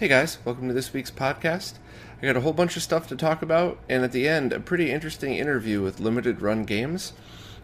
Hey 0.00 0.08
guys, 0.08 0.38
welcome 0.46 0.66
to 0.66 0.72
this 0.72 0.94
week's 0.94 1.10
podcast. 1.10 1.74
I 2.22 2.24
got 2.24 2.34
a 2.34 2.40
whole 2.40 2.54
bunch 2.54 2.74
of 2.74 2.82
stuff 2.82 3.06
to 3.08 3.16
talk 3.16 3.42
about, 3.42 3.78
and 3.86 4.02
at 4.02 4.12
the 4.12 4.26
end, 4.26 4.50
a 4.50 4.58
pretty 4.58 4.90
interesting 4.90 5.34
interview 5.34 5.82
with 5.82 6.00
Limited 6.00 6.40
Run 6.40 6.64
Games. 6.64 7.12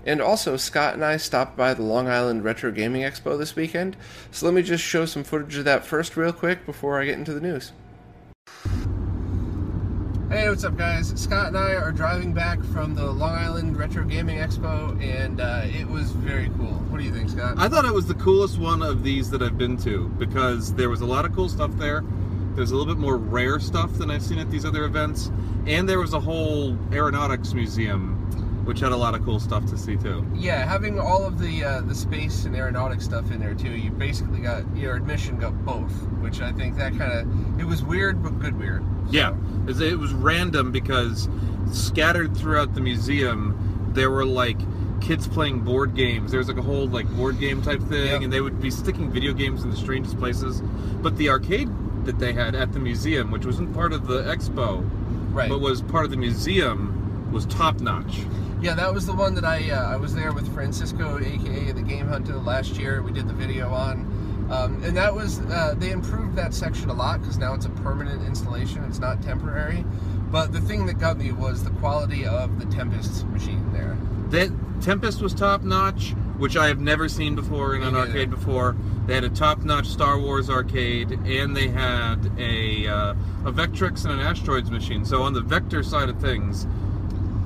And 0.05 0.21
also, 0.21 0.59
Scott 0.59 0.93
and 0.93 1.03
I 1.03 1.17
stopped 1.17 1.57
by 1.57 1.73
the 1.73 1.81
Long 1.81 2.09
Island 2.09 2.45
Retro 2.45 2.71
Gaming 2.73 3.01
Expo 3.01 3.39
this 3.39 3.57
weekend, 3.57 3.97
so 4.31 4.45
let 4.45 4.55
me 4.55 4.61
just 4.61 4.85
show 4.85 5.07
some 5.07 5.25
footage 5.25 5.57
of 5.57 5.65
that 5.65 5.87
first, 5.87 6.15
real 6.15 6.31
quick, 6.31 6.67
before 6.67 7.01
I 7.01 7.07
get 7.07 7.19
into 7.19 7.33
the 7.33 7.41
news. 7.41 7.73
Hey, 10.29 10.51
what's 10.51 10.65
up, 10.65 10.77
guys? 10.77 11.19
Scott 11.19 11.47
and 11.47 11.57
I 11.57 11.73
are 11.73 11.91
driving 11.91 12.35
back 12.35 12.63
from 12.65 12.95
the 12.95 13.11
Long 13.11 13.33
Island 13.33 13.79
Retro 13.79 14.05
Gaming 14.05 14.41
Expo, 14.41 15.01
and 15.03 15.41
uh, 15.41 15.63
it 15.65 15.89
was 15.89 16.11
very 16.11 16.51
cool. 16.59 16.75
What 16.91 16.99
do 16.99 17.05
you 17.05 17.13
think, 17.13 17.31
Scott? 17.31 17.55
I 17.57 17.69
thought 17.71 17.87
it 17.87 17.95
was 17.95 18.07
the 18.07 18.15
coolest 18.15 18.59
one 18.59 18.83
of 18.83 19.03
these 19.03 19.31
that 19.31 19.41
I've 19.41 19.57
been 19.57 19.79
to 19.79 20.09
because 20.19 20.75
there 20.75 20.91
was 20.91 21.01
a 21.01 21.07
lot 21.07 21.25
of 21.25 21.35
cool 21.35 21.49
stuff 21.49 21.71
there. 21.79 22.05
There's 22.57 22.71
a 22.71 22.77
little 22.77 22.93
bit 22.93 22.99
more 22.99 23.19
rare 23.19 23.61
stuff 23.61 23.93
than 23.99 24.11
I've 24.11 24.23
seen 24.23 24.39
at 24.39 24.51
these 24.51 24.65
other 24.65 24.85
events, 24.85 25.31
and 25.67 25.87
there 25.87 26.01
was 26.01 26.15
a 26.15 26.21
whole 26.21 26.75
aeronautics 26.91 27.53
museum, 27.53 28.15
which 28.65 28.81
had 28.81 28.93
a 28.93 28.97
lot 28.97 29.15
of 29.15 29.23
cool 29.27 29.39
stuff 29.39 29.67
to 29.67 29.77
see 29.77 29.97
too. 29.97 30.27
Yeah, 30.35 30.65
having 30.65 30.99
all 30.99 31.27
of 31.27 31.39
the 31.39 31.63
uh, 31.63 31.81
the 31.83 31.95
space 31.95 32.47
and 32.47 32.57
aeronautics 32.57 33.05
stuff 33.05 33.31
in 33.31 33.41
there 33.41 33.55
too, 33.55 33.77
you 33.77 33.91
basically 33.91 34.41
got 34.41 34.65
your 34.75 34.97
admission 34.97 35.39
got 35.39 35.53
both, 35.67 35.93
which 36.23 36.41
I 36.41 36.51
think 36.51 36.77
that 36.79 36.97
kind 36.97 37.13
of 37.13 37.61
it 37.61 37.65
was 37.65 37.85
weird 37.85 38.23
but 38.23 38.39
good 38.41 38.59
weird. 38.59 38.83
Yeah, 39.11 39.37
it 39.69 39.79
it 39.83 39.99
was 39.99 40.15
random 40.15 40.73
because 40.73 41.29
scattered 41.73 42.35
throughout 42.35 42.75
the 42.75 42.81
museum, 42.81 43.91
there 43.93 44.11
were 44.11 44.25
like 44.25 44.59
kids 45.01 45.27
playing 45.29 45.61
board 45.61 45.95
games. 45.95 46.31
There 46.31 46.39
was 46.39 46.49
like 46.49 46.57
a 46.57 46.63
whole 46.63 46.89
like 46.89 47.09
board 47.17 47.39
game 47.39 47.63
type 47.63 47.81
thing, 47.83 48.07
Yep. 48.07 48.23
and 48.23 48.33
they 48.33 48.41
would 48.41 48.61
be 48.61 48.71
sticking 48.71 49.11
video 49.11 49.33
games 49.33 49.63
in 49.65 49.71
the 49.71 49.77
strangest 49.77 50.19
places. 50.19 50.63
But 51.03 51.17
the 51.17 51.29
arcade 51.31 51.69
that 52.05 52.19
they 52.19 52.33
had 52.33 52.55
at 52.55 52.73
the 52.73 52.79
museum, 52.81 53.31
which 53.31 53.45
wasn't 53.45 53.75
part 53.75 53.93
of 53.93 54.07
the 54.07 54.23
expo, 54.23 54.89
Right. 55.33 55.49
but 55.49 55.61
was 55.61 55.83
part 55.83 56.05
of 56.05 56.11
the 56.11 56.17
museum, 56.17 57.29
was 57.33 57.47
top 57.47 57.81
notch. 57.81 58.21
Yeah, 58.63 58.75
that 58.75 58.93
was 58.95 59.05
the 59.07 59.15
one 59.15 59.35
that 59.35 59.45
I 59.45 59.71
uh, 59.71 59.93
I 59.93 59.97
was 59.97 60.15
there 60.15 60.33
with 60.33 60.53
Francisco, 60.55 61.19
aka 61.19 61.73
the 61.73 61.83
Game 61.83 62.09
Hunter, 62.09 62.37
last 62.37 62.77
year. 62.79 63.03
We 63.03 63.13
did 63.13 63.29
the 63.29 63.35
video 63.35 63.69
on, 63.71 64.47
um, 64.51 64.83
and 64.83 64.97
that 64.97 65.15
was 65.15 65.41
uh, 65.41 65.75
they 65.79 65.91
improved 65.91 66.37
that 66.37 66.55
section 66.55 66.89
a 66.89 66.95
lot 66.95 67.21
because 67.21 67.37
now 67.37 67.53
it's 67.55 67.67
a 67.67 67.71
permanent 67.71 68.27
installation. 68.27 68.83
It's 68.85 68.99
not 68.99 69.23
temporary. 69.23 69.85
But 70.31 70.53
the 70.53 70.61
thing 70.61 70.87
that 70.87 70.99
got 70.99 71.19
me 71.19 71.31
was 71.33 71.63
the 71.65 71.71
quality 71.71 72.27
of 72.27 72.59
the 72.59 72.67
Tempest 72.75 73.27
machine 73.29 73.73
there. 73.73 73.97
That 74.31 74.51
Tempest 74.81 75.23
was 75.23 75.33
top 75.33 75.63
notch, 75.63 76.11
which 76.39 76.57
I 76.57 76.67
have 76.69 76.81
never 76.81 77.09
seen 77.09 77.35
before 77.35 77.75
in 77.75 77.83
an 77.83 77.95
neither. 77.95 78.07
arcade 78.09 78.31
before. 78.31 78.77
They 79.07 79.15
had 79.15 79.25
a 79.25 79.29
top 79.31 79.63
notch 79.63 79.87
Star 79.87 80.19
Wars 80.19 80.51
arcade, 80.51 81.13
and 81.13 81.57
they 81.57 81.69
had 81.69 82.31
a 82.39 82.89
uh, 82.89 83.15
a 83.45 83.53
Vectrex 83.53 84.05
and 84.05 84.13
an 84.13 84.21
Asteroids 84.21 84.71
machine. 84.71 85.05
So 85.05 85.23
on 85.23 85.33
the 85.33 85.41
Vector 85.41 85.83
side 85.83 86.09
of 86.09 86.21
things, 86.21 86.67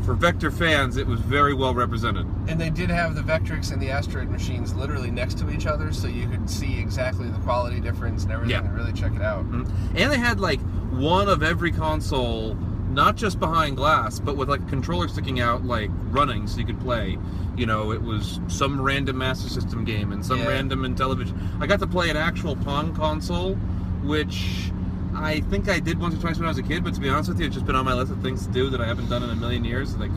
for 0.05 0.15
Vector 0.15 0.51
fans, 0.51 0.97
it 0.97 1.07
was 1.07 1.21
very 1.21 1.53
well 1.55 1.75
represented. 1.75 2.27
And 2.49 2.59
they 2.61 2.71
did 2.71 2.89
have 2.91 3.15
the 3.15 3.21
Vectrex 3.21 3.71
and 3.71 3.81
the 3.81 3.91
Asteroid 3.91 4.31
machines 4.31 4.75
literally 4.75 5.11
next 5.11 5.39
to 5.39 5.51
each 5.51 5.67
other, 5.67 5.93
so 5.93 6.09
you 6.09 6.27
could 6.29 6.49
see 6.49 6.79
exactly 6.81 7.29
the 7.29 7.39
quality 7.41 7.79
difference 7.81 8.25
and 8.25 8.33
everything, 8.33 8.57
Yeah. 8.57 8.65
and 8.69 8.75
really 8.75 8.95
check 8.95 9.13
it 9.15 9.23
out. 9.23 9.45
Mhm. 9.53 9.69
And 9.95 10.11
they 10.11 10.19
had 10.19 10.41
like 10.41 10.61
one 10.91 11.29
of 11.29 11.43
every 11.43 11.71
console, 11.71 12.57
not 12.91 13.17
just 13.17 13.39
behind 13.39 13.77
glass, 13.77 14.19
but 14.19 14.37
with 14.37 14.49
like 14.49 14.61
a 14.61 14.67
controller 14.67 15.09
sticking 15.09 15.41
out, 15.41 15.65
like 15.65 15.91
running, 16.11 16.47
so 16.47 16.59
you 16.59 16.67
could 16.67 16.81
play. 16.81 17.19
You 17.57 17.67
know, 17.67 17.93
it 17.93 18.03
was 18.03 18.41
some 18.49 18.81
random 18.81 19.19
Master 19.19 19.49
System 19.49 19.85
game 19.85 20.13
and 20.13 20.25
some 20.25 20.39
Yeah. 20.41 20.49
random 20.49 20.83
Intellivision. 20.83 21.35
I 21.61 21.67
got 21.67 21.79
to 21.81 21.87
play 21.87 22.11
an 22.11 22.17
actual 22.17 22.57
Pong 22.57 22.95
console, 22.95 23.55
which 24.03 24.71
I 25.15 25.41
think 25.51 25.69
I 25.69 25.79
did 25.81 26.01
once 26.01 26.15
or 26.15 26.19
twice 26.19 26.37
when 26.39 26.47
I 26.47 26.49
was 26.49 26.59
a 26.59 26.63
kid. 26.63 26.83
But 26.85 26.95
to 26.95 27.01
be 27.01 27.09
honest 27.09 27.29
with 27.29 27.41
you, 27.41 27.47
it's 27.47 27.55
just 27.55 27.67
been 27.67 27.77
on 27.77 27.85
my 27.85 27.95
list 27.95 28.13
of 28.13 28.19
things 28.23 28.47
to 28.47 28.53
do 28.53 28.71
that 28.71 28.81
I 28.81 28.87
haven't 28.87 29.09
done 29.09 29.23
in 29.23 29.31
a 29.31 29.37
million 29.37 29.65
years. 29.65 29.97
Like 29.97 30.11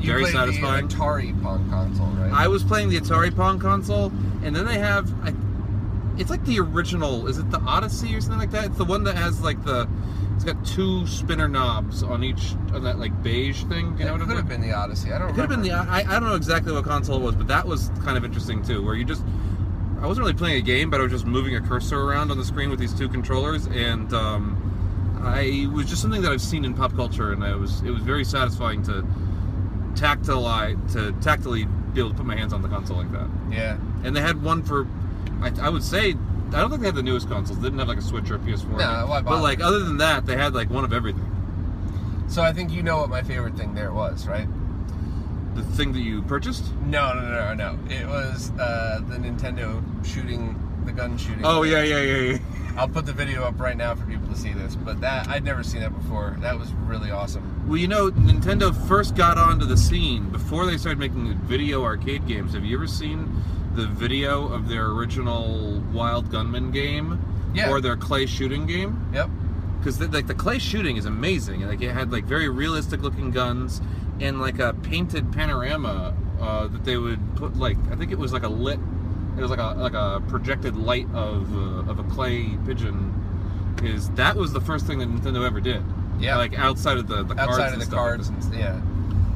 You 0.00 0.06
very 0.12 0.26
satisfying. 0.26 0.88
The 0.88 0.94
Atari 0.94 1.42
Pong 1.42 1.68
console, 1.70 2.06
right? 2.08 2.32
I 2.32 2.48
was 2.48 2.62
playing 2.64 2.88
the 2.90 2.98
Atari 3.00 3.34
Pong 3.34 3.58
console, 3.58 4.12
and 4.42 4.54
then 4.56 4.66
they 4.66 4.78
have, 4.78 5.10
I, 5.24 5.32
it's 6.18 6.30
like 6.30 6.44
the 6.44 6.58
original. 6.60 7.26
Is 7.28 7.38
it 7.38 7.50
the 7.50 7.60
Odyssey 7.60 8.14
or 8.14 8.20
something 8.20 8.38
like 8.40 8.50
that? 8.50 8.66
It's 8.66 8.78
the 8.78 8.84
one 8.84 9.04
that 9.04 9.16
has 9.16 9.40
like 9.42 9.62
the, 9.64 9.86
it's 10.44 10.52
got 10.52 10.64
two 10.66 11.06
spinner 11.06 11.48
knobs 11.48 12.02
on 12.02 12.22
each 12.22 12.52
on 12.72 12.84
that 12.84 12.98
like 12.98 13.22
beige 13.22 13.62
thing. 13.64 13.94
Do 13.96 13.98
you 14.02 14.04
know 14.04 14.10
it 14.10 14.12
what 14.12 14.20
I'm 14.22 14.26
could 14.28 14.36
have 14.36 14.44
talking- 14.44 14.48
been 14.48 14.60
the 14.60 14.72
Odyssey. 14.74 15.12
I 15.12 15.18
don't 15.18 15.30
It 15.30 15.32
could 15.32 15.40
have 15.40 15.48
been 15.50 15.62
the. 15.62 15.72
I, 15.72 16.00
I 16.00 16.20
don't 16.20 16.24
know 16.28 16.34
exactly 16.34 16.72
what 16.72 16.84
console 16.84 17.16
it 17.16 17.22
was, 17.22 17.34
but 17.34 17.46
that 17.48 17.66
was 17.66 17.90
kind 18.04 18.16
of 18.16 18.24
interesting 18.24 18.62
too, 18.62 18.84
where 18.84 18.94
you 18.94 19.04
just. 19.04 19.24
I 20.00 20.06
wasn't 20.06 20.26
really 20.26 20.36
playing 20.36 20.58
a 20.58 20.60
game, 20.62 20.90
but 20.90 21.00
I 21.00 21.04
was 21.04 21.12
just 21.12 21.24
moving 21.24 21.56
a 21.56 21.62
cursor 21.62 21.98
around 21.98 22.30
on 22.30 22.36
the 22.36 22.44
screen 22.44 22.68
with 22.68 22.78
these 22.78 22.92
two 22.92 23.08
controllers, 23.08 23.66
and 23.68 24.12
um, 24.12 25.20
I 25.24 25.40
it 25.42 25.66
was 25.70 25.86
just 25.86 26.02
something 26.02 26.20
that 26.22 26.30
I've 26.30 26.42
seen 26.42 26.64
in 26.66 26.74
pop 26.74 26.94
culture, 26.94 27.32
and 27.32 27.42
I 27.42 27.54
was 27.54 27.80
it 27.82 27.90
was 27.90 28.02
very 28.02 28.24
satisfying 28.24 28.82
to 28.84 29.06
tactile 29.94 30.76
to 30.92 31.12
tactily 31.22 31.64
be 31.94 32.00
able 32.00 32.10
to 32.10 32.16
put 32.16 32.26
my 32.26 32.36
hands 32.36 32.52
on 32.52 32.60
the 32.62 32.68
console 32.68 32.96
like 32.96 33.10
that. 33.12 33.28
Yeah. 33.50 33.78
And 34.02 34.14
they 34.14 34.20
had 34.20 34.42
one 34.42 34.62
for, 34.64 34.86
I, 35.40 35.52
I 35.62 35.68
would 35.68 35.84
say, 35.84 36.16
I 36.54 36.60
don't 36.60 36.70
think 36.70 36.82
they 36.82 36.88
had 36.88 36.94
the 36.94 37.02
newest 37.02 37.28
consoles. 37.28 37.58
They 37.58 37.64
didn't 37.64 37.80
have 37.80 37.88
like 37.88 37.98
a 37.98 38.02
Switch 38.02 38.30
or 38.30 38.36
a 38.36 38.38
PS4. 38.38 38.78
No, 38.78 39.06
why 39.08 39.20
but 39.22 39.42
like 39.42 39.60
other 39.60 39.80
than 39.80 39.96
that, 39.98 40.24
they 40.24 40.36
had 40.36 40.54
like 40.54 40.70
one 40.70 40.84
of 40.84 40.92
everything. 40.92 41.30
So 42.28 42.42
I 42.42 42.52
think 42.52 42.70
you 42.70 42.82
know 42.82 42.98
what 42.98 43.10
my 43.10 43.22
favorite 43.22 43.56
thing 43.56 43.74
there 43.74 43.92
was, 43.92 44.26
right? 44.26 44.46
The 45.54 45.62
thing 45.62 45.92
that 45.92 46.00
you 46.00 46.22
purchased. 46.22 46.72
No, 46.86 47.12
no, 47.12 47.20
no, 47.20 47.54
no, 47.54 47.72
no. 47.72 47.94
It 47.94 48.06
was 48.06 48.50
uh, 48.58 49.00
the 49.08 49.16
Nintendo 49.16 49.82
shooting, 50.04 50.56
the 50.84 50.92
gun 50.92 51.18
shooting. 51.18 51.42
Oh 51.44 51.62
yeah, 51.62 51.82
yeah, 51.82 52.00
yeah, 52.00 52.32
yeah. 52.32 52.38
I'll 52.76 52.88
put 52.88 53.06
the 53.06 53.12
video 53.12 53.44
up 53.44 53.60
right 53.60 53.76
now 53.76 53.94
for 53.94 54.04
people 54.06 54.26
to 54.28 54.36
see 54.36 54.52
this. 54.52 54.74
But 54.74 55.00
that 55.00 55.28
I'd 55.28 55.44
never 55.44 55.62
seen 55.62 55.80
that 55.80 55.96
before. 55.96 56.36
That 56.40 56.58
was 56.58 56.72
really 56.86 57.10
awesome. 57.10 57.68
Well, 57.68 57.76
you 57.76 57.88
know, 57.88 58.10
Nintendo 58.10 58.74
first 58.88 59.14
got 59.14 59.38
onto 59.38 59.66
the 59.66 59.76
scene 59.76 60.28
before 60.30 60.66
they 60.66 60.76
started 60.76 60.98
making 60.98 61.36
video 61.40 61.82
arcade 61.84 62.26
games. 62.26 62.54
Have 62.54 62.64
you 62.64 62.76
ever 62.76 62.86
seen 62.86 63.42
the 63.76 63.86
video 63.86 64.48
of 64.52 64.68
their 64.68 64.86
original 64.86 65.80
Wild 65.92 66.30
Gunman 66.30 66.70
game 66.70 67.18
Yeah. 67.54 67.70
or 67.70 67.80
their 67.80 67.96
clay 67.96 68.26
shooting 68.26 68.66
game? 68.66 69.08
Yep. 69.12 69.30
Because 69.78 70.00
like 70.00 70.26
the 70.26 70.34
clay 70.34 70.58
shooting 70.58 70.96
is 70.96 71.04
amazing. 71.04 71.62
Like 71.66 71.82
it 71.82 71.90
had 71.92 72.10
like 72.12 72.24
very 72.24 72.48
realistic 72.48 73.02
looking 73.02 73.30
guns 73.30 73.80
and 74.20 74.40
like 74.40 74.58
a 74.58 74.72
painted 74.74 75.30
panorama 75.32 76.14
uh, 76.40 76.68
that 76.68 76.84
they 76.84 76.96
would 76.96 77.20
put 77.36 77.56
like 77.56 77.76
I 77.90 77.96
think 77.96 78.10
it 78.10 78.18
was 78.18 78.32
like 78.32 78.44
a 78.44 78.48
lit. 78.48 78.78
It 79.36 79.40
was 79.40 79.50
like 79.50 79.58
a 79.60 79.74
like 79.78 79.94
a 79.94 80.22
projected 80.28 80.76
light 80.76 81.06
of 81.12 81.54
uh, 81.54 81.90
of 81.90 81.98
a 81.98 82.04
clay 82.04 82.56
pigeon. 82.64 83.12
Is 83.82 84.08
that 84.12 84.36
was 84.36 84.52
the 84.52 84.60
first 84.60 84.86
thing 84.86 84.98
that 85.00 85.08
Nintendo 85.08 85.44
ever 85.46 85.60
did? 85.60 85.82
Yeah. 86.18 86.36
Like 86.38 86.56
outside 86.58 86.96
of 86.96 87.06
the, 87.08 87.22
the 87.24 87.34
cards 87.34 87.50
Outside 87.52 87.72
and 87.74 87.82
of 87.82 87.90
the 87.90 87.96
cards 87.96 88.28
and 88.28 88.54
yeah. 88.54 88.80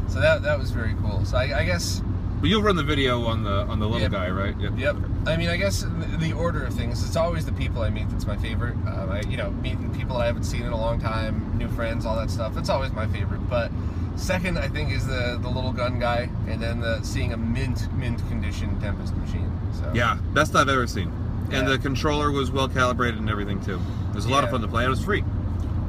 So 0.08 0.20
that 0.20 0.42
that 0.42 0.58
was 0.58 0.70
very 0.70 0.94
cool. 1.02 1.24
So 1.26 1.36
I, 1.36 1.58
I 1.60 1.64
guess 1.64 2.00
But 2.40 2.50
you'll 2.50 2.62
run 2.62 2.76
the 2.76 2.84
video 2.84 3.24
on 3.26 3.42
the 3.42 3.62
on 3.66 3.80
the 3.80 3.86
little 3.86 4.02
Yep. 4.02 4.12
guy, 4.12 4.30
right? 4.30 4.54
Yep. 4.60 4.72
Yep. 4.78 4.96
I 5.26 5.36
mean, 5.36 5.48
I 5.48 5.56
guess 5.56 5.84
the, 6.18 6.32
order 6.32 6.64
of 6.64 6.72
things, 6.74 7.04
it's 7.04 7.16
always 7.16 7.44
the 7.44 7.52
people 7.52 7.82
I 7.82 7.90
meet 7.90 8.08
that's 8.10 8.26
my 8.26 8.36
favorite. 8.36 8.74
Um, 8.86 9.08
I, 9.10 9.22
you 9.28 9.36
know, 9.36 9.50
meeting 9.50 9.92
people 9.92 10.16
I 10.18 10.26
haven't 10.26 10.44
seen 10.44 10.62
in 10.62 10.70
a 10.72 10.76
long 10.76 11.00
time, 11.00 11.58
new 11.58 11.68
friends, 11.68 12.06
all 12.06 12.16
that 12.16 12.30
stuff. 12.30 12.54
That's 12.54 12.68
always 12.70 12.92
my 12.92 13.06
favorite. 13.08 13.40
But 13.50 13.72
second, 14.14 14.56
I 14.58 14.68
think, 14.68 14.92
is 14.92 15.04
the 15.06 15.38
the 15.42 15.48
little 15.48 15.72
gun 15.72 15.98
guy, 15.98 16.28
and 16.46 16.62
then 16.62 16.80
the 16.80 17.02
seeing 17.02 17.32
a 17.32 17.36
mint 17.36 17.92
mint 17.94 18.18
condition 18.28 18.80
Tempest 18.80 19.16
machine. 19.16 19.50
So 19.72 19.90
Yeah, 19.92 20.18
best 20.32 20.54
I've 20.54 20.68
ever 20.68 20.86
seen. 20.86 21.10
And 21.50 21.66
Yeah. 21.66 21.70
the 21.74 21.78
controller 21.78 22.30
was 22.30 22.50
well 22.52 22.68
calibrated 22.68 23.18
and 23.18 23.28
everything 23.28 23.60
too. 23.60 23.80
It 24.10 24.14
was 24.14 24.26
a 24.26 24.30
lot 24.30 24.44
of 24.44 24.50
fun 24.50 24.60
to 24.60 24.68
play. 24.68 24.84
It 24.84 24.88
was 24.88 25.02
free. 25.02 25.24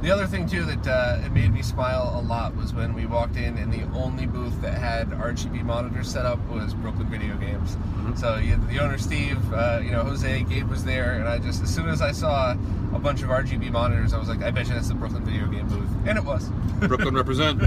The 0.02 0.12
other 0.12 0.28
thing 0.28 0.48
too 0.48 0.64
that 0.64 0.88
uh, 0.88 1.20
it 1.26 1.32
made 1.34 1.52
me 1.54 1.62
smile 1.62 2.14
a 2.16 2.22
lot 2.22 2.56
was 2.56 2.74
when 2.74 2.94
we 2.94 3.06
walked 3.06 3.36
in 3.36 3.58
and 3.58 3.72
the 3.72 3.84
only 3.98 4.26
booth 4.26 4.62
that 4.62 4.78
had 4.78 5.10
RGB 5.10 5.64
monitors 5.66 6.10
set 6.10 6.26
up 6.26 6.40
was 6.48 6.74
Brooklyn 6.74 7.08
Video 7.10 7.36
Games. 7.36 7.76
So 8.16 8.38
you, 8.38 8.56
the 8.72 8.80
owner 8.80 8.98
Steve, 8.98 9.38
uh, 9.54 9.82
you 9.84 9.92
know 9.92 10.04
Jose, 10.04 10.44
Gabe 10.44 10.70
was 10.70 10.86
there, 10.86 11.14
and 11.16 11.28
I 11.28 11.38
just 11.38 11.62
as 11.62 11.74
soon 11.74 11.90
as 11.90 12.02
I 12.02 12.14
saw 12.14 12.52
a 12.94 13.00
bunch 13.00 13.22
of 13.24 13.30
RGB 13.30 13.72
monitors. 13.72 14.14
I 14.14 14.20
was 14.20 14.30
like, 14.30 14.42
I 14.42 14.52
bet 14.52 14.68
you 14.68 14.74
that's 14.74 14.88
the 14.88 14.94
Brooklyn 14.96 15.26
Video 15.26 15.48
Game 15.48 15.68
booth, 15.68 15.90
and 16.08 16.18
it 16.18 16.24
was. 16.24 16.50
Brooklyn 16.80 17.14
represent. 17.16 17.62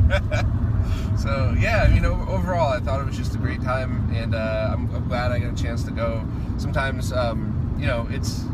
So 1.18 1.54
yeah, 1.60 1.84
I 1.86 1.88
mean, 1.92 2.04
overall, 2.06 2.72
I 2.72 2.80
thought 2.80 2.98
it 3.00 3.06
was 3.06 3.16
just 3.16 3.34
a 3.34 3.38
great 3.38 3.62
time, 3.62 4.10
and 4.14 4.34
uh, 4.34 4.70
I'm, 4.72 4.92
I'm 4.94 5.06
glad 5.06 5.30
I 5.32 5.38
got 5.38 5.52
a 5.58 5.62
chance 5.62 5.84
to 5.84 5.90
go. 5.92 6.26
Sometimes, 6.56 7.12
um, 7.12 7.76
you 7.78 7.86
know, 7.86 8.08
it's 8.10 8.44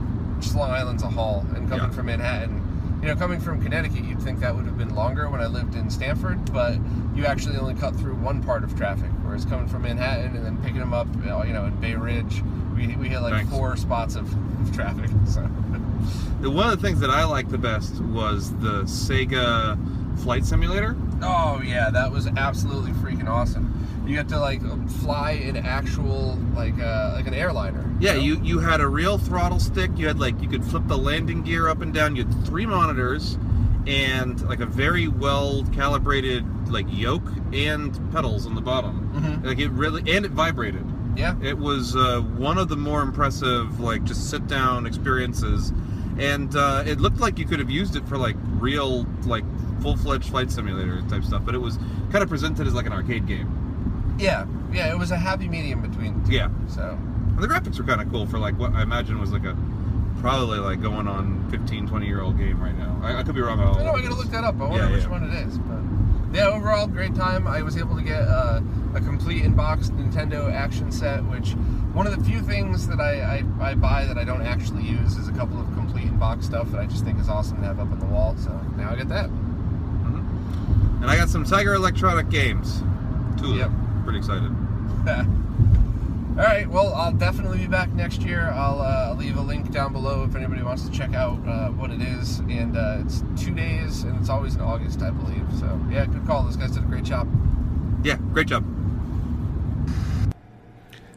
just 0.40 0.54
Long 0.56 0.70
Island's 0.70 1.04
a 1.04 1.08
haul, 1.08 1.46
and 1.54 1.68
coming 1.68 1.86
Yeah. 1.86 1.90
from 1.90 2.06
Manhattan, 2.06 2.60
you 3.00 3.06
know, 3.08 3.14
coming 3.16 3.40
from 3.40 3.62
Connecticut, 3.62 4.04
you'd 4.04 4.20
think 4.22 4.40
that 4.40 4.54
would 4.54 4.64
have 4.66 4.76
been 4.76 4.94
longer 4.94 5.28
when 5.30 5.40
I 5.40 5.46
lived 5.46 5.74
in 5.74 5.88
Stamford, 5.90 6.52
but 6.52 6.78
you 7.14 7.26
actually 7.26 7.56
only 7.56 7.74
cut 7.74 7.94
through 7.96 8.14
one 8.16 8.42
part 8.42 8.64
of 8.64 8.76
traffic. 8.76 9.10
Whereas 9.22 9.44
coming 9.44 9.68
from 9.68 9.82
Manhattan 9.82 10.34
and 10.36 10.44
then 10.44 10.56
picking 10.58 10.78
them 10.80 10.92
up, 10.92 11.06
you 11.16 11.22
know, 11.26 11.44
you 11.44 11.52
know, 11.52 11.64
in 11.66 11.74
Bay 11.80 11.94
Ridge, 11.94 12.42
we, 12.76 12.88
we 12.96 13.08
hit 13.08 13.20
like 13.20 13.32
Thanks. 13.34 13.50
four 13.52 13.76
spots 13.76 14.14
of, 14.16 14.32
of 14.60 14.74
traffic. 14.74 15.10
So 15.26 15.42
The- 16.40 16.50
One 16.50 16.70
of 16.70 16.80
the 16.80 16.86
things 16.86 17.00
that 17.00 17.10
I 17.10 17.24
liked 17.24 17.50
the 17.50 17.58
best 17.58 18.00
was 18.00 18.52
the 18.58 18.82
Sega 18.84 19.76
Flight 20.22 20.44
Simulator. 20.44 20.96
Oh 21.22 21.60
yeah, 21.64 21.90
that 21.90 22.10
was 22.10 22.26
absolutely 22.28 22.92
freaking 22.92 23.28
awesome. 23.28 23.72
You 24.08 24.16
got 24.16 24.28
to 24.30 24.38
like 24.40 24.62
fly 25.02 25.32
an 25.32 25.56
actual 25.58 26.38
like 26.56 26.78
uh, 26.80 27.12
like 27.14 27.26
an 27.26 27.34
airliner. 27.34 27.84
Yeah, 28.00 28.14
know? 28.14 28.20
you 28.20 28.40
you 28.42 28.58
had 28.58 28.80
a 28.80 28.88
real 28.88 29.18
throttle 29.18 29.60
stick. 29.60 29.90
You 29.96 30.06
had 30.08 30.18
like 30.18 30.40
you 30.40 30.48
could 30.48 30.64
flip 30.64 30.84
the 30.86 30.96
landing 30.96 31.42
gear 31.42 31.68
up 31.68 31.82
and 31.82 31.92
down. 31.92 32.16
You 32.16 32.24
had 32.24 32.46
three 32.46 32.64
monitors 32.64 33.36
and 33.86 34.40
like 34.48 34.60
a 34.60 34.66
very 34.66 35.08
well 35.08 35.64
calibrated 35.74 36.44
like 36.70 36.86
yoke 36.88 37.26
and 37.52 37.92
pedals 38.12 38.46
on 38.46 38.54
the 38.54 38.60
bottom. 38.62 39.10
Mhm. 39.14 39.44
Like 39.44 39.58
it 39.58 39.70
really 39.70 40.00
and 40.10 40.24
it 40.24 40.30
vibrated. 40.30 40.84
yeah. 41.16 41.34
It 41.42 41.58
was 41.58 41.94
uh, 41.94 42.20
one 42.20 42.56
of 42.56 42.68
the 42.68 42.76
more 42.76 43.02
impressive 43.02 43.78
like 43.78 44.04
just 44.04 44.30
sit 44.30 44.46
down 44.46 44.86
experiences, 44.86 45.72
and 46.18 46.54
uh, 46.56 46.82
it 46.86 46.98
looked 46.98 47.20
like 47.20 47.38
you 47.38 47.44
could 47.44 47.58
have 47.58 47.70
used 47.70 47.94
it 47.94 48.08
for 48.08 48.16
like 48.16 48.36
real 48.58 49.04
like 49.26 49.44
full 49.82 49.96
fledged 49.96 50.30
flight 50.30 50.50
simulator 50.50 51.02
type 51.08 51.24
stuff. 51.24 51.42
But 51.44 51.54
it 51.54 51.58
was 51.58 51.78
kind 52.10 52.22
of 52.22 52.28
presented 52.30 52.66
as 52.66 52.72
like 52.72 52.86
an 52.86 52.92
arcade 52.92 53.26
game. 53.26 53.57
Yeah, 54.18 54.46
yeah. 54.72 54.90
It 54.92 54.98
was 54.98 55.10
a 55.10 55.16
happy 55.16 55.48
medium 55.48 55.80
between 55.82 56.22
the 56.22 56.28
two. 56.28 56.34
Yeah. 56.34 56.50
So 56.68 56.82
And 56.90 57.38
the 57.38 57.48
graphics 57.48 57.78
were 57.78 57.84
kind 57.84 58.00
of 58.00 58.10
cool 58.10 58.26
for 58.26 58.38
like 58.38 58.58
what 58.58 58.72
I 58.74 58.82
imagine 58.82 59.20
was 59.20 59.32
like 59.32 59.44
a 59.44 59.56
probably 60.20 60.58
like 60.58 60.82
going 60.82 61.06
on 61.06 61.48
15, 61.50 61.86
20 61.86 62.06
year 62.06 62.20
old 62.20 62.36
game 62.36 62.60
right 62.60 62.76
now. 62.76 62.98
I, 63.02 63.20
I 63.20 63.22
could 63.22 63.34
be 63.34 63.40
wrong. 63.40 63.60
I 63.60 63.84
know 63.84 63.92
I 63.92 64.02
gotta 64.02 64.14
look 64.14 64.30
that 64.30 64.44
up. 64.44 64.56
I 64.56 64.64
wonder 64.64 64.84
Yeah, 64.84 64.90
which 64.90 65.04
yeah. 65.04 65.10
one 65.10 65.22
it 65.24 65.34
is. 65.46 65.58
But 65.58 66.36
yeah, 66.36 66.48
overall 66.48 66.86
great 66.86 67.14
time. 67.14 67.46
I 67.46 67.62
was 67.62 67.76
able 67.76 67.96
to 67.96 68.02
get 68.02 68.20
uh, 68.22 68.60
a 68.94 69.00
complete 69.00 69.44
in-box 69.44 69.90
Nintendo 69.90 70.52
action 70.52 70.90
set, 70.92 71.24
which 71.24 71.52
one 71.94 72.06
of 72.06 72.16
the 72.16 72.22
few 72.24 72.40
things 72.42 72.86
that 72.88 73.00
I, 73.00 73.42
I, 73.60 73.70
I 73.70 73.74
buy 73.74 74.04
that 74.04 74.18
I 74.18 74.24
don't 74.24 74.42
actually 74.42 74.82
use 74.82 75.16
is 75.16 75.28
a 75.28 75.32
couple 75.32 75.58
of 75.60 75.72
complete 75.74 76.04
in-box 76.04 76.44
stuff 76.44 76.70
that 76.72 76.80
I 76.80 76.86
just 76.86 77.04
think 77.04 77.18
is 77.18 77.28
awesome 77.28 77.58
to 77.58 77.64
have 77.64 77.78
up 77.80 77.90
on 77.90 77.98
the 77.98 78.06
wall. 78.06 78.36
So 78.36 78.50
now 78.76 78.90
I 78.90 78.96
get 78.96 79.08
that. 79.08 79.30
And 81.00 81.08
I 81.08 81.16
got 81.16 81.28
some 81.28 81.44
Tiger 81.44 81.74
Electronic 81.74 82.28
games. 82.28 82.82
Two 83.38 83.54
Yep. 83.54 83.70
Them. 84.12 84.14
Pretty 84.14 84.18
excited. 84.18 85.36
All 86.38 86.44
right. 86.44 86.68
Well, 86.68 86.94
I'll 86.94 87.12
definitely 87.12 87.58
be 87.58 87.66
back 87.66 87.92
next 87.92 88.22
year. 88.22 88.50
I'll 88.50 88.80
uh, 88.80 89.14
leave 89.18 89.36
a 89.36 89.40
link 89.40 89.72
down 89.72 89.92
below 89.92 90.22
if 90.22 90.36
anybody 90.36 90.62
wants 90.62 90.88
to 90.88 90.90
check 90.92 91.14
out 91.14 91.38
uh, 91.48 91.68
what 91.70 91.90
it 91.90 92.00
is. 92.00 92.38
And 92.38 92.76
uh, 92.76 93.02
it's 93.04 93.24
two 93.36 93.52
days, 93.52 94.04
and 94.04 94.18
it's 94.20 94.28
always 94.28 94.54
in 94.54 94.60
August, 94.60 95.02
I 95.02 95.10
believe. 95.10 95.44
So 95.58 95.80
yeah, 95.90 96.06
good 96.06 96.24
call. 96.26 96.44
Those 96.44 96.56
guys 96.56 96.70
did 96.70 96.84
a 96.84 96.86
great 96.86 97.04
job. 97.04 97.28
Yeah, 98.04 98.16
great 98.32 98.46
job. 98.46 98.64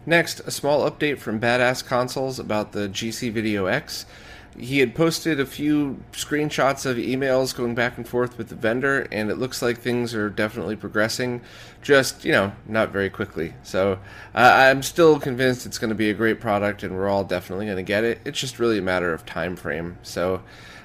Next, 0.07 0.39
a 0.39 0.51
small 0.51 0.89
update 0.89 1.19
from 1.19 1.39
Badass 1.39 1.85
Consoles 1.85 2.39
about 2.39 2.71
the 2.71 2.89
GC 2.89 3.31
Video 3.31 3.67
X. 3.67 4.07
He 4.57 4.79
had 4.79 4.93
posted 4.93 5.39
a 5.39 5.45
few 5.45 6.03
screenshots 6.11 6.85
of 6.85 6.97
emails 6.97 7.55
going 7.55 7.73
back 7.73 7.97
and 7.97 8.07
forth 8.07 8.37
with 8.37 8.49
the 8.49 8.55
vendor, 8.55 9.07
and 9.11 9.31
it 9.31 9.37
looks 9.37 9.61
like 9.61 9.79
things 9.79 10.13
are 10.13 10.29
definitely 10.29 10.75
progressing, 10.75 11.41
just, 11.81 12.25
you 12.25 12.31
know, 12.31 12.51
not 12.67 12.89
very 12.91 13.09
quickly. 13.09 13.53
So 13.63 13.93
uh, 14.35 14.53
I'm 14.69 14.83
still 14.83 15.19
convinced 15.19 15.65
it's 15.65 15.77
going 15.77 15.89
to 15.89 15.95
be 15.95 16.09
a 16.09 16.13
great 16.13 16.39
product, 16.39 16.83
and 16.83 16.95
we're 16.95 17.09
all 17.09 17.23
definitely 17.23 17.65
going 17.65 17.77
to 17.77 17.83
get 17.83 18.03
it. 18.03 18.19
It's 18.25 18.39
just 18.39 18.59
really 18.59 18.77
a 18.77 18.81
matter 18.81 19.13
of 19.13 19.25
time 19.25 19.55
frame. 19.55 19.97
So 20.03 20.43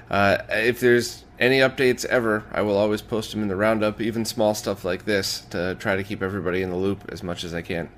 uh, 0.09 0.37
if 0.49 0.79
there's 0.79 1.25
any 1.37 1.59
updates 1.59 2.05
ever, 2.05 2.45
I 2.51 2.61
will 2.61 2.77
always 2.77 3.01
post 3.01 3.31
them 3.31 3.41
in 3.41 3.47
the 3.47 3.55
roundup, 3.55 4.01
even 4.01 4.25
small 4.25 4.55
stuff 4.55 4.85
like 4.85 5.05
this, 5.05 5.41
to 5.51 5.75
try 5.75 5.95
to 5.95 6.03
keep 6.03 6.23
everybody 6.23 6.61
in 6.61 6.69
the 6.69 6.77
loop 6.77 7.03
as 7.09 7.21
much 7.21 7.43
as 7.43 7.53
I 7.53 7.61
can. 7.61 7.89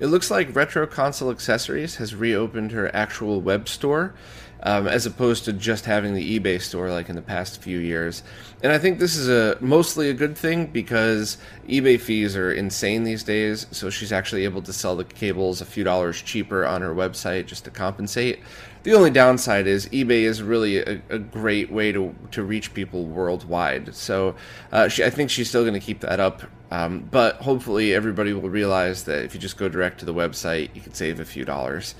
It 0.00 0.06
looks 0.06 0.30
like 0.30 0.56
Retro 0.56 0.86
Console 0.86 1.30
Accessories 1.30 1.96
has 1.96 2.14
reopened 2.14 2.72
her 2.72 2.90
actual 2.96 3.42
web 3.42 3.68
store, 3.68 4.14
um, 4.62 4.88
as 4.88 5.04
opposed 5.04 5.44
to 5.44 5.52
just 5.52 5.84
having 5.84 6.14
the 6.14 6.40
eBay 6.40 6.58
store 6.58 6.90
like 6.90 7.10
in 7.10 7.16
the 7.16 7.22
past 7.22 7.60
few 7.60 7.78
years. 7.78 8.22
And 8.62 8.72
I 8.72 8.78
think 8.78 8.98
this 8.98 9.14
is 9.14 9.28
a 9.28 9.58
mostly 9.60 10.08
a 10.08 10.14
good 10.14 10.38
thing 10.38 10.68
because 10.68 11.36
eBay 11.68 12.00
fees 12.00 12.34
are 12.34 12.50
insane 12.50 13.04
these 13.04 13.22
days. 13.22 13.66
So 13.72 13.90
she's 13.90 14.10
actually 14.10 14.44
able 14.44 14.62
to 14.62 14.72
sell 14.72 14.96
the 14.96 15.04
cables 15.04 15.60
a 15.60 15.66
few 15.66 15.84
dollars 15.84 16.22
cheaper 16.22 16.64
on 16.64 16.80
her 16.80 16.94
website 16.94 17.44
just 17.44 17.64
to 17.66 17.70
compensate. 17.70 18.40
The 18.84 18.94
only 18.94 19.10
downside 19.10 19.66
is 19.66 19.86
eBay 19.88 20.22
is 20.22 20.42
really 20.42 20.78
a, 20.78 21.02
a 21.10 21.18
great 21.18 21.70
way 21.70 21.92
to 21.92 22.14
to 22.30 22.42
reach 22.42 22.72
people 22.72 23.04
worldwide. 23.04 23.94
So 23.94 24.34
uh, 24.72 24.88
she, 24.88 25.04
I 25.04 25.10
think 25.10 25.28
she's 25.28 25.50
still 25.50 25.62
going 25.62 25.74
to 25.74 25.80
keep 25.80 26.00
that 26.00 26.20
up. 26.20 26.42
Um, 26.70 27.08
but 27.10 27.36
hopefully 27.36 27.92
everybody 27.92 28.32
will 28.32 28.48
realize 28.48 29.04
that 29.04 29.24
if 29.24 29.34
you 29.34 29.40
just 29.40 29.56
go 29.56 29.68
direct 29.68 29.98
to 30.00 30.04
the 30.04 30.14
website, 30.14 30.70
you 30.74 30.80
can 30.80 30.94
save 30.94 31.18
a 31.18 31.24
few 31.24 31.44
dollars. 31.44 31.94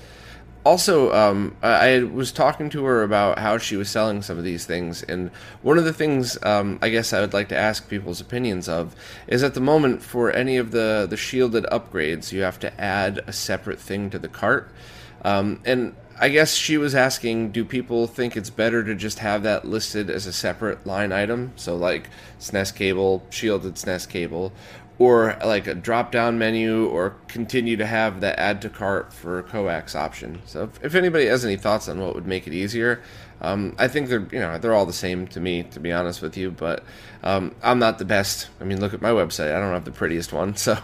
Also, 0.63 1.11
um, 1.11 1.55
I 1.63 2.03
was 2.03 2.31
talking 2.31 2.69
to 2.69 2.85
her 2.85 3.01
about 3.01 3.39
how 3.39 3.57
she 3.57 3.75
was 3.75 3.89
selling 3.89 4.21
some 4.21 4.37
of 4.37 4.43
these 4.43 4.63
things, 4.63 5.01
and 5.01 5.31
one 5.63 5.79
of 5.79 5.85
the 5.85 5.93
things 5.93 6.37
um, 6.43 6.77
I 6.83 6.89
guess 6.89 7.13
I 7.13 7.19
would 7.19 7.33
like 7.33 7.49
to 7.49 7.57
ask 7.57 7.89
people's 7.89 8.21
opinions 8.21 8.69
of 8.69 8.95
is 9.25 9.41
at 9.41 9.55
the 9.55 9.59
moment 9.59 10.03
for 10.03 10.31
any 10.31 10.57
of 10.57 10.69
the 10.69 11.07
the 11.09 11.17
shielded 11.17 11.63
upgrades, 11.71 12.31
you 12.31 12.43
have 12.43 12.59
to 12.59 12.79
add 12.79 13.23
a 13.25 13.33
separate 13.33 13.79
thing 13.79 14.11
to 14.11 14.19
the 14.19 14.27
cart, 14.27 14.69
um, 15.25 15.61
and 15.65 15.95
I 16.21 16.29
guess 16.29 16.53
she 16.53 16.77
was 16.77 16.93
asking, 16.93 17.49
do 17.51 17.65
people 17.65 18.05
think 18.05 18.37
it's 18.37 18.51
better 18.51 18.83
to 18.83 18.93
just 18.93 19.17
have 19.19 19.41
that 19.41 19.65
listed 19.65 20.11
as 20.11 20.27
a 20.27 20.33
separate 20.33 20.85
line 20.85 21.11
item? 21.11 21.51
So 21.55 21.75
like 21.75 22.11
SNES 22.39 22.75
cable, 22.75 23.23
shielded 23.31 23.73
SNES 23.73 24.07
cable, 24.07 24.53
or 24.99 25.35
like 25.43 25.65
a 25.65 25.73
drop 25.73 26.11
down 26.11 26.37
menu, 26.37 26.85
or 26.85 27.15
continue 27.27 27.75
to 27.75 27.87
have 27.87 28.21
the 28.21 28.39
add 28.39 28.61
to 28.61 28.69
cart 28.69 29.11
for 29.11 29.41
coax 29.41 29.95
option. 29.95 30.43
So 30.45 30.65
if, 30.65 30.85
if 30.85 30.93
anybody 30.93 31.25
has 31.25 31.43
any 31.43 31.57
thoughts 31.57 31.89
on 31.89 31.99
what 31.99 32.13
would 32.13 32.27
make 32.27 32.45
it 32.45 32.53
easier, 32.53 33.01
um, 33.41 33.75
I 33.79 33.87
think 33.87 34.09
they're 34.09 34.27
you 34.31 34.37
know 34.37 34.59
they're 34.59 34.75
all 34.75 34.85
the 34.85 34.93
same 34.93 35.25
to 35.29 35.39
me, 35.39 35.63
to 35.63 35.79
be 35.79 35.91
honest 35.91 36.21
with 36.21 36.37
you. 36.37 36.51
But 36.51 36.83
um, 37.23 37.55
I'm 37.63 37.79
not 37.79 37.97
the 37.97 38.05
best. 38.05 38.49
I 38.59 38.63
mean, 38.63 38.79
look 38.79 38.93
at 38.93 39.01
my 39.01 39.09
website. 39.09 39.55
I 39.55 39.59
don't 39.59 39.73
have 39.73 39.85
the 39.85 39.91
prettiest 39.91 40.31
one, 40.33 40.55
so 40.55 40.75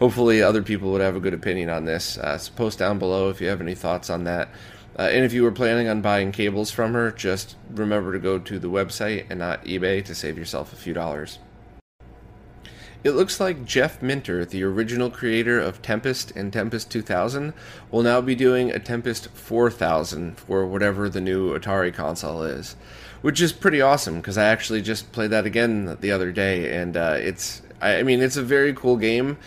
hopefully 0.00 0.42
other 0.42 0.62
people 0.62 0.90
would 0.90 1.00
have 1.00 1.14
a 1.14 1.20
good 1.20 1.34
opinion 1.34 1.70
on 1.70 1.84
this. 1.84 2.18
Uh, 2.18 2.38
so 2.38 2.50
post 2.56 2.80
down 2.80 2.98
below 2.98 3.28
if 3.28 3.40
you 3.40 3.46
have 3.46 3.60
any 3.60 3.76
thoughts 3.76 4.10
on 4.10 4.24
that. 4.24 4.48
Uh, 5.00 5.04
and 5.04 5.24
if 5.24 5.32
you 5.32 5.42
were 5.42 5.50
planning 5.50 5.88
on 5.88 6.02
buying 6.02 6.30
cables 6.30 6.70
from 6.70 6.92
her, 6.92 7.10
just 7.10 7.56
remember 7.70 8.12
to 8.12 8.18
go 8.18 8.38
to 8.38 8.58
the 8.58 8.68
website 8.68 9.24
and 9.30 9.38
not 9.38 9.64
eBay 9.64 10.04
to 10.04 10.14
save 10.14 10.36
yourself 10.36 10.74
a 10.74 10.76
few 10.76 10.92
dollars. 10.92 11.38
It 13.02 13.12
looks 13.12 13.40
like 13.40 13.64
Jeff 13.64 14.02
Minter, 14.02 14.44
the 14.44 14.62
original 14.62 15.08
creator 15.08 15.58
of 15.58 15.80
Tempest 15.80 16.32
and 16.32 16.52
Tempest 16.52 16.90
2000, 16.90 17.54
will 17.90 18.02
now 18.02 18.20
be 18.20 18.34
doing 18.34 18.70
a 18.70 18.78
Tempest 18.78 19.28
4000 19.28 20.36
for 20.36 20.66
whatever 20.66 21.08
the 21.08 21.22
new 21.22 21.58
Atari 21.58 21.94
console 21.94 22.42
is, 22.42 22.76
which 23.22 23.40
is 23.40 23.54
pretty 23.54 23.80
awesome 23.80 24.16
because 24.16 24.36
I 24.36 24.44
actually 24.44 24.82
just 24.82 25.12
played 25.12 25.30
that 25.30 25.46
again 25.46 25.96
the 26.02 26.12
other 26.12 26.30
day, 26.30 26.76
and 26.76 26.94
uh, 26.94 27.16
it's 27.18 27.62
I 27.80 28.02
mean 28.02 28.20
it's 28.20 28.36
a 28.36 28.42
very 28.42 28.74
cool 28.74 28.98
game, 28.98 29.38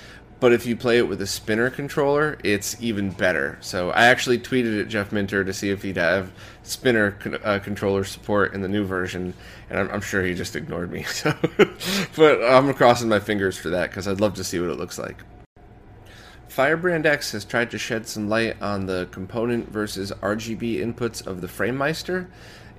but 0.43 0.51
if 0.51 0.65
you 0.65 0.75
play 0.75 0.97
it 0.97 1.07
with 1.07 1.21
a 1.21 1.25
spinner 1.25 1.69
controller, 1.69 2.37
it's 2.43 2.75
even 2.81 3.11
better. 3.11 3.57
So 3.61 3.91
I 3.91 4.07
actually 4.07 4.37
tweeted 4.37 4.81
at 4.81 4.89
Jeff 4.89 5.13
Minter 5.13 5.45
to 5.45 5.53
see 5.53 5.69
if 5.69 5.83
he'd 5.83 5.95
have 5.95 6.33
spinner 6.63 7.17
uh, 7.45 7.59
controller 7.59 8.03
support 8.03 8.53
in 8.53 8.59
the 8.59 8.67
new 8.67 8.83
version, 8.83 9.33
and 9.69 9.79
I'm, 9.79 9.89
I'm 9.89 10.01
sure 10.01 10.21
he 10.21 10.33
just 10.33 10.57
ignored 10.57 10.91
me. 10.91 11.05
So, 11.13 11.33
but 12.17 12.43
I'm 12.43 12.73
crossing 12.73 13.07
my 13.07 13.21
fingers 13.21 13.57
for 13.57 13.69
that 13.69 13.89
because 13.89 14.05
I'd 14.05 14.19
love 14.19 14.33
to 14.33 14.43
see 14.43 14.59
what 14.59 14.69
it 14.69 14.77
looks 14.77 14.99
like. 14.99 15.23
Firebrand 16.49 17.05
X 17.05 17.31
has 17.31 17.45
tried 17.45 17.71
to 17.71 17.77
shed 17.77 18.05
some 18.05 18.27
light 18.27 18.61
on 18.61 18.85
the 18.85 19.07
component 19.11 19.69
versus 19.69 20.11
RGB 20.21 20.75
inputs 20.83 21.25
of 21.25 21.39
the 21.39 21.47
FrameMeister, 21.47 22.27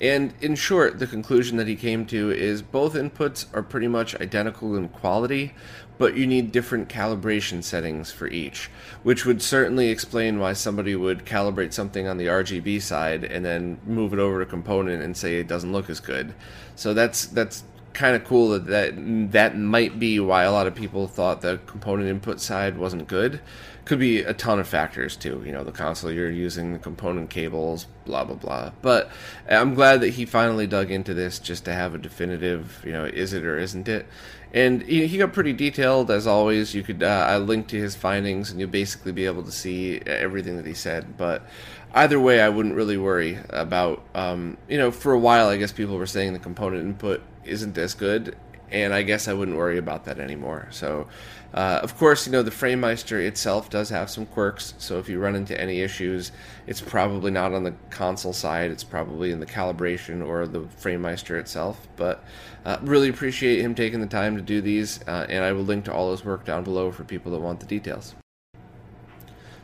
and 0.00 0.34
in 0.40 0.56
short, 0.56 0.98
the 0.98 1.06
conclusion 1.06 1.56
that 1.58 1.68
he 1.68 1.76
came 1.76 2.04
to 2.06 2.30
is 2.30 2.62
both 2.62 2.94
inputs 2.94 3.46
are 3.54 3.62
pretty 3.62 3.86
much 3.86 4.14
identical 4.16 4.76
in 4.76 4.88
quality, 4.88 5.54
but 5.98 6.16
you 6.16 6.26
need 6.26 6.52
different 6.52 6.88
calibration 6.88 7.62
settings 7.62 8.10
for 8.10 8.26
each, 8.26 8.70
which 9.02 9.24
would 9.24 9.40
certainly 9.40 9.88
explain 9.88 10.38
why 10.38 10.52
somebody 10.52 10.96
would 10.96 11.24
calibrate 11.24 11.72
something 11.72 12.06
on 12.06 12.16
the 12.16 12.26
RGB 12.26 12.82
side 12.82 13.24
and 13.24 13.44
then 13.44 13.78
move 13.86 14.12
it 14.12 14.18
over 14.18 14.40
to 14.40 14.46
component 14.46 15.02
and 15.02 15.16
say 15.16 15.38
it 15.38 15.48
doesn't 15.48 15.72
look 15.72 15.88
as 15.88 16.00
good. 16.00 16.34
So 16.74 16.94
that's 16.94 17.26
that's 17.26 17.64
kind 17.92 18.16
of 18.16 18.24
cool 18.24 18.48
that, 18.50 18.66
that 18.66 19.32
that 19.32 19.56
might 19.56 20.00
be 20.00 20.18
why 20.18 20.42
a 20.42 20.52
lot 20.52 20.66
of 20.66 20.74
people 20.74 21.06
thought 21.06 21.40
the 21.40 21.60
component 21.66 22.08
input 22.08 22.40
side 22.40 22.76
wasn't 22.76 23.06
good. 23.06 23.40
Could 23.84 23.98
be 23.98 24.20
a 24.20 24.32
ton 24.32 24.58
of 24.58 24.66
factors 24.66 25.14
too. 25.14 25.42
You 25.44 25.52
know, 25.52 25.62
the 25.62 25.72
console 25.72 26.10
you're 26.10 26.30
using, 26.30 26.72
the 26.72 26.78
component 26.78 27.28
cables, 27.28 27.86
blah 28.06 28.24
blah 28.24 28.36
blah. 28.36 28.72
But 28.80 29.10
I'm 29.48 29.74
glad 29.74 30.00
that 30.00 30.10
he 30.10 30.24
finally 30.24 30.66
dug 30.66 30.90
into 30.90 31.12
this 31.12 31.38
just 31.38 31.66
to 31.66 31.74
have 31.74 31.94
a 31.94 31.98
definitive, 31.98 32.82
you 32.84 32.92
know, 32.92 33.04
is 33.04 33.34
it 33.34 33.44
or 33.44 33.58
isn't 33.58 33.88
it. 33.88 34.06
And 34.54 34.82
he, 34.82 35.18
got 35.18 35.32
pretty 35.32 35.52
detailed 35.52 36.12
as 36.12 36.28
always. 36.28 36.76
You 36.76 36.84
could 36.84 37.02
uh, 37.02 37.26
I 37.28 37.38
linked 37.38 37.70
to 37.70 37.76
his 37.76 37.96
findings, 37.96 38.52
and 38.52 38.60
you'll 38.60 38.70
basically 38.70 39.10
be 39.10 39.26
able 39.26 39.42
to 39.42 39.50
see 39.50 40.00
everything 40.06 40.56
that 40.56 40.64
he 40.64 40.74
said. 40.74 41.16
But 41.16 41.42
either 41.92 42.20
way, 42.20 42.40
I 42.40 42.48
wouldn't 42.50 42.76
really 42.76 42.96
worry 42.96 43.38
about. 43.50 44.04
Um, 44.14 44.56
you 44.68 44.78
know, 44.78 44.92
for 44.92 45.12
a 45.12 45.18
while, 45.18 45.48
I 45.48 45.56
guess 45.56 45.72
people 45.72 45.98
were 45.98 46.06
saying 46.06 46.34
the 46.34 46.38
component 46.38 46.84
input 46.84 47.20
isn't 47.44 47.76
as 47.76 47.94
good, 47.94 48.36
and 48.70 48.94
I 48.94 49.02
guess 49.02 49.26
I 49.26 49.32
wouldn't 49.32 49.56
worry 49.56 49.76
about 49.76 50.04
that 50.04 50.20
anymore. 50.20 50.68
So, 50.70 51.08
uh, 51.54 51.78
of 51.84 51.96
course, 51.96 52.26
you 52.26 52.32
know 52.32 52.42
the 52.42 52.50
FrameMeister 52.50 53.24
itself 53.24 53.70
does 53.70 53.88
have 53.88 54.10
some 54.10 54.26
quirks. 54.26 54.74
So 54.78 54.98
if 54.98 55.08
you 55.08 55.20
run 55.20 55.36
into 55.36 55.58
any 55.58 55.82
issues, 55.82 56.32
it's 56.66 56.80
probably 56.80 57.30
not 57.30 57.52
on 57.52 57.62
the 57.62 57.74
console 57.90 58.32
side. 58.32 58.72
It's 58.72 58.82
probably 58.82 59.30
in 59.30 59.38
the 59.38 59.46
calibration 59.46 60.26
or 60.26 60.48
the 60.48 60.62
FrameMeister 60.62 61.38
itself. 61.38 61.86
But 61.94 62.24
uh, 62.64 62.78
really 62.82 63.08
appreciate 63.08 63.60
him 63.60 63.76
taking 63.76 64.00
the 64.00 64.08
time 64.08 64.34
to 64.34 64.42
do 64.42 64.60
these, 64.60 65.00
uh, 65.06 65.26
and 65.28 65.44
I 65.44 65.52
will 65.52 65.62
link 65.62 65.84
to 65.84 65.92
all 65.92 66.10
his 66.10 66.24
work 66.24 66.44
down 66.44 66.64
below 66.64 66.90
for 66.90 67.04
people 67.04 67.30
that 67.30 67.40
want 67.40 67.60
the 67.60 67.66
details. 67.66 68.16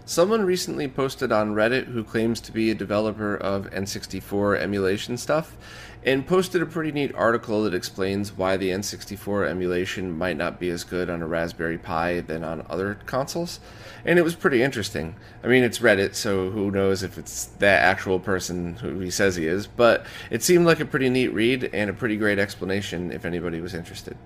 Someone 0.04 0.44
recently 0.44 0.88
posted 0.88 1.30
on 1.30 1.54
Reddit 1.54 1.86
who 1.86 2.02
claims 2.02 2.40
to 2.40 2.52
be 2.52 2.70
a 2.70 2.74
developer 2.74 3.36
of 3.36 3.70
N64 3.70 4.58
emulation 4.60 5.16
stuff 5.16 5.56
and 6.02 6.26
posted 6.26 6.62
a 6.62 6.66
pretty 6.66 6.92
neat 6.92 7.14
article 7.14 7.64
that 7.64 7.74
explains 7.74 8.32
why 8.32 8.56
the 8.56 8.70
N64 8.70 9.48
emulation 9.48 10.16
might 10.16 10.36
not 10.36 10.58
be 10.58 10.70
as 10.70 10.84
good 10.84 11.10
on 11.10 11.22
a 11.22 11.26
Raspberry 11.26 11.76
Pi 11.76 12.20
than 12.20 12.42
on 12.42 12.64
other 12.70 12.98
consoles. 13.06 13.60
And 14.04 14.18
it 14.18 14.22
was 14.22 14.34
pretty 14.34 14.62
interesting. 14.62 15.14
I 15.44 15.48
mean, 15.48 15.62
it's 15.62 15.80
Reddit, 15.80 16.14
so 16.14 16.50
who 16.50 16.70
knows 16.70 17.02
if 17.02 17.18
it's 17.18 17.46
that 17.58 17.82
actual 17.82 18.18
person 18.18 18.76
who 18.76 18.98
he 19.00 19.10
says 19.10 19.36
he 19.36 19.46
is, 19.46 19.66
but 19.66 20.06
it 20.30 20.42
seemed 20.42 20.64
like 20.64 20.80
a 20.80 20.86
pretty 20.86 21.10
neat 21.10 21.34
read 21.34 21.68
and 21.72 21.90
a 21.90 21.94
pretty 21.94 22.16
great 22.16 22.38
explanation 22.38 23.12
if 23.12 23.26
anybody 23.26 23.60
was 23.60 23.74
interested. 23.74 24.16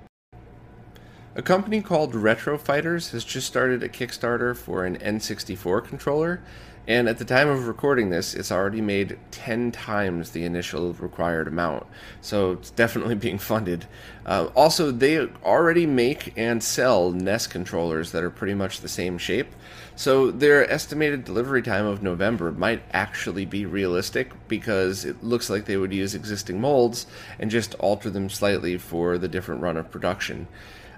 A 1.36 1.42
company 1.42 1.82
called 1.82 2.14
Retro 2.14 2.56
Fighters 2.56 3.10
has 3.10 3.24
just 3.24 3.48
started 3.48 3.82
a 3.82 3.88
Kickstarter 3.88 4.56
for 4.56 4.84
an 4.84 4.96
N64 4.98 5.84
controller, 5.84 6.40
and 6.86 7.08
at 7.08 7.16
the 7.16 7.24
time 7.24 7.48
of 7.48 7.66
recording 7.66 8.10
this, 8.10 8.34
it's 8.34 8.52
already 8.52 8.82
made 8.82 9.18
10 9.30 9.72
times 9.72 10.30
the 10.30 10.44
initial 10.44 10.92
required 10.94 11.48
amount. 11.48 11.86
So 12.20 12.52
it's 12.52 12.70
definitely 12.70 13.14
being 13.14 13.38
funded. 13.38 13.86
Uh, 14.26 14.48
also, 14.54 14.90
they 14.90 15.18
already 15.44 15.86
make 15.86 16.34
and 16.36 16.62
sell 16.62 17.10
NES 17.10 17.46
controllers 17.46 18.12
that 18.12 18.22
are 18.22 18.30
pretty 18.30 18.54
much 18.54 18.80
the 18.80 18.88
same 18.88 19.16
shape. 19.16 19.48
So 19.96 20.30
their 20.30 20.70
estimated 20.70 21.24
delivery 21.24 21.62
time 21.62 21.86
of 21.86 22.02
November 22.02 22.52
might 22.52 22.82
actually 22.92 23.46
be 23.46 23.64
realistic 23.64 24.32
because 24.48 25.04
it 25.04 25.22
looks 25.22 25.48
like 25.48 25.64
they 25.64 25.76
would 25.76 25.92
use 25.92 26.14
existing 26.14 26.60
molds 26.60 27.06
and 27.38 27.50
just 27.50 27.74
alter 27.76 28.10
them 28.10 28.28
slightly 28.28 28.76
for 28.76 29.16
the 29.16 29.28
different 29.28 29.62
run 29.62 29.76
of 29.76 29.90
production. 29.90 30.48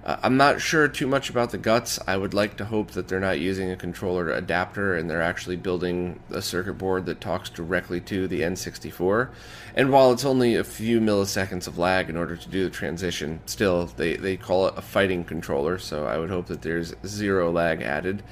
Uh, 0.07 0.17
I'm 0.23 0.37
not 0.37 0.61
sure 0.61 0.87
too 0.87 1.09
much 1.09 1.31
about 1.31 1.51
the 1.51 1.59
guts. 1.59 1.99
I 2.07 2.17
would 2.17 2.33
like 2.33 2.57
to 2.59 2.65
hope 2.65 2.93
that 2.93 3.09
they're 3.09 3.19
not 3.19 3.41
using 3.41 3.73
a 3.73 3.77
controller 3.77 4.31
adapter 4.31 4.95
and 4.95 5.11
they're 5.11 5.21
actually 5.21 5.57
building 5.57 6.21
a 6.31 6.41
circuit 6.41 6.75
board 6.75 7.07
that 7.07 7.21
talks 7.21 7.51
directly 7.51 8.01
to 8.03 8.29
the 8.29 8.43
N64. 8.43 9.31
And 9.75 9.91
while 9.91 10.13
it's 10.13 10.25
only 10.25 10.55
a 10.55 10.63
few 10.63 11.01
milliseconds 11.01 11.67
of 11.67 11.77
lag 11.77 12.09
in 12.09 12.17
order 12.17 12.37
to 12.37 12.49
do 12.49 12.63
the 12.63 12.71
transition, 12.71 13.41
still, 13.47 13.87
they, 13.87 14.15
they 14.15 14.37
call 14.37 14.69
it 14.69 14.75
a 14.77 14.83
fighting 14.83 15.25
controller, 15.25 15.77
so 15.77 16.07
I 16.07 16.19
would 16.19 16.31
hope 16.31 16.47
that 16.47 16.63
there's 16.63 16.95
zero 17.05 17.51
lag 17.51 17.83
added. 17.83 18.23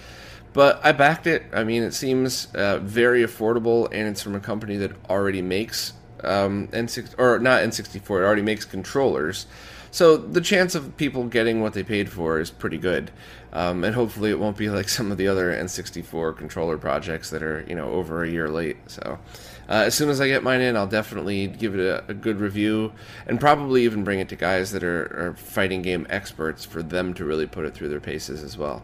But 0.53 0.81
I 0.85 0.93
backed 0.93 1.27
it. 1.27 1.43
I 1.53 1.65
mean, 1.65 1.83
it 1.83 1.93
seems 1.93 2.55
uh, 2.55 2.79
very 2.79 3.25
affordable, 3.25 3.89
and 3.91 4.07
it's 4.07 4.23
from 4.23 4.37
a 4.37 4.41
company 4.41 4.77
that 4.77 4.93
already 5.11 5.43
makes 5.43 5.93
um, 6.23 6.69
N6 6.69 7.19
or 7.19 7.41
not 7.41 7.65
N64. 7.65 7.97
It 7.97 8.25
already 8.25 8.43
makes 8.43 8.65
controllers. 8.65 9.47
So 9.95 10.17
the 10.17 10.41
chance 10.41 10.75
of 10.75 10.97
people 10.97 11.29
getting 11.29 11.61
what 11.61 11.73
they 11.73 11.85
paid 11.85 12.11
for 12.11 12.41
is 12.41 12.51
pretty 12.51 12.79
good, 12.79 13.13
um, 13.53 13.85
and 13.85 13.95
hopefully 13.95 14.31
it 14.31 14.41
won't 14.41 14.57
be 14.57 14.69
like 14.69 14.89
some 14.89 15.13
of 15.13 15.19
the 15.19 15.29
other 15.29 15.53
N64 15.53 16.37
controller 16.37 16.77
projects 16.77 17.31
that 17.31 17.45
are 17.45 17.65
you 17.69 17.77
know 17.77 17.93
over 17.93 18.25
a 18.25 18.29
year 18.29 18.49
late. 18.49 18.77
So 18.89 19.21
uh, 19.69 19.85
as 19.87 19.95
soon 19.95 20.11
as 20.11 20.21
I 20.21 20.27
get 20.27 20.43
mine 20.43 20.63
in, 20.63 20.77
I'll 20.77 20.89
definitely 20.89 21.47
give 21.47 21.79
it 21.79 21.81
a, 21.81 22.05
a, 22.09 22.13
good 22.13 22.41
review, 22.41 22.93
and 23.29 23.39
probably 23.39 23.85
even 23.85 24.03
bring 24.03 24.19
it 24.19 24.29
to 24.31 24.35
guys 24.35 24.73
that 24.73 24.83
are, 24.83 25.29
are 25.29 25.37
fighting 25.37 25.81
game 25.81 26.09
experts 26.11 26.65
for 26.65 26.83
them 26.83 27.15
to 27.15 27.25
really 27.25 27.47
put 27.47 27.65
it 27.65 27.73
through 27.73 27.91
their 27.91 28.01
paces 28.01 28.43
as 28.43 28.59
well. 28.59 28.83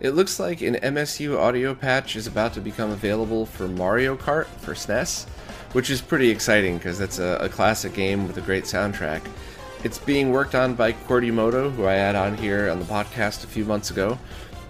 It 0.00 0.10
looks 0.10 0.40
like 0.40 0.62
an 0.62 0.74
MSU 0.74 1.38
audio 1.38 1.76
patch 1.76 2.16
is 2.16 2.26
about 2.26 2.54
to 2.54 2.60
become 2.60 2.90
available 2.90 3.46
for 3.46 3.68
Mario 3.68 4.16
Kart 4.16 4.46
for 4.46 4.74
SNES 4.74 5.26
which 5.72 5.90
is 5.90 6.00
pretty 6.00 6.30
exciting 6.30 6.78
because 6.78 6.98
that's 6.98 7.18
a, 7.18 7.38
a, 7.40 7.48
classic 7.48 7.92
game 7.92 8.26
with 8.26 8.36
a 8.38 8.40
great 8.40 8.64
soundtrack. 8.64 9.22
It's 9.84 9.98
being 9.98 10.30
worked 10.30 10.54
on 10.54 10.74
by 10.74 10.92
Qwertymodo, 10.92 11.72
who 11.72 11.86
I 11.86 11.94
had 11.94 12.16
on 12.16 12.36
here 12.36 12.68
on 12.70 12.78
the 12.78 12.84
podcast 12.84 13.44
a 13.44 13.46
few 13.46 13.64
months 13.64 13.90
ago. 13.90 14.18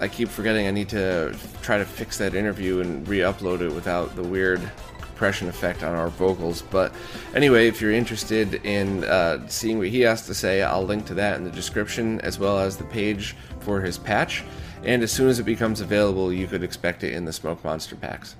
I 0.00 0.08
keep 0.08 0.28
forgetting 0.28 0.66
I 0.66 0.70
need 0.70 0.88
to 0.90 1.34
try 1.62 1.78
to 1.78 1.84
fix 1.84 2.18
that 2.18 2.34
interview 2.34 2.80
and 2.80 3.06
re 3.08 3.18
upload 3.18 3.60
it 3.60 3.72
without 3.72 4.14
the 4.16 4.22
weird 4.22 4.60
compression 5.00 5.48
effect 5.48 5.82
on 5.82 5.96
our 5.96 6.08
vocals. 6.10 6.62
But 6.62 6.92
anyway, 7.34 7.66
if 7.66 7.80
you're 7.80 7.92
interested 7.92 8.54
in 8.64 9.02
uh, 9.04 9.48
seeing 9.48 9.78
what 9.78 9.88
he 9.88 10.00
has 10.02 10.26
to 10.26 10.34
say, 10.34 10.62
I'll 10.62 10.84
link 10.84 11.06
to 11.06 11.14
that 11.14 11.36
in 11.36 11.44
the 11.44 11.50
description 11.50 12.20
as 12.20 12.38
well 12.38 12.58
as 12.58 12.76
the 12.76 12.84
page 12.84 13.34
for 13.60 13.80
his 13.80 13.98
patch. 13.98 14.44
And 14.84 15.02
as 15.02 15.10
soon 15.10 15.28
as 15.28 15.40
it 15.40 15.42
becomes 15.42 15.80
available, 15.80 16.32
you 16.32 16.46
could 16.46 16.62
expect 16.62 17.02
it 17.02 17.14
in 17.14 17.24
the 17.24 17.32
Smoke 17.32 17.64
Monster 17.64 17.96
packs. 17.96 18.36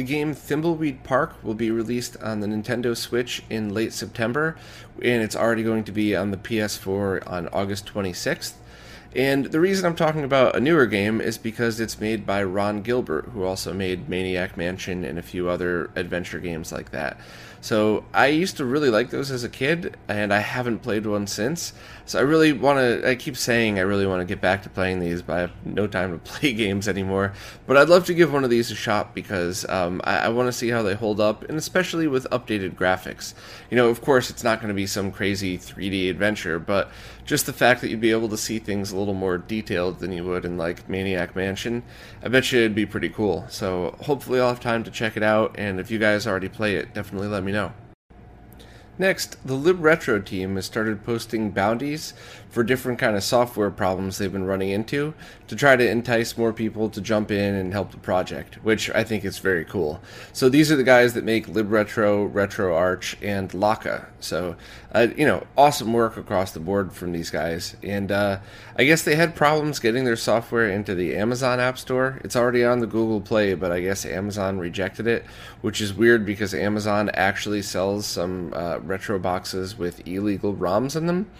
The 0.00 0.06
game 0.06 0.34
Thimbleweed 0.34 1.04
Park 1.04 1.34
will 1.44 1.52
be 1.52 1.70
released 1.70 2.16
on 2.22 2.40
the 2.40 2.46
Nintendo 2.46 2.96
Switch 2.96 3.42
in 3.50 3.74
late 3.74 3.92
September, 3.92 4.56
and 5.02 5.22
it's 5.22 5.36
already 5.36 5.62
going 5.62 5.84
to 5.84 5.92
be 5.92 6.16
on 6.16 6.30
the 6.30 6.38
PS4 6.38 7.30
on 7.30 7.48
August 7.48 7.84
26th. 7.84 8.54
And 9.14 9.44
the 9.44 9.60
reason 9.60 9.84
I'm 9.84 9.94
talking 9.94 10.24
about 10.24 10.56
a 10.56 10.60
newer 10.60 10.86
game 10.86 11.20
is 11.20 11.36
because 11.36 11.80
it's 11.80 12.00
made 12.00 12.24
by 12.24 12.42
Ron 12.42 12.80
Gilbert, 12.80 13.26
who 13.34 13.44
also 13.44 13.74
made 13.74 14.08
Maniac 14.08 14.56
Mansion 14.56 15.04
and 15.04 15.18
a 15.18 15.22
few 15.22 15.50
other 15.50 15.90
adventure 15.94 16.38
games 16.38 16.72
like 16.72 16.92
that. 16.92 17.20
So 17.62 18.04
I 18.14 18.28
used 18.28 18.56
to 18.56 18.64
really 18.64 18.88
like 18.88 19.10
those 19.10 19.30
as 19.30 19.44
a 19.44 19.48
kid, 19.48 19.96
and 20.08 20.32
I 20.32 20.38
haven't 20.38 20.78
played 20.78 21.04
one 21.04 21.26
since. 21.26 21.74
So 22.06 22.18
I 22.18 22.22
really 22.22 22.52
want 22.52 22.78
to. 22.78 23.08
I 23.08 23.14
keep 23.14 23.36
saying 23.36 23.78
I 23.78 23.82
really 23.82 24.06
want 24.06 24.20
to 24.20 24.24
get 24.24 24.40
back 24.40 24.62
to 24.62 24.70
playing 24.70 25.00
these, 25.00 25.20
but 25.20 25.36
I 25.36 25.40
have 25.40 25.52
no 25.66 25.86
time 25.86 26.12
to 26.12 26.18
play 26.32 26.54
games 26.54 26.88
anymore. 26.88 27.34
But 27.66 27.76
I'd 27.76 27.90
love 27.90 28.06
to 28.06 28.14
give 28.14 28.32
one 28.32 28.44
of 28.44 28.50
these 28.50 28.70
a 28.70 28.74
shot 28.74 29.14
because 29.14 29.68
um, 29.68 30.00
I, 30.04 30.20
I 30.20 30.28
want 30.30 30.48
to 30.48 30.52
see 30.52 30.70
how 30.70 30.82
they 30.82 30.94
hold 30.94 31.20
up, 31.20 31.44
and 31.48 31.58
especially 31.58 32.06
with 32.06 32.26
updated 32.30 32.74
graphics. 32.76 33.34
You 33.70 33.76
know, 33.76 33.88
of 33.88 34.00
course, 34.00 34.30
it's 34.30 34.42
not 34.42 34.60
going 34.60 34.68
to 34.68 34.74
be 34.74 34.86
some 34.86 35.12
crazy 35.12 35.58
3D 35.58 36.08
adventure, 36.08 36.58
but 36.58 36.90
just 37.24 37.46
the 37.46 37.52
fact 37.52 37.80
that 37.80 37.90
you'd 37.90 38.00
be 38.00 38.10
able 38.10 38.28
to 38.28 38.36
see 38.36 38.58
things 38.58 38.92
a 38.92 38.96
little 38.96 39.14
more 39.14 39.38
detailed 39.38 39.98
than 39.98 40.12
you 40.12 40.24
would 40.24 40.44
in 40.44 40.56
like 40.56 40.88
Maniac 40.88 41.36
Mansion, 41.36 41.82
I 42.22 42.28
bet 42.28 42.50
you 42.50 42.60
it'd 42.60 42.74
be 42.74 42.86
pretty 42.86 43.08
cool. 43.08 43.46
So 43.48 43.96
hopefully 44.00 44.40
I'll 44.40 44.48
have 44.48 44.60
time 44.60 44.84
to 44.84 44.90
check 44.90 45.16
it 45.16 45.22
out, 45.22 45.54
and 45.58 45.78
if 45.78 45.90
you 45.90 45.98
guys 45.98 46.26
already 46.26 46.48
play 46.48 46.76
it, 46.76 46.94
definitely 46.94 47.28
let 47.28 47.44
me 47.44 47.52
know. 47.52 47.72
Next, 48.98 49.38
the 49.46 49.56
LibRetro 49.56 50.22
team 50.22 50.56
has 50.56 50.66
started 50.66 51.02
posting 51.02 51.52
bounties 51.52 52.12
for 52.50 52.64
different 52.64 52.98
kind 52.98 53.16
of 53.16 53.22
software 53.22 53.70
problems 53.70 54.18
they've 54.18 54.32
been 54.32 54.44
running 54.44 54.70
into 54.70 55.14
to 55.46 55.56
try 55.56 55.76
to 55.76 55.88
entice 55.88 56.36
more 56.36 56.52
people 56.52 56.90
to 56.90 57.00
jump 57.00 57.30
in 57.30 57.54
and 57.54 57.72
help 57.72 57.92
the 57.92 57.96
project, 57.96 58.56
which 58.64 58.90
I 58.90 59.04
think 59.04 59.24
is 59.24 59.38
very 59.38 59.64
cool. 59.64 60.00
So 60.32 60.48
these 60.48 60.70
are 60.70 60.76
the 60.76 60.84
guys 60.84 61.14
that 61.14 61.24
make 61.24 61.46
LibRetro, 61.46 62.30
RetroArch, 62.32 63.16
and 63.22 63.50
Lakka. 63.50 64.06
So, 64.18 64.56
uh, 64.92 65.08
you 65.16 65.26
know, 65.26 65.46
awesome 65.56 65.92
work 65.92 66.16
across 66.16 66.50
the 66.50 66.60
board 66.60 66.92
from 66.92 67.12
these 67.12 67.30
guys. 67.30 67.76
And 67.84 68.10
uh, 68.10 68.40
I 68.76 68.84
guess 68.84 69.02
they 69.02 69.14
had 69.14 69.36
problems 69.36 69.78
getting 69.78 70.04
their 70.04 70.16
software 70.16 70.68
into 70.68 70.94
the 70.94 71.16
Amazon 71.16 71.60
App 71.60 71.78
Store. 71.78 72.20
It's 72.24 72.36
already 72.36 72.64
on 72.64 72.80
the 72.80 72.86
Google 72.86 73.20
Play, 73.20 73.54
but 73.54 73.70
I 73.70 73.80
guess 73.80 74.04
Amazon 74.04 74.58
rejected 74.58 75.06
it, 75.06 75.24
which 75.60 75.80
is 75.80 75.94
weird 75.94 76.26
because 76.26 76.52
Amazon 76.52 77.10
actually 77.14 77.62
sells 77.62 78.06
some 78.06 78.52
uh, 78.54 78.78
retro 78.82 79.20
boxes 79.20 79.78
with 79.78 80.06
illegal 80.06 80.54
ROMs 80.54 80.96
in 80.96 81.06
them. 81.06 81.30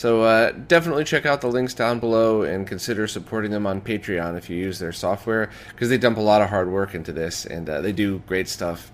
So 0.00 0.22
uh, 0.22 0.52
definitely 0.52 1.04
check 1.04 1.26
out 1.26 1.42
the 1.42 1.48
links 1.48 1.74
down 1.74 2.00
below 2.00 2.40
and 2.40 2.66
consider 2.66 3.06
supporting 3.06 3.50
them 3.50 3.66
on 3.66 3.82
Patreon 3.82 4.38
if 4.38 4.48
you 4.48 4.56
use 4.56 4.78
their 4.78 4.92
software 4.92 5.50
because 5.74 5.90
they 5.90 5.98
dump 5.98 6.16
a 6.16 6.22
lot 6.22 6.40
of 6.40 6.48
hard 6.48 6.70
work 6.70 6.94
into 6.94 7.12
this 7.12 7.44
and 7.44 7.68
uh, 7.68 7.82
they 7.82 7.92
do 7.92 8.22
great 8.26 8.48
stuff. 8.48 8.90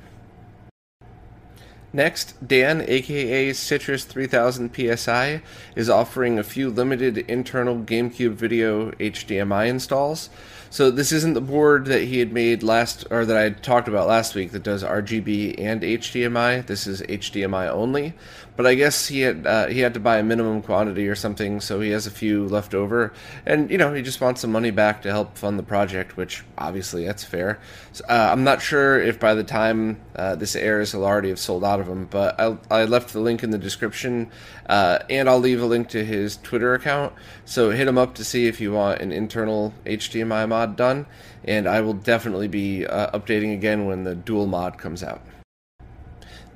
Next, 1.92 2.46
Dan, 2.46 2.84
aka 2.88 3.52
Citrus 3.52 4.04
3000 4.04 4.74
PSI, 4.74 5.42
is 5.76 5.88
offering 5.88 6.40
a 6.40 6.42
few 6.42 6.70
limited 6.70 7.18
internal 7.18 7.76
GameCube 7.76 8.32
video 8.32 8.90
HDMI 8.90 9.68
installs. 9.68 10.28
So 10.68 10.90
this 10.90 11.12
isn't 11.12 11.34
the 11.34 11.40
board 11.40 11.86
that 11.86 12.02
he 12.02 12.18
had 12.18 12.32
made 12.32 12.62
last, 12.62 13.06
or 13.10 13.24
that 13.24 13.36
I 13.36 13.50
talked 13.50 13.88
about 13.88 14.08
last 14.08 14.34
week 14.34 14.50
that 14.50 14.64
does 14.64 14.82
RGB 14.82 15.54
and 15.58 15.80
HDMI. 15.82 16.66
This 16.66 16.86
is 16.86 17.00
HDMI 17.02 17.68
only. 17.68 18.14
But 18.56 18.66
I 18.66 18.74
guess 18.74 19.06
he 19.06 19.20
had 19.20 19.46
uh, 19.46 19.66
he 19.66 19.80
had 19.80 19.94
to 19.94 20.00
buy 20.00 20.18
a 20.18 20.22
minimum 20.22 20.62
quantity 20.62 21.08
or 21.08 21.14
something, 21.14 21.60
so 21.60 21.80
he 21.80 21.90
has 21.90 22.06
a 22.06 22.10
few 22.10 22.46
left 22.46 22.74
over, 22.74 23.12
and 23.44 23.70
you 23.70 23.76
know 23.76 23.92
he 23.92 24.00
just 24.00 24.20
wants 24.20 24.40
some 24.40 24.50
money 24.50 24.70
back 24.70 25.02
to 25.02 25.10
help 25.10 25.36
fund 25.36 25.58
the 25.58 25.62
project, 25.62 26.16
which 26.16 26.42
obviously 26.56 27.04
that's 27.04 27.22
fair. 27.22 27.60
So, 27.92 28.04
uh, 28.08 28.28
I'm 28.32 28.44
not 28.44 28.62
sure 28.62 28.98
if 28.98 29.20
by 29.20 29.34
the 29.34 29.44
time 29.44 30.00
uh, 30.14 30.36
this 30.36 30.56
airs 30.56 30.92
he'll 30.92 31.04
already 31.04 31.28
have 31.28 31.38
sold 31.38 31.64
out 31.64 31.80
of 31.80 31.86
them, 31.86 32.06
but 32.06 32.40
I, 32.40 32.56
I 32.70 32.84
left 32.84 33.12
the 33.12 33.20
link 33.20 33.42
in 33.42 33.50
the 33.50 33.58
description, 33.58 34.30
uh, 34.68 35.00
and 35.10 35.28
I'll 35.28 35.38
leave 35.38 35.60
a 35.60 35.66
link 35.66 35.88
to 35.90 36.02
his 36.02 36.38
Twitter 36.38 36.72
account. 36.72 37.12
So 37.44 37.70
hit 37.70 37.86
him 37.86 37.98
up 37.98 38.14
to 38.14 38.24
see 38.24 38.46
if 38.46 38.60
you 38.60 38.72
want 38.72 39.02
an 39.02 39.12
internal 39.12 39.74
HDMI 39.84 40.48
mod 40.48 40.76
done, 40.76 41.04
and 41.44 41.68
I 41.68 41.82
will 41.82 41.94
definitely 41.94 42.48
be 42.48 42.86
uh, 42.86 43.18
updating 43.18 43.52
again 43.52 43.84
when 43.84 44.04
the 44.04 44.14
dual 44.14 44.46
mod 44.46 44.78
comes 44.78 45.02
out. 45.02 45.20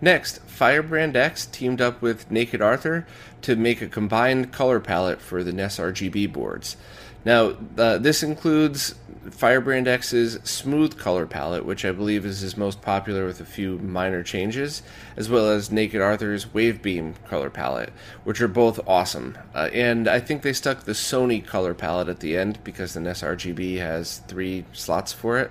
Next, 0.00 0.40
Firebrand 0.42 1.16
X 1.16 1.46
teamed 1.46 1.80
up 1.80 2.00
with 2.00 2.30
Naked 2.30 2.62
Arthur 2.62 3.06
to 3.42 3.56
make 3.56 3.82
a 3.82 3.88
combined 3.88 4.52
color 4.52 4.80
palette 4.80 5.20
for 5.20 5.44
the 5.44 5.52
NES 5.52 5.78
RGB 5.78 6.32
boards. 6.32 6.76
Now, 7.24 7.54
uh, 7.76 7.98
this 7.98 8.22
includes 8.22 8.94
Firebrand 9.30 9.86
X's 9.86 10.38
smooth 10.42 10.98
color 10.98 11.26
palette, 11.26 11.66
which 11.66 11.84
I 11.84 11.92
believe 11.92 12.24
is 12.24 12.40
his 12.40 12.56
most 12.56 12.80
popular 12.80 13.26
with 13.26 13.42
a 13.42 13.44
few 13.44 13.78
minor 13.78 14.22
changes, 14.22 14.82
as 15.18 15.28
well 15.28 15.50
as 15.50 15.70
Naked 15.70 16.00
Arthur's 16.00 16.46
Wavebeam 16.46 17.14
color 17.28 17.50
palette, 17.50 17.92
which 18.24 18.40
are 18.40 18.48
both 18.48 18.80
awesome. 18.88 19.36
Uh, 19.54 19.68
and 19.74 20.08
I 20.08 20.18
think 20.18 20.40
they 20.40 20.54
stuck 20.54 20.84
the 20.84 20.92
Sony 20.92 21.44
color 21.44 21.74
palette 21.74 22.08
at 22.08 22.20
the 22.20 22.38
end 22.38 22.58
because 22.64 22.94
the 22.94 23.00
NES 23.00 23.20
RGB 23.20 23.76
has 23.78 24.18
three 24.26 24.64
slots 24.72 25.12
for 25.12 25.38
it 25.38 25.50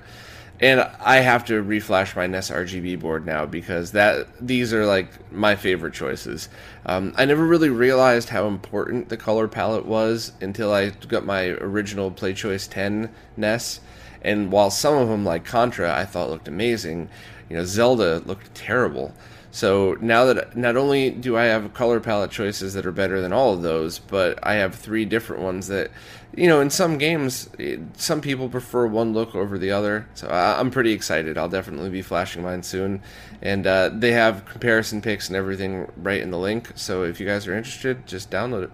and 0.62 0.82
I 1.00 1.18
have 1.18 1.46
to 1.46 1.64
reflash 1.64 2.16
my 2.16 2.28
NES 2.28 2.52
RGB 2.52 3.00
board 3.00 3.26
now 3.26 3.46
because 3.46 3.92
that 3.94 4.28
these 4.46 4.74
are 4.74 4.86
like 4.86 5.32
my 5.32 5.56
favorite 5.56 5.94
choices. 5.94 6.50
Um, 6.86 7.14
I 7.18 7.26
never 7.26 7.46
really 7.46 7.70
realized 7.70 8.30
how 8.30 8.48
important 8.48 9.08
the 9.08 9.16
color 9.18 9.48
palette 9.48 9.86
was 9.86 10.34
until 10.42 10.74
I 10.74 10.90
got 10.90 11.26
my 11.26 11.48
original 11.48 12.12
PlayChoice 12.12 12.70
10 12.70 13.10
NES, 13.38 13.80
and 14.22 14.52
while 14.52 14.70
some 14.70 14.96
of 14.96 15.08
them 15.08 15.24
like 15.24 15.46
Contra 15.46 15.96
I 15.96 16.04
thought 16.04 16.30
looked 16.30 16.50
amazing, 16.50 17.10
you 17.50 17.56
know 17.56 17.64
Zelda 17.64 18.22
looked 18.26 18.54
terrible. 18.54 19.14
So 19.52 19.98
now 20.00 20.26
that 20.26 20.56
not 20.56 20.78
only 20.78 21.10
do 21.10 21.36
I 21.36 21.46
have 21.46 21.74
color 21.74 22.00
palette 22.00 22.32
choices 22.32 22.74
that 22.76 22.86
are 22.86 22.92
better 22.92 23.20
than 23.20 23.34
all 23.34 23.54
of 23.54 23.62
those, 23.62 23.98
but 23.98 24.38
I 24.44 24.56
have 24.56 24.76
three 24.76 25.06
different 25.06 25.42
ones 25.42 25.68
that, 25.68 25.90
you 26.36 26.48
know, 26.48 26.62
in 26.62 26.70
some 26.70 27.00
games, 27.00 27.50
some 27.94 28.22
people 28.22 28.48
prefer 28.48 28.86
one 28.86 29.14
look 29.14 29.34
over 29.34 29.58
the 29.58 29.72
other. 29.72 30.08
So 30.14 30.30
I'm 30.30 30.70
pretty 30.70 30.92
excited. 30.92 31.38
I'll 31.38 31.50
definitely 31.50 31.90
be 31.90 32.04
flashing 32.04 32.44
mine 32.44 32.62
soon. 32.62 33.02
And 33.42 33.66
uh, 33.66 33.90
they 33.92 34.12
have 34.12 34.46
comparison 34.46 35.02
pics 35.02 35.28
and 35.30 35.36
everything 35.36 35.92
right 35.98 36.22
in 36.22 36.30
the 36.30 36.38
link. 36.38 36.72
So 36.76 37.04
if 37.04 37.20
you 37.20 37.26
guys 37.26 37.48
are 37.48 37.56
interested, 37.56 38.06
just 38.06 38.30
download 38.30 38.66
it. 38.66 38.72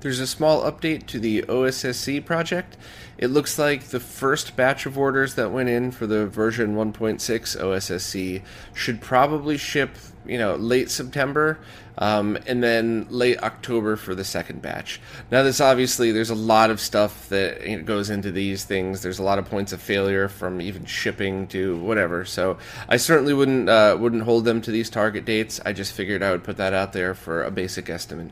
There's 0.00 0.20
a 0.20 0.26
small 0.26 0.62
update 0.62 1.06
to 1.06 1.18
the 1.18 1.42
OSSC 1.42 2.24
project. 2.24 2.76
It 3.18 3.28
looks 3.28 3.58
like 3.58 3.84
the 3.84 4.00
first 4.00 4.56
batch 4.56 4.84
of 4.84 4.98
orders 4.98 5.34
that 5.36 5.50
went 5.50 5.70
in 5.70 5.90
for 5.90 6.06
the 6.06 6.26
version 6.26 6.74
1.6 6.74 7.18
OSSC 7.56 8.42
should 8.74 9.00
probably 9.00 9.56
ship, 9.56 9.96
you 10.26 10.36
know, 10.36 10.54
late 10.56 10.90
September, 10.90 11.58
um, 11.96 12.36
and 12.46 12.62
then 12.62 13.06
late 13.08 13.42
October 13.42 13.96
for 13.96 14.14
the 14.14 14.24
second 14.24 14.60
batch. 14.60 15.00
Now, 15.30 15.42
this 15.42 15.62
obviously 15.62 16.12
there's 16.12 16.28
a 16.28 16.34
lot 16.34 16.70
of 16.70 16.78
stuff 16.78 17.30
that 17.30 17.66
you 17.66 17.78
know, 17.78 17.84
goes 17.84 18.10
into 18.10 18.30
these 18.30 18.64
things. 18.64 19.00
There's 19.00 19.18
a 19.18 19.22
lot 19.22 19.38
of 19.38 19.46
points 19.46 19.72
of 19.72 19.80
failure 19.80 20.28
from 20.28 20.60
even 20.60 20.84
shipping 20.84 21.46
to 21.48 21.78
whatever. 21.78 22.26
So 22.26 22.58
I 22.86 22.98
certainly 22.98 23.32
wouldn't 23.32 23.70
uh, 23.70 23.96
wouldn't 23.98 24.24
hold 24.24 24.44
them 24.44 24.60
to 24.60 24.70
these 24.70 24.90
target 24.90 25.24
dates. 25.24 25.58
I 25.64 25.72
just 25.72 25.94
figured 25.94 26.22
I 26.22 26.32
would 26.32 26.44
put 26.44 26.58
that 26.58 26.74
out 26.74 26.92
there 26.92 27.14
for 27.14 27.42
a 27.42 27.50
basic 27.50 27.88
estimate. 27.88 28.30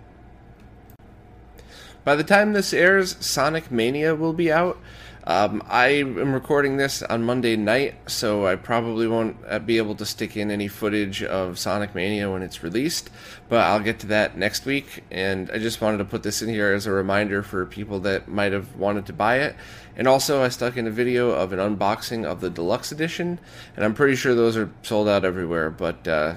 By 2.05 2.17
the 2.17 2.25
time 2.25 2.53
this 2.53 2.75
airs, 2.75 3.17
Sonic 3.25 3.71
Mania 3.71 4.15
will 4.15 4.35
be 4.35 4.53
out. 4.53 4.79
Um, 5.27 5.63
I 5.67 5.87
am 5.87 6.35
recording 6.35 6.77
this 6.77 7.03
on 7.03 7.25
Monday 7.25 7.57
night, 7.57 7.95
so 8.11 8.47
I 8.47 8.57
probably 8.57 9.09
won't 9.09 9.39
uh, 9.49 9.59
be 9.59 9.79
able 9.79 9.95
to 9.95 10.05
stick 10.05 10.37
in 10.37 10.51
any 10.51 10.69
footage 10.69 11.23
of 11.23 11.59
Sonic 11.59 11.95
Mania 11.95 12.31
when 12.31 12.43
it's 12.43 12.63
released, 12.63 13.09
but 13.49 13.61
I'll 13.61 13.81
get 13.81 14.01
to 14.01 14.07
that 14.09 14.37
next 14.37 14.67
week. 14.67 15.03
And 15.11 15.51
I 15.51 15.57
just 15.57 15.81
wanted 15.81 15.97
to 15.97 16.05
put 16.05 16.23
this 16.23 16.43
in 16.43 16.51
here 16.51 16.75
as 16.75 16.85
a 16.85 16.93
reminder 16.93 17.43
for 17.43 17.65
people 17.65 18.01
that 18.01 18.29
might 18.29 18.53
have 18.53 18.77
wanted 18.77 19.07
to 19.07 19.15
buy 19.15 19.39
it. 19.39 19.57
And 19.97 20.07
also, 20.07 20.43
I 20.43 20.51
stuck 20.51 20.77
in 20.77 20.87
a 20.87 20.91
video 20.91 21.31
of 21.31 21.55
an 21.55 21.59
unboxing 21.59 22.27
of 22.27 22.43
the 22.43 22.51
deluxe 22.51 22.93
edition, 22.93 23.39
and 23.77 23.83
I'm 23.83 23.95
pretty 23.95 24.17
sure 24.17 24.35
those 24.35 24.59
are 24.59 24.71
sold 24.83 25.09
out 25.09 25.25
everywhere, 25.25 25.71
but. 25.71 26.07
Uh, 26.07 26.35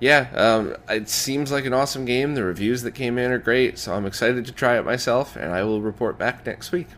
yeah, 0.00 0.28
um, 0.34 0.76
it 0.88 1.08
seems 1.08 1.50
like 1.50 1.64
an 1.64 1.72
awesome 1.72 2.04
game. 2.04 2.34
The 2.34 2.44
reviews 2.44 2.82
that 2.82 2.92
came 2.92 3.18
in 3.18 3.32
are 3.32 3.38
great, 3.38 3.78
so 3.78 3.94
I'm 3.94 4.06
excited 4.06 4.44
to 4.46 4.52
try 4.52 4.78
it 4.78 4.84
myself, 4.84 5.34
and 5.34 5.52
I 5.52 5.64
will 5.64 5.82
report 5.82 6.18
back 6.18 6.46
next 6.46 6.70
week. 6.70 6.88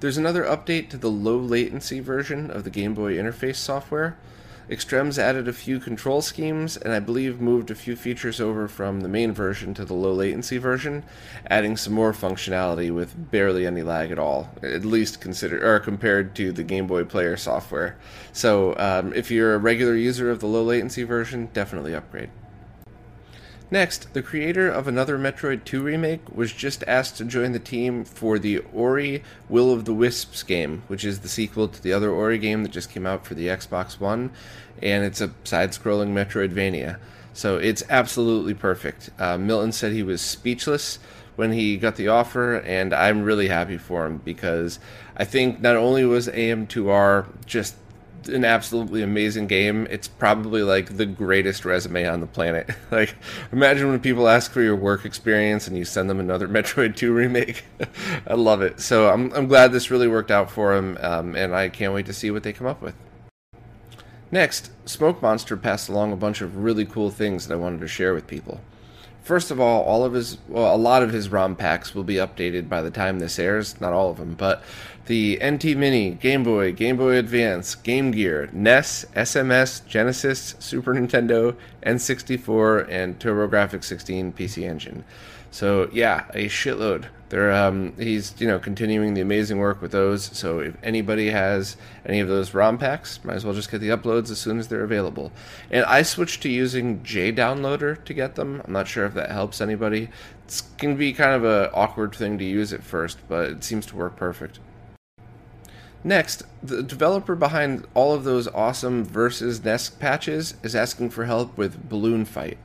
There's 0.00 0.16
another 0.16 0.44
update 0.44 0.88
to 0.90 0.96
the 0.96 1.10
low 1.10 1.38
latency 1.38 2.00
version 2.00 2.50
of 2.50 2.64
the 2.64 2.70
Game 2.70 2.94
Boy 2.94 3.14
interface 3.16 3.56
software. 3.56 4.16
Extrems 4.70 5.18
added 5.18 5.48
a 5.48 5.52
few 5.52 5.80
control 5.80 6.20
schemes 6.20 6.76
and 6.76 6.92
I 6.92 7.00
believe 7.00 7.40
moved 7.40 7.70
a 7.70 7.74
few 7.74 7.96
features 7.96 8.40
over 8.40 8.68
from 8.68 9.00
the 9.00 9.08
main 9.08 9.32
version 9.32 9.72
to 9.74 9.84
the 9.84 9.94
low 9.94 10.12
latency 10.12 10.58
version, 10.58 11.04
adding 11.48 11.76
some 11.76 11.94
more 11.94 12.12
functionality 12.12 12.94
with 12.94 13.30
barely 13.30 13.66
any 13.66 13.82
lag 13.82 14.10
at 14.10 14.18
all, 14.18 14.50
at 14.62 14.84
least 14.84 15.20
considered 15.20 15.62
or 15.62 15.80
compared 15.80 16.34
to 16.36 16.52
the 16.52 16.62
Game 16.62 16.86
Boy 16.86 17.04
Player 17.04 17.36
software. 17.36 17.96
So 18.32 18.76
um, 18.76 19.14
if 19.14 19.30
you're 19.30 19.54
a 19.54 19.58
regular 19.58 19.94
user 19.94 20.30
of 20.30 20.40
the 20.40 20.46
low 20.46 20.62
latency 20.62 21.02
version, 21.02 21.48
definitely 21.54 21.94
upgrade. 21.94 22.30
Next, 23.70 24.14
the 24.14 24.22
creator 24.22 24.70
of 24.70 24.88
another 24.88 25.18
Metroid 25.18 25.64
2 25.64 25.82
remake 25.82 26.34
was 26.34 26.54
just 26.54 26.82
asked 26.86 27.18
to 27.18 27.24
join 27.26 27.52
the 27.52 27.58
team 27.58 28.02
for 28.02 28.38
the 28.38 28.58
Ori 28.72 29.22
Will 29.50 29.70
of 29.70 29.84
the 29.84 29.92
Wisps 29.92 30.42
game, 30.42 30.82
which 30.88 31.04
is 31.04 31.18
the 31.18 31.28
sequel 31.28 31.68
to 31.68 31.82
the 31.82 31.92
other 31.92 32.10
Ori 32.10 32.38
game 32.38 32.62
that 32.62 32.72
just 32.72 32.90
came 32.90 33.06
out 33.06 33.26
for 33.26 33.34
the 33.34 33.48
Xbox 33.48 34.00
One, 34.00 34.30
and 34.82 35.04
it's 35.04 35.20
a 35.20 35.32
side 35.44 35.72
scrolling 35.72 36.14
Metroidvania. 36.14 36.98
So 37.34 37.58
it's 37.58 37.82
absolutely 37.90 38.54
perfect. 38.54 39.10
Uh, 39.18 39.36
Milton 39.36 39.72
said 39.72 39.92
he 39.92 40.02
was 40.02 40.22
speechless 40.22 40.98
when 41.36 41.52
he 41.52 41.76
got 41.76 41.96
the 41.96 42.08
offer, 42.08 42.56
and 42.56 42.94
I'm 42.94 43.22
really 43.22 43.48
happy 43.48 43.76
for 43.76 44.06
him 44.06 44.22
because 44.24 44.80
I 45.14 45.24
think 45.24 45.60
not 45.60 45.76
only 45.76 46.06
was 46.06 46.26
AM2R 46.26 47.44
just 47.44 47.76
an 48.26 48.44
absolutely 48.44 49.02
amazing 49.02 49.46
game. 49.46 49.86
It's 49.90 50.08
probably 50.08 50.62
like 50.62 50.96
the 50.96 51.06
greatest 51.06 51.64
resume 51.64 52.06
on 52.06 52.20
the 52.20 52.26
planet. 52.26 52.70
like, 52.90 53.14
imagine 53.52 53.88
when 53.88 54.00
people 54.00 54.28
ask 54.28 54.50
for 54.50 54.62
your 54.62 54.76
work 54.76 55.04
experience 55.04 55.68
and 55.68 55.76
you 55.76 55.84
send 55.84 56.10
them 56.10 56.20
another 56.20 56.48
Metroid 56.48 56.96
2 56.96 57.12
remake. 57.12 57.64
I 58.26 58.34
love 58.34 58.62
it. 58.62 58.80
So 58.80 59.08
I'm, 59.08 59.32
I'm 59.32 59.46
glad 59.46 59.72
this 59.72 59.90
really 59.90 60.08
worked 60.08 60.30
out 60.30 60.50
for 60.50 60.74
him, 60.74 60.98
um, 61.00 61.36
and 61.36 61.54
I 61.54 61.68
can't 61.68 61.94
wait 61.94 62.06
to 62.06 62.12
see 62.12 62.30
what 62.30 62.42
they 62.42 62.52
come 62.52 62.66
up 62.66 62.82
with. 62.82 62.94
Next, 64.30 64.70
Smoke 64.86 65.22
Monster 65.22 65.56
passed 65.56 65.88
along 65.88 66.12
a 66.12 66.16
bunch 66.16 66.42
of 66.42 66.56
really 66.56 66.84
cool 66.84 67.10
things 67.10 67.46
that 67.46 67.54
I 67.54 67.56
wanted 67.56 67.80
to 67.80 67.88
share 67.88 68.12
with 68.12 68.26
people. 68.26 68.60
First 69.22 69.50
of 69.50 69.60
all, 69.60 69.82
all 69.82 70.04
of 70.04 70.14
his, 70.14 70.38
well, 70.48 70.74
a 70.74 70.76
lot 70.76 71.02
of 71.02 71.12
his 71.12 71.28
ROM 71.28 71.54
packs 71.54 71.94
will 71.94 72.04
be 72.04 72.14
updated 72.14 72.68
by 72.68 72.80
the 72.80 72.90
time 72.90 73.18
this 73.18 73.38
airs. 73.38 73.78
Not 73.78 73.92
all 73.92 74.10
of 74.10 74.16
them, 74.16 74.34
but 74.34 74.62
the 75.08 75.40
NT 75.42 75.74
Mini, 75.74 76.10
Game 76.10 76.44
Boy, 76.44 76.70
Game 76.70 76.98
Boy 76.98 77.16
Advance, 77.16 77.74
Game 77.74 78.10
Gear, 78.10 78.50
NES, 78.52 79.06
SMS, 79.16 79.84
Genesis, 79.86 80.54
Super 80.58 80.94
Nintendo, 80.94 81.56
N64, 81.82 82.86
and 82.90 83.18
TurboGrafx 83.18 83.84
16 83.84 84.34
PC 84.34 84.68
Engine. 84.68 85.04
So 85.50 85.88
yeah, 85.94 86.26
a 86.34 86.46
shitload. 86.48 87.06
Um, 87.32 87.94
he's 87.98 88.34
you 88.38 88.46
know 88.46 88.58
continuing 88.58 89.14
the 89.14 89.22
amazing 89.22 89.58
work 89.58 89.80
with 89.80 89.92
those. 89.92 90.24
So 90.36 90.60
if 90.60 90.76
anybody 90.82 91.30
has 91.30 91.78
any 92.04 92.20
of 92.20 92.28
those 92.28 92.52
ROM 92.52 92.76
packs, 92.76 93.24
might 93.24 93.34
as 93.34 93.46
well 93.46 93.54
just 93.54 93.70
get 93.70 93.80
the 93.80 93.88
uploads 93.88 94.30
as 94.30 94.38
soon 94.38 94.58
as 94.58 94.68
they're 94.68 94.84
available. 94.84 95.32
And 95.70 95.86
I 95.86 96.02
switched 96.02 96.42
to 96.42 96.50
using 96.50 97.00
JDownloader 97.00 98.04
to 98.04 98.14
get 98.14 98.34
them. 98.34 98.60
I'm 98.66 98.72
not 98.74 98.88
sure 98.88 99.06
if 99.06 99.14
that 99.14 99.30
helps 99.30 99.62
anybody. 99.62 100.10
It 100.46 100.62
can 100.76 100.96
be 100.96 101.14
kind 101.14 101.32
of 101.32 101.44
an 101.44 101.70
awkward 101.72 102.14
thing 102.14 102.36
to 102.38 102.44
use 102.44 102.74
at 102.74 102.82
first, 102.82 103.18
but 103.26 103.48
it 103.50 103.64
seems 103.64 103.86
to 103.86 103.96
work 103.96 104.14
perfect. 104.16 104.58
Next, 106.04 106.44
the 106.62 106.82
developer 106.82 107.34
behind 107.34 107.86
all 107.94 108.14
of 108.14 108.24
those 108.24 108.46
awesome 108.48 109.04
Versus 109.04 109.64
NES 109.64 109.90
patches 109.90 110.54
is 110.62 110.76
asking 110.76 111.10
for 111.10 111.24
help 111.24 111.56
with 111.58 111.88
Balloon 111.88 112.24
Fight. 112.24 112.58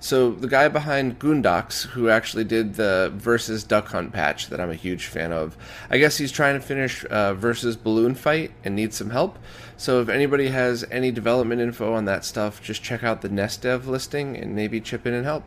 So 0.00 0.32
the 0.32 0.48
guy 0.48 0.68
behind 0.68 1.18
Goondocks, 1.18 1.86
who 1.86 2.10
actually 2.10 2.44
did 2.44 2.74
the 2.74 3.10
Versus 3.14 3.64
Duck 3.64 3.88
Hunt 3.88 4.12
patch 4.12 4.48
that 4.48 4.60
I'm 4.60 4.70
a 4.70 4.74
huge 4.74 5.06
fan 5.06 5.32
of, 5.32 5.56
I 5.88 5.96
guess 5.96 6.18
he's 6.18 6.30
trying 6.30 6.60
to 6.60 6.66
finish 6.66 7.06
uh, 7.06 7.32
Versus 7.32 7.74
Balloon 7.74 8.14
Fight 8.14 8.52
and 8.64 8.76
needs 8.76 8.96
some 8.96 9.08
help. 9.08 9.38
So 9.78 10.02
if 10.02 10.10
anybody 10.10 10.48
has 10.48 10.84
any 10.90 11.10
development 11.10 11.62
info 11.62 11.94
on 11.94 12.04
that 12.04 12.26
stuff, 12.26 12.62
just 12.62 12.82
check 12.82 13.02
out 13.02 13.22
the 13.22 13.30
NES 13.30 13.56
Dev 13.56 13.88
listing 13.88 14.36
and 14.36 14.54
maybe 14.54 14.78
chip 14.78 15.06
in 15.06 15.14
and 15.14 15.24
help. 15.24 15.44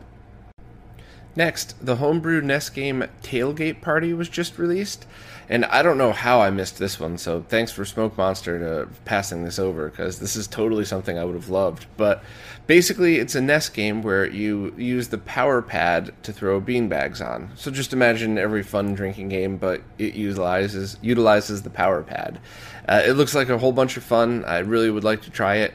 Next, 1.36 1.76
the 1.80 1.96
homebrew 1.96 2.40
NES 2.40 2.70
game 2.70 3.04
Tailgate 3.22 3.80
Party 3.80 4.12
was 4.12 4.28
just 4.28 4.58
released, 4.58 5.06
and 5.48 5.64
I 5.64 5.82
don't 5.82 5.98
know 5.98 6.12
how 6.12 6.40
I 6.40 6.50
missed 6.50 6.78
this 6.78 7.00
one, 7.00 7.16
so 7.16 7.42
thanks 7.48 7.72
for 7.72 7.84
Smoke 7.84 8.18
Monster 8.18 8.58
to 8.58 8.88
passing 9.04 9.44
this 9.44 9.58
over 9.58 9.88
because 9.88 10.18
this 10.18 10.36
is 10.36 10.46
totally 10.46 10.84
something 10.84 11.18
I 11.18 11.24
would 11.24 11.34
have 11.34 11.48
loved. 11.48 11.86
But 11.96 12.22
basically, 12.66 13.16
it's 13.16 13.34
a 13.34 13.40
NES 13.40 13.70
game 13.70 14.02
where 14.02 14.26
you 14.26 14.74
use 14.76 15.08
the 15.08 15.18
power 15.18 15.62
pad 15.62 16.12
to 16.24 16.32
throw 16.32 16.60
beanbags 16.60 17.26
on. 17.26 17.50
So 17.54 17.70
just 17.70 17.94
imagine 17.94 18.36
every 18.36 18.62
fun 18.62 18.94
drinking 18.94 19.30
game, 19.30 19.56
but 19.56 19.82
it 19.96 20.14
utilizes 20.14 20.98
utilizes 21.00 21.62
the 21.62 21.70
power 21.70 22.02
pad. 22.02 22.38
Uh, 22.86 23.02
it 23.04 23.12
looks 23.12 23.34
like 23.34 23.48
a 23.48 23.58
whole 23.58 23.72
bunch 23.72 23.96
of 23.96 24.04
fun. 24.04 24.44
I 24.44 24.58
really 24.58 24.90
would 24.90 25.04
like 25.04 25.22
to 25.22 25.30
try 25.30 25.56
it. 25.56 25.72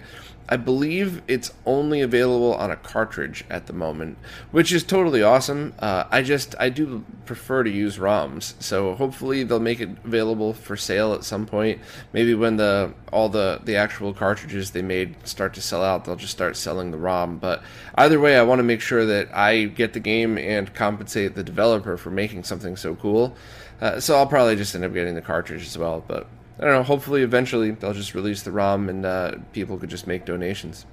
I 0.49 0.57
believe 0.57 1.21
it's 1.27 1.53
only 1.65 2.01
available 2.01 2.53
on 2.53 2.69
a 2.69 2.75
cartridge 2.75 3.45
at 3.49 3.67
the 3.67 3.73
moment, 3.73 4.17
which 4.51 4.73
is 4.73 4.83
totally 4.83 5.23
awesome. 5.23 5.73
Uh, 5.79 6.03
I 6.11 6.21
just 6.21 6.53
I 6.59 6.69
do 6.69 7.05
prefer 7.25 7.63
to 7.63 7.69
use 7.69 7.97
ROMs, 7.97 8.53
so 8.61 8.95
hopefully 8.95 9.43
they'll 9.43 9.59
make 9.59 9.79
it 9.79 9.89
available 10.03 10.53
for 10.53 10.75
sale 10.75 11.13
at 11.13 11.23
some 11.23 11.45
point. 11.45 11.79
Maybe 12.11 12.33
when 12.35 12.57
the 12.57 12.93
all 13.11 13.29
the 13.29 13.61
the 13.63 13.77
actual 13.77 14.13
cartridges 14.13 14.71
they 14.71 14.81
made 14.81 15.15
start 15.25 15.53
to 15.53 15.61
sell 15.61 15.83
out, 15.83 16.03
they'll 16.03 16.17
just 16.17 16.33
start 16.33 16.57
selling 16.57 16.91
the 16.91 16.97
ROM. 16.97 17.37
But 17.37 17.63
either 17.95 18.19
way, 18.19 18.37
I 18.37 18.43
want 18.43 18.59
to 18.59 18.63
make 18.63 18.81
sure 18.81 19.05
that 19.05 19.33
I 19.33 19.65
get 19.65 19.93
the 19.93 20.01
game 20.01 20.37
and 20.37 20.73
compensate 20.73 21.35
the 21.35 21.43
developer 21.43 21.95
for 21.95 22.11
making 22.11 22.43
something 22.43 22.75
so 22.75 22.95
cool. 22.95 23.35
Uh, 23.79 23.99
so 23.99 24.17
I'll 24.17 24.27
probably 24.27 24.55
just 24.55 24.75
end 24.75 24.83
up 24.83 24.93
getting 24.93 25.15
the 25.15 25.21
cartridge 25.21 25.65
as 25.65 25.77
well, 25.77 26.03
but 26.05 26.27
I 26.59 26.65
don't 26.65 26.73
know. 26.73 26.83
Hopefully, 26.83 27.23
eventually 27.23 27.71
they'll 27.71 27.93
just 27.93 28.13
release 28.13 28.43
the 28.43 28.51
ROM 28.51 28.89
and 28.89 29.05
uh, 29.05 29.31
people 29.51 29.77
could 29.77 29.89
just 29.89 30.07
make 30.07 30.25
donations. 30.25 30.85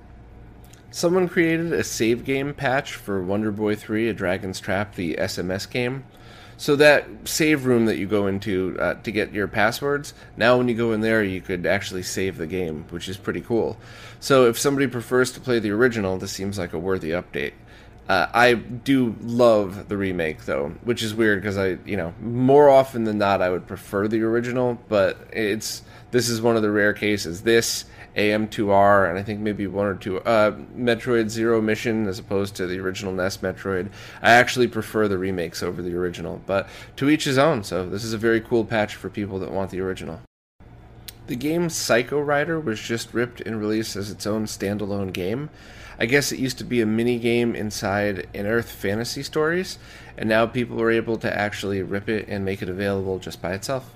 Someone 0.91 1.29
created 1.29 1.73
a 1.73 1.85
save 1.85 2.25
game 2.25 2.53
patch 2.55 2.95
for 2.95 3.23
Wonder 3.23 3.53
Boy 3.53 3.77
3: 3.77 4.09
A 4.09 4.13
Dragon's 4.13 4.59
Trap, 4.59 4.95
the 4.95 5.17
SMS 5.17 5.71
game. 5.71 6.05
So 6.57 6.77
that 6.77 7.07
save 7.25 7.65
room 7.65 7.87
that 7.87 7.97
you 7.97 8.07
go 8.07 8.27
into 8.27 8.77
uh, 8.79 8.95
to 8.95 9.11
get 9.11 9.33
your 9.33 9.49
passwords, 9.49 10.13
now 10.37 10.59
when 10.59 10.69
you 10.69 10.75
go 10.75 10.93
in 10.93 11.01
there, 11.01 11.25
you 11.25 11.41
could 11.41 11.65
actually 11.65 12.03
save 12.03 12.37
the 12.37 12.47
game, 12.47 12.85
which 12.91 13.09
is 13.09 13.17
pretty 13.17 13.41
cool. 13.41 13.79
So 14.19 14.47
if 14.47 14.59
somebody 14.59 14.87
prefers 14.87 15.33
to 15.33 15.41
play 15.41 15.59
the 15.59 15.71
original, 15.71 16.19
this 16.19 16.33
seems 16.33 16.59
like 16.59 16.75
a 16.75 16.79
worthy 16.79 17.11
update. 17.11 17.53
Uh, 18.11 18.29
I 18.35 18.55
do 18.55 19.15
love 19.21 19.89
the 19.89 19.97
remake 19.97 20.45
though, 20.45 20.71
which 20.83 21.01
is 21.01 21.15
weird 21.15 21.41
because 21.41 21.57
I, 21.57 21.79
you 21.85 21.97
know, 21.97 22.13
more 22.21 22.69
often 22.69 23.05
than 23.05 23.19
not, 23.19 23.41
I 23.41 23.51
would 23.51 23.69
prefer 23.69 24.09
the 24.09 24.21
original. 24.23 24.81
But 24.89 25.29
it's 25.33 25.83
this 26.11 26.29
is 26.29 26.43
one 26.43 26.57
of 26.57 26.63
the 26.63 26.73
rare 26.73 26.93
cases. 26.93 27.43
This 27.43 27.85
AM2R 28.17 29.11
and 29.11 29.17
I 29.17 29.23
think 29.23 29.39
maybe 29.39 29.69
one 29.69 29.87
or 29.87 29.95
two 29.95 30.19
uh, 30.23 30.51
Metroid 30.77 31.29
Zero 31.29 31.61
Mission 31.61 32.09
as 32.09 32.19
opposed 32.19 32.57
to 32.57 32.67
the 32.67 32.81
original 32.81 33.13
NES 33.13 33.37
Metroid. 33.37 33.91
I 34.21 34.33
actually 34.33 34.67
prefer 34.67 35.07
the 35.07 35.17
remakes 35.17 35.63
over 35.63 35.81
the 35.81 35.95
original, 35.95 36.43
but 36.47 36.69
to 36.97 37.11
each 37.11 37.23
his 37.23 37.39
own. 37.39 37.63
So 37.63 37.89
this 37.89 38.03
is 38.03 38.13
a 38.13 38.19
very 38.19 38.41
cool 38.41 38.65
patch 38.65 38.97
for 38.97 39.09
people 39.09 39.39
that 39.39 39.53
want 39.53 39.71
the 39.71 39.83
original. 39.83 40.21
The 41.29 41.37
game 41.37 41.71
Psycho 41.71 42.19
Rider 42.19 42.59
was 42.59 42.81
just 42.81 43.15
ripped 43.15 43.41
and 43.41 43.61
released 43.61 43.95
as 43.95 44.11
its 44.11 44.27
own 44.27 44.47
standalone 44.47 45.13
game. 45.13 45.49
I 46.01 46.07
guess 46.07 46.33
it 46.33 46.39
used 46.39 46.57
to 46.59 46.65
be 46.65 46.81
a 46.81 46.87
mini 46.87 47.19
game 47.19 47.55
inside 47.55 48.27
Unearth 48.35 48.71
Fantasy 48.73 49.23
Stories, 49.23 49.79
and 50.17 50.31
now 50.31 50.47
people 50.47 50.81
are 50.81 50.91
able 50.91 51.19
to 51.19 51.39
actually 51.39 51.83
rip 51.83 52.09
it 52.09 52.27
and 52.27 52.43
make 52.43 52.63
it 52.63 52.71
available 52.71 53.19
just 53.19 53.43
by 53.43 53.53
itself. 53.53 53.93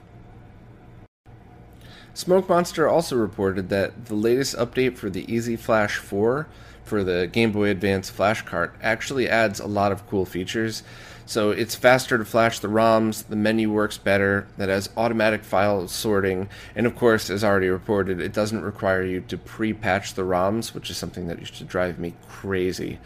Smoke 2.12 2.46
Monster 2.46 2.86
also 2.86 3.16
reported 3.16 3.70
that 3.70 4.04
the 4.04 4.14
latest 4.14 4.54
update 4.56 4.98
for 4.98 5.08
the 5.08 5.24
EZ-Flash 5.34 5.96
4 5.96 6.46
for 6.84 7.02
the 7.02 7.26
Game 7.26 7.52
Boy 7.52 7.70
Advance 7.70 8.10
Flash 8.10 8.42
Cart 8.42 8.76
actually 8.82 9.26
adds 9.26 9.58
a 9.58 9.66
lot 9.66 9.90
of 9.90 10.06
cool 10.06 10.26
features. 10.26 10.82
So 11.26 11.50
it's 11.50 11.74
faster 11.74 12.18
to 12.18 12.24
flash 12.24 12.58
the 12.58 12.68
ROMs, 12.68 13.26
the 13.26 13.36
menu 13.36 13.72
works 13.72 13.96
better, 13.96 14.46
that 14.58 14.68
has 14.68 14.90
automatic 14.96 15.42
file 15.42 15.88
sorting, 15.88 16.48
and 16.76 16.86
of 16.86 16.96
course, 16.96 17.30
as 17.30 17.42
already 17.42 17.68
reported, 17.68 18.20
it 18.20 18.32
doesn't 18.32 18.62
require 18.62 19.02
you 19.02 19.20
to 19.22 19.38
pre 19.38 19.72
patch 19.72 20.14
the 20.14 20.22
ROMs, 20.22 20.74
which 20.74 20.90
is 20.90 20.96
something 20.96 21.26
that 21.28 21.38
used 21.38 21.56
to 21.56 21.64
drive 21.64 21.98
me 21.98 22.14
crazy. 22.28 22.98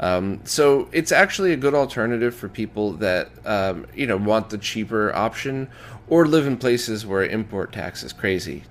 Um, 0.00 0.40
so 0.44 0.88
it's 0.92 1.12
actually 1.12 1.52
a 1.52 1.56
good 1.56 1.74
alternative 1.74 2.34
for 2.34 2.48
people 2.48 2.92
that 2.94 3.30
um, 3.46 3.86
you 3.94 4.06
know 4.06 4.16
want 4.16 4.50
the 4.50 4.58
cheaper 4.58 5.14
option 5.14 5.68
or 6.08 6.26
live 6.26 6.46
in 6.46 6.56
places 6.56 7.06
where 7.06 7.24
import 7.24 7.72
tax 7.72 8.02
is 8.02 8.12
crazy. 8.12 8.64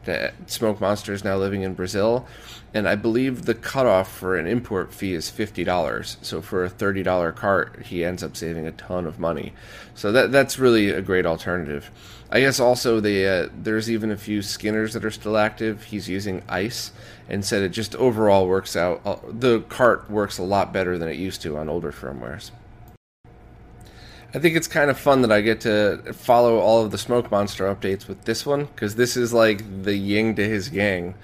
Smoke 0.47 0.81
Monster 0.81 1.13
is 1.13 1.23
now 1.23 1.37
living 1.37 1.63
in 1.63 1.73
Brazil, 1.73 2.27
and 2.73 2.87
I 2.87 2.95
believe 2.95 3.45
the 3.45 3.53
cutoff 3.53 4.11
for 4.11 4.37
an 4.37 4.47
import 4.47 4.93
fee 4.93 5.13
is 5.13 5.29
fifty 5.29 5.63
dollars. 5.63 6.17
So 6.21 6.41
for 6.41 6.63
a 6.63 6.69
thirty 6.69 7.03
dollar 7.03 7.31
cart, 7.31 7.83
he 7.85 8.05
ends 8.05 8.23
up 8.23 8.37
saving 8.37 8.65
a 8.67 8.71
ton 8.71 9.05
of 9.05 9.19
money. 9.19 9.53
So 9.93 10.11
that 10.11 10.31
that's 10.31 10.57
really 10.57 10.89
a 10.89 11.01
great 11.01 11.25
alternative. 11.25 11.91
I 12.31 12.39
guess 12.39 12.61
also 12.61 13.01
the 13.01 13.27
uh, 13.27 13.49
there's 13.53 13.91
even 13.91 14.09
a 14.09 14.17
few 14.17 14.41
skinners 14.41 14.93
that 14.93 15.03
are 15.03 15.11
still 15.11 15.37
active. 15.37 15.83
He's 15.83 16.07
using 16.07 16.43
ice 16.47 16.91
and 17.27 17.43
said 17.43 17.61
it 17.61 17.69
just 17.69 17.93
overall 17.95 18.47
works 18.47 18.75
out. 18.75 19.01
Uh, 19.05 19.17
the 19.29 19.61
cart 19.61 20.09
works 20.09 20.37
a 20.37 20.43
lot 20.43 20.71
better 20.71 20.97
than 20.97 21.09
it 21.09 21.17
used 21.17 21.41
to 21.41 21.57
on 21.57 21.67
older 21.67 21.91
firmwares. 21.91 22.51
I 24.33 24.39
think 24.39 24.55
it's 24.55 24.67
kind 24.67 24.89
of 24.89 24.97
fun 24.97 25.23
that 25.23 25.31
I 25.31 25.41
get 25.41 25.59
to 25.61 26.13
follow 26.13 26.59
all 26.59 26.85
of 26.85 26.91
the 26.91 26.97
Smoke 26.97 27.29
Monster 27.31 27.65
updates 27.65 28.07
with 28.07 28.23
this 28.23 28.45
one 28.45 28.63
because 28.63 28.95
this 28.95 29.17
is 29.17 29.33
like 29.33 29.83
the 29.83 29.95
yin 29.95 30.35
to 30.35 30.47
his 30.47 30.71
yang. 30.71 31.15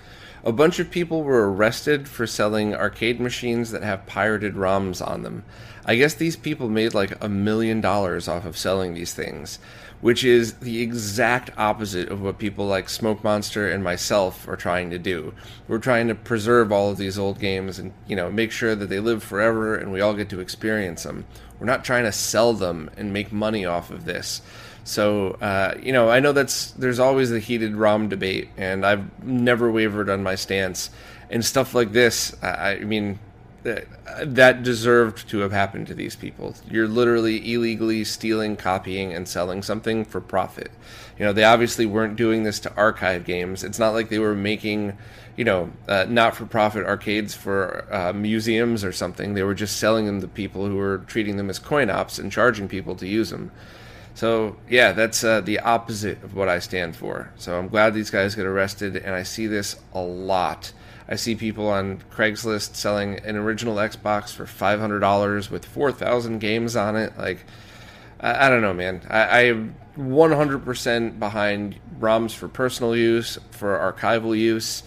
A 0.47 0.53
bunch 0.53 0.79
of 0.79 0.89
people 0.89 1.23
were 1.23 1.51
arrested 1.51 2.07
for 2.07 2.25
selling 2.25 2.73
arcade 2.73 3.19
machines 3.19 3.71
that 3.71 3.83
have 3.83 4.05
pirated 4.05 4.53
ROMs 4.53 5.05
on 5.05 5.23
them. 5.23 5.43
I 5.83 5.95
guess 5.97 6.13
these 6.13 6.37
people 6.37 6.69
made 6.69 6.93
like 6.93 7.21
a 7.21 7.27
million 7.27 7.81
dollars 7.81 8.29
off 8.29 8.45
of 8.45 8.55
selling 8.55 8.93
these 8.93 9.13
things, 9.13 9.59
which 9.99 10.23
is 10.23 10.53
the 10.59 10.81
exact 10.81 11.49
opposite 11.57 12.07
of 12.07 12.21
what 12.21 12.39
people 12.39 12.65
like 12.65 12.87
Smoke 12.87 13.25
Monster 13.25 13.69
and 13.69 13.83
myself 13.83 14.47
are 14.47 14.55
trying 14.55 14.89
to 14.91 14.97
do. 14.97 15.33
We're 15.67 15.79
trying 15.79 16.07
to 16.07 16.15
preserve 16.15 16.71
all 16.71 16.91
of 16.91 16.97
these 16.97 17.19
old 17.19 17.41
games 17.41 17.77
and, 17.77 17.91
you 18.07 18.15
know, 18.15 18.31
make 18.31 18.53
sure 18.53 18.73
that 18.73 18.87
they 18.87 19.01
live 19.01 19.23
forever 19.23 19.75
and 19.75 19.91
we 19.91 19.99
all 19.99 20.13
get 20.13 20.29
to 20.29 20.39
experience 20.39 21.03
them. 21.03 21.25
We're 21.59 21.65
not 21.65 21.83
trying 21.83 22.05
to 22.05 22.13
sell 22.13 22.53
them 22.53 22.89
and 22.95 23.11
make 23.11 23.33
money 23.33 23.65
off 23.65 23.91
of 23.91 24.05
this. 24.05 24.41
So 24.87 25.31
uh, 25.41 25.75
you 25.83 25.91
know, 25.91 26.09
I 26.09 26.21
know 26.21 26.31
that's 26.31 26.71
there's 26.71 26.97
always 26.97 27.29
the 27.29 27.39
heated 27.39 27.75
ROM 27.75 28.07
debate, 28.07 28.47
and 28.55 28.85
I've 28.85 29.21
never 29.21 29.69
wavered 29.69 30.09
on 30.09 30.23
my 30.23 30.35
stance. 30.35 30.89
And 31.29 31.43
stuff 31.43 31.75
like 31.75 31.91
this, 31.91 32.33
I, 32.41 32.75
I 32.75 32.79
mean, 32.79 33.19
that, 33.63 33.85
that 34.21 34.63
deserved 34.63 35.27
to 35.29 35.39
have 35.39 35.51
happened 35.51 35.87
to 35.87 35.93
these 35.93 36.15
people. 36.15 36.55
You're 36.71 36.87
literally 36.87 37.53
illegally 37.53 38.05
stealing, 38.05 38.55
copying, 38.55 39.13
and 39.13 39.27
selling 39.27 39.61
something 39.61 40.05
for 40.05 40.21
profit. 40.21 40.71
You 41.19 41.25
know, 41.25 41.33
they 41.33 41.43
obviously 41.43 41.85
weren't 41.85 42.15
doing 42.15 42.43
this 42.43 42.61
to 42.61 42.77
arcade 42.77 43.25
games. 43.25 43.65
It's 43.65 43.77
not 43.77 43.93
like 43.93 44.07
they 44.07 44.19
were 44.19 44.35
making, 44.35 44.97
you 45.35 45.43
know, 45.43 45.69
uh, 45.89 46.05
not-for-profit 46.07 46.85
arcades 46.85 47.33
for 47.33 47.85
uh, 47.93 48.13
museums 48.13 48.85
or 48.85 48.93
something. 48.93 49.33
They 49.33 49.43
were 49.43 49.53
just 49.53 49.75
selling 49.75 50.05
them 50.05 50.21
to 50.21 50.29
people 50.29 50.65
who 50.65 50.77
were 50.77 50.99
treating 50.99 51.35
them 51.35 51.49
as 51.49 51.59
coin 51.59 51.89
ops 51.89 52.19
and 52.19 52.31
charging 52.31 52.69
people 52.69 52.95
to 52.95 53.05
use 53.05 53.31
them. 53.31 53.51
So 54.17 54.57
yeah, 54.67 54.93
that's 54.93 55.23
uh, 55.23 55.41
the 55.41 55.59
opposite 55.59 56.23
of 56.23 56.33
what 56.33 56.49
I 56.49 56.57
stand 56.57 56.95
for. 56.95 57.31
So 57.35 57.55
I'm 57.55 57.67
glad 57.67 57.93
these 57.93 58.09
guys 58.09 58.33
get 58.33 58.47
arrested, 58.47 58.95
and 58.95 59.13
I 59.13 59.21
see 59.21 59.45
this 59.45 59.75
a 59.93 60.01
lot. 60.01 60.73
I 61.07 61.15
see 61.17 61.35
people 61.35 61.67
on 61.67 62.01
Craigslist 62.11 62.73
selling 62.75 63.19
an 63.19 63.35
original 63.35 63.75
Xbox 63.75 64.33
for 64.33 64.47
five 64.47 64.79
hundred 64.79 65.01
dollars 65.01 65.51
with 65.51 65.65
four 65.65 65.91
thousand 65.91 66.39
games 66.39 66.75
on 66.75 66.95
it. 66.95 67.15
Like, 67.15 67.45
I, 68.19 68.47
I 68.47 68.49
don't 68.49 68.63
know, 68.63 68.73
man. 68.73 69.03
I, 69.07 69.41
am 69.41 69.75
one 69.93 70.31
hundred 70.31 70.65
percent 70.65 71.19
behind 71.19 71.75
ROMs 71.99 72.33
for 72.33 72.47
personal 72.47 72.95
use, 72.95 73.37
for 73.51 73.77
archival 73.77 74.35
use 74.35 74.81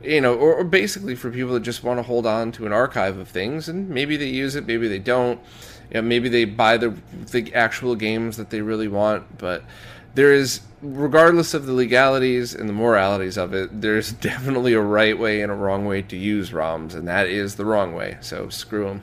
you 0.00 0.20
know, 0.20 0.34
or, 0.34 0.54
or, 0.54 0.62
basically 0.62 1.16
for 1.16 1.28
people 1.28 1.54
that 1.54 1.64
just 1.64 1.82
want 1.82 1.98
to 1.98 2.04
hold 2.04 2.24
on 2.24 2.52
to 2.52 2.64
an 2.64 2.72
archive 2.72 3.18
of 3.18 3.26
things, 3.26 3.68
and 3.68 3.88
maybe 3.88 4.16
they 4.16 4.28
use 4.28 4.54
it, 4.54 4.64
maybe 4.64 4.86
they 4.86 5.00
don't 5.00 5.40
you 5.90 5.94
know, 5.94 6.02
maybe 6.02 6.28
they 6.28 6.44
buy 6.44 6.76
the 6.76 6.94
the 7.30 7.54
actual 7.54 7.94
games 7.94 8.36
that 8.36 8.50
they 8.50 8.60
really 8.60 8.88
want, 8.88 9.38
but 9.38 9.64
there 10.14 10.32
is 10.32 10.60
regardless 10.82 11.54
of 11.54 11.66
the 11.66 11.72
legalities 11.72 12.54
and 12.54 12.68
the 12.68 12.72
moralities 12.72 13.36
of 13.36 13.54
it, 13.54 13.80
there's 13.80 14.12
definitely 14.28 14.74
a 14.74 14.80
right 14.80 15.18
way 15.18 15.42
and 15.42 15.50
a 15.50 15.54
wrong 15.54 15.86
way 15.86 16.02
to 16.02 16.16
use 16.16 16.50
ROMs, 16.50 16.94
and 16.94 17.06
that 17.08 17.26
is 17.26 17.56
the 17.56 17.64
wrong 17.64 17.94
way. 17.94 18.18
So 18.20 18.48
screw 18.48 18.84
them. 18.84 19.02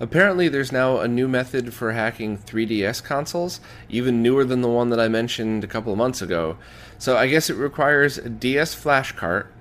Apparently, 0.00 0.48
there's 0.48 0.72
now 0.72 0.98
a 0.98 1.06
new 1.06 1.28
method 1.28 1.72
for 1.72 1.92
hacking 1.92 2.36
3DS 2.36 3.04
consoles, 3.04 3.60
even 3.88 4.20
newer 4.20 4.44
than 4.44 4.60
the 4.60 4.68
one 4.68 4.90
that 4.90 4.98
I 4.98 5.06
mentioned 5.06 5.62
a 5.62 5.68
couple 5.68 5.92
of 5.92 5.98
months 5.98 6.20
ago. 6.20 6.56
So 6.98 7.16
I 7.16 7.28
guess 7.28 7.48
it 7.48 7.54
requires 7.54 8.18
a 8.18 8.28
DS 8.28 8.74
flash 8.74 9.12
cart, 9.12 9.52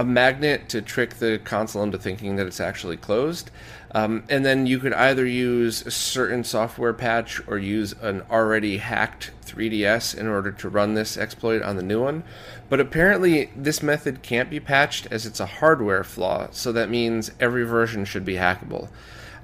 a 0.00 0.04
magnet 0.04 0.66
to 0.66 0.80
trick 0.80 1.16
the 1.16 1.38
console 1.44 1.82
into 1.82 1.98
thinking 1.98 2.36
that 2.36 2.46
it's 2.46 2.58
actually 2.58 2.96
closed, 2.96 3.50
um, 3.90 4.24
and 4.30 4.46
then 4.46 4.66
you 4.66 4.78
could 4.78 4.94
either 4.94 5.26
use 5.26 5.84
a 5.84 5.90
certain 5.90 6.42
software 6.42 6.94
patch 6.94 7.46
or 7.46 7.58
use 7.58 7.92
an 8.00 8.22
already 8.30 8.78
hacked 8.78 9.30
3DS 9.44 10.16
in 10.16 10.26
order 10.26 10.52
to 10.52 10.70
run 10.70 10.94
this 10.94 11.18
exploit 11.18 11.60
on 11.60 11.76
the 11.76 11.82
new 11.82 12.02
one. 12.02 12.24
But 12.70 12.80
apparently, 12.80 13.50
this 13.54 13.82
method 13.82 14.22
can't 14.22 14.48
be 14.48 14.58
patched 14.58 15.06
as 15.10 15.26
it's 15.26 15.38
a 15.38 15.44
hardware 15.44 16.02
flaw, 16.02 16.48
so 16.50 16.72
that 16.72 16.88
means 16.88 17.32
every 17.38 17.64
version 17.64 18.06
should 18.06 18.24
be 18.24 18.36
hackable. 18.36 18.88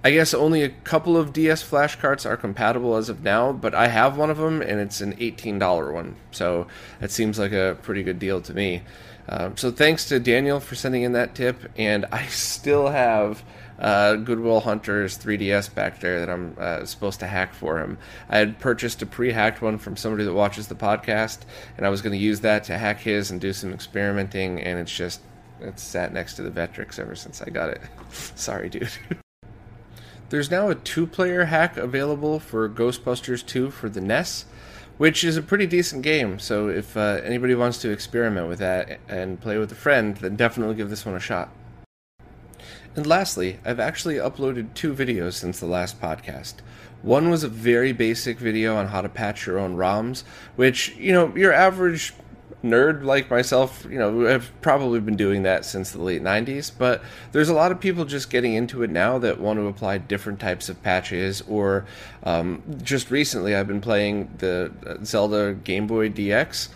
I 0.02 0.10
guess 0.12 0.32
only 0.32 0.62
a 0.62 0.70
couple 0.70 1.18
of 1.18 1.34
DS 1.34 1.60
flash 1.60 1.96
carts 1.96 2.24
are 2.24 2.36
compatible 2.38 2.96
as 2.96 3.10
of 3.10 3.22
now, 3.22 3.52
but 3.52 3.74
I 3.74 3.88
have 3.88 4.16
one 4.16 4.30
of 4.30 4.38
them 4.38 4.62
and 4.62 4.80
it's 4.80 5.02
an 5.02 5.16
$18 5.16 5.92
one. 5.92 6.16
So 6.30 6.68
it 7.00 7.10
seems 7.10 7.38
like 7.38 7.52
a 7.52 7.76
pretty 7.82 8.02
good 8.02 8.18
deal 8.18 8.40
to 8.40 8.54
me. 8.54 8.82
Um, 9.28 9.56
so 9.56 9.70
thanks 9.70 10.06
to 10.06 10.20
Daniel 10.20 10.60
for 10.60 10.74
sending 10.74 11.02
in 11.02 11.12
that 11.12 11.34
tip, 11.34 11.70
and 11.76 12.06
I 12.12 12.26
still 12.26 12.88
have 12.88 13.42
uh, 13.78 14.16
Goodwill 14.16 14.60
Hunter's 14.60 15.18
3DS 15.18 15.74
back 15.74 16.00
there 16.00 16.20
that 16.20 16.30
I'm 16.30 16.56
uh, 16.58 16.84
supposed 16.84 17.20
to 17.20 17.26
hack 17.26 17.52
for 17.52 17.78
him. 17.78 17.98
I 18.28 18.38
had 18.38 18.58
purchased 18.58 19.02
a 19.02 19.06
pre-hacked 19.06 19.60
one 19.60 19.78
from 19.78 19.96
somebody 19.96 20.24
that 20.24 20.32
watches 20.32 20.68
the 20.68 20.74
podcast, 20.74 21.40
and 21.76 21.84
I 21.84 21.90
was 21.90 22.02
going 22.02 22.12
to 22.12 22.18
use 22.18 22.40
that 22.40 22.64
to 22.64 22.78
hack 22.78 23.00
his 23.00 23.30
and 23.30 23.40
do 23.40 23.52
some 23.52 23.72
experimenting, 23.72 24.60
and 24.60 24.78
it's 24.78 24.94
just 24.94 25.20
it's 25.60 25.82
sat 25.82 26.12
next 26.12 26.34
to 26.34 26.42
the 26.42 26.50
Vectrex 26.50 26.98
ever 26.98 27.14
since 27.14 27.42
I 27.42 27.50
got 27.50 27.70
it. 27.70 27.80
Sorry, 28.10 28.68
dude. 28.68 28.90
There's 30.28 30.50
now 30.50 30.68
a 30.68 30.74
two-player 30.74 31.44
hack 31.44 31.76
available 31.76 32.40
for 32.40 32.68
Ghostbusters 32.68 33.46
2 33.46 33.70
for 33.70 33.88
the 33.88 34.00
NES 34.00 34.44
which 34.98 35.24
is 35.24 35.36
a 35.36 35.42
pretty 35.42 35.66
decent 35.66 36.02
game. 36.02 36.38
So 36.38 36.68
if 36.68 36.96
uh, 36.96 37.20
anybody 37.22 37.54
wants 37.54 37.78
to 37.78 37.90
experiment 37.90 38.48
with 38.48 38.58
that 38.60 38.98
and 39.08 39.40
play 39.40 39.58
with 39.58 39.70
a 39.72 39.76
friend, 39.76 40.16
then 40.16 40.36
definitely 40.36 40.74
give 40.74 40.90
this 40.90 41.04
one 41.04 41.14
a 41.14 41.20
shot. 41.20 41.50
And 42.94 43.06
lastly, 43.06 43.58
I've 43.64 43.78
actually 43.78 44.14
uploaded 44.14 44.72
two 44.72 44.94
videos 44.94 45.34
since 45.34 45.60
the 45.60 45.66
last 45.66 46.00
podcast. 46.00 46.54
One 47.02 47.28
was 47.28 47.44
a 47.44 47.48
very 47.48 47.92
basic 47.92 48.38
video 48.38 48.74
on 48.74 48.88
how 48.88 49.02
to 49.02 49.08
patch 49.08 49.46
your 49.46 49.58
own 49.58 49.76
ROMs, 49.76 50.22
which, 50.56 50.96
you 50.96 51.12
know, 51.12 51.36
your 51.36 51.52
average 51.52 52.14
nerd 52.64 53.04
like 53.04 53.30
myself, 53.30 53.86
you 53.88 53.98
know, 53.98 54.20
have 54.26 54.50
probably 54.60 55.00
been 55.00 55.16
doing 55.16 55.42
that 55.44 55.64
since 55.64 55.90
the 55.90 56.02
late 56.02 56.22
90s, 56.22 56.70
but 56.76 57.02
there's 57.32 57.48
a 57.48 57.54
lot 57.54 57.72
of 57.72 57.80
people 57.80 58.04
just 58.04 58.30
getting 58.30 58.54
into 58.54 58.82
it 58.82 58.90
now 58.90 59.18
that 59.18 59.40
want 59.40 59.58
to 59.58 59.66
apply 59.66 59.98
different 59.98 60.40
types 60.40 60.68
of 60.68 60.82
patches. 60.82 61.42
Or 61.42 61.86
um, 62.24 62.62
just 62.82 63.10
recently, 63.10 63.54
I've 63.54 63.68
been 63.68 63.80
playing 63.80 64.34
the 64.38 64.72
Zelda 65.04 65.54
Game 65.54 65.86
Boy 65.86 66.10
DX. 66.10 66.68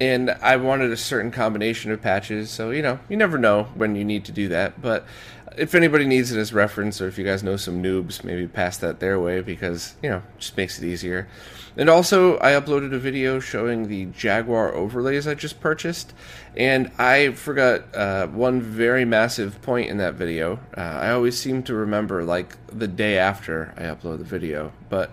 And 0.00 0.30
I 0.30 0.56
wanted 0.56 0.90
a 0.90 0.96
certain 0.96 1.30
combination 1.30 1.92
of 1.92 2.02
patches, 2.02 2.50
so 2.50 2.72
you 2.72 2.82
know, 2.82 2.98
you 3.08 3.16
never 3.16 3.38
know 3.38 3.68
when 3.74 3.94
you 3.94 4.04
need 4.04 4.24
to 4.24 4.32
do 4.32 4.48
that. 4.48 4.82
But 4.82 5.06
if 5.56 5.74
anybody 5.74 6.04
needs 6.04 6.32
it 6.32 6.38
as 6.38 6.52
reference, 6.52 7.00
or 7.00 7.06
if 7.06 7.16
you 7.16 7.24
guys 7.24 7.44
know 7.44 7.56
some 7.56 7.80
noobs, 7.80 8.24
maybe 8.24 8.48
pass 8.48 8.76
that 8.78 8.98
their 8.98 9.20
way 9.20 9.40
because 9.40 9.94
you 10.02 10.10
know 10.10 10.22
just 10.36 10.56
makes 10.56 10.82
it 10.82 10.84
easier. 10.84 11.28
And 11.76 11.90
also, 11.90 12.38
I 12.38 12.52
uploaded 12.52 12.94
a 12.94 12.98
video 12.98 13.40
showing 13.40 13.88
the 13.88 14.06
Jaguar 14.06 14.74
overlays 14.74 15.26
I 15.26 15.34
just 15.34 15.60
purchased, 15.60 16.12
and 16.56 16.90
I 16.98 17.32
forgot 17.32 17.92
uh, 17.94 18.28
one 18.28 18.60
very 18.60 19.04
massive 19.04 19.60
point 19.60 19.90
in 19.90 19.96
that 19.98 20.14
video. 20.14 20.60
Uh, 20.76 20.80
I 20.80 21.10
always 21.10 21.38
seem 21.38 21.64
to 21.64 21.74
remember 21.74 22.22
like 22.22 22.56
the 22.68 22.86
day 22.86 23.18
after 23.18 23.74
I 23.76 23.82
upload 23.82 24.18
the 24.18 24.24
video, 24.24 24.72
but. 24.88 25.10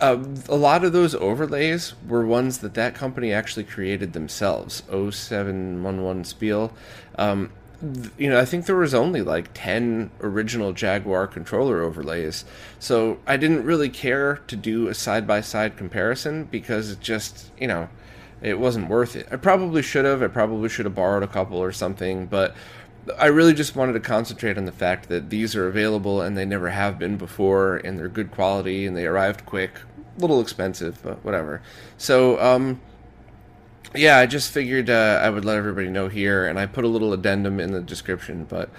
Uh, 0.00 0.24
a 0.48 0.56
lot 0.56 0.82
of 0.82 0.92
those 0.92 1.14
overlays 1.14 1.94
were 2.08 2.26
ones 2.26 2.58
that 2.58 2.74
that 2.74 2.96
company 2.96 3.32
actually 3.32 3.62
created 3.62 4.12
themselves. 4.12 4.82
0711 4.90 6.24
Spiel. 6.24 6.72
Um, 7.16 7.52
you 8.18 8.30
know, 8.30 8.38
I 8.38 8.44
think 8.44 8.66
there 8.66 8.76
was 8.76 8.94
only 8.94 9.22
like 9.22 9.50
10 9.54 10.10
original 10.20 10.72
Jaguar 10.72 11.26
controller 11.26 11.82
overlays. 11.82 12.44
So 12.78 13.18
I 13.26 13.36
didn't 13.36 13.64
really 13.64 13.88
care 13.88 14.36
to 14.46 14.56
do 14.56 14.88
a 14.88 14.94
side 14.94 15.26
by 15.26 15.40
side 15.40 15.76
comparison 15.76 16.44
because 16.44 16.90
it 16.90 17.00
just, 17.00 17.50
you 17.58 17.66
know, 17.66 17.88
it 18.42 18.58
wasn't 18.58 18.88
worth 18.88 19.16
it. 19.16 19.28
I 19.30 19.36
probably 19.36 19.82
should 19.82 20.04
have. 20.04 20.22
I 20.22 20.28
probably 20.28 20.68
should 20.68 20.84
have 20.84 20.94
borrowed 20.94 21.22
a 21.22 21.28
couple 21.28 21.58
or 21.58 21.72
something, 21.72 22.26
but 22.26 22.54
I 23.18 23.26
really 23.26 23.54
just 23.54 23.76
wanted 23.76 23.94
to 23.94 24.00
concentrate 24.00 24.56
on 24.56 24.64
the 24.64 24.72
fact 24.72 25.08
that 25.08 25.30
these 25.30 25.54
are 25.54 25.66
available 25.66 26.22
and 26.22 26.36
they 26.36 26.44
never 26.44 26.70
have 26.70 26.98
been 26.98 27.16
before 27.16 27.76
and 27.76 27.98
they're 27.98 28.08
good 28.08 28.30
quality 28.30 28.86
and 28.86 28.96
they 28.96 29.06
arrived 29.06 29.46
quick. 29.46 29.72
A 30.16 30.20
little 30.20 30.40
expensive, 30.40 31.02
but 31.02 31.24
whatever. 31.24 31.60
So, 31.98 32.40
um, 32.40 32.80
yeah, 33.94 34.18
I 34.18 34.26
just 34.26 34.52
figured 34.52 34.90
uh, 34.90 35.20
I 35.22 35.30
would 35.30 35.44
let 35.44 35.56
everybody 35.56 35.88
know 35.88 36.08
here, 36.08 36.46
and 36.46 36.58
I 36.58 36.66
put 36.66 36.84
a 36.84 36.88
little 36.88 37.12
addendum 37.12 37.60
in 37.60 37.72
the 37.72 37.80
description. 37.80 38.44
But 38.44 38.70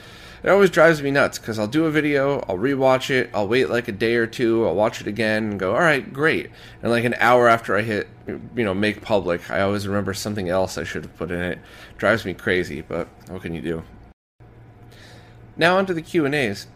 it 0.43 0.49
always 0.49 0.69
drives 0.69 1.01
me 1.01 1.09
nuts 1.09 1.39
because 1.39 1.57
I'll 1.57 1.67
do 1.67 1.85
a 1.85 1.91
video, 1.91 2.39
I'll 2.47 2.57
rewatch 2.57 3.09
it, 3.09 3.29
I'll 3.33 3.47
wait 3.47 3.69
like 3.69 3.87
a 3.87 3.91
day 3.91 4.15
or 4.15 4.27
two, 4.27 4.65
I'll 4.67 4.75
watch 4.75 5.01
it 5.01 5.07
again, 5.07 5.51
and 5.51 5.59
go, 5.59 5.73
all 5.73 5.79
right, 5.79 6.11
great. 6.13 6.51
And 6.83 6.91
like 6.91 7.03
an 7.03 7.15
hour 7.19 7.47
after 7.47 7.75
I 7.75 7.81
hit, 7.81 8.07
you 8.27 8.63
know, 8.63 8.73
make 8.73 9.01
public, 9.01 9.49
I 9.49 9.61
always 9.61 9.87
remember 9.87 10.13
something 10.13 10.49
else 10.49 10.77
I 10.77 10.83
should 10.83 11.03
have 11.03 11.17
put 11.17 11.31
in 11.31 11.41
it. 11.41 11.59
Drives 11.97 12.25
me 12.25 12.33
crazy, 12.33 12.81
but 12.81 13.07
what 13.29 13.41
can 13.41 13.55
you 13.55 13.61
do? 13.61 13.83
Now 15.57 15.77
onto 15.77 15.93
the 15.93 16.01
Q 16.01 16.25
and 16.25 16.35
A's. 16.35 16.67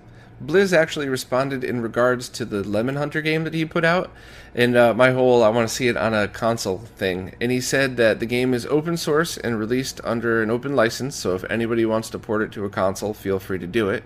Blizz 0.44 0.72
actually 0.72 1.10
responded 1.10 1.64
in 1.66 1.82
regards 1.82 2.30
to 2.30 2.46
the 2.46 2.64
Lemon 2.64 2.96
Hunter 2.96 3.22
game 3.22 3.44
that 3.44 3.54
he 3.54 3.66
put 3.66 3.84
out, 3.84 4.10
and 4.56 4.76
uh, 4.76 4.94
my 4.94 5.12
whole 5.12 5.44
I 5.44 5.50
want 5.50 5.68
to 5.68 5.74
see 5.74 5.90
it 5.90 5.98
on 5.98 6.14
a 6.14 6.30
console 6.30 6.78
thing. 6.78 7.36
And 7.42 7.52
he 7.52 7.60
said 7.60 7.98
that 7.98 8.20
the 8.20 8.26
game 8.26 8.54
is 8.54 8.66
open 8.68 8.96
source 8.96 9.38
and 9.38 9.60
released 9.60 10.00
under 10.04 10.42
an 10.42 10.50
open 10.50 10.76
license, 10.76 11.16
so 11.18 11.36
if 11.36 11.44
anybody 11.50 11.86
wants 11.86 12.10
to 12.12 12.20
port 12.20 12.42
it 12.42 12.54
to 12.54 12.64
a 12.64 12.70
console, 12.70 13.14
feel 13.14 13.40
free 13.40 13.60
to 13.60 13.68
do 13.68 13.90
it. 13.90 14.04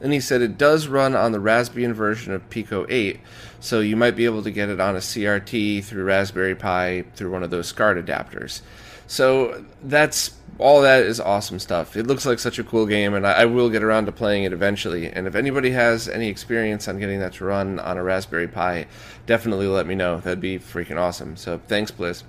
And 0.00 0.12
he 0.12 0.20
said 0.20 0.40
it 0.40 0.58
does 0.58 0.88
run 0.88 1.14
on 1.14 1.32
the 1.32 1.40
Raspbian 1.40 1.92
version 1.92 2.32
of 2.32 2.48
Pico 2.48 2.86
8, 2.88 3.20
so 3.60 3.80
you 3.80 3.96
might 3.96 4.16
be 4.16 4.24
able 4.24 4.42
to 4.42 4.50
get 4.50 4.70
it 4.70 4.80
on 4.80 4.96
a 4.96 5.00
CRT 5.00 5.84
through 5.84 6.04
Raspberry 6.04 6.54
Pi 6.54 7.04
through 7.14 7.30
one 7.30 7.42
of 7.42 7.50
those 7.50 7.68
SCART 7.68 8.04
adapters. 8.04 8.62
So 9.06 9.64
that's 9.82 10.32
all 10.58 10.82
that 10.82 11.02
is 11.02 11.20
awesome 11.20 11.58
stuff. 11.58 11.96
It 11.96 12.06
looks 12.06 12.24
like 12.24 12.38
such 12.38 12.58
a 12.58 12.64
cool 12.64 12.86
game, 12.86 13.14
and 13.14 13.26
I, 13.26 13.32
I, 13.32 13.44
will 13.44 13.68
get 13.68 13.82
around 13.82 14.06
to 14.06 14.12
playing 14.12 14.44
it 14.44 14.52
eventually. 14.52 15.10
And 15.10 15.26
if 15.26 15.34
anybody 15.34 15.70
has 15.70 16.08
any 16.08 16.28
experience 16.28 16.88
on 16.88 16.98
getting 16.98 17.20
that 17.20 17.34
to 17.34 17.44
run 17.44 17.78
on 17.78 17.98
a 17.98 18.02
Raspberry 18.02 18.48
Pi, 18.48 18.86
definitely 19.26 19.66
let 19.66 19.86
me 19.86 19.94
know. 19.94 20.18
That'd 20.18 20.40
be 20.40 20.58
freaking 20.58 20.98
awesome. 20.98 21.36
So 21.36 21.60
thanks, 21.66 21.90
Blizz. 21.90 22.22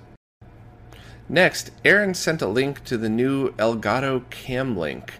Next, 1.28 1.70
Aaron 1.84 2.14
sent 2.14 2.42
a 2.42 2.46
link 2.46 2.84
to 2.84 2.96
the 2.96 3.08
new 3.08 3.50
Elgato 3.52 4.28
Cam 4.30 4.76
Link. 4.76 5.14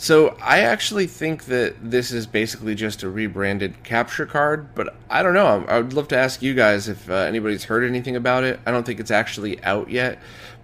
So 0.00 0.34
I 0.42 0.60
actually 0.60 1.06
think 1.06 1.44
that 1.44 1.90
this 1.90 2.10
is 2.10 2.26
basically 2.26 2.74
just 2.74 3.02
a 3.02 3.10
rebranded 3.10 3.82
capture 3.82 4.24
card, 4.24 4.74
but 4.74 4.96
I 5.10 5.22
don't 5.22 5.34
know. 5.34 5.62
I 5.68 5.78
would 5.78 5.92
love 5.92 6.08
to 6.08 6.16
ask 6.16 6.40
you 6.40 6.54
guys 6.54 6.88
if 6.88 7.10
uh, 7.10 7.14
anybody's 7.14 7.64
heard 7.64 7.84
anything 7.84 8.16
about 8.16 8.42
it. 8.44 8.60
I 8.64 8.70
don't 8.70 8.86
think 8.86 8.98
it's 8.98 9.10
actually 9.10 9.62
out 9.62 9.90
yet, 9.90 10.18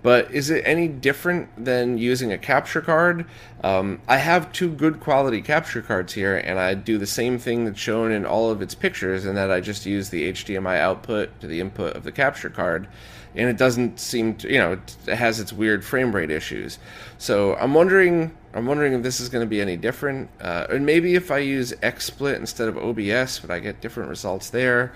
but 0.07 0.31
is 0.31 0.51
it 0.51 0.63
any 0.65 0.87
different 0.87 1.49
than 1.65 1.99
using 1.99 2.31
a 2.31 2.39
capture 2.39 2.81
card? 2.81 3.27
Um, 3.65 4.01
I 4.07 4.19
have 4.19 4.53
two 4.53 4.71
good 4.71 5.01
quality 5.01 5.43
capture 5.43 5.83
cards 5.83 6.13
here, 6.13 6.37
and 6.37 6.61
I 6.61 6.75
do 6.75 6.97
the 6.97 7.09
same 7.09 7.41
thing 7.41 7.65
that's 7.65 7.81
shown 7.81 8.13
in 8.13 8.25
all 8.25 8.49
of 8.49 8.63
its 8.63 8.73
pictures, 8.73 9.25
in 9.27 9.35
that 9.35 9.51
I 9.51 9.61
just 9.61 9.85
use 9.85 10.11
the 10.11 10.33
HDMI 10.33 10.79
output 10.79 11.41
to 11.41 11.49
the 11.49 11.59
input 11.59 11.97
of 11.97 12.05
the 12.05 12.13
capture 12.13 12.51
card 12.51 12.87
and 13.35 13.51
it 13.51 13.57
doesn't 13.57 13.99
seem 13.99 14.35
to 14.37 14.49
you 14.49 14.59
know 14.59 14.73
it 14.73 15.17
has 15.17 15.41
its 15.41 15.53
weird 15.53 15.85
frame 15.85 16.15
rate 16.15 16.31
issues. 16.31 16.79
So 17.19 17.57
i'm 17.57 17.75
wondering 17.75 18.35
i'm 18.55 18.67
wondering 18.67 18.93
if 18.95 19.03
this 19.03 19.21
is 19.21 19.29
going 19.29 19.45
to 19.45 19.51
be 19.51 19.61
any 19.61 19.77
different. 19.77 20.31
Uh, 20.41 20.67
and 20.71 20.87
maybe 20.87 21.17
if 21.17 21.33
i 21.33 21.39
use 21.39 21.73
xsplit 21.73 22.37
instead 22.37 22.69
of 22.69 22.79
obs 22.79 23.43
would 23.43 23.51
i 23.51 23.59
get 23.59 23.81
different 23.81 24.09
results 24.09 24.51
there? 24.51 24.93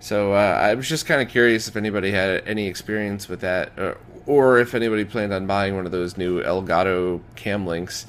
So 0.00 0.32
uh, 0.32 0.58
i 0.60 0.74
was 0.74 0.88
just 0.88 1.06
kind 1.06 1.22
of 1.22 1.28
curious 1.28 1.68
if 1.68 1.76
anybody 1.76 2.10
had 2.10 2.42
any 2.46 2.66
experience 2.66 3.28
with 3.28 3.40
that 3.40 3.78
uh, 3.78 3.94
or 4.26 4.58
if 4.58 4.74
anybody 4.74 5.04
planned 5.04 5.32
on 5.32 5.46
buying 5.46 5.76
one 5.76 5.86
of 5.86 5.92
those 5.92 6.16
new 6.16 6.42
elgato 6.42 7.20
cam 7.36 7.66
links 7.66 8.06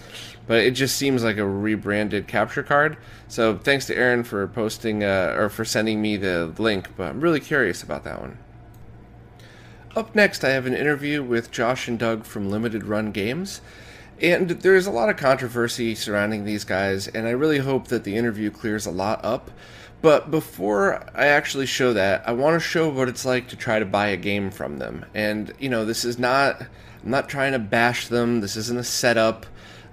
but 0.48 0.60
it 0.60 0.72
just 0.72 0.96
seems 0.96 1.24
like 1.24 1.38
a 1.38 1.48
rebranded 1.48 2.28
capture 2.28 2.64
card 2.64 2.98
so 3.28 3.58
thanks 3.58 3.86
to 3.86 3.96
aaron 3.96 4.24
for 4.24 4.48
posting 4.48 5.04
uh, 5.04 5.34
or 5.38 5.50
for 5.50 5.66
sending 5.66 6.02
me 6.02 6.18
the 6.18 6.54
link 6.58 6.90
but 6.96 7.10
i'm 7.10 7.22
really 7.22 7.40
curious 7.40 7.84
about 7.84 8.04
that 8.04 8.20
one 8.20 8.38
up 9.96 10.14
next, 10.14 10.44
I 10.44 10.50
have 10.50 10.66
an 10.66 10.74
interview 10.74 11.24
with 11.24 11.52
Josh 11.52 11.88
and 11.88 11.98
Doug 11.98 12.26
from 12.26 12.52
Limited 12.52 12.84
Run 12.84 13.14
Games. 13.14 13.62
And 14.22 14.50
there's 14.50 14.88
a 14.88 14.92
lot 14.92 15.10
of 15.10 15.16
controversy 15.16 15.96
surrounding 15.96 16.44
these 16.44 16.66
guys, 16.66 17.08
and 17.08 17.26
I 17.26 17.32
really 17.32 17.60
hope 17.60 17.88
that 17.88 18.04
the 18.04 18.18
interview 18.18 18.52
clears 18.52 18.86
a 18.86 18.92
lot 18.92 19.24
up. 19.24 19.52
But 20.02 20.30
before 20.30 21.04
I 21.16 21.28
actually 21.28 21.66
show 21.66 21.94
that, 21.94 22.28
I 22.28 22.34
want 22.34 22.56
to 22.56 22.60
show 22.60 22.90
what 22.90 23.10
it's 23.10 23.26
like 23.26 23.48
to 23.50 23.56
try 23.56 23.80
to 23.80 23.86
buy 23.86 24.08
a 24.08 24.18
game 24.18 24.52
from 24.52 24.78
them. 24.78 25.06
And, 25.14 25.54
you 25.60 25.70
know, 25.70 25.86
this 25.86 26.06
is 26.06 26.20
not, 26.20 26.62
I'm 26.62 27.10
not 27.10 27.28
trying 27.28 27.54
to 27.54 27.60
bash 27.60 28.08
them, 28.08 28.42
this 28.42 28.56
isn't 28.56 28.78
a 28.78 28.84
setup. 28.84 29.46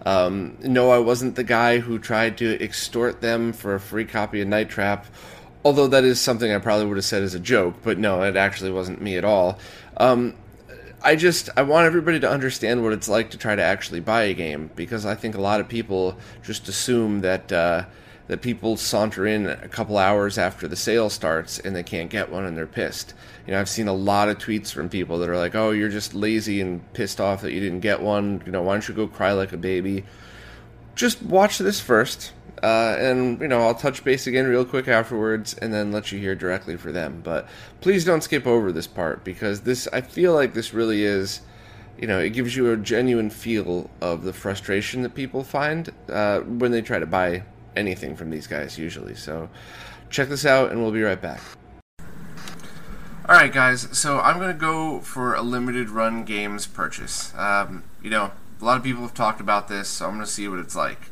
Um, 0.05 0.59
no, 0.61 0.91
I 0.91 0.99
wasn't 0.99 1.37
the 1.37 1.45
guy 1.45 1.79
who 1.79 1.99
tried 1.99 2.37
to 2.39 2.63
extort 2.63 3.21
them 3.21 3.53
for 3.53 3.75
a 3.75 3.81
free 3.81 4.05
copy 4.05 4.41
of 4.41 4.49
Night 4.49 4.69
Trap, 4.69 5.07
although 5.65 5.87
that 5.87 6.05
is 6.05 6.21
something 6.21 6.53
I 6.53 6.59
probably 6.59 6.87
would 6.87 6.97
have 6.97 7.05
said 7.05 7.23
as 7.23 7.35
a 7.35 7.41
joke, 7.41 7.77
but 7.83 7.99
no, 7.99 8.23
it 8.23 8.37
actually 8.37 8.73
wasn't 8.73 9.01
me 9.01 9.17
at 9.17 9.25
all. 9.25 9.59
Um, 9.97 10.35
I 11.05 11.17
just 11.17 11.51
I 11.57 11.63
want 11.63 11.87
everybody 11.87 12.21
to 12.21 12.31
understand 12.31 12.83
what 12.83 12.93
it's 12.93 13.09
like 13.09 13.31
to 13.31 13.39
try 13.39 13.57
to 13.57 13.63
actually 13.63 14.01
buy 14.01 14.25
a 14.25 14.35
game 14.35 14.71
because 14.77 15.05
I 15.05 15.15
think 15.15 15.35
a 15.35 15.41
lot 15.41 15.61
of 15.61 15.69
people 15.69 16.17
just 16.43 16.69
assume 16.69 17.21
that 17.21 17.51
uh, 17.51 17.85
that 18.29 18.41
people 18.41 18.77
saunter 18.77 19.27
in 19.27 19.47
a 19.47 19.69
couple 19.69 19.99
hours 19.99 20.39
after 20.39 20.69
the 20.69 20.77
sale 20.77 21.11
starts 21.11 21.59
and 21.59 21.75
they 21.75 21.83
can't 21.83 22.11
get 22.11 22.31
one 22.31 22.45
and 22.45 22.57
they're 22.57 22.67
pissed. 22.67 23.15
You 23.47 23.53
know, 23.53 23.61
I've 23.61 23.69
seen 23.69 23.89
a 23.89 23.93
lot 23.93 24.29
of 24.29 24.39
tweets 24.39 24.73
from 24.73 24.89
people 24.89 25.19
that 25.19 25.29
are 25.29 25.37
like, 25.37 25.55
"Oh, 25.55 25.71
you're 25.71 25.89
just 25.89 26.15
lazy 26.15 26.61
and 26.61 26.93
pissed 26.93 27.21
off 27.21 27.43
that 27.43 27.53
you 27.53 27.61
didn't 27.61 27.81
get 27.81 28.01
one. 28.01 28.43
You 28.47 28.53
know, 28.53 28.63
why 28.63 28.75
don't 28.75 28.89
you 28.89 28.95
go 28.95 29.07
cry 29.07 29.33
like 29.33 29.53
a 29.53 29.57
baby?" 29.57 30.05
Just 30.95 31.23
watch 31.23 31.59
this 31.59 31.81
first. 31.81 32.33
Uh, 32.63 32.97
and 33.01 33.41
you 33.41 33.49
know, 33.49 33.63
I'll 33.63 33.75
touch 33.75 34.05
base 34.05 34.29
again 34.29 34.47
real 34.47 34.65
quick 34.65 34.87
afterwards, 34.87 35.55
and 35.55 35.75
then 35.75 35.91
let 35.91 36.13
you 36.13 36.19
hear 36.21 36.37
directly 36.37 36.77
for 36.77 36.93
them. 36.93 37.21
But 37.25 37.49
please 37.81 38.05
don't 38.05 38.23
skip 38.23 38.47
over 38.47 38.71
this 38.71 38.87
part 38.87 39.25
because 39.25 39.63
this, 39.63 39.89
I 39.93 40.01
feel 40.01 40.33
like 40.33 40.55
this 40.55 40.73
really 40.73 41.03
is, 41.03 41.41
you 41.99 42.07
know, 42.07 42.21
it 42.21 42.31
gives 42.31 42.55
you 42.55 42.71
a 42.71 42.77
genuine 42.77 43.31
feel 43.31 43.91
of 44.01 44.23
the 44.23 44.33
frustration 44.33 45.03
that 45.03 45.15
people 45.15 45.43
find 45.43 45.91
uh, 46.09 46.41
when 46.41 46.71
they 46.71 46.83
try 46.83 47.01
to 47.01 47.07
buy 47.07 47.43
anything 47.77 48.17
from 48.17 48.31
these 48.31 48.47
guys. 48.47 48.79
Usually, 48.79 49.15
so 49.15 49.49
check 50.11 50.29
this 50.29 50.45
out, 50.45 50.71
and 50.71 50.83
we'll 50.83 50.93
be 50.93 51.03
right 51.03 51.21
back. 51.21 51.41
All 53.29 53.37
right, 53.37 53.53
guys. 53.53 53.89
So 53.97 54.19
I'm 54.19 54.39
gonna 54.39 54.53
go 54.53 55.01
for 55.01 55.35
a 55.35 55.43
limited 55.43 55.89
run 55.91 56.25
games 56.25 56.67
purchase. 56.67 57.33
Um, 57.37 57.85
you 58.03 58.11
know, 58.11 58.33
a 58.61 58.65
lot 58.65 58.77
of 58.77 58.83
people 58.83 59.03
have 59.03 59.15
talked 59.15 59.41
about 59.41 59.69
this, 59.69 59.89
so 59.89 60.07
I'm 60.07 60.15
gonna 60.15 60.27
see 60.27 60.49
what 60.49 60.59
it's 60.59 60.75
like. 60.75 61.11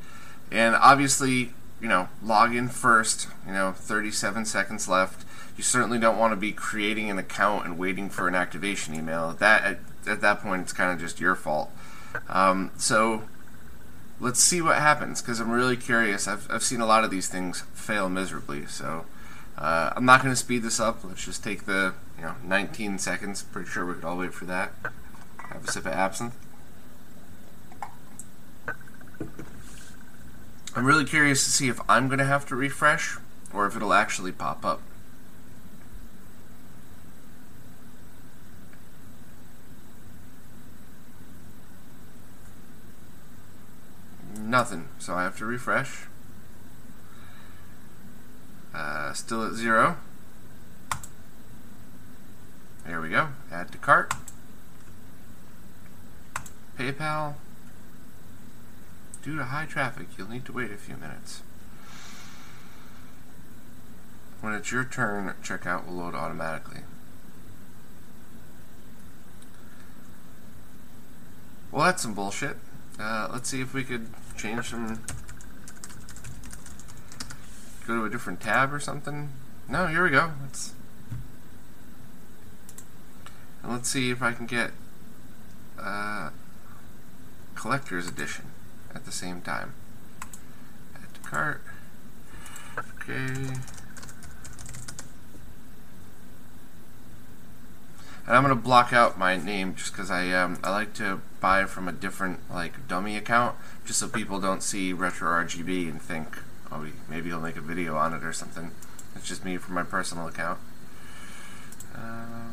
And 0.51 0.75
obviously, 0.75 1.53
you 1.81 1.88
know, 1.88 2.09
log 2.23 2.55
in 2.55 2.68
first. 2.68 3.29
You 3.46 3.53
know, 3.53 3.73
37 3.73 4.44
seconds 4.44 4.88
left. 4.88 5.25
You 5.57 5.62
certainly 5.62 5.99
don't 5.99 6.18
want 6.18 6.33
to 6.33 6.37
be 6.37 6.53
creating 6.53 7.11
an 7.11 7.18
account 7.18 7.66
and 7.66 7.79
waiting 7.79 8.09
for 8.11 8.27
an 8.29 8.35
activation 8.35 8.94
email. 8.94 9.33
That 9.38 9.62
at, 9.62 9.79
at 10.07 10.20
that 10.20 10.42
point, 10.42 10.62
it's 10.62 10.73
kind 10.73 10.92
of 10.92 10.99
just 10.99 11.20
your 11.20 11.35
fault. 11.35 11.70
Um, 12.29 12.70
so 12.77 13.23
let's 14.20 14.38
see 14.38 14.61
what 14.61 14.76
happens 14.76 15.22
because 15.22 15.40
I'm 15.40 15.50
really 15.50 15.76
curious. 15.76 16.28
I've 16.28 16.46
I've 16.50 16.62
seen 16.62 16.80
a 16.80 16.87
lot 16.87 17.04
of 17.04 17.11
these 17.11 17.28
things 17.28 17.62
fail 17.74 18.09
miserably. 18.09 18.66
So 18.66 19.06
uh, 19.59 19.92
I'm 19.96 20.04
not 20.04 20.22
going 20.22 20.33
to 20.33 20.37
speed 20.37 20.62
this 20.62 20.78
up. 20.78 21.02
Let's 21.02 21.24
just 21.24 21.42
take 21.42 21.64
the 21.64 21.94
you 22.16 22.24
know 22.24 22.35
19 22.44 22.98
seconds. 22.98 23.42
Pretty 23.42 23.68
sure 23.68 23.87
we 23.87 23.94
could 23.94 24.04
all 24.04 24.18
wait 24.18 24.35
for 24.35 24.44
that. 24.44 24.72
Have 25.48 25.64
a 25.66 25.72
sip 25.72 25.87
of 25.87 25.92
absinthe. 25.92 26.35
I'm 30.76 30.85
really 30.85 31.04
curious 31.04 31.44
to 31.44 31.50
see 31.50 31.68
if 31.68 31.80
I'm 31.88 32.06
going 32.06 32.20
to 32.20 32.24
have 32.24 32.46
to 32.46 32.56
refresh 32.56 33.16
or 33.52 33.66
if 33.66 33.74
it'll 33.74 33.92
actually 33.92 34.30
pop 34.30 34.64
up. 34.64 34.80
Nothing, 44.50 44.88
so 44.98 45.14
I 45.14 45.22
have 45.22 45.38
to 45.38 45.44
refresh. 45.44 46.06
Uh, 48.74 49.12
still 49.12 49.46
at 49.46 49.52
zero. 49.52 49.96
There 52.84 53.00
we 53.00 53.10
go. 53.10 53.28
Add 53.52 53.70
to 53.70 53.78
cart. 53.78 54.12
PayPal. 56.76 57.34
Due 59.22 59.36
to 59.36 59.44
high 59.44 59.66
traffic, 59.66 60.08
you'll 60.18 60.28
need 60.28 60.44
to 60.46 60.52
wait 60.52 60.72
a 60.72 60.76
few 60.76 60.96
minutes. 60.96 61.42
When 64.40 64.52
it's 64.52 64.72
your 64.72 64.82
turn, 64.82 65.32
checkout 65.44 65.86
will 65.86 65.94
load 65.94 66.16
automatically. 66.16 66.80
Well, 71.70 71.84
that's 71.84 72.02
some 72.02 72.14
bullshit. 72.14 72.56
Uh, 72.98 73.28
let's 73.32 73.48
see 73.48 73.60
if 73.60 73.72
we 73.72 73.84
could 73.84 74.08
change 74.40 74.70
some. 74.70 75.03
Go 77.87 77.96
to 77.96 78.05
a 78.05 78.11
different 78.11 78.40
tab 78.40 78.72
or 78.72 78.81
something. 78.81 79.31
No, 79.68 79.87
here 79.87 80.05
we 80.05 80.11
go. 80.11 80.33
Let's. 80.42 80.72
Let's 83.62 83.88
see 83.88 84.11
if 84.11 84.22
I 84.22 84.33
can 84.33 84.46
get 84.46 84.70
uh, 85.79 86.31
collector's 87.55 88.09
edition 88.09 88.46
at 88.94 89.05
the 89.05 89.12
same 89.12 89.42
time. 89.42 89.74
Add 90.94 91.14
to 91.14 91.20
cart. 91.20 91.62
Okay. 92.79 93.55
And 98.26 98.37
I'm 98.37 98.42
gonna 98.42 98.55
block 98.55 98.92
out 98.92 99.18
my 99.18 99.37
name 99.37 99.74
just 99.74 99.92
because 99.92 100.11
I 100.11 100.31
um, 100.31 100.59
I 100.62 100.70
like 100.70 100.94
to 100.94 101.20
buy 101.40 101.64
from 101.64 101.88
a 101.88 101.92
different 101.92 102.38
like 102.50 102.87
dummy 102.88 103.16
account, 103.16 103.57
just 103.90 103.98
so 103.98 104.07
people 104.07 104.38
don't 104.38 104.62
see 104.62 104.92
retro 104.92 105.29
RGB 105.44 105.90
and 105.90 106.00
think, 106.00 106.38
oh, 106.70 106.87
maybe 107.09 107.29
he'll 107.29 107.40
make 107.40 107.57
a 107.57 107.61
video 107.61 107.96
on 107.96 108.14
it 108.14 108.22
or 108.22 108.33
something. 108.33 108.70
It's 109.16 109.26
just 109.26 109.44
me 109.44 109.57
from 109.57 109.74
my 109.74 109.83
personal 109.83 110.29
account. 110.29 110.61
Um, 111.96 112.53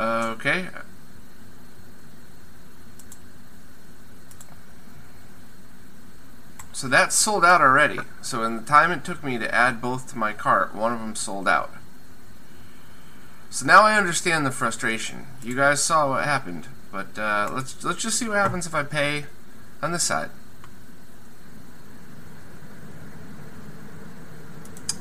Okay. 0.00 0.66
So 6.74 6.88
that's 6.88 7.14
sold 7.14 7.44
out 7.44 7.60
already. 7.60 8.00
So 8.20 8.42
in 8.42 8.56
the 8.56 8.62
time 8.62 8.90
it 8.90 9.04
took 9.04 9.22
me 9.22 9.38
to 9.38 9.54
add 9.54 9.80
both 9.80 10.10
to 10.10 10.18
my 10.18 10.32
cart, 10.32 10.74
one 10.74 10.92
of 10.92 10.98
them 10.98 11.14
sold 11.14 11.46
out. 11.46 11.70
So 13.48 13.64
now 13.64 13.82
I 13.82 13.96
understand 13.96 14.44
the 14.44 14.50
frustration. 14.50 15.26
You 15.40 15.54
guys 15.54 15.80
saw 15.80 16.08
what 16.08 16.24
happened, 16.24 16.66
but 16.90 17.16
uh, 17.16 17.48
let's 17.52 17.84
let's 17.84 18.02
just 18.02 18.18
see 18.18 18.28
what 18.28 18.38
happens 18.38 18.66
if 18.66 18.74
I 18.74 18.82
pay 18.82 19.26
on 19.80 19.92
this 19.92 20.02
side. 20.02 20.30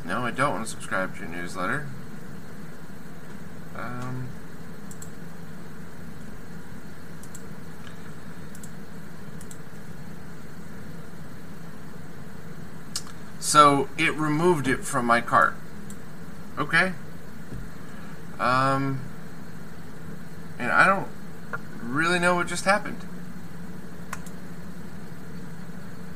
No, 0.06 0.26
I 0.26 0.30
don't 0.30 0.52
want 0.52 0.66
to 0.66 0.70
subscribe 0.70 1.16
to 1.16 1.22
your 1.22 1.30
newsletter. 1.30 1.88
Um, 3.76 4.28
So 13.44 13.90
it 13.98 14.16
removed 14.16 14.70
it 14.70 14.86
from 14.86 15.06
my 15.06 15.20
cart. 15.20 15.54
Okay. 16.58 16.94
Um, 18.40 19.02
and 20.58 20.72
I 20.72 20.88
don't 20.88 21.10
really 21.82 22.20
know 22.20 22.36
what 22.36 22.48
just 22.48 22.64
happened. 22.64 23.02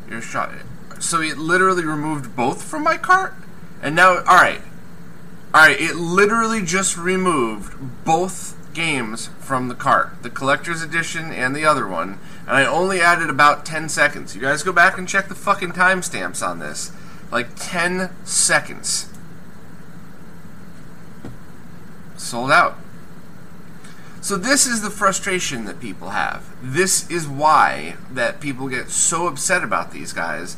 Your 0.09 0.21
shot. 0.21 0.51
So 0.99 1.21
it 1.21 1.37
literally 1.37 1.83
removed 1.83 2.33
both 2.33 2.63
from 2.63 2.83
my 2.83 2.95
cart, 2.95 3.33
and 3.81 3.93
now, 3.93 4.19
all 4.19 4.23
right, 4.23 4.61
all 5.53 5.61
right. 5.61 5.79
It 5.79 5.97
literally 5.97 6.61
just 6.61 6.97
removed 6.97 8.05
both 8.05 8.55
games 8.73 9.29
from 9.41 9.67
the 9.67 9.75
cart, 9.75 10.23
the 10.23 10.29
collector's 10.29 10.81
edition 10.81 11.33
and 11.33 11.53
the 11.53 11.65
other 11.65 11.85
one, 11.85 12.19
and 12.47 12.55
I 12.55 12.65
only 12.65 13.01
added 13.01 13.29
about 13.29 13.65
ten 13.65 13.89
seconds. 13.89 14.33
You 14.33 14.41
guys 14.41 14.63
go 14.63 14.71
back 14.71 14.97
and 14.97 15.09
check 15.09 15.27
the 15.27 15.35
fucking 15.35 15.73
timestamps 15.73 16.41
on 16.41 16.59
this 16.59 16.93
like 17.31 17.49
10 17.55 18.11
seconds. 18.25 19.09
Sold 22.15 22.51
out. 22.51 22.77
So 24.21 24.35
this 24.35 24.65
is 24.65 24.81
the 24.81 24.89
frustration 24.89 25.65
that 25.65 25.79
people 25.79 26.09
have. 26.09 26.45
This 26.61 27.09
is 27.09 27.27
why 27.27 27.95
that 28.11 28.41
people 28.41 28.67
get 28.67 28.89
so 28.89 29.27
upset 29.27 29.63
about 29.63 29.91
these 29.91 30.11
guys. 30.11 30.57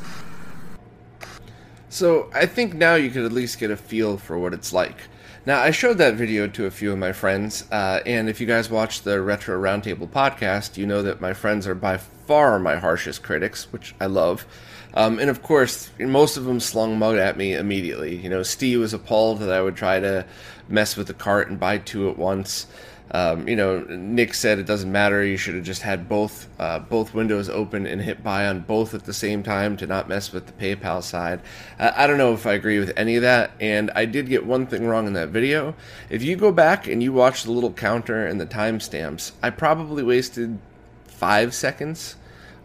So 1.90 2.32
I 2.34 2.46
think 2.46 2.74
now 2.74 2.96
you 2.96 3.10
could 3.10 3.26
at 3.26 3.32
least 3.32 3.60
get 3.60 3.72
a 3.72 3.78
feel 3.78 4.18
for 4.18 4.38
what 4.38 4.54
it's 4.54 4.74
like. 4.74 4.98
Now 5.46 5.60
I 5.60 5.72
showed 5.72 5.98
that 5.98 6.16
video 6.16 6.48
to 6.48 6.66
a 6.66 6.72
few 6.72 6.92
of 6.92 6.98
my 6.98 7.12
friends, 7.12 7.66
uh, 7.72 8.02
and 8.06 8.30
if 8.30 8.40
you 8.40 8.48
guys 8.48 8.70
watch 8.70 9.02
the 9.02 9.22
Retro 9.22 9.60
Roundtable 9.60 10.08
podcast, 10.08 10.78
you 10.78 10.86
know 10.86 11.02
that 11.02 11.22
my 11.22 11.34
friends 11.34 11.68
are 11.68 11.76
by 11.76 11.98
far 11.98 12.60
my 12.60 12.76
harshest 12.76 13.24
critics, 13.24 13.72
which 13.72 13.96
I 14.00 14.06
love. 14.06 14.46
Um, 14.93 15.19
and 15.19 15.30
of 15.30 15.43
course, 15.43 15.91
most 15.99 16.38
of 16.38 16.45
them 16.45 16.60
slung 16.60 16.97
mud 16.97 17.17
at 17.17 17.38
me 17.38 17.54
immediately. 17.54 18.15
You 18.15 18.30
know, 18.30 18.43
Steve 18.43 18.80
was 18.80 18.93
appalled 18.93 19.39
that 19.39 19.52
I 19.52 19.62
would 19.62 19.75
try 19.75 19.99
to 19.99 20.25
mess 20.67 20.95
with 20.95 21.08
the 21.08 21.13
cart 21.13 21.47
and 21.49 21.60
buy 21.60 21.78
two 21.78 22.10
at 22.10 22.17
once. 22.17 22.67
Um, 23.12 23.47
you 23.47 23.56
know, 23.56 23.80
Nick 23.80 24.36
said 24.36 24.60
it 24.60 24.67
doesn't 24.67 24.91
matter. 24.91 25.23
You 25.23 25.36
should 25.36 25.56
have 25.56 25.63
just 25.63 25.82
had 25.82 26.08
both 26.08 26.47
uh, 26.60 26.78
both 26.80 27.13
windows 27.13 27.49
open 27.49 27.88
and 27.88 28.02
hit 28.02 28.23
buy 28.23 28.47
on 28.47 28.60
both 28.62 28.93
at 28.93 29.06
the 29.06 29.13
same 29.13 29.41
time 29.41 29.78
to 29.78 29.88
not 29.88 30.08
mess 30.08 30.32
with 30.32 30.45
the 30.45 30.54
PayPal 30.54 31.02
side. 31.02 31.41
I 31.80 32.06
don't 32.06 32.19
know 32.19 32.34
if 32.34 32.45
I 32.45 32.54
agree 32.54 32.78
with 32.78 32.93
any 32.95 33.15
of 33.15 33.23
that. 33.23 33.52
And 33.60 33.89
I 33.95 34.06
did 34.06 34.30
get 34.30 34.45
one 34.45 34.67
thing 34.67 34.86
wrong 34.86 35.08
in 35.08 35.13
that 35.13 35.30
video. 35.30 35.73
If 36.10 36.21
you 36.21 36.36
go 36.36 36.52
back 36.52 36.88
and 36.88 37.02
you 37.02 37.12
watch 37.12 37.43
the 37.43 37.52
little 37.52 37.73
counter 37.73 38.28
and 38.28 38.39
the 38.39 38.45
timestamps, 38.45 39.32
I 39.41 39.49
probably 39.49 40.04
wasted 40.04 40.60
five 41.08 41.56
seconds 41.56 42.15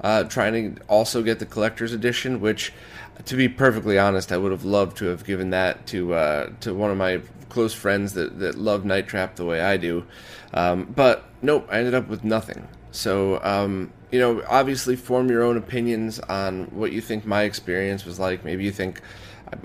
uh, 0.05 0.23
trying 0.25 0.77
to 0.77 0.83
also 0.83 1.23
get 1.23 1.39
the 1.39 1.47
collector's 1.47 1.95
edition, 1.95 2.39
which, 2.39 2.73
to 3.25 3.37
be 3.37 3.49
perfectly 3.49 3.99
honest, 3.99 4.31
I 4.31 4.37
would 4.37 4.53
have 4.53 4.65
loved 4.65 4.99
to 4.99 5.07
have 5.07 5.25
given 5.25 5.49
that 5.51 5.87
to 5.89 6.13
uh, 6.13 6.51
to 6.61 6.75
one 6.75 6.91
of 6.91 6.99
my 6.99 7.23
close 7.49 7.73
friends 7.73 8.13
that, 8.13 8.39
that 8.39 8.57
love 8.57 8.85
Night 8.85 9.09
Trap 9.09 9.37
the 9.37 9.47
way 9.47 9.63
I 9.63 9.79
do. 9.79 10.05
Um, 10.53 10.85
but 10.95 11.25
nope, 11.41 11.67
I 11.71 11.79
ended 11.79 11.95
up 11.95 12.07
with 12.09 12.23
nothing. 12.23 12.69
So, 12.91 13.43
um, 13.43 13.93
you 14.13 14.21
know, 14.21 14.45
obviously 14.49 14.95
form 14.95 15.31
your 15.31 15.43
own 15.43 15.57
opinions 15.57 16.21
on 16.21 16.65
what 16.67 16.93
you 16.93 17.01
think 17.01 17.25
my 17.25 17.43
experience 17.45 18.05
was 18.05 18.21
like. 18.21 18.45
Maybe 18.45 18.63
you 18.63 18.73
think 18.73 19.01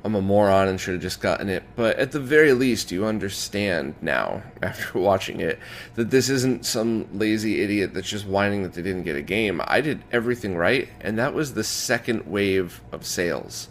I'm 0.03 0.15
a 0.15 0.21
moron 0.21 0.67
and 0.67 0.79
should 0.79 0.93
have 0.93 1.01
just 1.01 1.21
gotten 1.21 1.49
it. 1.49 1.63
But 1.75 1.97
at 1.97 2.11
the 2.11 2.19
very 2.19 2.53
least, 2.53 2.91
you 2.91 3.05
understand 3.05 3.95
now, 4.01 4.43
after 4.61 4.99
watching 4.99 5.39
it, 5.41 5.59
that 5.95 6.11
this 6.11 6.29
isn't 6.29 6.65
some 6.65 7.07
lazy 7.17 7.61
idiot 7.61 7.93
that's 7.93 8.09
just 8.09 8.25
whining 8.25 8.63
that 8.63 8.73
they 8.73 8.81
didn't 8.81 9.03
get 9.03 9.15
a 9.15 9.21
game. 9.21 9.61
I 9.65 9.81
did 9.81 10.03
everything 10.11 10.55
right, 10.55 10.89
and 11.01 11.17
that 11.17 11.33
was 11.33 11.53
the 11.53 11.63
second 11.63 12.25
wave 12.25 12.81
of 12.91 13.05
sales. 13.05 13.69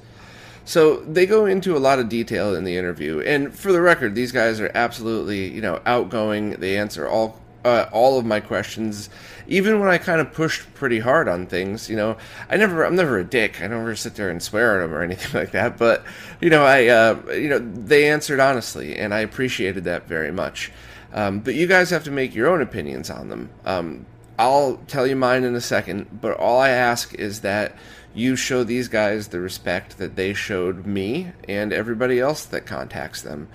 So 0.65 0.97
they 0.97 1.25
go 1.25 1.47
into 1.47 1.75
a 1.75 1.79
lot 1.79 1.99
of 1.99 2.11
detail 2.11 2.55
in 2.55 2.65
the 2.65 2.77
interview, 2.77 3.21
and 3.21 3.55
for 3.55 3.73
the 3.73 3.81
record, 3.81 4.15
these 4.15 4.33
guys 4.33 4.61
are 4.61 4.71
absolutely, 4.75 5.49
you 5.49 5.63
know, 5.63 5.81
outgoing. 5.87 6.51
They 6.51 6.77
answer 6.77 7.09
all 7.09 7.41
uh, 7.69 7.89
all 7.93 8.19
of 8.19 8.25
my 8.25 8.41
questions, 8.41 9.11
even 9.47 9.81
when 9.81 9.89
I 9.89 9.99
kind 9.99 10.21
of 10.21 10.33
pushed 10.33 10.73
pretty 10.75 10.99
hard 10.99 11.29
on 11.29 11.47
things. 11.47 11.89
You 11.89 11.97
know, 11.97 12.17
I 12.49 12.57
never, 12.57 12.85
I'm 12.85 12.97
never 12.97 13.19
a 13.19 13.25
dick. 13.25 13.61
I 13.61 13.67
never 13.67 13.95
sit 13.95 14.15
there 14.15 14.31
and 14.31 14.43
swear 14.43 14.81
at 14.81 14.85
them 14.85 14.95
or 14.95 15.03
anything 15.03 15.33
like 15.41 15.53
that. 15.53 15.77
But 15.77 16.05
you 16.41 16.51
know, 16.51 16.65
I, 16.65 16.87
uh, 16.87 17.23
you 17.33 17.49
know, 17.49 17.59
they 17.59 18.09
answered 18.09 18.41
honestly, 18.41 18.97
and 18.97 19.13
I 19.13 19.21
appreciated 19.21 19.85
that 19.85 20.07
very 20.07 20.33
much. 20.33 20.73
Um, 21.13 21.41
but 21.41 21.55
you 21.55 21.67
guys 21.67 21.91
have 21.91 22.05
to 22.05 22.11
make 22.11 22.35
your 22.35 22.49
own 22.49 22.61
opinions 22.61 23.11
on 23.11 23.29
them. 23.29 23.51
Um, 23.65 24.07
I'll 24.39 24.77
tell 24.87 25.07
you 25.07 25.17
mine 25.17 25.45
in 25.45 25.55
a 25.55 25.61
second, 25.61 26.21
but 26.21 26.37
all 26.37 26.61
I 26.61 26.69
ask 26.71 27.15
is 27.15 27.41
that 27.41 27.77
you 28.15 28.37
show 28.37 28.65
these 28.65 28.89
guys 28.89 29.29
the 29.29 29.41
respect 29.41 29.99
that 29.99 30.17
they 30.17 30.35
showed 30.35 30.87
me 30.87 31.33
and 31.49 31.73
everybody 31.73 32.21
else 32.21 32.45
that 32.47 32.67
contacts 32.67 33.23
them 33.23 33.49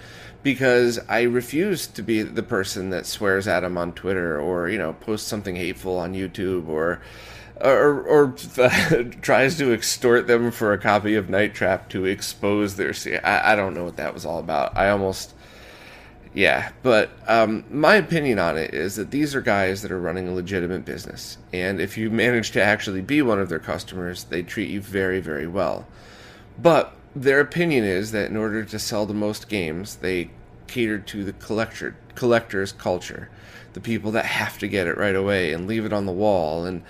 because 0.44 1.00
I 1.08 1.22
refuse 1.22 1.88
to 1.88 2.02
be 2.02 2.22
the 2.22 2.44
person 2.44 2.90
that 2.92 3.06
swears 3.06 3.48
at 3.48 3.64
him 3.64 3.78
on 3.78 3.94
Twitter 3.94 4.40
or 4.40 4.70
you 4.70 4.78
know 4.78 4.94
posts 4.94 5.28
something 5.28 5.56
hateful 5.56 5.98
on 5.98 6.14
YouTube 6.14 6.68
or 6.68 7.02
or, 7.62 8.02
or 8.02 8.36
uh, 8.58 9.04
tries 9.22 9.58
to 9.58 9.72
extort 9.72 10.28
them 10.28 10.52
for 10.52 10.74
a 10.74 10.78
copy 10.78 11.16
of 11.16 11.30
Night 11.30 11.54
Trap 11.54 11.90
to 11.90 12.06
expose 12.06 12.76
their. 12.76 12.94
I, 13.24 13.54
I 13.54 13.56
don't 13.56 13.74
know 13.74 13.86
what 13.86 13.98
that 13.98 14.14
was 14.14 14.26
all 14.26 14.40
about. 14.40 14.76
I 14.76 14.90
almost 14.90 15.34
yeah, 16.34 16.72
but 16.82 17.12
um, 17.28 17.64
my 17.70 17.96
opinion 17.96 18.40
on 18.40 18.58
it 18.58 18.74
is 18.74 18.96
that 18.96 19.12
these 19.12 19.36
are 19.36 19.42
guys 19.42 19.84
that 19.84 19.92
are 19.92 20.00
running 20.00 20.28
a 20.28 20.34
legitimate 20.34 20.84
business, 20.84 21.38
and 21.54 21.80
if 21.80 21.96
you 21.98 22.10
manage 22.10 22.52
to 22.52 22.62
actually 22.62 23.02
be 23.02 23.22
one 23.22 23.40
of 23.40 23.50
their 23.50 23.60
customers, 23.60 24.24
they 24.26 24.42
treat 24.42 24.70
you 24.70 24.82
very, 24.82 25.20
very 25.20 25.46
well. 25.46 25.88
But 26.60 26.96
their 27.16 27.40
opinion 27.40 27.84
is 27.84 28.12
that 28.12 28.30
in 28.30 28.38
order 28.38 28.64
to 28.64 28.80
sell 28.80 29.06
the 29.06 29.14
most 29.14 29.48
games, 29.48 29.98
they 29.98 30.32
cater 30.68 31.00
to 31.00 31.24
the 31.24 31.34
collector 31.34 31.96
collector's 32.16 32.72
culture, 32.72 33.30
the 33.74 33.82
people 33.82 34.12
that 34.12 34.26
have 34.26 34.58
to 34.60 34.68
get 34.68 34.88
it 34.88 34.98
right 34.98 35.16
away 35.16 35.54
and 35.54 35.68
leave 35.68 35.86
it 35.86 35.94
on 35.94 36.06
the 36.06 36.12
wall, 36.12 36.66
and 36.66 36.84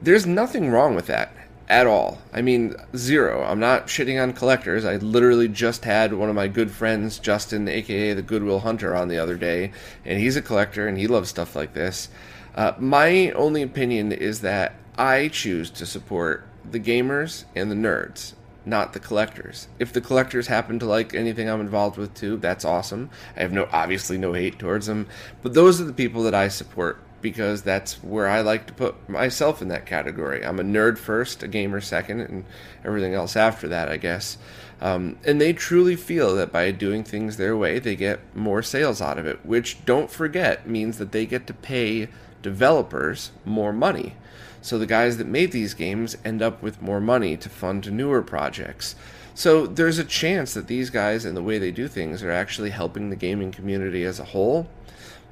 there's 0.00 0.26
nothing 0.26 0.70
wrong 0.70 0.94
with 0.94 1.06
that 1.06 1.32
at 1.68 1.86
all. 1.86 2.18
I 2.32 2.42
mean, 2.42 2.74
zero. 2.96 3.44
I'm 3.44 3.60
not 3.60 3.86
shitting 3.86 4.20
on 4.20 4.32
collectors. 4.32 4.84
I 4.84 4.96
literally 4.96 5.46
just 5.46 5.84
had 5.84 6.12
one 6.12 6.28
of 6.28 6.34
my 6.34 6.48
good 6.48 6.70
friends, 6.70 7.18
Justin, 7.18 7.68
aka 7.68 8.12
the 8.12 8.22
Goodwill 8.22 8.60
Hunter, 8.60 8.96
on 8.96 9.08
the 9.08 9.18
other 9.18 9.36
day, 9.36 9.72
and 10.04 10.18
he's 10.18 10.36
a 10.36 10.42
collector 10.42 10.88
and 10.88 10.98
he 10.98 11.06
loves 11.06 11.28
stuff 11.30 11.54
like 11.54 11.72
this. 11.72 12.08
Uh, 12.54 12.72
my 12.78 13.30
only 13.30 13.62
opinion 13.62 14.10
is 14.10 14.40
that 14.40 14.74
I 14.98 15.28
choose 15.28 15.70
to 15.70 15.86
support 15.86 16.44
the 16.68 16.80
gamers 16.80 17.44
and 17.54 17.70
the 17.70 17.76
nerds, 17.76 18.34
not 18.64 18.92
the 18.92 19.00
collectors. 19.00 19.68
If 19.78 19.92
the 19.92 20.00
collectors 20.00 20.46
happen 20.46 20.78
to 20.78 20.86
like 20.86 21.14
anything 21.14 21.48
I'm 21.48 21.60
involved 21.60 21.96
with 21.96 22.14
too, 22.14 22.36
that's 22.36 22.64
awesome. 22.64 23.10
I 23.36 23.40
have 23.40 23.52
no 23.52 23.68
obviously 23.72 24.18
no 24.18 24.32
hate 24.32 24.58
towards 24.58 24.86
them, 24.86 25.06
but 25.42 25.54
those 25.54 25.80
are 25.80 25.84
the 25.84 25.92
people 25.92 26.22
that 26.24 26.34
I 26.34 26.48
support 26.48 26.98
because 27.22 27.62
that's 27.62 28.02
where 28.02 28.28
I 28.28 28.40
like 28.40 28.66
to 28.66 28.72
put 28.72 29.08
myself 29.08 29.60
in 29.60 29.68
that 29.68 29.86
category. 29.86 30.44
I'm 30.44 30.60
a 30.60 30.64
nerd 30.64 30.98
first, 30.98 31.42
a 31.42 31.48
gamer 31.48 31.80
second, 31.80 32.20
and 32.20 32.44
everything 32.84 33.14
else 33.14 33.36
after 33.36 33.68
that, 33.68 33.88
I 33.88 33.96
guess. 33.96 34.38
Um, 34.80 35.18
and 35.24 35.40
they 35.40 35.52
truly 35.52 35.96
feel 35.96 36.34
that 36.36 36.52
by 36.52 36.70
doing 36.70 37.04
things 37.04 37.36
their 37.36 37.56
way, 37.56 37.78
they 37.78 37.96
get 37.96 38.20
more 38.34 38.62
sales 38.62 39.02
out 39.02 39.18
of 39.18 39.26
it, 39.26 39.44
which, 39.44 39.84
don't 39.84 40.10
forget, 40.10 40.66
means 40.66 40.98
that 40.98 41.12
they 41.12 41.26
get 41.26 41.46
to 41.48 41.54
pay 41.54 42.08
developers 42.40 43.32
more 43.44 43.72
money. 43.72 44.14
So 44.62 44.78
the 44.78 44.86
guys 44.86 45.16
that 45.16 45.26
made 45.26 45.52
these 45.52 45.74
games 45.74 46.16
end 46.24 46.42
up 46.42 46.62
with 46.62 46.82
more 46.82 47.00
money 47.00 47.36
to 47.36 47.48
fund 47.48 47.90
newer 47.90 48.22
projects. 48.22 48.94
So 49.34 49.66
there's 49.66 49.98
a 49.98 50.04
chance 50.04 50.52
that 50.54 50.66
these 50.66 50.90
guys 50.90 51.24
and 51.24 51.36
the 51.36 51.42
way 51.42 51.58
they 51.58 51.70
do 51.70 51.88
things 51.88 52.22
are 52.22 52.30
actually 52.30 52.70
helping 52.70 53.08
the 53.08 53.16
gaming 53.16 53.52
community 53.52 54.04
as 54.04 54.20
a 54.20 54.24
whole. 54.24 54.68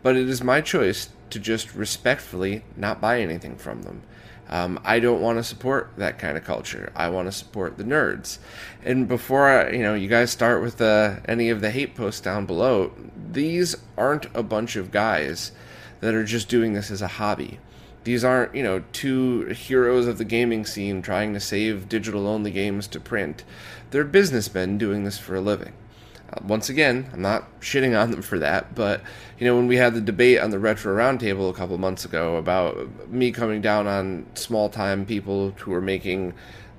But 0.02 0.16
it 0.16 0.28
is 0.28 0.42
my 0.42 0.60
choice 0.60 1.10
to 1.30 1.38
just 1.38 1.74
respectfully 1.74 2.64
not 2.76 3.00
buy 3.00 3.20
anything 3.20 3.56
from 3.56 3.82
them. 3.82 4.02
Um, 4.48 4.80
I 4.82 4.98
don't 4.98 5.20
want 5.20 5.38
to 5.38 5.44
support 5.44 5.92
that 5.98 6.18
kind 6.18 6.38
of 6.38 6.44
culture. 6.44 6.90
I 6.96 7.10
want 7.10 7.28
to 7.28 7.32
support 7.32 7.76
the 7.76 7.84
nerds. 7.84 8.38
And 8.82 9.06
before 9.06 9.46
I, 9.46 9.70
you 9.72 9.82
know, 9.82 9.94
you 9.94 10.08
guys 10.08 10.30
start 10.30 10.62
with 10.62 10.80
uh, 10.80 11.16
any 11.26 11.50
of 11.50 11.60
the 11.60 11.70
hate 11.70 11.94
posts 11.94 12.22
down 12.22 12.46
below, 12.46 12.92
these 13.30 13.76
aren't 13.98 14.34
a 14.34 14.42
bunch 14.42 14.76
of 14.76 14.90
guys 14.90 15.52
that 16.00 16.14
are 16.14 16.24
just 16.24 16.48
doing 16.48 16.72
this 16.72 16.90
as 16.90 17.02
a 17.02 17.08
hobby. 17.08 17.58
These 18.08 18.24
aren't, 18.24 18.54
you 18.54 18.62
know, 18.62 18.82
two 18.94 19.48
heroes 19.48 20.06
of 20.06 20.16
the 20.16 20.24
gaming 20.24 20.64
scene 20.64 21.02
trying 21.02 21.34
to 21.34 21.40
save 21.40 21.90
digital 21.90 22.26
only 22.26 22.50
games 22.50 22.86
to 22.86 23.00
print. 23.00 23.44
They're 23.90 24.02
businessmen 24.02 24.78
doing 24.78 25.04
this 25.04 25.18
for 25.18 25.34
a 25.34 25.42
living. 25.42 25.74
Uh, 26.32 26.40
once 26.42 26.70
again, 26.70 27.10
I'm 27.12 27.20
not 27.20 27.60
shitting 27.60 28.00
on 28.00 28.10
them 28.10 28.22
for 28.22 28.38
that, 28.38 28.74
but 28.74 29.02
you 29.38 29.46
know, 29.46 29.54
when 29.54 29.66
we 29.66 29.76
had 29.76 29.92
the 29.92 30.00
debate 30.00 30.40
on 30.40 30.48
the 30.48 30.58
Retro 30.58 30.96
Roundtable 30.96 31.50
a 31.50 31.52
couple 31.52 31.76
months 31.76 32.06
ago 32.06 32.36
about 32.36 33.10
me 33.10 33.30
coming 33.30 33.60
down 33.60 33.86
on 33.86 34.24
small 34.32 34.70
time 34.70 35.04
people 35.04 35.50
who 35.58 35.74
are 35.74 35.82
making 35.82 36.32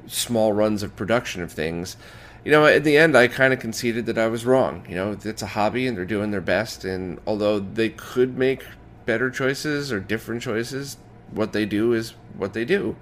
small 0.07 0.51
runs 0.51 0.81
of 0.81 0.95
production 0.95 1.43
of 1.43 1.51
things, 1.51 1.95
you 2.43 2.51
know, 2.51 2.65
at 2.65 2.83
the 2.83 2.97
end, 2.97 3.15
I 3.15 3.27
kind 3.27 3.53
of 3.53 3.59
conceded 3.59 4.07
that 4.07 4.17
I 4.17 4.25
was 4.25 4.47
wrong. 4.47 4.83
You 4.89 4.95
know, 4.95 5.15
it's 5.23 5.43
a 5.43 5.45
hobby 5.45 5.85
and 5.85 5.95
they're 5.95 6.05
doing 6.05 6.31
their 6.31 6.41
best, 6.41 6.85
and 6.85 7.19
although 7.27 7.59
they 7.59 7.89
could 7.89 8.35
make 8.35 8.63
better 9.05 9.29
choices 9.29 9.91
or 9.91 9.99
different 9.99 10.41
choices, 10.41 10.97
what 11.31 11.53
they 11.53 11.65
do 11.65 11.93
is 11.93 12.13
what 12.37 12.53
they 12.53 12.65
do. 12.65 12.95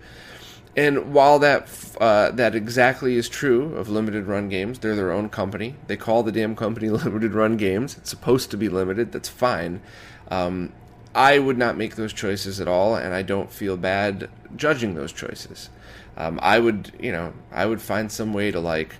And 0.78 1.12
while 1.12 1.40
that 1.40 1.70
uh, 2.00 2.30
that 2.32 2.54
exactly 2.54 3.16
is 3.16 3.28
true 3.28 3.76
of 3.76 3.90
limited 3.90 4.28
run 4.28 4.48
games, 4.48 4.78
they're 4.78 4.96
their 4.96 5.12
own 5.12 5.28
company. 5.28 5.76
They 5.88 5.98
call 5.98 6.22
the 6.22 6.32
damn 6.32 6.56
company 6.56 6.90
Limited 6.92 7.34
Run 7.34 7.58
Games. 7.58 7.98
It's 7.98 8.12
supposed 8.12 8.52
to 8.52 8.58
be 8.58 8.70
limited. 8.70 9.12
That's 9.12 9.28
fine. 9.28 9.82
Um, 10.30 10.72
I 11.16 11.40
would 11.40 11.58
not 11.58 11.78
make 11.78 11.96
those 11.96 12.14
choices 12.14 12.62
at 12.62 12.68
all, 12.68 12.96
and 12.96 13.16
I 13.16 13.24
don't 13.24 13.52
feel 13.52 13.76
bad 13.76 14.30
judging 14.56 14.94
those 14.94 15.12
choices. 15.12 15.72
Um, 16.16 16.40
I 16.44 16.60
would, 16.60 16.92
you 17.00 17.12
know, 17.12 17.34
I 17.52 17.66
would 17.66 17.82
find 17.82 18.12
some 18.12 18.34
way 18.34 18.52
to 18.52 18.60
like 18.60 18.96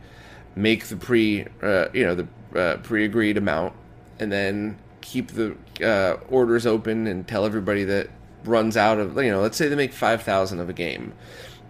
make 0.56 0.86
the 0.86 0.96
pre, 0.96 1.46
uh, 1.62 1.90
you 1.94 2.06
know, 2.06 2.16
the 2.16 2.60
uh, 2.60 2.78
pre-agreed 2.78 3.38
amount, 3.38 3.74
and 4.20 4.32
then 4.32 4.80
keep 5.02 5.32
the 5.32 5.56
uh, 5.84 6.18
orders 6.28 6.66
open 6.66 7.06
and 7.06 7.28
tell 7.28 7.46
everybody 7.46 7.84
that 7.84 8.10
runs 8.44 8.78
out 8.78 9.00
of, 9.00 9.16
you 9.18 9.32
know, 9.32 9.42
let's 9.42 9.58
say 9.58 9.68
they 9.68 9.76
make 9.76 9.94
five 9.94 10.24
thousand 10.24 10.60
of 10.60 10.70
a 10.70 10.74
game 10.74 11.14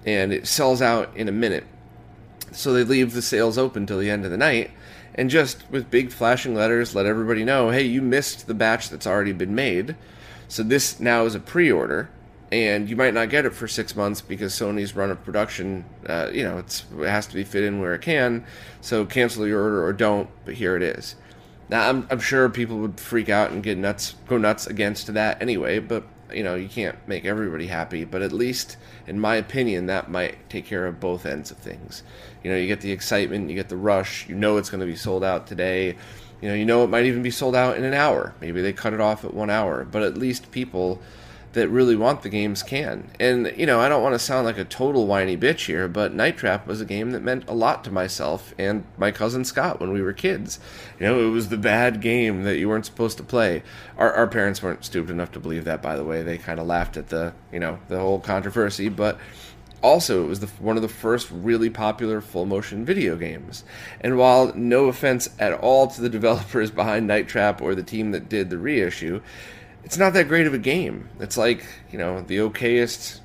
and 0.05 0.31
it 0.31 0.47
sells 0.47 0.81
out 0.81 1.15
in 1.15 1.27
a 1.27 1.31
minute. 1.31 1.65
So 2.51 2.73
they 2.73 2.83
leave 2.83 3.13
the 3.13 3.21
sales 3.21 3.57
open 3.57 3.85
till 3.85 3.99
the 3.99 4.09
end 4.09 4.25
of 4.25 4.31
the 4.31 4.37
night 4.37 4.71
and 5.15 5.29
just 5.29 5.63
with 5.69 5.91
big 5.91 6.11
flashing 6.11 6.55
letters 6.55 6.95
let 6.95 7.05
everybody 7.05 7.43
know, 7.43 7.71
hey, 7.71 7.83
you 7.83 8.01
missed 8.01 8.47
the 8.47 8.53
batch 8.53 8.89
that's 8.89 9.07
already 9.07 9.33
been 9.33 9.55
made. 9.55 9.95
So 10.47 10.63
this 10.63 10.99
now 10.99 11.25
is 11.25 11.35
a 11.35 11.39
pre-order 11.39 12.09
and 12.51 12.89
you 12.89 12.95
might 12.95 13.13
not 13.13 13.29
get 13.29 13.45
it 13.45 13.53
for 13.53 13.67
six 13.67 13.95
months 13.95 14.21
because 14.21 14.53
Sony's 14.53 14.95
run 14.95 15.11
of 15.11 15.21
production, 15.25 15.83
uh, 16.07 16.29
you 16.31 16.43
know, 16.43 16.59
it 16.59 16.85
has 16.99 17.27
to 17.27 17.35
be 17.35 17.43
fit 17.43 17.63
in 17.63 17.81
where 17.81 17.93
it 17.93 18.01
can. 18.01 18.45
So 18.79 19.05
cancel 19.05 19.45
your 19.45 19.61
order 19.61 19.83
or 19.83 19.91
don't, 19.91 20.29
but 20.45 20.53
here 20.53 20.77
it 20.77 20.83
is. 20.83 21.15
Now 21.67 21.89
I'm, 21.89 22.07
I'm 22.09 22.21
sure 22.21 22.47
people 22.47 22.77
would 22.77 22.99
freak 22.99 23.27
out 23.27 23.51
and 23.51 23.61
get 23.61 23.77
nuts, 23.77 24.15
go 24.27 24.37
nuts 24.37 24.67
against 24.67 25.13
that 25.13 25.41
anyway. 25.41 25.79
But 25.79 26.05
you 26.33 26.43
know, 26.43 26.55
you 26.55 26.67
can't 26.67 26.95
make 27.07 27.25
everybody 27.25 27.67
happy, 27.67 28.03
but 28.03 28.21
at 28.21 28.31
least, 28.31 28.77
in 29.05 29.19
my 29.19 29.35
opinion, 29.35 29.85
that 29.87 30.09
might 30.09 30.49
take 30.49 30.65
care 30.65 30.85
of 30.85 30.99
both 30.99 31.25
ends 31.25 31.51
of 31.51 31.57
things. 31.57 32.03
You 32.43 32.51
know, 32.51 32.57
you 32.57 32.67
get 32.67 32.81
the 32.81 32.91
excitement, 32.91 33.49
you 33.49 33.55
get 33.55 33.69
the 33.69 33.77
rush, 33.77 34.27
you 34.27 34.35
know 34.35 34.57
it's 34.57 34.69
going 34.69 34.81
to 34.81 34.85
be 34.85 34.95
sold 34.95 35.23
out 35.23 35.47
today. 35.47 35.95
You 36.41 36.49
know, 36.49 36.53
you 36.53 36.65
know 36.65 36.83
it 36.83 36.89
might 36.89 37.05
even 37.05 37.23
be 37.23 37.31
sold 37.31 37.55
out 37.55 37.77
in 37.77 37.83
an 37.83 37.93
hour. 37.93 38.33
Maybe 38.41 38.61
they 38.61 38.73
cut 38.73 38.93
it 38.93 39.01
off 39.01 39.25
at 39.25 39.33
one 39.33 39.49
hour, 39.49 39.85
but 39.85 40.03
at 40.03 40.17
least 40.17 40.51
people 40.51 41.01
that 41.57 41.69
really 41.69 41.95
want 41.95 42.21
the 42.21 42.29
games 42.29 42.61
can. 42.61 43.09
And, 43.19 43.51
you 43.57 43.65
know, 43.65 43.79
I 43.79 43.89
don't 43.89 44.03
want 44.03 44.13
to 44.13 44.19
sound 44.19 44.45
like 44.45 44.59
a 44.59 44.63
total 44.63 45.07
whiny 45.07 45.35
bitch 45.35 45.65
here, 45.65 45.87
but 45.87 46.13
Night 46.13 46.37
Trap 46.37 46.67
was 46.67 46.81
a 46.81 46.85
game 46.85 47.11
that 47.11 47.23
meant 47.23 47.49
a 47.49 47.53
lot 47.55 47.83
to 47.85 47.91
myself 47.91 48.53
and 48.59 48.83
my 48.95 49.11
cousin 49.11 49.43
Scott 49.43 49.79
when 49.79 49.91
we 49.91 50.03
were 50.03 50.13
kids. 50.13 50.59
You 50.99 51.07
know, 51.07 51.27
it 51.27 51.31
was 51.31 51.49
the 51.49 51.57
bad 51.57 51.99
game 51.99 52.43
that 52.43 52.57
you 52.57 52.69
weren't 52.69 52.85
supposed 52.85 53.17
to 53.17 53.23
play. 53.23 53.63
Our, 53.97 54.13
our 54.13 54.27
parents 54.27 54.61
weren't 54.61 54.85
stupid 54.85 55.09
enough 55.09 55.31
to 55.31 55.39
believe 55.39 55.65
that, 55.65 55.81
by 55.81 55.95
the 55.95 56.03
way. 56.03 56.21
They 56.21 56.37
kind 56.37 56.59
of 56.59 56.67
laughed 56.67 56.95
at 56.95 57.09
the, 57.09 57.33
you 57.51 57.59
know, 57.59 57.79
the 57.87 57.99
whole 57.99 58.19
controversy, 58.19 58.87
but 58.87 59.17
also 59.81 60.25
it 60.25 60.27
was 60.27 60.39
the, 60.39 60.47
one 60.59 60.75
of 60.75 60.83
the 60.83 60.87
first 60.87 61.29
really 61.31 61.71
popular 61.71 62.21
full 62.21 62.45
motion 62.45 62.83
video 62.83 63.15
games 63.15 63.63
and 64.01 64.17
while 64.17 64.51
no 64.55 64.85
offense 64.85 65.29
at 65.39 65.53
all 65.53 65.87
to 65.87 66.01
the 66.01 66.09
developers 66.17 66.71
behind 66.71 67.05
night 67.05 67.27
trap 67.27 67.61
or 67.61 67.75
the 67.75 67.83
team 67.83 68.11
that 68.11 68.27
did 68.27 68.49
the 68.49 68.57
reissue 68.57 69.21
it's 69.87 69.97
not 69.97 70.11
that 70.11 70.27
great 70.27 70.45
of 70.45 70.53
a 70.53 70.57
game. 70.57 71.07
It's 71.21 71.37
like, 71.37 71.65
you 71.93 71.97
know, 71.97 72.19
the 72.19 72.39
okayest 72.39 73.21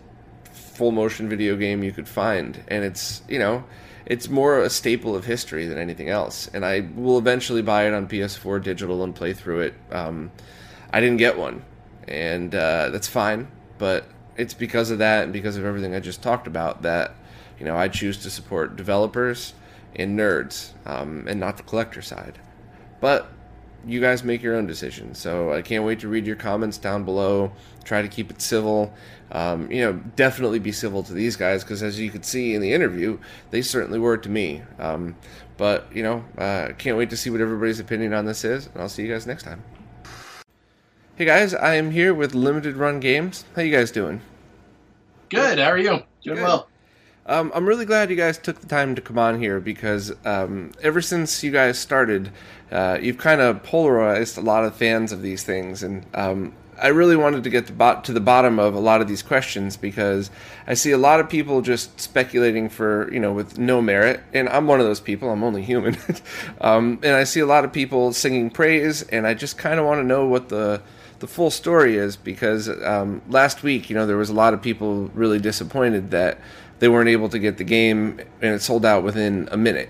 full 0.53 0.93
motion 0.93 1.29
video 1.29 1.57
game 1.57 1.83
you 1.83 1.91
could 1.91 2.07
find. 2.07 2.63
And 2.69 2.85
it's, 2.85 3.21
you 3.29 3.41
know, 3.41 3.65
it's 4.07 4.29
more 4.29 4.63
a 4.63 4.71
staple 4.71 5.17
of 5.17 5.25
history 5.25 5.67
than 5.67 5.77
anything 5.77 6.09
else. 6.09 6.49
And 6.55 6.65
I 6.65 6.89
will 6.95 7.19
eventually 7.19 7.63
buy 7.63 7.89
it 7.89 7.95
on 7.95 8.07
PS4 8.07 8.63
digital 8.63 9.03
and 9.03 9.13
play 9.13 9.33
through 9.33 9.63
it. 9.63 9.75
Um, 9.91 10.31
I 10.93 11.01
didn't 11.01 11.17
get 11.17 11.37
one, 11.37 11.65
and 12.07 12.55
uh, 12.55 12.91
that's 12.91 13.09
fine. 13.09 13.49
But 13.79 14.07
it's 14.37 14.55
because 14.55 14.93
of 14.93 14.99
that 14.99 15.25
and 15.25 15.33
because 15.33 15.57
of 15.57 15.65
everything 15.65 15.97
I 15.97 15.99
just 15.99 16.23
talked 16.23 16.47
about 16.47 16.83
that 16.83 17.17
you 17.59 17.67
know 17.67 17.77
I 17.77 17.89
choose 17.89 18.19
to 18.19 18.31
support 18.31 18.77
developers 18.77 19.55
and 19.97 20.17
nerds 20.17 20.71
um, 20.87 21.27
and 21.27 21.41
not 21.41 21.57
the 21.57 21.65
collector 21.65 22.03
side. 22.03 22.39
But 23.01 23.33
you 23.87 24.01
guys 24.01 24.23
make 24.23 24.43
your 24.43 24.55
own 24.57 24.67
decision. 24.67 25.15
So 25.15 25.53
I 25.53 25.63
can't 25.63 25.85
wait 25.85 26.01
to 26.01 26.09
read 26.09 26.27
your 26.27 26.37
comments 26.37 26.79
down 26.79 27.05
below. 27.05 27.53
Try 27.85 28.03
to 28.03 28.09
keep 28.09 28.31
it 28.31 28.41
civil. 28.41 28.93
Um, 29.31 29.71
you 29.71 29.81
know, 29.83 29.95
definitely 30.17 30.59
be 30.59 30.73
civil 30.73 31.03
to 31.05 31.13
these 31.13 31.37
guys 31.37 31.65
because, 31.65 31.83
as 31.83 31.99
you 31.99 32.11
could 32.11 32.25
see 32.25 32.55
in 32.55 32.61
the 32.61 32.73
interview, 32.73 33.19
they 33.51 33.63
certainly 33.63 33.99
were 33.99 34.19
to 34.19 34.29
me. 34.29 34.63
Um, 34.79 35.17
but 35.57 35.87
you 35.95 36.03
know, 36.03 36.25
uh, 36.39 36.73
can't 36.79 36.99
wait 36.99 37.11
to 37.11 37.17
see 37.17 37.31
what 37.31 37.41
everybody's 37.41 37.81
opinion 37.81 38.13
on 38.13 38.27
this 38.27 38.45
is, 38.45 38.67
and 38.67 38.83
I'll 38.83 38.89
see 38.89 39.03
you 39.03 39.13
guys 39.13 39.27
next 39.27 39.45
time. 39.45 39.63
Hey 41.17 41.25
guys, 41.25 41.55
I 41.55 41.75
am 41.75 41.91
here 41.91 42.13
with 42.15 42.35
Limited 42.35 42.77
Run 42.77 43.01
Games. 43.01 43.45
How 43.55 43.63
you 43.63 43.75
guys 43.75 43.91
doing? 43.91 44.21
Good. 45.29 45.59
How 45.59 45.71
are 45.71 45.79
you? 45.79 46.03
Doing 46.23 46.37
Good. 46.37 46.43
well. 46.43 46.69
Um, 47.25 47.53
I'm 47.55 47.67
really 47.67 47.85
glad 47.85 48.11
you 48.11 48.17
guys 48.17 48.37
took 48.37 48.61
the 48.61 48.67
time 48.67 48.97
to 48.97 49.01
come 49.01 49.17
on 49.17 49.41
here 49.41 49.61
because 49.61 50.13
um, 50.25 50.73
ever 50.83 51.01
since 51.01 51.45
you 51.45 51.53
guys 51.53 51.79
started, 51.79 52.33
uh, 52.73 52.99
you've 53.01 53.19
kind 53.19 53.41
of 53.41 53.63
polarized 53.63 54.37
a 54.39 54.41
lot 54.41 54.65
of 54.65 54.75
fans 54.75 55.13
of 55.13 55.23
these 55.23 55.45
things, 55.45 55.85
and 55.85 56.05
um, 56.15 56.53
I 56.83 56.89
really 56.89 57.15
wanted 57.15 57.45
to 57.45 57.51
get 57.51 57.69
to, 57.69 57.73
bot- 57.73 58.03
to 58.07 58.13
the 58.13 58.21
bottom 58.21 58.59
of 58.59 58.75
a 58.75 58.81
lot 58.81 59.01
of 59.01 59.07
these 59.07 59.23
questions 59.23 59.77
because 59.77 60.33
I 60.67 60.75
see 60.75 60.91
a 60.91 60.99
lot 60.99 61.21
of 61.21 61.29
people 61.29 61.63
just 61.63 62.01
speculating 62.01 62.69
for 62.69 63.13
you 63.13 63.21
know 63.21 63.33
with 63.33 63.57
no 63.57 63.81
merit, 63.81 64.21
and 64.35 64.49
I'm 64.49 64.67
one 64.67 64.81
of 64.81 64.87
those 64.87 65.01
people. 65.01 65.31
I'm 65.31 65.45
only 65.45 65.63
human, 65.63 65.97
um, 66.61 66.99
and 67.05 67.15
I 67.15 67.23
see 67.23 67.39
a 67.39 67.47
lot 67.47 67.65
of 67.65 67.73
people 67.73 68.13
singing 68.13 68.51
praise, 68.51 69.03
and 69.03 69.29
I 69.29 69.35
just 69.35 69.57
kind 69.59 69.79
of 69.79 69.87
want 69.87 70.01
to 70.01 70.05
know 70.05 70.27
what 70.27 70.49
the 70.49 70.83
the 71.21 71.29
full 71.29 71.53
story 71.53 71.97
is 71.97 72.17
because 72.17 72.69
um, 72.85 73.23
last 73.29 73.63
week, 73.63 73.89
you 73.89 73.95
know, 73.95 74.07
there 74.07 74.17
was 74.17 74.29
a 74.29 74.35
lot 74.35 74.53
of 74.53 74.61
people 74.61 75.09
really 75.15 75.39
disappointed 75.39 76.11
that 76.11 76.39
they 76.83 76.89
weren't 76.89 77.09
able 77.09 77.29
to 77.29 77.39
get 77.39 77.59
the 77.59 77.65
game 77.65 78.19
and 78.41 78.55
it 78.57 78.61
sold 78.61 78.85
out 78.85 79.05
within 79.05 79.49
a 79.53 79.57
minute. 79.57 79.89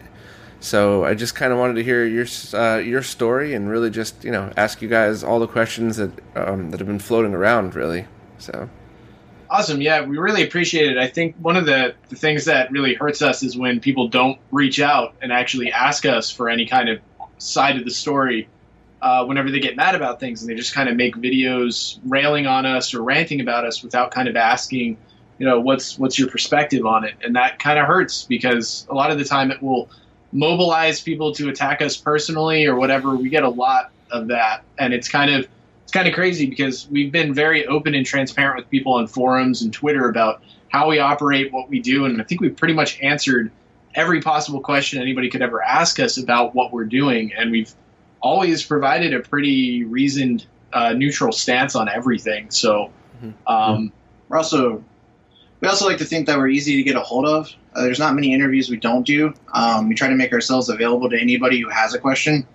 So 0.60 1.06
I 1.06 1.14
just 1.14 1.34
kind 1.34 1.50
of 1.50 1.58
wanted 1.58 1.76
to 1.76 1.82
hear 1.82 2.04
your 2.04 2.26
uh, 2.52 2.76
your 2.76 3.02
story 3.02 3.54
and 3.54 3.66
really 3.66 3.88
just 3.88 4.22
you 4.22 4.30
know 4.30 4.52
ask 4.58 4.82
you 4.82 4.88
guys 4.88 5.24
all 5.24 5.40
the 5.40 5.46
questions 5.46 5.96
that 5.96 6.10
um, 6.36 6.70
that 6.70 6.80
have 6.80 6.86
been 6.86 6.98
floating 6.98 7.32
around 7.32 7.74
really. 7.74 8.04
So 8.36 8.68
Awesome. 9.48 9.80
Yeah, 9.80 10.04
we 10.04 10.18
really 10.18 10.42
appreciate 10.42 10.90
it. 10.90 10.98
I 10.98 11.06
think 11.06 11.34
one 11.36 11.56
of 11.56 11.64
the, 11.64 11.94
the 12.10 12.16
things 12.16 12.44
that 12.44 12.70
really 12.70 12.92
hurts 12.92 13.22
us 13.22 13.42
is 13.42 13.56
when 13.56 13.80
people 13.80 14.08
don't 14.08 14.38
reach 14.50 14.78
out 14.78 15.14
and 15.22 15.32
actually 15.32 15.72
ask 15.72 16.04
us 16.04 16.30
for 16.30 16.50
any 16.50 16.66
kind 16.66 16.90
of 16.90 17.00
side 17.38 17.78
of 17.78 17.84
the 17.84 17.90
story 17.90 18.48
uh, 19.00 19.24
whenever 19.24 19.50
they 19.50 19.60
get 19.60 19.76
mad 19.76 19.94
about 19.94 20.20
things 20.20 20.42
and 20.42 20.50
they 20.50 20.54
just 20.54 20.74
kind 20.74 20.90
of 20.90 20.96
make 20.96 21.16
videos 21.16 21.98
railing 22.04 22.46
on 22.46 22.66
us 22.66 22.94
or 22.94 23.02
ranting 23.02 23.40
about 23.40 23.64
us 23.64 23.82
without 23.82 24.10
kind 24.10 24.28
of 24.28 24.36
asking, 24.36 24.98
you 25.42 25.48
know, 25.48 25.58
what's 25.58 25.98
what's 25.98 26.20
your 26.20 26.28
perspective 26.28 26.86
on 26.86 27.02
it? 27.02 27.14
And 27.24 27.34
that 27.34 27.58
kind 27.58 27.76
of 27.76 27.84
hurts 27.84 28.22
because 28.22 28.86
a 28.88 28.94
lot 28.94 29.10
of 29.10 29.18
the 29.18 29.24
time 29.24 29.50
it 29.50 29.60
will 29.60 29.90
mobilize 30.30 31.00
people 31.00 31.34
to 31.34 31.48
attack 31.48 31.82
us 31.82 31.96
personally 31.96 32.64
or 32.64 32.76
whatever. 32.76 33.16
We 33.16 33.28
get 33.28 33.42
a 33.42 33.48
lot 33.48 33.90
of 34.12 34.28
that, 34.28 34.62
and 34.78 34.94
it's 34.94 35.08
kind 35.08 35.34
of 35.34 35.48
it's 35.82 35.90
kind 35.90 36.06
of 36.06 36.14
crazy 36.14 36.46
because 36.46 36.86
we've 36.88 37.10
been 37.10 37.34
very 37.34 37.66
open 37.66 37.92
and 37.96 38.06
transparent 38.06 38.56
with 38.56 38.70
people 38.70 38.92
on 38.92 39.08
forums 39.08 39.62
and 39.62 39.72
Twitter 39.72 40.08
about 40.08 40.44
how 40.68 40.88
we 40.88 41.00
operate, 41.00 41.52
what 41.52 41.68
we 41.68 41.80
do, 41.80 42.04
and 42.04 42.20
I 42.20 42.24
think 42.24 42.40
we've 42.40 42.56
pretty 42.56 42.74
much 42.74 43.00
answered 43.00 43.50
every 43.96 44.22
possible 44.22 44.60
question 44.60 45.02
anybody 45.02 45.28
could 45.28 45.42
ever 45.42 45.60
ask 45.60 45.98
us 45.98 46.18
about 46.18 46.54
what 46.54 46.72
we're 46.72 46.84
doing, 46.84 47.32
and 47.36 47.50
we've 47.50 47.74
always 48.20 48.64
provided 48.64 49.12
a 49.12 49.18
pretty 49.18 49.82
reasoned, 49.82 50.46
uh, 50.72 50.92
neutral 50.92 51.32
stance 51.32 51.74
on 51.74 51.88
everything. 51.88 52.48
So 52.52 52.92
um, 53.48 53.92
We're 54.28 54.36
also 54.38 54.84
we 55.62 55.68
also 55.68 55.86
like 55.86 55.98
to 55.98 56.04
think 56.04 56.26
that 56.26 56.36
we're 56.36 56.48
easy 56.48 56.76
to 56.76 56.82
get 56.82 56.96
a 56.96 57.00
hold 57.00 57.24
of. 57.24 57.54
Uh, 57.72 57.82
there's 57.82 58.00
not 58.00 58.14
many 58.14 58.34
interviews 58.34 58.68
we 58.68 58.76
don't 58.76 59.06
do. 59.06 59.32
Um, 59.52 59.88
we 59.88 59.94
try 59.94 60.08
to 60.08 60.16
make 60.16 60.32
ourselves 60.32 60.68
available 60.68 61.08
to 61.08 61.18
anybody 61.18 61.60
who 61.60 61.68
has 61.70 61.94
a 61.94 62.00
question. 62.00 62.46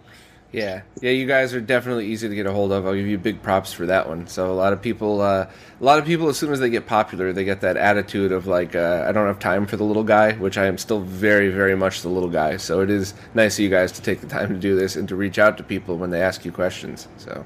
yeah, 0.51 0.81
yeah, 1.01 1.11
you 1.11 1.25
guys 1.25 1.53
are 1.53 1.61
definitely 1.61 2.07
easy 2.07 2.27
to 2.27 2.35
get 2.35 2.45
a 2.45 2.51
hold 2.51 2.73
of. 2.73 2.85
I'll 2.85 2.95
give 2.95 3.07
you 3.07 3.17
big 3.17 3.41
props 3.41 3.71
for 3.71 3.85
that 3.85 4.09
one. 4.09 4.27
So 4.27 4.51
a 4.51 4.53
lot 4.53 4.73
of 4.73 4.81
people, 4.81 5.21
uh, 5.21 5.45
a 5.45 5.83
lot 5.83 5.99
of 5.99 6.05
people, 6.05 6.27
as 6.27 6.37
soon 6.37 6.51
as 6.51 6.59
they 6.59 6.69
get 6.69 6.85
popular, 6.85 7.31
they 7.31 7.45
get 7.45 7.61
that 7.61 7.77
attitude 7.77 8.33
of 8.33 8.45
like, 8.45 8.75
uh, 8.75 9.05
I 9.07 9.13
don't 9.13 9.27
have 9.27 9.39
time 9.39 9.67
for 9.67 9.77
the 9.77 9.85
little 9.85 10.03
guy, 10.03 10.33
which 10.33 10.57
I 10.57 10.65
am 10.65 10.77
still 10.77 10.99
very, 10.99 11.49
very 11.49 11.75
much 11.75 12.01
the 12.01 12.09
little 12.09 12.29
guy. 12.29 12.57
So 12.57 12.81
it 12.81 12.89
is 12.89 13.13
nice 13.33 13.57
of 13.57 13.63
you 13.63 13.69
guys 13.69 13.93
to 13.93 14.01
take 14.01 14.19
the 14.19 14.27
time 14.27 14.49
to 14.49 14.59
do 14.59 14.75
this 14.75 14.97
and 14.97 15.07
to 15.07 15.15
reach 15.15 15.39
out 15.39 15.57
to 15.57 15.63
people 15.63 15.97
when 15.97 16.09
they 16.09 16.21
ask 16.21 16.43
you 16.43 16.51
questions. 16.51 17.07
So. 17.17 17.45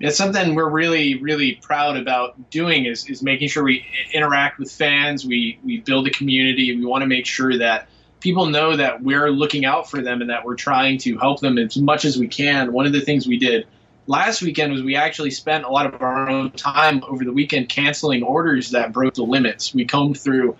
It's 0.00 0.16
something 0.16 0.54
we're 0.54 0.68
really 0.68 1.20
really 1.20 1.52
proud 1.56 1.96
about 1.96 2.50
doing 2.50 2.86
is, 2.86 3.08
is 3.08 3.22
making 3.22 3.48
sure 3.48 3.62
we 3.62 3.84
interact 4.12 4.58
with 4.58 4.72
fans. 4.72 5.24
We 5.24 5.58
we 5.62 5.80
build 5.80 6.06
a 6.06 6.10
community. 6.10 6.74
We 6.76 6.84
want 6.84 7.02
to 7.02 7.06
make 7.06 7.26
sure 7.26 7.58
that 7.58 7.88
people 8.20 8.46
know 8.46 8.76
that 8.76 9.02
we're 9.02 9.30
looking 9.30 9.64
out 9.64 9.90
for 9.90 10.02
them 10.02 10.20
and 10.20 10.30
that 10.30 10.44
we're 10.44 10.56
trying 10.56 10.98
to 10.98 11.16
help 11.18 11.40
them 11.40 11.58
as 11.58 11.76
much 11.76 12.04
as 12.04 12.18
we 12.18 12.28
can. 12.28 12.72
One 12.72 12.86
of 12.86 12.92
the 12.92 13.00
things 13.00 13.26
we 13.26 13.38
did 13.38 13.66
last 14.06 14.42
weekend 14.42 14.72
was 14.72 14.82
we 14.82 14.96
actually 14.96 15.30
spent 15.30 15.64
a 15.64 15.68
lot 15.68 15.86
of 15.86 16.00
our 16.02 16.28
own 16.28 16.50
time 16.52 17.04
over 17.06 17.24
the 17.24 17.32
weekend 17.32 17.68
canceling 17.68 18.22
orders 18.22 18.70
that 18.70 18.92
broke 18.92 19.14
the 19.14 19.22
limits. 19.22 19.74
We 19.74 19.84
combed 19.84 20.18
through 20.18 20.56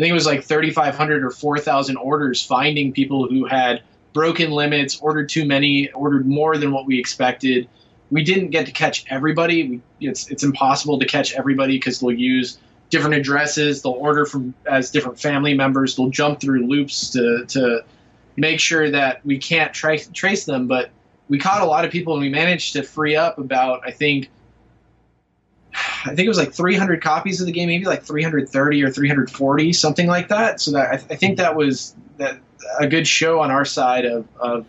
i 0.00 0.02
think 0.02 0.10
it 0.10 0.14
was 0.14 0.24
like 0.26 0.44
3500 0.44 1.24
or 1.24 1.30
4000 1.30 1.96
orders 1.96 2.42
finding 2.42 2.92
people 2.92 3.28
who 3.28 3.44
had 3.44 3.82
broken 4.12 4.50
limits 4.50 4.98
ordered 5.00 5.28
too 5.28 5.44
many 5.44 5.90
ordered 5.90 6.26
more 6.26 6.56
than 6.56 6.72
what 6.72 6.86
we 6.86 6.98
expected 6.98 7.68
we 8.10 8.24
didn't 8.24 8.50
get 8.50 8.66
to 8.66 8.72
catch 8.72 9.04
everybody. 9.08 9.68
We, 9.68 10.08
it's 10.08 10.30
it's 10.30 10.42
impossible 10.42 10.98
to 10.98 11.06
catch 11.06 11.32
everybody 11.32 11.76
because 11.76 12.00
they'll 12.00 12.12
use 12.12 12.58
different 12.90 13.14
addresses. 13.14 13.82
They'll 13.82 13.92
order 13.92 14.26
from 14.26 14.54
as 14.66 14.90
different 14.90 15.20
family 15.20 15.54
members. 15.54 15.96
They'll 15.96 16.10
jump 16.10 16.40
through 16.40 16.66
loops 16.66 17.10
to 17.10 17.44
to 17.46 17.84
make 18.36 18.60
sure 18.60 18.90
that 18.90 19.24
we 19.24 19.38
can't 19.38 19.72
trace 19.72 20.08
trace 20.12 20.44
them. 20.44 20.66
But 20.66 20.90
we 21.28 21.38
caught 21.38 21.62
a 21.62 21.66
lot 21.66 21.84
of 21.84 21.92
people, 21.92 22.14
and 22.14 22.22
we 22.22 22.28
managed 22.28 22.72
to 22.74 22.82
free 22.82 23.16
up 23.16 23.38
about 23.38 23.82
I 23.86 23.92
think 23.92 24.28
I 26.04 26.14
think 26.14 26.20
it 26.20 26.28
was 26.28 26.38
like 26.38 26.52
300 26.52 27.02
copies 27.02 27.40
of 27.40 27.46
the 27.46 27.52
game, 27.52 27.68
maybe 27.68 27.84
like 27.84 28.02
330 28.02 28.82
or 28.82 28.90
340, 28.90 29.72
something 29.72 30.06
like 30.06 30.28
that. 30.28 30.60
So 30.60 30.72
that 30.72 30.88
I, 30.90 30.94
I 30.94 31.16
think 31.16 31.36
that 31.38 31.54
was 31.54 31.94
that 32.16 32.38
a 32.78 32.86
good 32.86 33.06
show 33.06 33.40
on 33.40 33.50
our 33.50 33.64
side 33.64 34.04
of, 34.04 34.26
of 34.38 34.66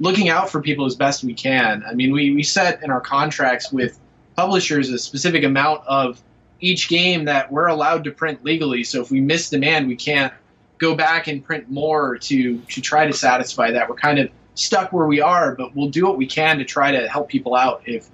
looking 0.00 0.30
out 0.30 0.50
for 0.50 0.60
people 0.60 0.86
as 0.86 0.96
best 0.96 1.22
we 1.22 1.34
can. 1.34 1.84
I 1.86 1.94
mean, 1.94 2.12
we, 2.12 2.34
we 2.34 2.42
set 2.42 2.82
in 2.82 2.90
our 2.90 3.00
contracts 3.00 3.70
with 3.70 4.00
publishers 4.34 4.90
a 4.90 4.98
specific 4.98 5.44
amount 5.44 5.86
of 5.86 6.20
each 6.60 6.88
game 6.88 7.26
that 7.26 7.52
we're 7.52 7.68
allowed 7.68 8.04
to 8.04 8.10
print 8.10 8.42
legally. 8.44 8.82
So 8.82 9.00
if 9.00 9.10
we 9.10 9.20
miss 9.20 9.50
demand, 9.50 9.86
we 9.86 9.96
can't 9.96 10.32
go 10.78 10.94
back 10.94 11.28
and 11.28 11.44
print 11.44 11.70
more 11.70 12.16
to 12.16 12.58
to 12.58 12.80
try 12.80 13.06
to 13.06 13.12
satisfy 13.12 13.70
that. 13.70 13.88
We're 13.88 13.96
kind 13.96 14.18
of 14.18 14.30
stuck 14.54 14.92
where 14.92 15.06
we 15.06 15.20
are, 15.20 15.54
but 15.54 15.76
we'll 15.76 15.90
do 15.90 16.06
what 16.06 16.16
we 16.16 16.26
can 16.26 16.58
to 16.58 16.64
try 16.64 16.90
to 16.90 17.08
help 17.08 17.28
people 17.28 17.54
out 17.54 17.82
if 17.86 18.08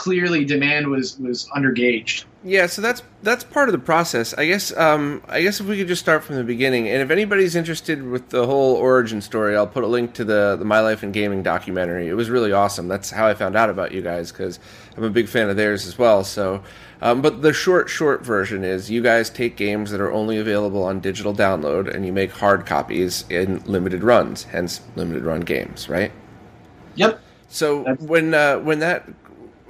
clearly 0.00 0.46
demand 0.46 0.88
was 0.88 1.18
was 1.18 1.46
undergauged. 1.54 2.24
Yeah, 2.42 2.64
so 2.64 2.80
that's 2.80 3.02
that's 3.22 3.44
part 3.44 3.68
of 3.68 3.74
the 3.74 3.78
process. 3.78 4.32
I 4.32 4.46
guess 4.46 4.74
um, 4.74 5.22
I 5.28 5.42
guess 5.42 5.60
if 5.60 5.66
we 5.66 5.76
could 5.76 5.88
just 5.88 6.00
start 6.00 6.24
from 6.24 6.36
the 6.36 6.44
beginning, 6.44 6.88
and 6.88 7.02
if 7.02 7.10
anybody's 7.10 7.54
interested 7.54 8.02
with 8.02 8.30
the 8.30 8.46
whole 8.46 8.76
origin 8.76 9.20
story, 9.20 9.54
I'll 9.54 9.66
put 9.66 9.84
a 9.84 9.86
link 9.86 10.14
to 10.14 10.24
the 10.24 10.56
the 10.58 10.64
My 10.64 10.80
Life 10.80 11.04
in 11.04 11.12
Gaming 11.12 11.42
documentary. 11.42 12.08
It 12.08 12.14
was 12.14 12.30
really 12.30 12.50
awesome. 12.50 12.88
That's 12.88 13.10
how 13.10 13.26
I 13.26 13.34
found 13.34 13.56
out 13.56 13.68
about 13.68 13.92
you 13.92 14.00
guys 14.00 14.32
because 14.32 14.58
I'm 14.96 15.04
a 15.04 15.10
big 15.10 15.28
fan 15.28 15.50
of 15.50 15.56
theirs 15.56 15.86
as 15.86 15.98
well. 15.98 16.24
So, 16.24 16.62
um, 17.02 17.20
but 17.20 17.42
the 17.42 17.52
short 17.52 17.90
short 17.90 18.24
version 18.24 18.64
is 18.64 18.90
you 18.90 19.02
guys 19.02 19.28
take 19.28 19.56
games 19.56 19.90
that 19.90 20.00
are 20.00 20.10
only 20.10 20.38
available 20.38 20.82
on 20.82 21.00
digital 21.00 21.34
download 21.34 21.94
and 21.94 22.06
you 22.06 22.12
make 22.14 22.30
hard 22.30 22.64
copies 22.64 23.26
in 23.28 23.62
limited 23.66 24.02
runs, 24.02 24.44
hence 24.44 24.80
limited 24.96 25.24
run 25.24 25.42
games, 25.42 25.90
right? 25.90 26.10
Yep. 26.94 27.20
So 27.50 27.94
when 27.96 28.32
uh, 28.32 28.60
when 28.60 28.78
that 28.78 29.06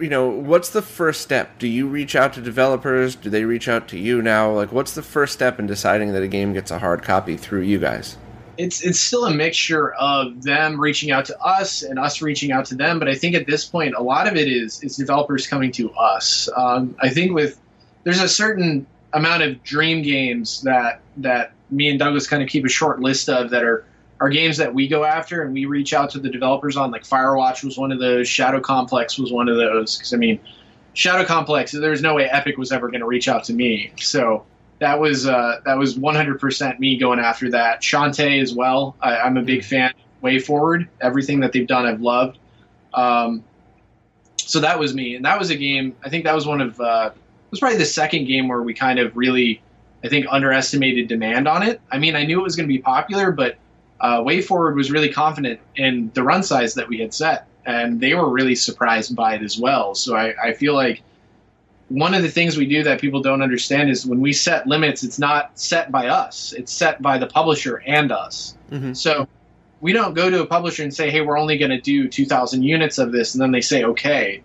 you 0.00 0.08
know, 0.08 0.28
what's 0.28 0.70
the 0.70 0.82
first 0.82 1.20
step? 1.20 1.58
Do 1.58 1.68
you 1.68 1.86
reach 1.86 2.16
out 2.16 2.32
to 2.34 2.40
developers? 2.40 3.14
Do 3.14 3.30
they 3.30 3.44
reach 3.44 3.68
out 3.68 3.88
to 3.88 3.98
you 3.98 4.22
now? 4.22 4.50
Like, 4.50 4.72
what's 4.72 4.94
the 4.94 5.02
first 5.02 5.34
step 5.34 5.58
in 5.58 5.66
deciding 5.66 6.12
that 6.12 6.22
a 6.22 6.28
game 6.28 6.52
gets 6.52 6.70
a 6.70 6.78
hard 6.78 7.02
copy 7.02 7.36
through 7.36 7.62
you 7.62 7.78
guys? 7.78 8.16
it's 8.60 8.82
it's 8.82 9.00
still 9.00 9.24
a 9.24 9.32
mixture 9.32 9.92
of 9.94 10.42
them 10.42 10.78
reaching 10.78 11.10
out 11.10 11.24
to 11.24 11.38
us 11.40 11.82
and 11.82 11.98
us 11.98 12.20
reaching 12.20 12.52
out 12.52 12.66
to 12.66 12.74
them. 12.74 12.98
But 12.98 13.08
I 13.08 13.14
think 13.14 13.34
at 13.34 13.46
this 13.46 13.64
point, 13.64 13.94
a 13.94 14.02
lot 14.02 14.26
of 14.26 14.36
it 14.36 14.48
is 14.48 14.82
is 14.82 14.96
developers 14.96 15.46
coming 15.46 15.72
to 15.72 15.90
us. 15.92 16.48
Um, 16.54 16.94
I 17.00 17.08
think 17.08 17.32
with 17.32 17.58
there's 18.04 18.20
a 18.20 18.28
certain 18.28 18.86
amount 19.12 19.42
of 19.42 19.62
dream 19.62 20.02
games 20.02 20.62
that 20.62 21.00
that 21.18 21.52
me 21.70 21.88
and 21.88 21.98
Douglas 21.98 22.26
kind 22.26 22.42
of 22.42 22.48
keep 22.48 22.64
a 22.64 22.68
short 22.68 23.00
list 23.00 23.28
of 23.28 23.50
that 23.50 23.64
are 23.64 23.84
are 24.20 24.28
games 24.28 24.58
that 24.58 24.72
we 24.72 24.86
go 24.86 25.04
after 25.04 25.42
and 25.42 25.54
we 25.54 25.64
reach 25.64 25.94
out 25.94 26.10
to 26.10 26.20
the 26.20 26.28
developers 26.28 26.76
on. 26.76 26.90
Like 26.90 27.04
Firewatch 27.04 27.64
was 27.64 27.78
one 27.78 27.90
of 27.90 27.98
those. 27.98 28.28
Shadow 28.28 28.60
Complex 28.60 29.18
was 29.18 29.32
one 29.32 29.48
of 29.48 29.56
those. 29.56 29.96
Because 29.96 30.12
I 30.12 30.18
mean, 30.18 30.38
Shadow 30.92 31.24
Complex, 31.24 31.72
there's 31.72 32.02
no 32.02 32.14
way 32.14 32.28
Epic 32.28 32.58
was 32.58 32.70
ever 32.70 32.88
going 32.88 33.00
to 33.00 33.06
reach 33.06 33.28
out 33.28 33.44
to 33.44 33.54
me. 33.54 33.92
So 33.96 34.44
that 34.78 35.00
was 35.00 35.26
uh, 35.26 35.60
that 35.64 35.78
was 35.78 35.96
100% 35.96 36.78
me 36.78 36.98
going 36.98 37.18
after 37.18 37.50
that. 37.50 37.80
Shantae 37.80 38.42
as 38.42 38.54
well. 38.54 38.94
I, 39.00 39.16
I'm 39.16 39.36
a 39.36 39.42
big 39.42 39.64
fan. 39.64 39.94
WayForward, 40.22 40.86
everything 41.00 41.40
that 41.40 41.52
they've 41.52 41.66
done, 41.66 41.86
I've 41.86 42.02
loved. 42.02 42.38
Um, 42.92 43.42
so 44.36 44.60
that 44.60 44.78
was 44.78 44.94
me, 44.94 45.14
and 45.14 45.24
that 45.24 45.38
was 45.38 45.48
a 45.48 45.56
game. 45.56 45.96
I 46.04 46.10
think 46.10 46.24
that 46.24 46.34
was 46.34 46.46
one 46.46 46.60
of 46.60 46.78
uh, 46.78 47.10
it 47.14 47.50
was 47.50 47.60
probably 47.60 47.78
the 47.78 47.86
second 47.86 48.26
game 48.26 48.48
where 48.48 48.62
we 48.62 48.74
kind 48.74 48.98
of 48.98 49.16
really, 49.16 49.62
I 50.04 50.08
think, 50.08 50.26
underestimated 50.28 51.08
demand 51.08 51.48
on 51.48 51.62
it. 51.62 51.80
I 51.90 51.98
mean, 51.98 52.16
I 52.16 52.24
knew 52.24 52.38
it 52.38 52.42
was 52.42 52.54
going 52.54 52.68
to 52.68 52.72
be 52.72 52.80
popular, 52.80 53.32
but 53.32 53.56
uh, 54.00 54.20
WayForward 54.20 54.74
was 54.74 54.90
really 54.90 55.10
confident 55.12 55.60
in 55.76 56.10
the 56.14 56.22
run 56.22 56.42
size 56.42 56.74
that 56.74 56.88
we 56.88 56.98
had 56.98 57.12
set, 57.12 57.46
and 57.66 58.00
they 58.00 58.14
were 58.14 58.28
really 58.28 58.54
surprised 58.54 59.14
by 59.14 59.34
it 59.34 59.42
as 59.42 59.58
well. 59.58 59.94
So 59.94 60.16
I, 60.16 60.34
I 60.42 60.52
feel 60.54 60.74
like 60.74 61.02
one 61.88 62.14
of 62.14 62.22
the 62.22 62.30
things 62.30 62.56
we 62.56 62.66
do 62.66 62.84
that 62.84 63.00
people 63.00 63.20
don't 63.20 63.42
understand 63.42 63.90
is 63.90 64.06
when 64.06 64.20
we 64.20 64.32
set 64.32 64.66
limits, 64.66 65.02
it's 65.02 65.18
not 65.18 65.58
set 65.58 65.90
by 65.90 66.06
us; 66.06 66.52
it's 66.52 66.72
set 66.72 67.02
by 67.02 67.18
the 67.18 67.26
publisher 67.26 67.82
and 67.86 68.12
us. 68.12 68.56
Mhm. 68.70 68.96
So 68.96 69.28
we 69.80 69.92
don't 69.92 70.14
go 70.14 70.30
to 70.30 70.40
a 70.42 70.46
publisher 70.46 70.82
and 70.82 70.94
say, 70.94 71.10
"Hey, 71.10 71.20
we're 71.20 71.38
only 71.38 71.58
going 71.58 71.70
to 71.70 71.80
do 71.80 72.08
2,000 72.08 72.62
units 72.62 72.98
of 72.98 73.12
this," 73.12 73.34
and 73.34 73.42
then 73.42 73.50
they 73.50 73.60
say, 73.60 73.84
"Okay." 73.84 74.42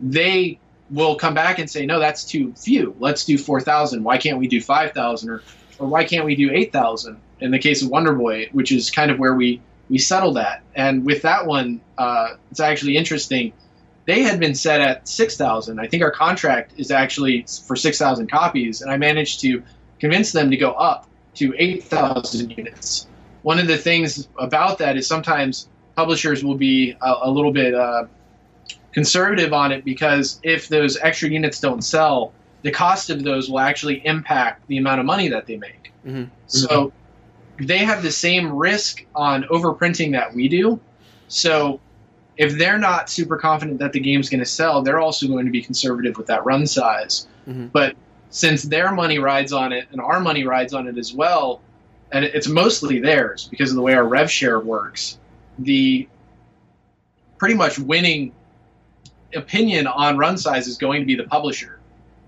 They 0.00 0.58
will 0.90 1.16
come 1.16 1.34
back 1.34 1.58
and 1.58 1.68
say, 1.70 1.86
"No, 1.86 1.98
that's 1.98 2.24
too 2.24 2.52
few. 2.56 2.94
Let's 2.98 3.24
do 3.24 3.38
4,000. 3.38 4.02
Why 4.04 4.18
can't 4.18 4.38
we 4.38 4.48
do 4.48 4.60
5,000 4.60 5.28
or 5.30 5.42
or 5.78 5.86
why 5.86 6.04
can't 6.04 6.24
we 6.24 6.36
do 6.36 6.50
8,000?" 6.50 7.16
In 7.40 7.50
the 7.50 7.58
case 7.58 7.82
of 7.82 7.88
Wonder 7.88 8.14
Boy, 8.14 8.48
which 8.52 8.72
is 8.72 8.90
kind 8.90 9.10
of 9.10 9.18
where 9.18 9.34
we 9.34 9.60
we 9.88 9.98
settled 9.98 10.36
at. 10.36 10.62
And 10.74 11.06
with 11.06 11.22
that 11.22 11.46
one, 11.46 11.80
uh, 11.96 12.34
it's 12.50 12.60
actually 12.60 12.96
interesting. 12.96 13.52
They 14.04 14.22
had 14.22 14.38
been 14.38 14.54
set 14.54 14.82
at 14.82 15.08
6,000. 15.08 15.80
I 15.80 15.86
think 15.86 16.02
our 16.02 16.10
contract 16.10 16.72
is 16.76 16.90
actually 16.90 17.46
for 17.66 17.74
6,000 17.74 18.30
copies, 18.30 18.82
and 18.82 18.90
I 18.90 18.98
managed 18.98 19.40
to 19.40 19.62
convince 19.98 20.32
them 20.32 20.50
to 20.50 20.56
go 20.58 20.72
up 20.72 21.08
to 21.36 21.54
8,000 21.56 22.50
units 22.56 23.06
one 23.42 23.58
of 23.58 23.66
the 23.66 23.78
things 23.78 24.28
about 24.38 24.78
that 24.78 24.96
is 24.96 25.06
sometimes 25.06 25.68
publishers 25.96 26.44
will 26.44 26.56
be 26.56 26.96
a, 27.00 27.14
a 27.22 27.30
little 27.30 27.52
bit 27.52 27.74
uh, 27.74 28.04
conservative 28.92 29.52
on 29.52 29.72
it 29.72 29.84
because 29.84 30.40
if 30.42 30.68
those 30.68 30.98
extra 30.98 31.28
units 31.28 31.60
don't 31.60 31.82
sell, 31.82 32.32
the 32.62 32.70
cost 32.70 33.10
of 33.10 33.22
those 33.22 33.48
will 33.48 33.60
actually 33.60 34.04
impact 34.06 34.66
the 34.68 34.78
amount 34.78 35.00
of 35.00 35.06
money 35.06 35.28
that 35.28 35.46
they 35.46 35.56
make. 35.56 35.92
Mhm. 36.06 36.28
So 36.46 36.92
they 37.58 37.78
have 37.78 38.02
the 38.02 38.10
same 38.10 38.52
risk 38.52 39.04
on 39.14 39.44
overprinting 39.44 40.12
that 40.12 40.34
we 40.34 40.48
do. 40.48 40.80
So 41.28 41.80
if 42.36 42.56
they're 42.56 42.78
not 42.78 43.10
super 43.10 43.36
confident 43.36 43.78
that 43.80 43.92
the 43.92 44.00
game's 44.00 44.28
going 44.28 44.40
to 44.40 44.46
sell, 44.46 44.82
they're 44.82 45.00
also 45.00 45.26
going 45.26 45.44
to 45.46 45.52
be 45.52 45.62
conservative 45.62 46.16
with 46.16 46.26
that 46.28 46.44
run 46.44 46.66
size. 46.66 47.26
Mhm. 47.48 47.70
But 47.72 47.96
since 48.30 48.62
their 48.62 48.92
money 48.92 49.18
rides 49.18 49.52
on 49.52 49.72
it 49.72 49.88
and 49.90 50.00
our 50.00 50.20
money 50.20 50.44
rides 50.44 50.74
on 50.74 50.86
it 50.86 50.98
as 50.98 51.12
well, 51.12 51.60
and 52.12 52.24
it's 52.24 52.48
mostly 52.48 53.00
theirs 53.00 53.48
because 53.50 53.70
of 53.70 53.76
the 53.76 53.82
way 53.82 53.94
our 53.94 54.04
rev 54.04 54.30
share 54.30 54.60
works, 54.60 55.18
the 55.58 56.08
pretty 57.38 57.54
much 57.54 57.78
winning 57.78 58.32
opinion 59.34 59.86
on 59.86 60.16
run 60.16 60.38
size 60.38 60.66
is 60.66 60.76
going 60.78 61.00
to 61.00 61.06
be 61.06 61.14
the 61.14 61.24
publisher. 61.24 61.77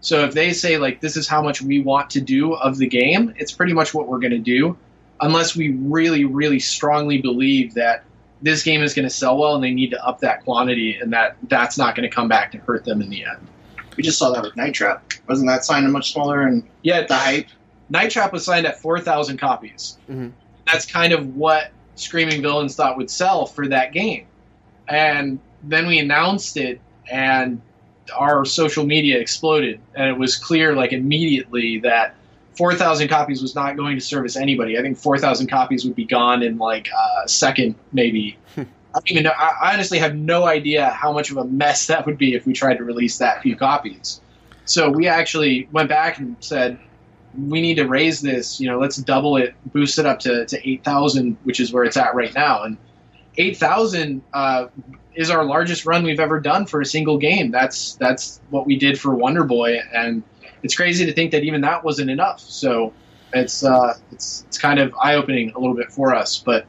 So 0.01 0.25
if 0.25 0.33
they 0.33 0.53
say 0.53 0.79
like 0.79 1.01
this 1.01 1.17
is 1.17 1.29
how 1.29 1.43
much 1.43 1.61
we 1.61 1.81
want 1.81 2.11
to 2.11 2.21
do 2.21 2.55
of 2.55 2.79
the 2.79 2.87
game, 2.87 3.35
it's 3.37 3.53
pretty 3.53 3.73
much 3.73 3.93
what 3.93 4.09
we're 4.09 4.19
going 4.19 4.31
to 4.33 4.39
do, 4.39 4.77
unless 5.21 5.55
we 5.55 5.71
really, 5.73 6.25
really 6.25 6.59
strongly 6.59 7.19
believe 7.19 7.75
that 7.75 8.05
this 8.43 8.63
game 8.63 8.83
is 8.83 8.95
going 8.95 9.07
to 9.07 9.15
sell 9.15 9.37
well 9.37 9.55
and 9.55 9.63
they 9.63 9.71
need 9.71 9.91
to 9.91 10.03
up 10.07 10.21
that 10.21 10.43
quantity, 10.45 10.97
and 10.97 11.13
that 11.13 11.37
that's 11.49 11.77
not 11.77 11.95
going 11.95 12.09
to 12.09 12.15
come 12.15 12.29
back 12.29 12.53
to 12.53 12.59
hurt 12.59 12.85
them 12.85 13.03
in 13.03 13.11
the 13.11 13.25
end. 13.25 13.47
We 13.97 14.03
just 14.03 14.19
saw 14.19 14.31
that 14.33 14.43
with 14.43 14.57
Night 14.57 14.73
Trap. 14.73 15.13
Wasn't 15.29 15.47
that 15.49 15.65
signed 15.65 15.91
much 15.93 16.13
smaller 16.13 16.43
and 16.43 16.63
Yeah, 16.83 17.07
the 17.07 17.17
hype? 17.17 17.49
Night 17.91 18.11
Trap 18.11 18.33
was 18.33 18.45
signed 18.45 18.67
at 18.67 18.81
4,000 18.81 19.37
copies. 19.37 19.99
Mhm. 20.11 20.33
That's 20.67 20.87
kind 20.87 21.13
of 21.13 21.37
what 21.37 21.71
Screaming 21.97 22.41
Villains 22.41 22.75
thought 22.77 22.97
would 22.97 23.11
sell 23.11 23.45
for 23.45 23.69
that 23.69 23.93
game. 23.93 24.25
And 24.89 25.39
then 25.65 25.87
we 25.87 25.99
announced 25.99 26.57
it, 26.57 26.81
and 27.11 27.61
our 28.11 28.45
social 28.45 28.85
media 28.85 29.19
exploded. 29.19 29.81
And 29.95 30.09
it 30.09 30.19
was 30.19 30.37
clear, 30.37 30.75
like, 30.75 30.93
immediately 30.93 31.81
that 31.81 32.15
4,000 32.57 33.09
copies 33.09 33.43
was 33.43 33.55
not 33.55 33.77
going 33.77 33.97
to 33.97 34.05
service 34.05 34.37
anybody. 34.37 34.79
I 34.79 34.83
think 34.83 34.99
4,000 34.99 35.47
copies 35.47 35.85
would 35.85 35.95
be 35.95 36.05
gone 36.05 36.43
in, 36.43 36.59
like, 36.59 36.89
a 37.25 37.29
second, 37.29 37.75
maybe. 37.93 38.37
Hmm. 38.55 38.63
I 38.93 38.99
don't 38.99 39.11
even 39.11 39.23
know. 39.23 39.33
I 39.39 39.71
I 39.71 39.75
honestly 39.75 39.99
have 39.99 40.17
no 40.17 40.47
idea 40.47 40.89
how 40.91 41.13
much 41.13 41.31
of 41.31 41.37
a 41.37 41.45
mess 41.45 41.87
that 41.87 42.07
would 42.07 42.19
be 42.19 42.35
if 42.35 42.45
we 42.45 42.53
tried 42.53 42.79
to 42.79 42.85
release 42.85 43.19
that 43.19 43.43
few 43.43 43.57
copies. 43.57 44.21
So 44.65 44.91
we 44.91 45.07
actually 45.07 45.69
went 45.71 45.89
back 45.89 46.19
and 46.19 46.37
said, 46.41 46.79
we 47.39 47.61
need 47.61 47.77
to 47.77 47.87
raise 47.87 48.21
this. 48.21 48.61
You 48.61 48.69
know, 48.69 48.79
let's 48.79 48.97
double 48.97 49.37
it, 49.37 49.55
boost 49.73 49.99
it 49.99 50.07
up 50.07 50.19
to, 50.21 50.45
to 50.47 50.69
8,000, 50.69 51.37
which 51.45 51.61
is 51.61 51.73
where 51.73 51.85
it's 51.85 51.97
at 51.97 52.15
right 52.15 52.35
now. 52.35 52.65
And 52.65 52.77
8,000 53.37 54.23
uh, 54.33 54.67
is 55.15 55.31
our 55.31 55.45
largest 55.45 55.87
run 55.87 56.03
we've 56.03 56.21
ever 56.21 56.41
done 56.41 56.67
for 56.67 56.81
a 56.81 56.87
single 56.87 57.19
game. 57.19 57.51
That's 57.51 57.95
that's 57.97 58.41
what 58.51 58.67
we 58.67 58.77
did 58.77 58.99
for 58.99 59.15
Wonder 59.15 59.45
Boy, 59.45 59.81
and 59.93 60.23
it's 60.63 60.75
crazy 60.75 61.07
to 61.07 61.13
think 61.13 61.33
that 61.33 61.43
even 61.43 61.61
that 61.63 61.85
wasn't 61.85 62.11
enough. 62.11 62.41
So 62.41 62.93
it's 63.33 63.65
uh, 63.65 63.97
it's 64.13 64.45
it's 64.49 64.59
kind 64.59 64.79
of 64.79 64.95
eye 65.01 65.15
opening 65.15 65.53
a 65.53 65.59
little 65.59 65.77
bit 65.77 65.93
for 65.93 66.15
us, 66.15 66.39
but 66.39 66.67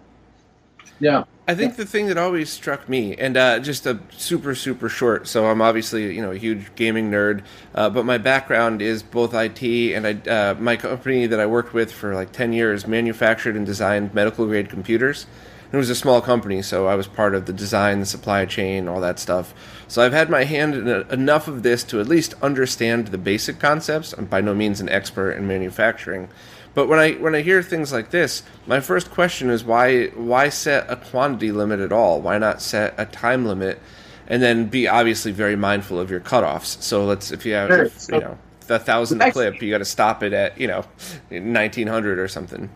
yeah. 0.99 1.23
I 1.47 1.55
think 1.55 1.75
the 1.75 1.85
thing 1.85 2.05
that 2.05 2.17
always 2.17 2.49
struck 2.49 2.87
me, 2.87 3.15
and 3.15 3.35
uh, 3.35 3.59
just 3.59 3.85
a 3.85 3.99
super 4.11 4.55
super 4.55 4.87
short. 4.87 5.27
So 5.27 5.47
I'm 5.47 5.61
obviously 5.61 6.13
you 6.15 6.21
know 6.21 6.31
a 6.31 6.37
huge 6.37 6.73
gaming 6.75 7.09
nerd, 7.09 7.43
uh, 7.75 7.89
but 7.89 8.05
my 8.05 8.17
background 8.17 8.81
is 8.81 9.03
both 9.03 9.33
IT 9.33 9.61
and 9.63 10.07
I, 10.07 10.29
uh, 10.29 10.53
my 10.55 10.77
company 10.77 11.25
that 11.25 11.39
I 11.39 11.47
worked 11.47 11.73
with 11.73 11.91
for 11.91 12.13
like 12.13 12.31
ten 12.31 12.53
years 12.53 12.87
manufactured 12.87 13.55
and 13.55 13.65
designed 13.65 14.13
medical 14.13 14.45
grade 14.45 14.69
computers. 14.69 15.25
It 15.71 15.77
was 15.77 15.89
a 15.89 15.95
small 15.95 16.21
company, 16.21 16.61
so 16.61 16.87
I 16.87 16.95
was 16.95 17.07
part 17.07 17.33
of 17.33 17.45
the 17.45 17.53
design, 17.53 18.01
the 18.01 18.05
supply 18.05 18.45
chain, 18.45 18.89
all 18.89 18.99
that 18.99 19.19
stuff. 19.19 19.53
So 19.87 20.01
I've 20.01 20.11
had 20.11 20.29
my 20.29 20.43
hand 20.43 20.75
in 20.75 20.89
a, 20.89 21.01
enough 21.13 21.47
of 21.47 21.63
this 21.63 21.83
to 21.85 22.01
at 22.01 22.07
least 22.07 22.33
understand 22.41 23.07
the 23.07 23.17
basic 23.17 23.57
concepts. 23.59 24.11
I'm 24.13 24.25
by 24.25 24.41
no 24.41 24.53
means 24.53 24.81
an 24.81 24.89
expert 24.89 25.31
in 25.31 25.47
manufacturing, 25.47 26.27
but 26.73 26.87
when 26.87 26.99
I 26.99 27.13
when 27.13 27.35
I 27.35 27.41
hear 27.41 27.61
things 27.63 27.93
like 27.93 28.11
this, 28.11 28.43
my 28.65 28.79
first 28.79 29.11
question 29.11 29.49
is 29.49 29.63
why 29.63 30.07
why 30.07 30.49
set 30.49 30.89
a 30.89 30.97
quantity 30.97 31.51
limit 31.51 31.79
at 31.79 31.91
all? 31.91 32.21
Why 32.21 32.37
not 32.37 32.61
set 32.61 32.93
a 32.97 33.05
time 33.05 33.45
limit, 33.45 33.79
and 34.27 34.41
then 34.41 34.67
be 34.67 34.87
obviously 34.87 35.31
very 35.31 35.55
mindful 35.55 35.99
of 35.99 36.11
your 36.11 36.21
cutoffs. 36.21 36.81
So 36.81 37.05
let's 37.05 37.31
if 37.31 37.45
you 37.45 37.53
have 37.53 37.69
Sure. 37.69 37.83
if, 37.85 38.07
you 38.09 38.19
know 38.19 38.37
the 38.67 38.79
thousand 38.79 39.19
clip, 39.31 39.61
you 39.61 39.69
got 39.71 39.79
to 39.79 39.85
stop 39.85 40.23
it 40.23 40.33
at 40.33 40.59
you 40.59 40.67
know 40.67 40.85
nineteen 41.29 41.87
hundred 41.87 42.19
or 42.19 42.27
something. 42.27 42.69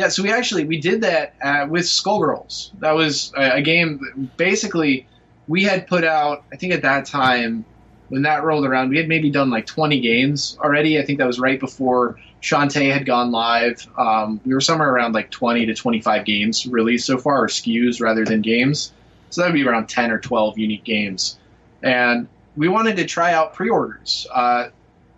Yeah, 0.00 0.08
so 0.08 0.22
we 0.22 0.32
actually 0.32 0.64
we 0.64 0.80
did 0.80 1.02
that 1.02 1.34
uh, 1.42 1.66
with 1.68 1.84
Skullgirls. 1.84 2.70
That 2.78 2.92
was 2.92 3.34
a, 3.36 3.56
a 3.56 3.60
game. 3.60 4.30
Basically, 4.38 5.06
we 5.46 5.62
had 5.62 5.86
put 5.86 6.04
out. 6.04 6.42
I 6.50 6.56
think 6.56 6.72
at 6.72 6.80
that 6.80 7.04
time, 7.04 7.66
when 8.08 8.22
that 8.22 8.42
rolled 8.42 8.64
around, 8.64 8.88
we 8.88 8.96
had 8.96 9.08
maybe 9.08 9.30
done 9.30 9.50
like 9.50 9.66
20 9.66 10.00
games 10.00 10.56
already. 10.58 10.98
I 10.98 11.04
think 11.04 11.18
that 11.18 11.26
was 11.26 11.38
right 11.38 11.60
before 11.60 12.18
Shantae 12.40 12.90
had 12.90 13.04
gone 13.04 13.30
live. 13.30 13.86
Um, 13.98 14.40
we 14.46 14.54
were 14.54 14.62
somewhere 14.62 14.88
around 14.88 15.12
like 15.12 15.30
20 15.30 15.66
to 15.66 15.74
25 15.74 16.24
games 16.24 16.66
released 16.66 17.04
so 17.04 17.18
far, 17.18 17.44
or 17.44 17.48
SKUs 17.48 18.00
rather 18.00 18.24
than 18.24 18.40
games. 18.40 18.94
So 19.28 19.42
that 19.42 19.48
would 19.48 19.54
be 19.54 19.66
around 19.68 19.90
10 19.90 20.10
or 20.10 20.18
12 20.18 20.56
unique 20.56 20.84
games. 20.84 21.38
And 21.82 22.26
we 22.56 22.68
wanted 22.68 22.96
to 22.96 23.04
try 23.04 23.34
out 23.34 23.52
pre-orders. 23.52 24.26
Uh, 24.32 24.68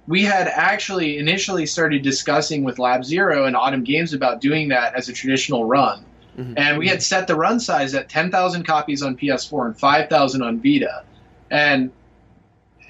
we 0.07 0.25
had 0.25 0.49
actually 0.49 1.19
initially 1.19 1.67
started 1.67 2.03
discussing 2.03 2.65
with 2.65 2.79
Lab 2.79 3.05
Zero 3.05 3.45
and 3.45 3.57
Autumn 3.57 3.85
Games 3.85 4.13
about 4.13 4.41
doing 4.41 4.69
that 4.69 4.95
as 4.95 5.09
a 5.09 5.13
traditional 5.13 5.65
run. 5.65 6.05
Mhm. 6.39 6.55
And 6.57 6.79
we 6.79 6.89
had 6.89 7.03
set 7.03 7.27
the 7.27 7.37
run 7.37 7.61
size 7.61 7.95
at 7.95 8.09
10,000 8.09 8.65
copies 8.65 9.03
on 9.03 9.17
PS4 9.17 9.67
and 9.67 9.79
5,000 9.79 10.43
on 10.43 10.61
Vita. 10.61 11.05
And 11.51 11.91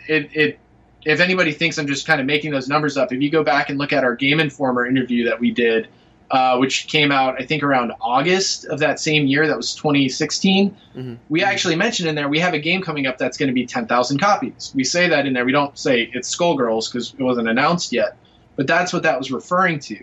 it, 0.09 0.31
it, 0.33 0.59
if 1.05 1.21
anybody 1.21 1.53
thinks 1.53 1.79
I'm 1.79 1.87
just 1.87 2.07
kind 2.07 2.21
of 2.21 2.27
making 2.27 2.53
those 2.53 2.69
numbers 2.69 2.97
up, 2.97 3.13
if 3.13 3.21
you 3.21 3.31
go 3.31 3.43
back 3.43 3.69
and 3.69 3.79
look 3.79 3.93
at 3.93 4.05
our 4.05 4.15
Game 4.15 4.41
Informer 4.41 4.87
interview 4.87 5.25
that 5.29 5.41
we 5.41 5.51
did, 5.51 5.89
uh, 6.33 6.57
which 6.57 6.87
came 6.87 7.13
out, 7.13 7.41
I 7.41 7.45
think, 7.45 7.63
around 7.63 7.93
August 8.01 8.65
of 8.65 8.79
that 8.79 8.99
same 8.99 9.27
year, 9.27 9.47
that 9.47 9.57
was 9.57 9.75
2016, 9.75 10.75
Mhm. 10.97 11.19
we 11.29 11.45
actually 11.45 11.77
mentioned 11.77 12.09
in 12.09 12.15
there 12.15 12.29
we 12.29 12.39
have 12.39 12.55
a 12.55 12.59
game 12.59 12.81
coming 12.81 13.07
up 13.07 13.19
that's 13.19 13.37
going 13.37 13.49
to 13.49 13.53
be 13.53 13.67
10,000 13.67 14.19
copies. 14.19 14.73
We 14.75 14.83
say 14.83 15.09
that 15.09 15.27
in 15.27 15.35
there. 15.35 15.45
We 15.45 15.53
don't 15.53 15.79
say 15.79 16.11
it's 16.15 16.35
Skullgirls 16.35 16.91
because 16.91 17.15
it 17.19 17.23
wasn't 17.23 17.49
announced 17.49 17.93
yet, 17.93 18.17
but 18.57 18.67
that's 18.67 18.95
what 18.95 19.03
that 19.03 19.19
was 19.19 19.31
referring 19.31 19.79
to. 19.81 20.03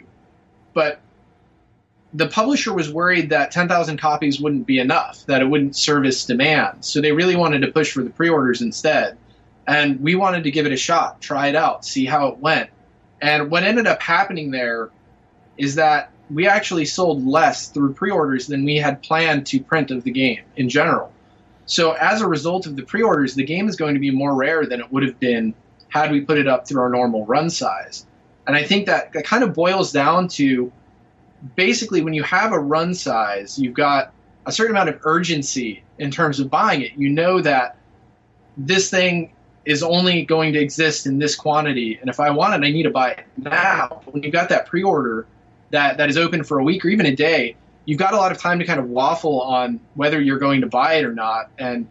But 0.75 0.99
the 2.13 2.27
publisher 2.27 2.73
was 2.73 2.91
worried 2.93 3.31
that 3.31 3.51
10,000 3.51 3.97
copies 3.97 4.39
wouldn't 4.39 4.67
be 4.67 4.77
enough, 4.79 5.25
that 5.25 5.41
it 5.41 5.45
wouldn't 5.45 5.75
service 5.75 6.25
demand. 6.25 6.85
So 6.85 7.01
they 7.01 7.11
really 7.11 7.35
wanted 7.35 7.61
to 7.61 7.67
push 7.71 7.91
for 7.91 8.03
the 8.03 8.09
pre 8.11 8.29
orders 8.29 8.61
instead. 8.61 9.17
And 9.67 9.99
we 9.99 10.13
wanted 10.15 10.43
to 10.43 10.51
give 10.51 10.67
it 10.67 10.71
a 10.71 10.77
shot, 10.77 11.21
try 11.21 11.47
it 11.47 11.55
out, 11.55 11.85
see 11.85 12.05
how 12.05 12.27
it 12.27 12.37
went. 12.37 12.69
And 13.21 13.49
what 13.49 13.63
ended 13.63 13.87
up 13.87 14.01
happening 14.01 14.51
there 14.51 14.89
is 15.57 15.75
that 15.75 16.11
we 16.29 16.47
actually 16.47 16.85
sold 16.85 17.25
less 17.25 17.69
through 17.69 17.93
pre 17.93 18.11
orders 18.11 18.47
than 18.47 18.63
we 18.63 18.77
had 18.77 19.01
planned 19.01 19.47
to 19.47 19.59
print 19.59 19.91
of 19.91 20.03
the 20.03 20.11
game 20.11 20.43
in 20.55 20.69
general. 20.69 21.11
So 21.65 21.91
as 21.91 22.21
a 22.21 22.27
result 22.27 22.65
of 22.65 22.75
the 22.75 22.83
pre 22.83 23.01
orders, 23.01 23.35
the 23.35 23.43
game 23.43 23.67
is 23.67 23.75
going 23.75 23.93
to 23.93 23.99
be 23.99 24.11
more 24.11 24.35
rare 24.35 24.65
than 24.65 24.79
it 24.79 24.91
would 24.91 25.03
have 25.03 25.19
been 25.19 25.53
had 25.89 26.11
we 26.11 26.21
put 26.21 26.37
it 26.37 26.47
up 26.47 26.67
through 26.67 26.81
our 26.81 26.89
normal 26.89 27.25
run 27.25 27.49
size. 27.49 28.05
And 28.47 28.55
I 28.55 28.63
think 28.63 28.87
that, 28.87 29.13
that 29.13 29.25
kind 29.25 29.43
of 29.43 29.53
boils 29.53 29.91
down 29.91 30.27
to 30.29 30.71
basically 31.55 32.01
when 32.01 32.13
you 32.13 32.23
have 32.23 32.51
a 32.51 32.59
run 32.59 32.93
size, 32.93 33.57
you've 33.59 33.73
got 33.73 34.13
a 34.45 34.51
certain 34.51 34.75
amount 34.75 34.89
of 34.89 34.99
urgency 35.03 35.83
in 35.97 36.11
terms 36.11 36.39
of 36.39 36.49
buying 36.49 36.81
it. 36.81 36.93
You 36.95 37.09
know 37.09 37.41
that 37.41 37.77
this 38.57 38.89
thing 38.89 39.33
is 39.65 39.83
only 39.83 40.25
going 40.25 40.53
to 40.53 40.59
exist 40.59 41.05
in 41.05 41.19
this 41.19 41.35
quantity, 41.35 41.97
and 41.99 42.09
if 42.09 42.19
I 42.19 42.31
want 42.31 42.55
it, 42.55 42.65
I 42.65 42.71
need 42.71 42.83
to 42.83 42.89
buy 42.89 43.11
it 43.11 43.25
now. 43.37 44.01
When 44.05 44.23
you've 44.23 44.33
got 44.33 44.49
that 44.49 44.65
pre-order 44.65 45.27
that 45.71 45.97
that 45.97 46.09
is 46.09 46.17
open 46.17 46.43
for 46.43 46.59
a 46.59 46.63
week 46.63 46.83
or 46.85 46.89
even 46.89 47.05
a 47.05 47.15
day, 47.15 47.55
you've 47.85 47.99
got 47.99 48.13
a 48.13 48.17
lot 48.17 48.31
of 48.31 48.37
time 48.37 48.59
to 48.59 48.65
kind 48.65 48.79
of 48.79 48.89
waffle 48.89 49.41
on 49.41 49.79
whether 49.95 50.21
you're 50.21 50.39
going 50.39 50.61
to 50.61 50.67
buy 50.67 50.95
it 50.95 51.05
or 51.05 51.13
not. 51.13 51.49
And 51.57 51.87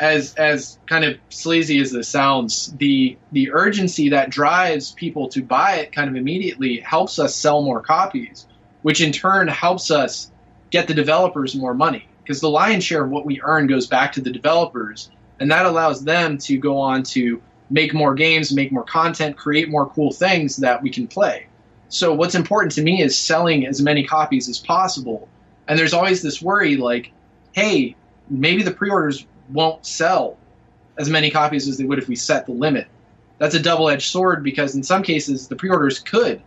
as 0.00 0.34
as 0.34 0.78
kind 0.86 1.04
of 1.04 1.18
sleazy 1.28 1.80
as 1.80 1.90
this 1.90 2.08
sounds, 2.08 2.72
the 2.78 3.16
the 3.32 3.52
urgency 3.52 4.10
that 4.10 4.30
drives 4.30 4.92
people 4.92 5.28
to 5.30 5.42
buy 5.42 5.76
it 5.76 5.92
kind 5.92 6.08
of 6.08 6.16
immediately 6.16 6.80
helps 6.80 7.18
us 7.18 7.34
sell 7.34 7.62
more 7.62 7.80
copies, 7.80 8.46
which 8.82 9.00
in 9.00 9.12
turn 9.12 9.48
helps 9.48 9.90
us 9.90 10.30
get 10.70 10.86
the 10.86 10.94
developers 10.94 11.54
more 11.54 11.74
money 11.74 12.06
because 12.22 12.40
the 12.40 12.50
lion's 12.50 12.84
share 12.84 13.04
of 13.04 13.10
what 13.10 13.26
we 13.26 13.40
earn 13.42 13.66
goes 13.66 13.86
back 13.86 14.12
to 14.12 14.20
the 14.20 14.30
developers, 14.30 15.10
and 15.40 15.50
that 15.50 15.66
allows 15.66 16.04
them 16.04 16.38
to 16.38 16.58
go 16.58 16.78
on 16.78 17.02
to 17.02 17.42
make 17.70 17.92
more 17.92 18.14
games, 18.14 18.52
make 18.52 18.72
more 18.72 18.84
content, 18.84 19.36
create 19.36 19.68
more 19.68 19.88
cool 19.90 20.12
things 20.12 20.56
that 20.58 20.82
we 20.82 20.90
can 20.90 21.06
play. 21.06 21.47
So 21.88 22.12
what's 22.12 22.34
important 22.34 22.72
to 22.72 22.82
me 22.82 23.02
is 23.02 23.18
selling 23.18 23.66
as 23.66 23.80
many 23.80 24.04
copies 24.04 24.48
as 24.48 24.58
possible. 24.58 25.28
And 25.66 25.78
there's 25.78 25.94
always 25.94 26.22
this 26.22 26.42
worry 26.42 26.76
like, 26.76 27.12
hey, 27.52 27.96
maybe 28.28 28.62
the 28.62 28.70
pre-orders 28.70 29.26
won't 29.50 29.86
sell 29.86 30.36
as 30.98 31.08
many 31.08 31.30
copies 31.30 31.66
as 31.68 31.78
they 31.78 31.84
would 31.84 31.98
if 31.98 32.08
we 32.08 32.16
set 32.16 32.46
the 32.46 32.52
limit. 32.52 32.88
That's 33.38 33.54
a 33.54 33.60
double-edged 33.60 34.10
sword 34.10 34.42
because 34.42 34.74
in 34.74 34.82
some 34.82 35.02
cases 35.02 35.48
the 35.48 35.56
pre-orders 35.56 35.98
could 35.98 36.42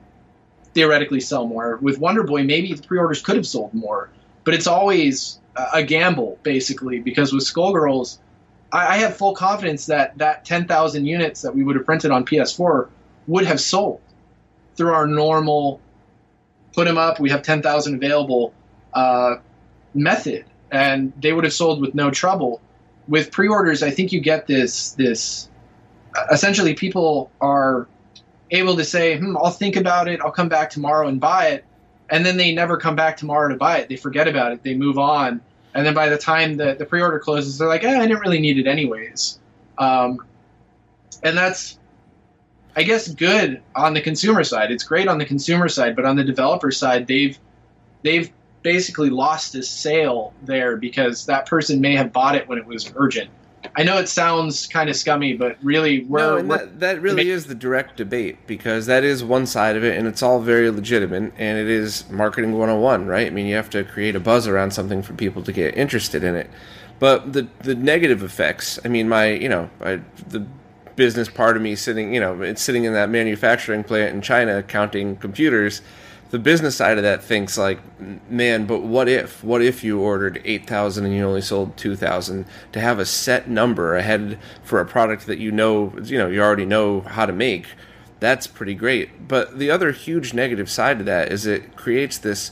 theoretically 0.74 1.22
sell 1.22 1.48
more. 1.48 1.78
With 1.78 1.98
Wonder 1.98 2.24
Boy, 2.24 2.44
maybe 2.44 2.74
the 2.74 2.86
pre-orders 2.86 3.22
could 3.22 3.36
have 3.36 3.48
sold 3.48 3.74
more, 3.74 4.10
but 4.44 4.54
it's 4.54 4.68
always 4.68 5.40
a 5.74 5.84
gamble 5.84 6.38
basically 6.44 7.00
because 7.00 7.34
with 7.34 7.44
Skullgirls, 7.44 8.20
I, 8.74 9.00
have 9.00 9.18
full 9.18 9.34
confidence 9.36 9.88
that 9.88 10.18
that 10.18 10.46
10,000 10.46 11.06
units 11.06 11.42
that 11.42 11.54
we 11.54 11.64
would 11.64 11.76
have 11.76 11.86
printed 11.86 12.12
on 12.12 12.26
PS4 12.26 12.88
would 13.28 13.46
have 13.46 13.60
sold 13.60 14.00
through 14.76 14.94
our 14.94 15.08
normal 15.08 15.82
put 16.74 16.86
them 16.86 16.98
up. 16.98 17.20
We 17.20 17.30
have 17.30 17.42
10,000 17.42 17.96
available 17.96 18.54
uh, 18.94 19.36
method, 19.94 20.46
and 20.72 21.14
they 21.22 21.34
would 21.34 21.44
have 21.44 21.54
sold 21.54 21.82
with 21.82 21.96
no 21.96 22.12
trouble. 22.12 22.62
With 23.08 23.32
pre-orders, 23.32 23.84
I 23.84 23.92
think 23.92 24.12
you 24.12 24.22
get 24.22 24.48
this 24.48 24.92
this 24.94 25.50
essentially 26.32 26.74
people 26.74 27.32
are 27.42 27.88
able 28.52 28.76
to 28.76 28.84
say, 28.84 29.18
hmm, 29.18 29.38
I'll 29.38 29.52
think 29.52 29.76
about 29.76 30.08
it, 30.08 30.20
I'll 30.22 30.32
come 30.32 30.50
back 30.50 30.70
tomorrow 30.70 31.08
and 31.08 31.20
buy 31.20 31.48
it. 31.48 31.66
And 32.10 32.26
then 32.26 32.36
they 32.36 32.54
never 32.54 32.78
come 32.78 32.96
back 32.96 33.16
tomorrow 33.16 33.48
to 33.50 33.56
buy 33.56 33.78
it. 33.78 33.88
They 33.88 33.96
forget 33.96 34.28
about 34.28 34.52
it, 34.52 34.64
they 34.64 34.76
move 34.76 34.98
on. 34.98 35.42
And 35.74 35.86
then 35.86 35.94
by 35.94 36.10
the 36.10 36.18
time 36.18 36.58
the, 36.58 36.76
the 36.78 36.86
pre 36.86 37.02
order 37.02 37.20
closes, 37.20 37.58
they're 37.58 37.68
like, 37.68 37.84
eh, 37.84 37.98
I 37.98 38.06
didn't 38.06 38.20
really 38.20 38.42
need 38.42 38.58
it 38.58 38.68
anyways. 38.68 39.40
Um, 39.78 40.20
and 41.24 41.38
that's, 41.38 41.80
I 42.76 42.84
guess, 42.84 43.08
good 43.10 43.62
on 43.76 43.94
the 43.94 44.02
consumer 44.02 44.44
side. 44.44 44.72
It's 44.72 44.84
great 44.84 45.08
on 45.08 45.18
the 45.18 45.26
consumer 45.26 45.68
side, 45.68 45.96
but 45.96 46.06
on 46.06 46.16
the 46.16 46.24
developer 46.24 46.72
side, 46.72 47.08
they've 47.08 47.38
they've 48.04 48.32
basically 48.64 49.10
lost 49.10 49.56
a 49.56 49.64
sale 49.64 50.34
there 50.44 50.78
because 50.78 51.26
that 51.26 51.46
person 51.46 51.82
may 51.82 51.96
have 51.96 52.14
bought 52.14 52.36
it 52.36 52.48
when 52.48 52.58
it 52.58 52.66
was 52.66 52.92
urgent. 52.96 53.30
I 53.76 53.84
know 53.84 53.98
it 54.00 54.10
sounds 54.10 54.68
kind 54.68 54.90
of 54.90 54.96
scummy, 54.96 55.34
but 55.34 55.58
really, 55.62 56.04
we're, 56.06 56.42
no, 56.42 56.48
we're 56.48 56.58
that, 56.58 56.80
that 56.80 57.02
really 57.02 57.30
is 57.30 57.46
the 57.46 57.56
direct 57.56 57.96
debate 57.96 58.48
because 58.48 58.88
that 58.88 59.04
is 59.04 59.24
one 59.24 59.46
side 59.46 59.76
of 59.76 59.84
it, 59.84 59.98
and 59.98 60.08
it's 60.08 60.24
all 60.24 60.40
very 60.40 60.72
legitimate, 60.72 61.34
and 61.38 61.58
it 61.58 61.70
is 61.70 62.10
marketing 62.10 62.54
101, 62.54 63.06
right? 63.06 63.28
I 63.28 63.30
mean, 63.30 63.46
you 63.46 63.56
have 63.56 63.70
to 63.72 63.84
create 63.84 64.16
a 64.16 64.20
buzz 64.20 64.48
around 64.48 64.72
something 64.72 65.02
for 65.02 65.14
people 65.14 65.44
to 65.44 65.52
get 65.52 65.78
interested 65.78 66.24
in 66.24 66.36
it. 66.36 66.50
But 67.00 67.34
the 67.34 67.48
the 67.62 67.76
negative 67.76 68.24
effects, 68.24 68.80
I 68.84 68.88
mean, 68.88 69.08
my 69.08 69.28
you 69.28 69.50
know, 69.50 69.70
I, 69.82 70.02
the 70.28 70.46
business 70.96 71.30
part 71.30 71.56
of 71.56 71.64
me 71.64 71.76
sitting, 71.76 72.14
you 72.14 72.20
know, 72.20 72.42
it's 72.42 72.62
sitting 72.62 72.84
in 72.84 72.94
that 72.94 73.10
manufacturing 73.10 73.84
plant 73.84 74.16
in 74.16 74.22
China 74.22 74.62
counting 74.64 75.16
computers 75.16 75.82
the 76.32 76.40
business 76.40 76.78
side 76.78 76.98
of 76.98 77.04
that 77.04 77.22
thinks 77.22 77.58
like, 77.58 77.80
man, 78.30 78.66
but 78.66 78.82
what 78.82 79.10
if? 79.10 79.44
What 79.44 79.62
if 79.62 79.84
you 79.84 80.00
ordered 80.00 80.42
eight 80.46 80.66
thousand 80.66 81.06
and 81.06 81.14
you 81.14 81.26
only 81.26 81.42
sold 81.42 81.76
two 81.76 81.98
thousand? 81.98 82.46
To 82.72 82.80
have 82.80 83.00
a 83.00 83.06
set 83.06 83.50
number 83.50 83.96
ahead 83.96 84.40
for 84.64 84.80
a 84.80 84.86
product 84.86 85.26
that 85.28 85.40
you 85.40 85.52
know, 85.52 85.94
you 86.04 86.18
know, 86.18 86.28
you 86.28 86.42
already 86.42 86.66
know 86.66 87.02
how 87.02 87.26
to 87.26 87.34
make, 87.34 87.68
that's 88.22 88.48
pretty 88.48 88.74
great. 88.74 89.28
But 89.28 89.60
the 89.60 89.70
other 89.70 89.92
huge 89.92 90.34
negative 90.34 90.72
side 90.72 91.00
to 91.00 91.04
that 91.04 91.32
is 91.32 91.46
it 91.46 91.76
creates 91.76 92.18
this 92.18 92.52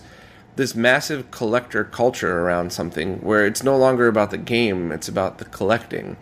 this 0.58 0.76
massive 0.76 1.32
collector 1.32 1.86
culture 1.86 2.42
around 2.42 2.74
something 2.74 3.20
where 3.22 3.46
it's 3.46 3.64
no 3.64 3.78
longer 3.78 4.08
about 4.08 4.30
the 4.30 4.38
game, 4.38 4.92
it's 4.92 5.08
about 5.08 5.38
the 5.38 5.46
collecting. 5.46 6.18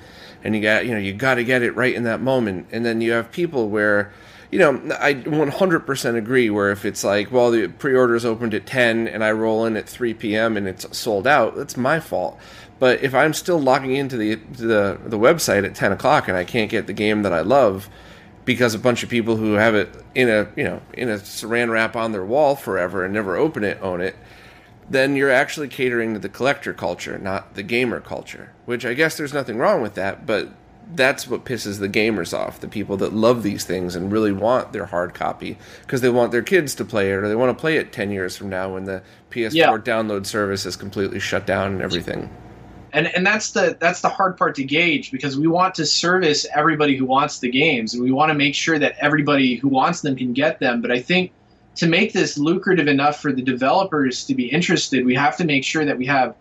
And 0.47 0.55
you 0.55 0.61
got, 0.61 0.85
you 0.85 0.93
know, 0.93 0.97
you 0.97 1.11
got 1.11 1.35
to 1.35 1.43
get 1.43 1.61
it 1.61 1.75
right 1.75 1.93
in 1.93 2.03
that 2.03 2.21
moment. 2.21 2.67
And 2.71 2.85
then 2.85 3.01
you 3.01 3.11
have 3.11 3.33
people 3.33 3.67
where 3.67 4.13
you 4.49 4.59
know, 4.59 4.81
I 4.97 5.13
100% 5.13 6.15
agree. 6.15 6.49
Where 6.49 6.71
if 6.71 6.85
it's 6.85 7.03
like, 7.03 7.33
well, 7.33 7.51
the 7.51 7.67
pre-orders 7.67 8.23
opened 8.23 8.53
at 8.53 8.65
10 8.65 9.09
and 9.09 9.21
I 9.21 9.31
roll 9.31 9.65
in 9.65 9.75
at 9.75 9.89
3 9.89 10.13
p.m. 10.13 10.55
and 10.55 10.69
it's 10.69 10.97
sold 10.97 11.27
out, 11.27 11.57
that's 11.57 11.75
my 11.75 11.99
fault. 11.99 12.39
But 12.79 13.03
if 13.03 13.13
I'm 13.13 13.33
still 13.33 13.59
logging 13.59 13.95
into 13.95 14.15
the 14.15 14.35
the 14.35 14.99
the 15.03 15.17
website 15.17 15.65
at 15.65 15.75
10 15.75 15.91
o'clock 15.91 16.29
and 16.29 16.37
I 16.37 16.45
can't 16.45 16.71
get 16.71 16.87
the 16.87 16.93
game 16.93 17.23
that 17.23 17.33
I 17.33 17.41
love 17.41 17.89
because 18.45 18.73
a 18.73 18.79
bunch 18.79 19.03
of 19.03 19.09
people 19.09 19.35
who 19.35 19.53
have 19.53 19.75
it 19.75 19.89
in 20.15 20.29
a 20.29 20.47
you 20.55 20.63
know 20.63 20.81
in 20.93 21.09
a 21.09 21.15
saran 21.15 21.69
wrap 21.69 21.97
on 21.97 22.13
their 22.13 22.23
wall 22.23 22.55
forever 22.55 23.03
and 23.03 23.13
never 23.13 23.35
open 23.35 23.63
it 23.63 23.79
own 23.81 23.99
it, 23.99 24.15
then 24.89 25.15
you're 25.15 25.31
actually 25.31 25.67
catering 25.67 26.13
to 26.13 26.19
the 26.19 26.29
collector 26.29 26.73
culture, 26.73 27.17
not 27.17 27.55
the 27.55 27.63
gamer 27.63 27.99
culture. 27.99 28.53
Which 28.65 28.85
I 28.85 28.93
guess 28.93 29.17
there's 29.17 29.33
nothing 29.33 29.57
wrong 29.57 29.81
with 29.81 29.95
that, 29.95 30.25
but 30.25 30.49
that's 30.95 31.27
what 31.27 31.43
pisses 31.43 31.79
the 31.79 31.89
gamers 31.89 32.37
off 32.37 32.59
the 32.59 32.67
people 32.67 32.97
that 32.97 33.13
love 33.13 33.43
these 33.43 33.65
things 33.65 33.95
and 33.95 34.11
really 34.11 34.31
want 34.31 34.71
their 34.71 34.85
hard 34.85 35.13
copy 35.13 35.57
because 35.81 36.01
they 36.01 36.09
want 36.09 36.31
their 36.31 36.41
kids 36.41 36.75
to 36.75 36.85
play 36.85 37.11
it 37.11 37.15
or 37.15 37.27
they 37.27 37.35
want 37.35 37.55
to 37.55 37.59
play 37.59 37.77
it 37.77 37.91
10 37.91 38.11
years 38.11 38.37
from 38.37 38.49
now 38.49 38.73
when 38.73 38.85
the 38.85 39.01
ps4 39.31 39.53
yeah. 39.53 39.71
download 39.79 40.25
service 40.25 40.65
is 40.65 40.75
completely 40.75 41.19
shut 41.19 41.45
down 41.45 41.73
and 41.73 41.81
everything 41.81 42.29
and 42.93 43.07
and 43.07 43.27
that's 43.27 43.51
the 43.51 43.77
that's 43.81 44.01
the 44.01 44.09
hard 44.09 44.37
part 44.37 44.55
to 44.55 44.63
gauge 44.63 45.11
because 45.11 45.37
we 45.37 45.47
want 45.47 45.75
to 45.75 45.85
service 45.85 46.45
everybody 46.55 46.95
who 46.95 47.05
wants 47.05 47.39
the 47.39 47.49
games 47.49 47.93
and 47.93 48.01
we 48.01 48.11
want 48.11 48.29
to 48.29 48.33
make 48.33 48.55
sure 48.55 48.79
that 48.79 48.95
everybody 48.99 49.55
who 49.55 49.67
wants 49.67 50.01
them 50.01 50.15
can 50.15 50.31
get 50.31 50.59
them 50.59 50.81
but 50.81 50.91
i 50.91 50.99
think 50.99 51.31
to 51.77 51.87
make 51.87 52.13
this 52.13 52.37
lucrative 52.37 52.87
enough 52.87 53.21
for 53.21 53.31
the 53.31 53.41
developers 53.41 54.25
to 54.25 54.35
be 54.35 54.47
interested 54.47 55.05
we 55.05 55.15
have 55.15 55.37
to 55.37 55.45
make 55.45 55.63
sure 55.63 55.85
that 55.85 55.97
we 55.97 56.05
have 56.05 56.35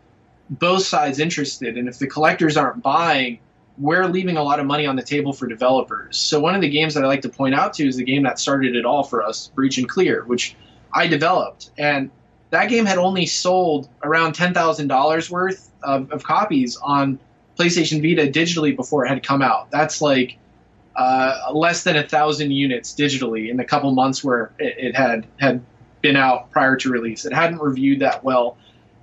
both 0.51 0.84
sides 0.84 1.18
interested 1.18 1.76
and 1.76 1.89
if 1.89 1.99
the 1.99 2.07
collectors 2.07 2.57
aren't 2.57 2.82
buying 2.82 3.39
we're 3.78 4.07
leaving 4.07 4.37
a 4.37 4.43
lot 4.43 4.61
of 4.61 4.66
money 4.66 4.87
on 4.87 4.97
the 4.97 5.03
table 5.03 5.32
for 5.32 5.47
developers. 5.47 6.16
So 6.16 6.41
one 6.41 6.55
of 6.55 6.61
the 6.61 6.68
games 6.68 6.95
that 6.95 7.05
I 7.05 7.07
like 7.07 7.22
to 7.22 7.28
point 7.28 7.55
out 7.55 7.74
to 7.74 7.87
is 7.87 7.97
the 7.97 8.05
game 8.05 8.22
that 8.22 8.39
started 8.39 8.74
it 8.74 8.84
all 8.84 9.03
for 9.03 9.22
us, 9.22 9.49
Breach 9.49 9.78
and 9.78 9.89
Clear, 9.89 10.24
which 10.24 10.57
I 10.93 11.07
developed. 11.07 11.70
And 11.76 12.11
that 12.51 12.68
game 12.68 12.87
had 12.87 12.99
only 12.99 13.26
sold 13.26 13.89
around 14.03 14.34
$10,000 14.34 15.30
worth 15.30 15.70
of, 15.82 16.11
of, 16.11 16.22
copies 16.22 16.76
on 16.76 17.18
PlayStation 17.59 18.01
Vita 18.01 18.30
digitally 18.30 18.74
before 18.74 19.05
it 19.05 19.09
had 19.09 19.22
come 19.22 19.43
out. 19.43 19.70
That's 19.70 20.01
like 20.01 20.39
uh, 20.97 21.53
less 21.53 21.84
than 21.84 21.97
a 21.97 22.03
thousand 22.03 22.51
units 22.53 22.94
digitally 22.94 23.51
in 23.51 23.57
the 23.57 23.64
couple 23.64 23.90
months 23.92 24.24
where 24.24 24.53
it, 24.59 24.74
it 24.78 24.97
had 24.97 25.26
had 25.38 25.62
been 26.01 26.16
out 26.16 26.51
prior 26.51 26.76
to 26.76 26.90
release. 26.90 27.24
It 27.24 27.32
hadn't 27.32 27.61
reviewed 27.61 28.01
that 28.01 28.24
well, 28.24 28.57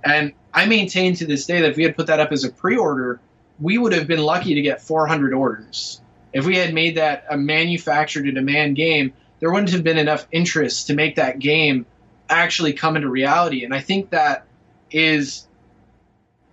and 0.04 0.32
I 0.52 0.66
maintain 0.66 1.14
to 1.16 1.26
this 1.26 1.46
day 1.46 1.60
that 1.60 1.70
if 1.70 1.76
we 1.76 1.84
had 1.84 1.96
put 1.96 2.08
that 2.08 2.20
up 2.20 2.32
as 2.32 2.44
a 2.44 2.50
pre-order, 2.50 3.20
we 3.60 3.78
would 3.78 3.92
have 3.92 4.06
been 4.06 4.22
lucky 4.22 4.54
to 4.54 4.62
get 4.62 4.82
400 4.82 5.32
orders. 5.32 6.00
If 6.32 6.46
we 6.46 6.56
had 6.56 6.74
made 6.74 6.96
that 6.96 7.24
a 7.30 7.36
manufactured 7.36 8.24
to 8.24 8.32
demand 8.32 8.76
game, 8.76 9.12
there 9.40 9.50
wouldn't 9.50 9.70
have 9.70 9.84
been 9.84 9.98
enough 9.98 10.26
interest 10.32 10.88
to 10.88 10.94
make 10.94 11.16
that 11.16 11.38
game 11.38 11.86
actually 12.28 12.72
come 12.72 12.96
into 12.96 13.08
reality. 13.08 13.64
And 13.64 13.74
I 13.74 13.80
think 13.80 14.10
that 14.10 14.46
is 14.90 15.46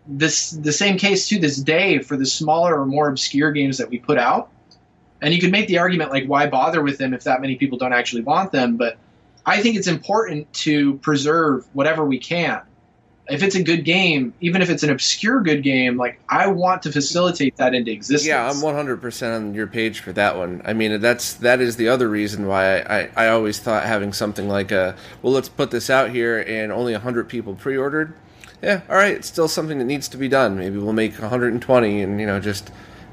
this 0.08 0.52
the 0.52 0.72
same 0.72 0.98
case 0.98 1.30
to 1.30 1.40
this 1.40 1.58
day 1.58 2.00
for 2.00 2.18
the 2.18 2.26
smaller 2.26 2.80
or 2.80 2.86
more 2.86 3.08
obscure 3.08 3.52
games 3.52 3.78
that 3.78 3.90
we 3.90 4.00
put 4.00 4.18
out. 4.18 4.50
And 5.22 5.34
you 5.34 5.40
could 5.40 5.52
make 5.52 5.68
the 5.68 5.78
argument 5.78 6.12
like 6.12 6.26
why 6.26 6.48
bother 6.48 6.82
with 6.82 6.98
them 6.98 7.14
if 7.14 7.24
that 7.26 7.42
many 7.42 7.56
people 7.56 7.78
don't 7.78 7.94
actually 7.94 8.24
want 8.24 8.52
them, 8.52 8.78
but 8.78 8.98
I 9.46 9.62
think 9.62 9.76
it's 9.76 9.88
important 9.88 10.52
to 10.54 10.96
preserve 10.98 11.66
whatever 11.74 12.06
we 12.06 12.20
can 12.20 12.62
if 13.32 13.44
it's 13.44 13.56
a 13.56 13.64
good 13.64 13.86
game, 13.86 14.34
even 14.42 14.62
if 14.62 14.70
it's 14.70 14.84
an 14.84 14.90
obscure 14.90 15.42
good 15.42 15.64
game, 15.64 15.98
like 15.98 16.20
I 16.28 16.48
want 16.48 16.82
to 16.84 16.92
facilitate 16.92 17.56
that 17.58 17.74
into 17.74 17.92
existence. 17.92 18.28
Yeah, 18.28 18.48
I'm 18.48 18.58
100% 18.58 19.36
on 19.36 19.54
your 19.54 19.68
page 19.68 20.00
for 20.00 20.12
that 20.14 20.38
one. 20.38 20.62
I 20.66 20.74
mean, 20.74 21.00
that's 21.00 21.36
that 21.36 21.62
is 21.62 21.78
the 21.78 21.88
other 21.88 22.10
reason 22.10 22.48
why 22.48 22.80
I, 22.80 23.00
I, 23.00 23.10
I 23.16 23.28
always 23.30 23.60
thought 23.60 23.86
having 23.86 24.12
something 24.12 24.50
like 24.50 24.72
a 24.72 24.96
well, 25.22 25.34
let's 25.34 25.50
put 25.50 25.72
this 25.72 25.90
out 25.90 26.10
here 26.10 26.40
and 26.40 26.72
only 26.72 26.94
100 26.94 27.30
people 27.30 27.56
pre-ordered. 27.56 28.14
Yeah, 28.62 28.82
all 28.90 28.96
right, 28.96 29.16
it's 29.16 29.28
still 29.28 29.48
something 29.48 29.80
that 29.80 29.86
needs 29.86 30.08
to 30.10 30.18
be 30.18 30.28
done. 30.28 30.58
Maybe 30.58 30.78
we'll 30.78 30.94
make 30.94 31.14
120 31.14 32.02
and 32.02 32.20
you 32.20 32.28
know 32.28 32.40
just 32.40 32.70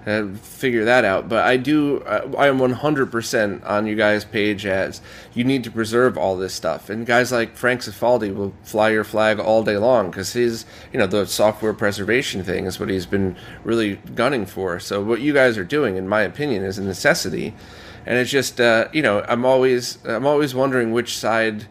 uh, 0.06 0.26
figure 0.36 0.84
that 0.84 1.04
out. 1.04 1.28
But 1.28 1.44
I 1.44 1.56
do, 1.56 2.00
uh, 2.02 2.30
I 2.36 2.48
am 2.48 2.58
100% 2.58 3.68
on 3.68 3.86
you 3.86 3.94
guys' 3.94 4.24
page 4.24 4.64
as 4.64 5.00
you 5.34 5.44
need 5.44 5.64
to 5.64 5.70
preserve 5.70 6.16
all 6.16 6.36
this 6.36 6.54
stuff. 6.54 6.88
And 6.88 7.06
guys 7.06 7.32
like 7.32 7.56
Frank 7.56 7.82
Cifaldi 7.82 8.34
will 8.34 8.54
fly 8.62 8.90
your 8.90 9.04
flag 9.04 9.38
all 9.38 9.62
day 9.62 9.76
long 9.76 10.10
because 10.10 10.32
his, 10.32 10.64
you 10.92 10.98
know, 10.98 11.06
the 11.06 11.26
software 11.26 11.74
preservation 11.74 12.42
thing 12.42 12.66
is 12.66 12.80
what 12.80 12.88
he's 12.88 13.06
been 13.06 13.36
really 13.64 13.96
gunning 14.14 14.46
for. 14.46 14.80
So 14.80 15.02
what 15.02 15.20
you 15.20 15.32
guys 15.32 15.58
are 15.58 15.64
doing, 15.64 15.96
in 15.96 16.08
my 16.08 16.22
opinion, 16.22 16.64
is 16.64 16.78
a 16.78 16.82
necessity. 16.82 17.54
And 18.06 18.18
it's 18.18 18.30
just, 18.30 18.60
uh, 18.60 18.88
you 18.92 19.02
know, 19.02 19.24
I'm 19.28 19.44
always, 19.44 19.98
I'm 20.04 20.26
always 20.26 20.54
wondering 20.54 20.92
which 20.92 21.16
side 21.16 21.66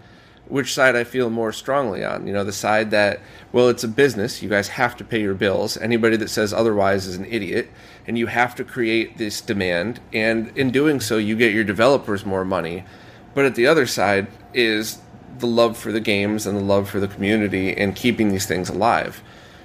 which 0.50 0.74
side 0.74 0.96
I 0.96 1.04
feel 1.04 1.30
more 1.30 1.52
strongly 1.52 2.04
on. 2.04 2.28
You 2.28 2.34
know, 2.34 2.44
the 2.44 2.54
side 2.54 2.92
that, 2.92 3.20
well, 3.52 3.70
it's 3.70 3.84
a 3.84 3.88
business. 3.88 4.42
You 4.42 4.50
guys 4.50 4.70
have 4.70 4.96
to 4.98 5.04
pay 5.04 5.22
your 5.22 5.34
bills. 5.34 5.78
Anybody 5.78 6.18
that 6.18 6.30
says 6.30 6.54
otherwise 6.54 7.06
is 7.06 7.16
an 7.16 7.26
idiot 7.26 7.70
and 8.08 8.18
you 8.18 8.28
have 8.28 8.56
to 8.56 8.64
create 8.64 9.18
this 9.18 9.42
demand. 9.42 10.00
And 10.14 10.58
in 10.58 10.72
doing 10.72 11.00
so, 11.00 11.18
you 11.18 11.36
get 11.36 11.54
your 11.54 11.66
developers 11.66 12.26
more 12.26 12.46
money. 12.46 12.86
But 13.34 13.46
at 13.46 13.56
the 13.56 13.68
other 13.68 13.86
side 13.86 14.28
is 14.54 15.00
the 15.40 15.48
love 15.48 15.78
for 15.78 15.92
the 15.92 16.00
games 16.00 16.48
and 16.48 16.58
the 16.58 16.64
love 16.64 16.90
for 16.90 17.00
the 17.00 17.08
community 17.08 17.76
and 17.76 17.96
keeping 17.96 18.30
these 18.30 18.46
things 18.46 18.70
alive. 18.70 19.22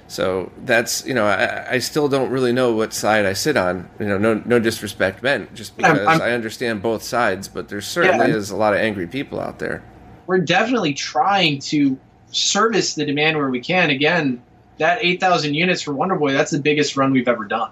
So 0.07 0.51
that's 0.65 1.05
you 1.07 1.13
know 1.13 1.25
I, 1.25 1.71
I 1.71 1.79
still 1.79 2.07
don't 2.07 2.29
really 2.29 2.51
know 2.51 2.75
what 2.75 2.93
side 2.93 3.25
I 3.25 3.33
sit 3.33 3.57
on. 3.57 3.89
You 3.99 4.05
know, 4.05 4.17
no 4.17 4.43
no 4.45 4.59
disrespect 4.59 5.23
meant, 5.23 5.53
just 5.55 5.75
because 5.75 5.99
I'm, 5.99 6.07
I'm, 6.07 6.21
i 6.21 6.31
understand 6.33 6.83
both 6.83 7.01
sides. 7.01 7.47
But 7.47 7.69
there 7.69 7.81
certainly 7.81 8.27
yeah, 8.27 8.35
is 8.35 8.51
a 8.51 8.55
lot 8.55 8.73
of 8.73 8.79
angry 8.79 9.07
people 9.07 9.39
out 9.39 9.59
there. 9.59 9.81
We're 10.27 10.39
definitely 10.39 10.93
trying 10.93 11.59
to 11.59 11.97
service 12.31 12.95
the 12.95 13.05
demand 13.05 13.37
where 13.37 13.49
we 13.49 13.61
can. 13.61 13.89
Again, 13.89 14.43
that 14.77 14.99
eight 15.01 15.19
thousand 15.19 15.55
units 15.55 15.81
for 15.81 15.93
Wonder 15.93 16.15
Boy, 16.15 16.33
that's 16.33 16.51
the 16.51 16.59
biggest 16.59 16.95
run 16.95 17.11
we've 17.11 17.27
ever 17.27 17.45
done. 17.45 17.71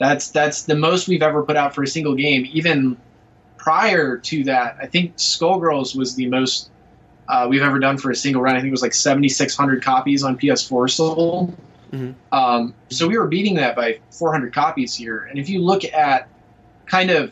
That's 0.00 0.30
that's 0.30 0.62
the 0.62 0.74
most 0.74 1.08
we've 1.08 1.22
ever 1.22 1.42
put 1.44 1.56
out 1.56 1.74
for 1.74 1.82
a 1.82 1.86
single 1.86 2.14
game. 2.14 2.48
Even 2.50 2.96
prior 3.58 4.16
to 4.16 4.44
that, 4.44 4.78
I 4.80 4.86
think 4.86 5.18
Skullgirls 5.18 5.94
was 5.94 6.14
the 6.14 6.26
most 6.26 6.70
uh, 7.28 7.46
we've 7.48 7.60
ever 7.60 7.78
done 7.78 7.98
for 7.98 8.10
a 8.10 8.16
single 8.16 8.40
run. 8.40 8.56
I 8.56 8.60
think 8.60 8.68
it 8.68 8.72
was 8.72 8.80
like 8.80 8.94
7,600 8.94 9.84
copies 9.84 10.24
on 10.24 10.38
PS4 10.38 10.90
sold. 10.90 11.54
Mm-hmm. 11.92 12.12
Um, 12.32 12.74
so 12.88 13.06
we 13.06 13.18
were 13.18 13.28
beating 13.28 13.56
that 13.56 13.76
by 13.76 14.00
400 14.10 14.54
copies 14.54 14.94
here. 14.94 15.24
And 15.24 15.38
if 15.38 15.50
you 15.50 15.60
look 15.60 15.84
at 15.84 16.28
kind 16.86 17.10
of 17.10 17.30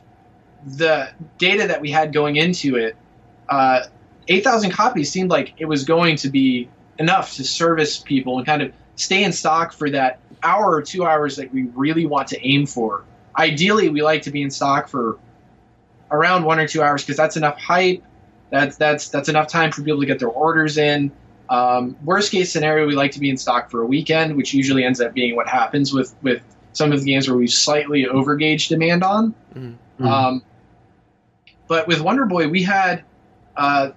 the 0.67 1.09
data 1.39 1.69
that 1.69 1.81
we 1.81 1.91
had 1.91 2.13
going 2.13 2.37
into 2.37 2.77
it, 2.77 2.97
uh, 3.49 3.85
8,000 4.29 4.73
copies 4.73 5.11
seemed 5.11 5.31
like 5.31 5.55
it 5.57 5.65
was 5.65 5.85
going 5.85 6.17
to 6.17 6.29
be 6.29 6.69
enough 6.99 7.35
to 7.37 7.45
service 7.45 7.99
people 7.99 8.37
and 8.37 8.47
kind 8.47 8.61
of 8.61 8.73
stay 8.97 9.25
in 9.25 9.33
stock 9.33 9.73
for 9.73 9.89
that 9.89 10.21
hour 10.43 10.75
or 10.75 10.83
two 10.83 11.05
hours 11.05 11.37
that 11.37 11.53
we 11.53 11.65
really 11.75 12.07
want 12.07 12.29
to 12.29 12.47
aim 12.47 12.67
for. 12.67 13.05
Ideally, 13.39 13.89
we 13.89 14.03
like 14.03 14.23
to 14.23 14.31
be 14.31 14.43
in 14.43 14.51
stock 14.51 14.89
for 14.89 15.19
around 16.11 16.45
one 16.45 16.59
or 16.59 16.67
two 16.67 16.83
hours 16.83 17.03
because 17.03 17.17
that's 17.17 17.37
enough 17.37 17.59
hype. 17.59 18.03
That's 18.51 18.77
that's 18.77 19.09
that's 19.09 19.29
enough 19.29 19.49
time 19.49 19.73
for 19.73 19.83
people 19.83 20.01
to 20.01 20.07
get 20.07 20.19
their 20.19 20.29
orders 20.29 20.79
in. 20.79 21.13
Um, 21.51 21.97
worst 22.05 22.31
case 22.31 22.53
scenario, 22.53 22.87
we 22.87 22.95
like 22.95 23.13
to 23.13 23.21
be 23.21 23.31
in 23.31 23.37
stock 23.37 23.71
for 23.71 23.83
a 23.83 23.87
weekend, 23.87 24.37
which 24.37 24.53
usually 24.53 24.85
ends 24.85 25.01
up 25.01 25.15
being 25.15 25.37
what 25.37 25.49
happens 25.49 25.93
with 25.93 26.15
with 26.23 26.43
some 26.73 26.93
of 26.93 27.01
the 27.01 27.07
games 27.07 27.29
where 27.29 27.37
we've 27.37 27.51
slightly 27.51 28.05
overgauged 28.05 28.69
demand 28.69 29.03
on. 29.03 29.35
Mm-hmm. 29.55 30.07
Um, 30.07 30.43
but 31.67 31.87
with 31.87 32.01
Wonder 32.01 32.25
Boy, 32.25 32.49
we 32.49 32.63
had 32.63 33.05
uh, 33.57 33.91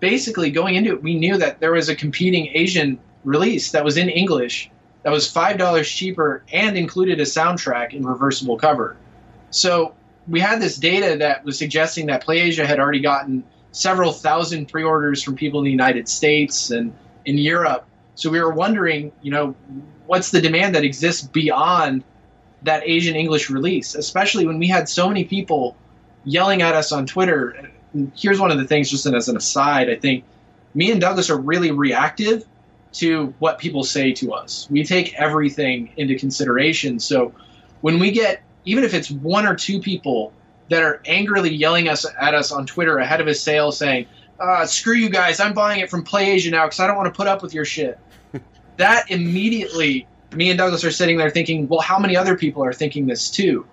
basically 0.00 0.50
going 0.50 0.74
into 0.74 0.92
it, 0.92 1.02
we 1.02 1.16
knew 1.18 1.36
that 1.38 1.60
there 1.60 1.72
was 1.72 1.88
a 1.88 1.96
competing 1.96 2.48
Asian 2.54 2.98
release 3.24 3.72
that 3.72 3.84
was 3.84 3.96
in 3.96 4.08
English 4.08 4.70
that 5.06 5.12
was 5.12 5.30
five 5.30 5.56
dollars 5.56 5.88
cheaper 5.88 6.42
and 6.52 6.76
included 6.76 7.20
a 7.20 7.22
soundtrack 7.22 7.94
in 7.94 8.04
reversible 8.04 8.58
cover. 8.58 8.96
So 9.50 9.94
we 10.26 10.40
had 10.40 10.60
this 10.60 10.76
data 10.76 11.18
that 11.18 11.44
was 11.44 11.56
suggesting 11.56 12.06
that 12.06 12.26
PlayAsia 12.26 12.66
had 12.66 12.80
already 12.80 12.98
gotten 12.98 13.44
several 13.70 14.10
thousand 14.10 14.66
pre-orders 14.66 15.22
from 15.22 15.36
people 15.36 15.60
in 15.60 15.64
the 15.64 15.70
United 15.70 16.08
States 16.08 16.72
and 16.72 16.92
in 17.24 17.38
Europe. 17.38 17.86
So 18.16 18.30
we 18.30 18.40
were 18.40 18.50
wondering, 18.50 19.12
you 19.22 19.30
know, 19.30 19.54
what's 20.06 20.32
the 20.32 20.40
demand 20.40 20.74
that 20.74 20.82
exists 20.82 21.22
beyond 21.24 22.02
that 22.62 22.82
Asian 22.84 23.14
English 23.14 23.48
release, 23.48 23.94
especially 23.94 24.44
when 24.44 24.58
we 24.58 24.66
had 24.66 24.88
so 24.88 25.06
many 25.06 25.22
people 25.22 25.76
yelling 26.24 26.62
at 26.62 26.74
us 26.74 26.90
on 26.90 27.06
Twitter. 27.06 27.70
And 27.92 28.10
here's 28.16 28.40
one 28.40 28.50
of 28.50 28.58
the 28.58 28.66
things, 28.66 28.90
just 28.90 29.06
as 29.06 29.28
an 29.28 29.36
aside, 29.36 29.88
I 29.88 29.94
think 29.94 30.24
me 30.74 30.90
and 30.90 31.00
Douglas 31.00 31.30
are 31.30 31.38
really 31.38 31.70
reactive 31.70 32.44
to 32.98 33.34
what 33.38 33.58
people 33.58 33.84
say 33.84 34.12
to 34.12 34.32
us. 34.32 34.66
We 34.70 34.84
take 34.84 35.14
everything 35.14 35.92
into 35.96 36.18
consideration. 36.18 36.98
So 36.98 37.34
when 37.82 37.98
we 37.98 38.10
get, 38.10 38.42
even 38.64 38.84
if 38.84 38.94
it's 38.94 39.10
one 39.10 39.46
or 39.46 39.54
two 39.54 39.80
people 39.80 40.32
that 40.70 40.82
are 40.82 41.00
angrily 41.04 41.54
yelling 41.54 41.88
us 41.88 42.06
at 42.20 42.34
us 42.34 42.50
on 42.50 42.66
Twitter 42.66 42.98
ahead 42.98 43.20
of 43.20 43.26
a 43.26 43.34
sale 43.34 43.70
saying, 43.70 44.06
uh, 44.40 44.66
screw 44.66 44.94
you 44.94 45.08
guys, 45.08 45.40
I'm 45.40 45.52
buying 45.52 45.80
it 45.80 45.90
from 45.90 46.04
PlayAsia 46.04 46.50
now 46.50 46.64
because 46.64 46.80
I 46.80 46.86
don't 46.86 46.96
want 46.96 47.12
to 47.12 47.16
put 47.16 47.26
up 47.26 47.42
with 47.42 47.54
your 47.54 47.64
shit. 47.64 47.98
that 48.76 49.10
immediately, 49.10 50.06
me 50.32 50.50
and 50.50 50.58
Douglas 50.58 50.84
are 50.84 50.90
sitting 50.90 51.18
there 51.18 51.30
thinking, 51.30 51.68
well, 51.68 51.80
how 51.80 51.98
many 51.98 52.16
other 52.16 52.36
people 52.36 52.64
are 52.64 52.72
thinking 52.72 53.06
this 53.06 53.30
too? 53.30 53.66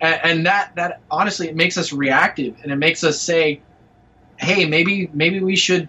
And, 0.00 0.20
and 0.24 0.46
that, 0.46 0.72
that 0.76 1.00
honestly, 1.10 1.48
it 1.48 1.56
makes 1.56 1.76
us 1.76 1.92
reactive 1.92 2.56
and 2.62 2.72
it 2.72 2.76
makes 2.76 3.04
us 3.04 3.20
say, 3.20 3.60
hey, 4.38 4.64
maybe, 4.64 5.10
maybe 5.12 5.40
we 5.40 5.54
should 5.54 5.88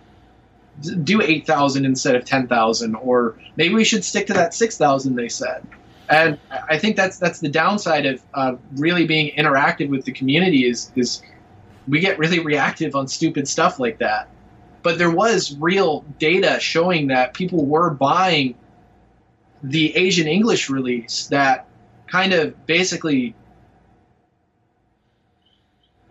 do 0.81 1.21
8,000 1.21 1.85
instead 1.85 2.15
of 2.15 2.25
10,000 2.25 2.95
or 2.95 3.35
maybe 3.55 3.73
we 3.73 3.83
should 3.83 4.03
stick 4.03 4.27
to 4.27 4.33
that 4.33 4.53
6,000 4.53 5.15
they 5.15 5.29
said. 5.29 5.65
And 6.09 6.37
I 6.51 6.77
think 6.77 6.95
that's 6.95 7.17
that's 7.17 7.39
the 7.39 7.49
downside 7.49 8.05
of 8.05 8.21
uh, 8.33 8.55
really 8.75 9.07
being 9.07 9.35
interactive 9.35 9.89
with 9.89 10.05
the 10.05 10.11
community 10.11 10.69
is 10.69 10.91
is 10.95 11.23
we 11.87 11.99
get 11.99 12.19
really 12.19 12.39
reactive 12.39 12.95
on 12.95 13.07
stupid 13.07 13.47
stuff 13.47 13.79
like 13.79 13.97
that. 13.99 14.29
But 14.83 14.99
there 14.99 15.09
was 15.09 15.57
real 15.57 16.05
data 16.19 16.59
showing 16.59 17.07
that 17.07 17.33
people 17.33 17.65
were 17.65 17.89
buying 17.89 18.55
the 19.63 19.95
Asian 19.95 20.27
English 20.27 20.69
release 20.69 21.27
that 21.27 21.67
kind 22.07 22.33
of 22.33 22.67
basically 22.67 23.33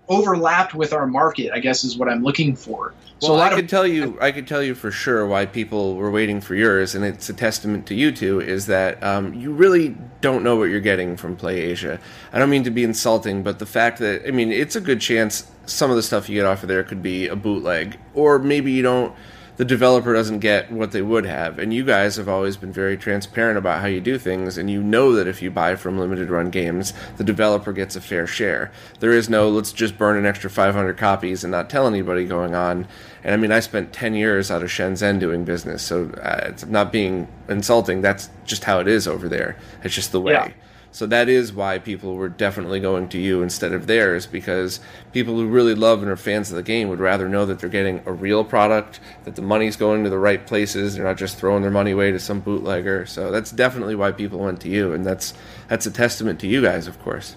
overlapped 0.08 0.74
with 0.74 0.92
our 0.92 1.06
market, 1.06 1.50
I 1.52 1.60
guess 1.60 1.84
is 1.84 1.96
what 1.96 2.08
I'm 2.08 2.22
looking 2.22 2.54
for. 2.54 2.92
So 3.20 3.34
well, 3.34 3.42
I 3.42 3.54
could 3.54 3.68
tell 3.68 3.86
you, 3.86 4.18
I 4.20 4.32
could 4.32 4.46
tell 4.46 4.62
you 4.62 4.74
for 4.74 4.90
sure 4.90 5.26
why 5.26 5.46
people 5.46 5.94
were 5.94 6.10
waiting 6.10 6.40
for 6.40 6.54
yours, 6.54 6.94
and 6.94 7.04
it's 7.04 7.28
a 7.28 7.32
testament 7.32 7.86
to 7.86 7.94
you 7.94 8.12
two. 8.12 8.40
Is 8.40 8.66
that 8.66 9.02
um, 9.02 9.32
you 9.32 9.52
really 9.52 9.96
don't 10.20 10.42
know 10.42 10.56
what 10.56 10.64
you're 10.64 10.80
getting 10.80 11.16
from 11.16 11.36
PlayAsia? 11.36 11.98
I 12.32 12.38
don't 12.38 12.50
mean 12.50 12.64
to 12.64 12.70
be 12.70 12.84
insulting, 12.84 13.42
but 13.42 13.60
the 13.60 13.66
fact 13.66 13.98
that 14.00 14.26
I 14.26 14.30
mean, 14.30 14.52
it's 14.52 14.76
a 14.76 14.80
good 14.80 15.00
chance 15.00 15.50
some 15.66 15.90
of 15.90 15.96
the 15.96 16.02
stuff 16.02 16.28
you 16.28 16.34
get 16.34 16.44
off 16.44 16.62
of 16.62 16.68
there 16.68 16.84
could 16.84 17.02
be 17.02 17.28
a 17.28 17.36
bootleg, 17.36 17.98
or 18.14 18.38
maybe 18.38 18.72
you 18.72 18.82
don't 18.82 19.14
the 19.56 19.64
developer 19.64 20.12
doesn't 20.12 20.40
get 20.40 20.72
what 20.72 20.92
they 20.92 21.02
would 21.02 21.26
have. 21.26 21.58
And 21.58 21.72
you 21.72 21.84
guys 21.84 22.16
have 22.16 22.28
always 22.28 22.56
been 22.56 22.72
very 22.72 22.96
transparent 22.96 23.56
about 23.58 23.80
how 23.80 23.86
you 23.86 24.00
do 24.00 24.18
things, 24.18 24.58
and 24.58 24.70
you 24.70 24.82
know 24.82 25.12
that 25.12 25.26
if 25.26 25.42
you 25.42 25.50
buy 25.50 25.76
from 25.76 25.98
limited 25.98 26.30
run 26.30 26.50
games, 26.50 26.92
the 27.16 27.24
developer 27.24 27.72
gets 27.72 27.96
a 27.96 28.00
fair 28.00 28.26
share. 28.26 28.72
There 29.00 29.12
is 29.12 29.28
no 29.28 29.48
let's 29.48 29.72
just 29.72 29.96
burn 29.96 30.16
an 30.16 30.26
extra 30.26 30.50
500 30.50 30.96
copies 30.96 31.44
and 31.44 31.50
not 31.50 31.70
tell 31.70 31.86
anybody 31.86 32.24
going 32.24 32.54
on. 32.54 32.86
And 33.22 33.32
I 33.32 33.36
mean, 33.36 33.52
I 33.52 33.60
spent 33.60 33.92
10 33.92 34.14
years 34.14 34.50
out 34.50 34.62
of 34.62 34.68
Shenzhen 34.70 35.20
doing 35.20 35.44
business, 35.44 35.82
so 35.82 36.10
uh, 36.22 36.40
it's 36.48 36.66
not 36.66 36.92
being 36.92 37.28
insulting. 37.48 38.02
That's 38.02 38.30
just 38.44 38.64
how 38.64 38.80
it 38.80 38.88
is 38.88 39.06
over 39.06 39.28
there. 39.28 39.56
It's 39.82 39.94
just 39.94 40.12
the 40.12 40.20
way. 40.20 40.32
Yeah. 40.32 40.52
So 40.94 41.06
that 41.06 41.28
is 41.28 41.52
why 41.52 41.80
people 41.80 42.14
were 42.14 42.28
definitely 42.28 42.78
going 42.78 43.08
to 43.08 43.18
you 43.18 43.42
instead 43.42 43.72
of 43.72 43.88
theirs 43.88 44.28
because 44.28 44.78
people 45.12 45.34
who 45.34 45.48
really 45.48 45.74
love 45.74 46.02
and 46.02 46.08
are 46.08 46.14
fans 46.14 46.50
of 46.50 46.56
the 46.56 46.62
game 46.62 46.88
would 46.88 47.00
rather 47.00 47.28
know 47.28 47.44
that 47.46 47.58
they're 47.58 47.68
getting 47.68 48.00
a 48.06 48.12
real 48.12 48.44
product, 48.44 49.00
that 49.24 49.34
the 49.34 49.42
money's 49.42 49.74
going 49.74 50.04
to 50.04 50.10
the 50.10 50.20
right 50.20 50.46
places, 50.46 50.94
they're 50.94 51.02
not 51.02 51.16
just 51.16 51.36
throwing 51.36 51.62
their 51.62 51.70
money 51.72 51.90
away 51.90 52.12
to 52.12 52.20
some 52.20 52.38
bootlegger. 52.38 53.06
So 53.06 53.32
that's 53.32 53.50
definitely 53.50 53.96
why 53.96 54.12
people 54.12 54.38
went 54.38 54.60
to 54.60 54.68
you 54.68 54.92
and 54.92 55.04
that's 55.04 55.34
that's 55.66 55.84
a 55.84 55.90
testament 55.90 56.38
to 56.40 56.46
you 56.46 56.62
guys, 56.62 56.86
of 56.86 57.02
course. 57.02 57.34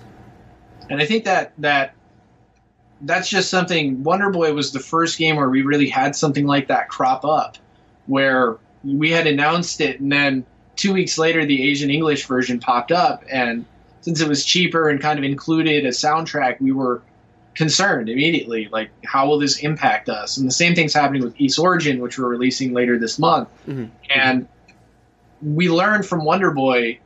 And 0.92 1.02
I 1.02 1.08
think 1.08 1.24
that 1.24 1.54
that 1.58 1.96
that's 3.02 3.28
just 3.28 3.50
something 3.50 4.04
Wonder 4.04 4.30
Boy 4.30 4.54
was 4.54 4.72
the 4.72 4.80
first 4.80 5.18
game 5.18 5.36
where 5.36 5.50
we 5.50 5.64
really 5.64 5.90
had 5.90 6.16
something 6.16 6.46
like 6.46 6.68
that 6.68 6.90
crop 6.90 7.26
up 7.26 7.58
where 8.06 8.58
we 8.84 9.10
had 9.10 9.26
announced 9.26 9.82
it 9.82 10.00
and 10.00 10.12
then 10.12 10.46
two 10.78 10.94
weeks 10.94 11.18
later, 11.18 11.46
the 11.46 11.70
Asian 11.70 11.90
English 11.90 12.26
version 12.26 12.60
popped 12.60 12.94
up, 12.94 13.24
and 13.30 13.66
since 14.02 14.22
it 14.22 14.30
was 14.30 14.46
cheaper 14.46 14.88
and 14.88 15.02
kind 15.02 15.20
of 15.20 15.26
included 15.26 15.86
a 15.86 15.90
soundtrack, 15.90 16.62
we 16.62 16.72
were 16.72 17.02
concerned 17.56 18.08
immediately. 18.08 18.70
Like, 18.72 18.92
how 19.04 19.28
will 19.28 19.40
this 19.40 19.58
impact 19.58 20.08
us? 20.08 20.38
And 20.38 20.48
the 20.48 20.54
same 20.54 20.76
thing's 20.76 20.94
happening 20.94 21.24
with 21.24 21.36
Ys 21.42 21.58
Origin, 21.58 22.00
which 22.00 22.18
we're 22.18 22.30
releasing 22.30 22.72
later 22.72 22.98
this 22.98 23.20
month. 23.20 23.50
Mm-hmm. 23.68 23.86
And 24.10 24.48
we 25.42 25.68
learned 25.68 26.06
from 26.06 26.24
Wonder 26.24 26.52
Boy, 26.52 27.00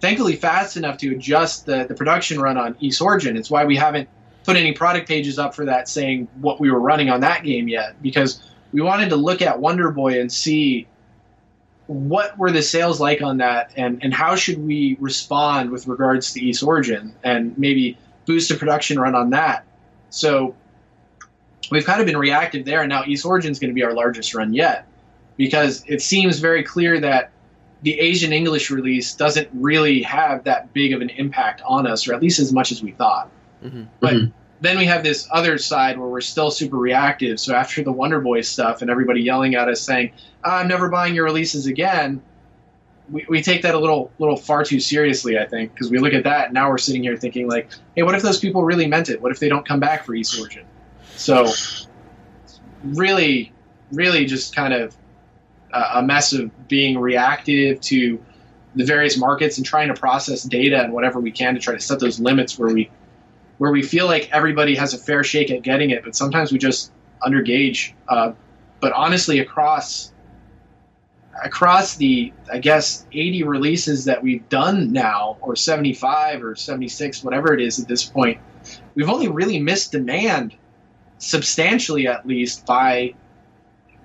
thankfully, 0.00 0.36
fast 0.36 0.76
enough 0.76 0.98
to 0.98 1.12
adjust 1.14 1.66
the, 1.66 1.86
the 1.88 1.94
production 1.94 2.40
run 2.40 2.56
on 2.58 2.76
Ys 2.80 3.00
Origin. 3.00 3.36
It's 3.36 3.50
why 3.50 3.64
we 3.64 3.76
haven't 3.76 4.08
put 4.44 4.56
any 4.56 4.72
product 4.72 5.08
pages 5.08 5.38
up 5.38 5.54
for 5.54 5.64
that 5.64 5.88
saying 5.88 6.28
what 6.40 6.60
we 6.60 6.70
were 6.70 6.78
running 6.78 7.10
on 7.10 7.20
that 7.22 7.42
game 7.42 7.66
yet, 7.66 8.00
because 8.00 8.42
we 8.72 8.82
wanted 8.82 9.08
to 9.08 9.16
look 9.16 9.42
at 9.42 9.58
Wonder 9.58 9.90
Boy 9.90 10.20
and 10.20 10.30
see 10.30 10.86
what 11.86 12.36
were 12.36 12.50
the 12.50 12.62
sales 12.62 13.00
like 13.00 13.22
on 13.22 13.38
that, 13.38 13.72
and 13.76 14.02
and 14.02 14.12
how 14.12 14.34
should 14.36 14.58
we 14.64 14.96
respond 15.00 15.70
with 15.70 15.86
regards 15.86 16.32
to 16.32 16.40
Ys 16.40 16.62
Origin, 16.62 17.14
and 17.22 17.56
maybe 17.58 17.96
boost 18.24 18.50
a 18.50 18.54
production 18.56 18.98
run 18.98 19.14
on 19.14 19.30
that. 19.30 19.64
So 20.10 20.54
we've 21.70 21.84
kind 21.84 22.00
of 22.00 22.06
been 22.06 22.16
reactive 22.16 22.64
there, 22.64 22.80
and 22.80 22.88
now 22.88 23.04
Ys 23.04 23.24
Origin 23.24 23.52
is 23.52 23.58
going 23.58 23.70
to 23.70 23.74
be 23.74 23.84
our 23.84 23.94
largest 23.94 24.34
run 24.34 24.52
yet 24.52 24.86
because 25.36 25.84
it 25.86 26.02
seems 26.02 26.38
very 26.38 26.62
clear 26.62 26.98
that 27.00 27.30
the 27.82 28.00
Asian 28.00 28.32
English 28.32 28.70
release 28.70 29.14
doesn't 29.14 29.48
really 29.52 30.02
have 30.02 30.44
that 30.44 30.72
big 30.72 30.92
of 30.92 31.02
an 31.02 31.10
impact 31.10 31.62
on 31.64 31.86
us, 31.86 32.08
or 32.08 32.14
at 32.14 32.22
least 32.22 32.38
as 32.38 32.52
much 32.52 32.72
as 32.72 32.82
we 32.82 32.90
thought. 32.92 33.30
Mm-hmm. 33.62 33.82
But 34.00 34.14
Mhm. 34.14 34.32
Then 34.60 34.78
we 34.78 34.86
have 34.86 35.02
this 35.02 35.28
other 35.30 35.58
side 35.58 35.98
where 35.98 36.08
we're 36.08 36.20
still 36.20 36.50
super 36.50 36.76
reactive. 36.76 37.38
So 37.38 37.54
after 37.54 37.82
the 37.82 37.92
Wonder 37.92 38.20
Boy 38.20 38.40
stuff 38.40 38.80
and 38.82 38.90
everybody 38.90 39.20
yelling 39.22 39.54
at 39.54 39.68
us 39.68 39.80
saying, 39.80 40.12
ah, 40.44 40.58
"I'm 40.58 40.68
never 40.68 40.88
buying 40.88 41.14
your 41.14 41.24
releases 41.24 41.66
again," 41.66 42.22
we, 43.10 43.26
we 43.28 43.42
take 43.42 43.62
that 43.62 43.74
a 43.74 43.78
little 43.78 44.10
little 44.18 44.36
far 44.36 44.64
too 44.64 44.80
seriously. 44.80 45.38
I 45.38 45.46
think 45.46 45.74
because 45.74 45.90
we 45.90 45.98
look 45.98 46.14
at 46.14 46.24
that 46.24 46.46
and 46.46 46.54
now 46.54 46.70
we're 46.70 46.78
sitting 46.78 47.02
here 47.02 47.16
thinking 47.16 47.48
like, 47.48 47.68
"Hey, 47.94 48.02
what 48.02 48.14
if 48.14 48.22
those 48.22 48.40
people 48.40 48.64
really 48.64 48.86
meant 48.86 49.08
it? 49.08 49.20
What 49.20 49.32
if 49.32 49.38
they 49.38 49.48
don't 49.48 49.66
come 49.66 49.80
back 49.80 50.04
for 50.04 50.14
Ys 50.14 50.38
Origin?" 50.38 50.64
So 51.16 51.52
really, 52.82 53.52
really 53.92 54.24
just 54.24 54.54
kind 54.54 54.72
of 54.72 54.96
a 55.72 56.02
mess 56.02 56.32
of 56.32 56.68
being 56.68 56.98
reactive 56.98 57.80
to 57.82 58.18
the 58.74 58.84
various 58.84 59.18
markets 59.18 59.56
and 59.56 59.66
trying 59.66 59.88
to 59.88 59.94
process 59.94 60.42
data 60.42 60.82
and 60.82 60.92
whatever 60.92 61.20
we 61.20 61.30
can 61.30 61.54
to 61.54 61.60
try 61.60 61.74
to 61.74 61.80
set 61.80 61.98
those 62.00 62.20
limits 62.20 62.58
where 62.58 62.72
we 62.72 62.90
where 63.58 63.70
we 63.70 63.82
feel 63.82 64.06
like 64.06 64.30
everybody 64.32 64.74
has 64.76 64.94
a 64.94 64.98
fair 64.98 65.24
shake 65.24 65.50
at 65.50 65.62
getting 65.62 65.90
it, 65.90 66.04
but 66.04 66.14
sometimes 66.14 66.52
we 66.52 66.58
just 66.58 66.92
undergauge. 67.22 67.92
Uh, 68.08 68.32
but 68.80 68.92
honestly, 68.92 69.40
across 69.40 70.12
across 71.42 71.96
the 71.96 72.32
I 72.50 72.58
guess 72.58 73.06
80 73.12 73.42
releases 73.42 74.06
that 74.06 74.22
we've 74.22 74.48
done 74.48 74.92
now, 74.92 75.36
or 75.40 75.56
75 75.56 76.42
or 76.42 76.56
76, 76.56 77.22
whatever 77.24 77.54
it 77.54 77.60
is 77.60 77.78
at 77.78 77.88
this 77.88 78.04
point, 78.04 78.40
we've 78.94 79.08
only 79.08 79.28
really 79.28 79.60
missed 79.60 79.92
demand 79.92 80.54
substantially, 81.18 82.06
at 82.06 82.26
least 82.26 82.66
by 82.66 83.14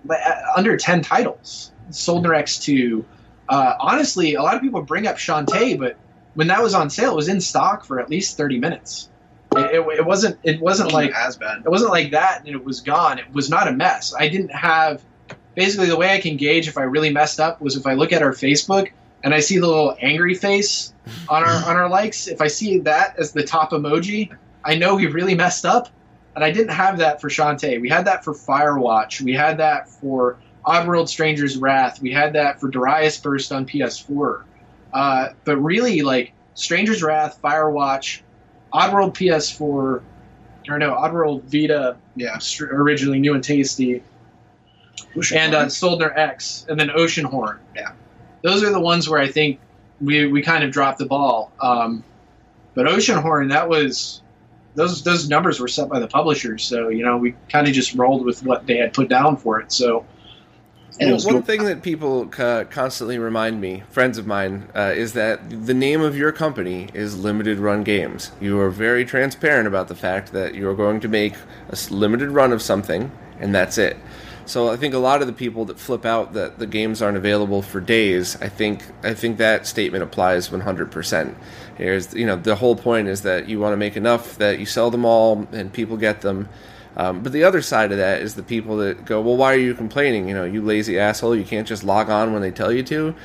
by, 0.03 0.15
uh, 0.15 0.41
under 0.57 0.77
10 0.77 1.01
titles. 1.01 1.71
Soldner 1.91 2.31
X2. 2.31 3.03
Uh, 3.49 3.73
honestly, 3.79 4.35
a 4.35 4.41
lot 4.41 4.55
of 4.55 4.61
people 4.61 4.81
bring 4.81 5.07
up 5.07 5.17
Shantae, 5.17 5.77
but 5.77 5.97
when 6.33 6.47
that 6.47 6.63
was 6.63 6.73
on 6.73 6.89
sale, 6.89 7.11
it 7.11 7.15
was 7.15 7.27
in 7.27 7.41
stock 7.41 7.85
for 7.85 7.99
at 7.99 8.09
least 8.09 8.37
30 8.37 8.59
minutes. 8.59 9.10
It, 9.55 9.75
it, 9.75 9.99
it 9.99 10.05
wasn't. 10.05 10.39
It 10.43 10.61
wasn't 10.61 10.93
like 10.93 11.11
as 11.11 11.35
bad. 11.37 11.63
it 11.65 11.69
wasn't 11.69 11.91
like 11.91 12.11
that 12.11 12.39
and 12.39 12.47
it 12.47 12.63
was 12.63 12.79
gone. 12.79 13.19
It 13.19 13.31
was 13.33 13.49
not 13.49 13.67
a 13.67 13.71
mess. 13.71 14.13
I 14.17 14.27
didn't 14.27 14.51
have 14.51 15.03
basically 15.55 15.87
the 15.87 15.97
way 15.97 16.13
I 16.13 16.21
can 16.21 16.37
gauge 16.37 16.67
if 16.67 16.77
I 16.77 16.83
really 16.83 17.11
messed 17.11 17.39
up 17.39 17.61
was 17.61 17.75
if 17.75 17.85
I 17.85 17.93
look 17.93 18.13
at 18.13 18.21
our 18.21 18.31
Facebook 18.31 18.91
and 19.23 19.33
I 19.33 19.39
see 19.39 19.57
the 19.59 19.67
little 19.67 19.97
angry 20.01 20.35
face 20.35 20.93
on 21.27 21.43
our 21.43 21.69
on 21.69 21.75
our 21.75 21.89
likes. 21.89 22.27
If 22.27 22.41
I 22.41 22.47
see 22.47 22.79
that 22.79 23.17
as 23.19 23.33
the 23.33 23.43
top 23.43 23.71
emoji, 23.71 24.35
I 24.63 24.75
know 24.75 24.95
we 24.95 25.07
really 25.07 25.35
messed 25.35 25.65
up. 25.65 25.89
And 26.33 26.45
I 26.45 26.51
didn't 26.51 26.71
have 26.71 26.97
that 26.99 27.19
for 27.19 27.27
Shantae. 27.27 27.81
We 27.81 27.89
had 27.89 28.05
that 28.05 28.23
for 28.23 28.33
Firewatch. 28.33 29.19
We 29.19 29.33
had 29.33 29.57
that 29.57 29.89
for 29.89 30.37
Oddworld 30.65 31.09
Stranger's 31.09 31.57
Wrath. 31.57 32.01
We 32.01 32.11
had 32.11 32.31
that 32.33 32.61
for 32.61 32.69
Darius 32.69 33.17
Burst 33.17 33.51
on 33.51 33.65
PS4. 33.65 34.43
Uh, 34.93 35.29
but 35.43 35.57
really, 35.57 36.03
like 36.03 36.31
Stranger's 36.53 37.03
Wrath, 37.03 37.39
Firewatch, 37.43 38.21
Oddworld 38.73 39.13
PS4, 39.13 39.61
or 39.63 40.03
no, 40.77 40.91
Oddworld 40.93 41.43
Vita, 41.43 41.97
Yeah. 42.15 42.39
originally 42.71 43.19
new 43.19 43.33
and 43.33 43.43
tasty, 43.43 44.03
and 45.33 45.53
uh, 45.55 45.65
Soldner 45.65 46.15
X, 46.17 46.65
and 46.69 46.79
then 46.79 46.89
Oceanhorn. 46.89 47.57
Yeah. 47.75 47.91
those 48.43 48.63
are 48.63 48.71
the 48.71 48.79
ones 48.79 49.09
where 49.09 49.19
I 49.19 49.27
think 49.27 49.59
we 49.99 50.27
we 50.27 50.41
kind 50.41 50.63
of 50.63 50.71
dropped 50.71 50.99
the 50.99 51.05
ball. 51.05 51.51
Um, 51.61 52.03
but 52.73 52.85
Oceanhorn, 52.87 53.49
that 53.49 53.67
was 53.69 54.21
those 54.75 55.03
those 55.03 55.27
numbers 55.29 55.59
were 55.59 55.67
set 55.67 55.89
by 55.89 55.99
the 55.99 56.07
publishers, 56.07 56.63
so 56.63 56.89
you 56.89 57.03
know 57.03 57.17
we 57.17 57.35
kind 57.49 57.67
of 57.67 57.73
just 57.73 57.93
rolled 57.95 58.23
with 58.25 58.43
what 58.43 58.65
they 58.67 58.77
had 58.77 58.93
put 58.93 59.09
down 59.09 59.35
for 59.37 59.59
it. 59.59 59.71
So 59.71 60.05
Well, 60.99 61.19
one 61.19 61.43
thing 61.43 61.63
that 61.65 61.81
people 61.81 62.27
co- 62.27 62.65
constantly 62.65 63.17
remind 63.17 63.61
me, 63.61 63.83
friends 63.89 64.17
of 64.17 64.27
mine, 64.27 64.67
uh, 64.75 64.93
is 64.95 65.13
that 65.13 65.65
the 65.65 65.73
name 65.73 66.01
of 66.01 66.17
your 66.17 66.31
company 66.31 66.89
is 66.93 67.17
Limited 67.17 67.59
Run 67.59 67.83
Games. 67.83 68.31
You 68.41 68.59
are 68.59 68.69
very 68.69 69.05
transparent 69.05 69.67
about 69.67 69.87
the 69.87 69.95
fact 69.95 70.31
that 70.33 70.53
you 70.53 70.69
are 70.69 70.75
going 70.75 70.99
to 70.99 71.07
make 71.07 71.35
a 71.69 71.77
limited 71.93 72.29
run 72.29 72.51
of 72.51 72.61
something, 72.61 73.11
and 73.39 73.55
that's 73.55 73.77
it. 73.77 73.97
So 74.45 74.69
I 74.69 74.75
think 74.75 74.93
a 74.93 74.99
lot 74.99 75.21
of 75.21 75.27
the 75.27 75.33
people 75.33 75.65
that 75.65 75.79
flip 75.79 76.05
out 76.05 76.33
that 76.33 76.59
the 76.59 76.67
games 76.67 77.01
aren't 77.01 77.17
available 77.17 77.61
for 77.61 77.79
days, 77.79 78.35
I 78.41 78.49
think 78.49 78.83
I 79.03 79.13
think 79.13 79.37
that 79.37 79.65
statement 79.67 80.03
applies 80.03 80.49
100%. 80.49 81.35
Here's 81.77 82.13
you 82.13 82.25
know 82.25 82.35
the 82.35 82.55
whole 82.55 82.75
point 82.75 83.07
is 83.07 83.21
that 83.21 83.47
you 83.47 83.59
want 83.59 83.73
to 83.73 83.77
make 83.77 83.95
enough 83.95 84.37
that 84.39 84.59
you 84.59 84.65
sell 84.65 84.91
them 84.91 85.05
all 85.05 85.47
and 85.51 85.71
people 85.71 85.95
get 85.95 86.21
them. 86.21 86.49
Um, 86.97 87.21
but 87.21 87.31
the 87.31 87.43
other 87.43 87.61
side 87.61 87.91
of 87.91 87.97
that 87.97 88.21
is 88.21 88.35
the 88.35 88.43
people 88.43 88.77
that 88.77 89.05
go, 89.05 89.21
well, 89.21 89.37
why 89.37 89.53
are 89.53 89.59
you 89.59 89.73
complaining? 89.73 90.27
You 90.27 90.35
know, 90.35 90.43
you 90.43 90.61
lazy 90.61 90.99
asshole, 90.99 91.35
you 91.35 91.45
can't 91.45 91.67
just 91.67 91.83
log 91.83 92.09
on 92.09 92.33
when 92.33 92.41
they 92.41 92.51
tell 92.51 92.71
you 92.71 92.83
to. 92.83 93.15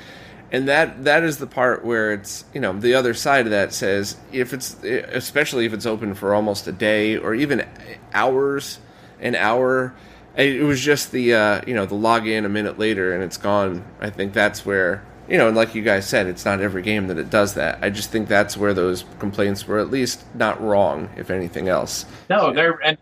And 0.52 0.68
that 0.68 1.02
that 1.04 1.24
is 1.24 1.38
the 1.38 1.46
part 1.46 1.84
where 1.84 2.12
it's 2.12 2.44
you 2.54 2.60
know 2.60 2.72
the 2.72 2.94
other 2.94 3.14
side 3.14 3.46
of 3.46 3.50
that 3.50 3.72
says 3.72 4.16
if 4.30 4.52
it's 4.52 4.76
especially 4.84 5.66
if 5.66 5.72
it's 5.72 5.86
open 5.86 6.14
for 6.14 6.34
almost 6.34 6.68
a 6.68 6.72
day 6.72 7.16
or 7.16 7.34
even 7.34 7.66
hours, 8.14 8.78
an 9.20 9.34
hour. 9.34 9.94
It 10.36 10.62
was 10.62 10.80
just 10.80 11.12
the 11.12 11.34
uh, 11.34 11.62
you 11.66 11.74
know 11.74 11.86
the 11.86 11.96
log 11.96 12.28
in 12.28 12.44
a 12.44 12.48
minute 12.48 12.78
later 12.78 13.12
and 13.12 13.24
it's 13.24 13.38
gone. 13.38 13.84
I 14.00 14.10
think 14.10 14.34
that's 14.34 14.64
where 14.64 15.02
you 15.28 15.38
know, 15.38 15.48
and 15.48 15.56
like 15.56 15.74
you 15.74 15.82
guys 15.82 16.08
said, 16.08 16.26
it's 16.26 16.44
not 16.44 16.60
every 16.60 16.82
game 16.82 17.08
that 17.08 17.18
it 17.18 17.30
does 17.30 17.54
that. 17.54 17.82
I 17.82 17.90
just 17.90 18.10
think 18.10 18.28
that's 18.28 18.56
where 18.56 18.72
those 18.72 19.04
complaints 19.18 19.66
were 19.66 19.78
at 19.78 19.90
least 19.90 20.24
not 20.34 20.62
wrong, 20.62 21.08
if 21.16 21.30
anything 21.30 21.68
else. 21.68 22.06
no, 22.30 22.52
they're 22.52 22.78
and 22.84 22.96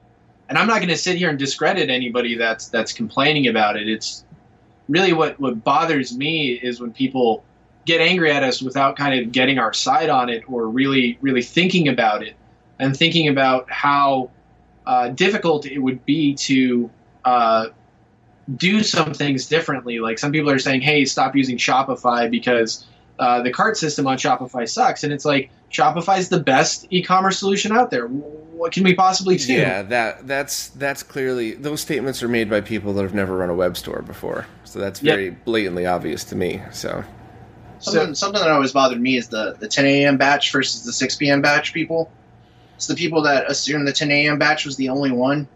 and 0.55 0.61
I'm 0.61 0.69
not 0.69 0.77
going 0.77 0.91
to 0.91 0.97
sit 0.97 1.17
here 1.17 1.31
and 1.31 1.37
discredit 1.37 1.91
anybody 1.91 2.37
that's 2.37 2.69
that's 2.69 2.93
complaining 2.93 3.49
about 3.49 3.77
it. 3.77 3.89
It's 3.89 4.25
really 4.89 5.13
what 5.13 5.41
what 5.41 5.65
bothers 5.65 6.17
me 6.17 6.53
is 6.53 6.81
when 6.81 6.93
people 6.93 7.43
get 7.87 8.01
angry 8.01 8.31
at 8.31 8.45
us 8.45 8.63
without 8.63 8.95
kind 8.95 9.19
of 9.19 9.33
getting 9.33 9.59
our 9.59 9.73
side 9.73 10.11
on 10.11 10.29
it 10.29 10.45
or 10.49 10.69
really 10.69 11.19
really 11.21 11.43
thinking 11.43 11.89
about 11.89 12.23
it 12.23 12.37
and 12.79 12.97
thinking 12.97 13.27
about 13.27 13.69
how 13.69 14.31
uh, 14.87 15.09
difficult 15.09 15.67
it 15.67 15.81
would 15.81 16.07
be 16.07 16.35
to 16.35 16.89
uh, 17.25 17.67
do 18.57 18.85
some 18.85 19.13
things 19.13 19.49
differently. 19.49 19.99
Like 19.99 20.21
some 20.21 20.31
people 20.31 20.51
are 20.51 20.61
saying, 20.61 20.83
"Hey, 20.83 21.05
stop 21.05 21.35
using 21.35 21.57
Shopify 21.57 22.31
because 22.31 22.87
uh, 23.19 23.43
the 23.43 23.53
cart 23.53 23.77
system 23.77 24.07
on 24.07 24.17
Shopify 24.19 24.69
sucks," 24.69 25.05
and 25.05 25.13
it's 25.13 25.25
like 25.25 25.51
Shopify's 25.71 26.29
the 26.29 26.41
best 26.41 26.87
e-commerce 26.91 27.39
solution 27.39 27.73
out 27.73 27.91
there. 27.91 28.07
What 28.07 28.73
can 28.73 28.85
we 28.85 28.95
possibly 28.95 29.37
do? 29.37 29.53
Yeah, 29.53 29.83
that 29.83 30.27
that's 30.27 30.69
that's 30.71 31.03
clearly 31.03 31.55
those 31.55 31.81
statements 31.81 32.23
are 32.23 32.29
made 32.29 32.49
by 32.49 32.61
people 32.61 32.93
that 32.95 33.03
have 33.03 33.15
never 33.15 33.37
run 33.37 33.51
a 33.51 33.55
web 33.55 33.77
store 33.77 34.03
before. 34.03 34.47
So 34.65 34.79
that's 34.79 35.03
Yep. 35.03 35.15
very 35.15 35.31
blatantly 35.31 35.87
obvious 35.87 36.25
to 36.25 36.37
me. 36.37 36.63
So 36.73 37.05
Something, 37.81 38.15
something 38.15 38.41
that 38.41 38.51
always 38.51 38.73
bothered 38.73 39.01
me 39.01 39.17
is 39.19 39.29
the, 39.29 39.57
the 39.59 39.69
10 39.69 39.85
a.m. 39.85 40.17
batch 40.17 40.51
versus 40.53 40.85
the 40.85 40.93
6 40.93 41.17
p.m. 41.17 41.43
batch 41.43 41.75
people. 41.75 42.11
It's 42.77 42.87
the 42.87 42.95
people 42.95 43.21
that 43.23 43.51
assume 43.51 43.85
the 43.85 43.93
10 43.93 44.11
a.m. 44.11 44.39
batch 44.39 44.65
was 44.65 44.77
the 44.77 44.89
only 44.89 45.13
one, 45.13 45.47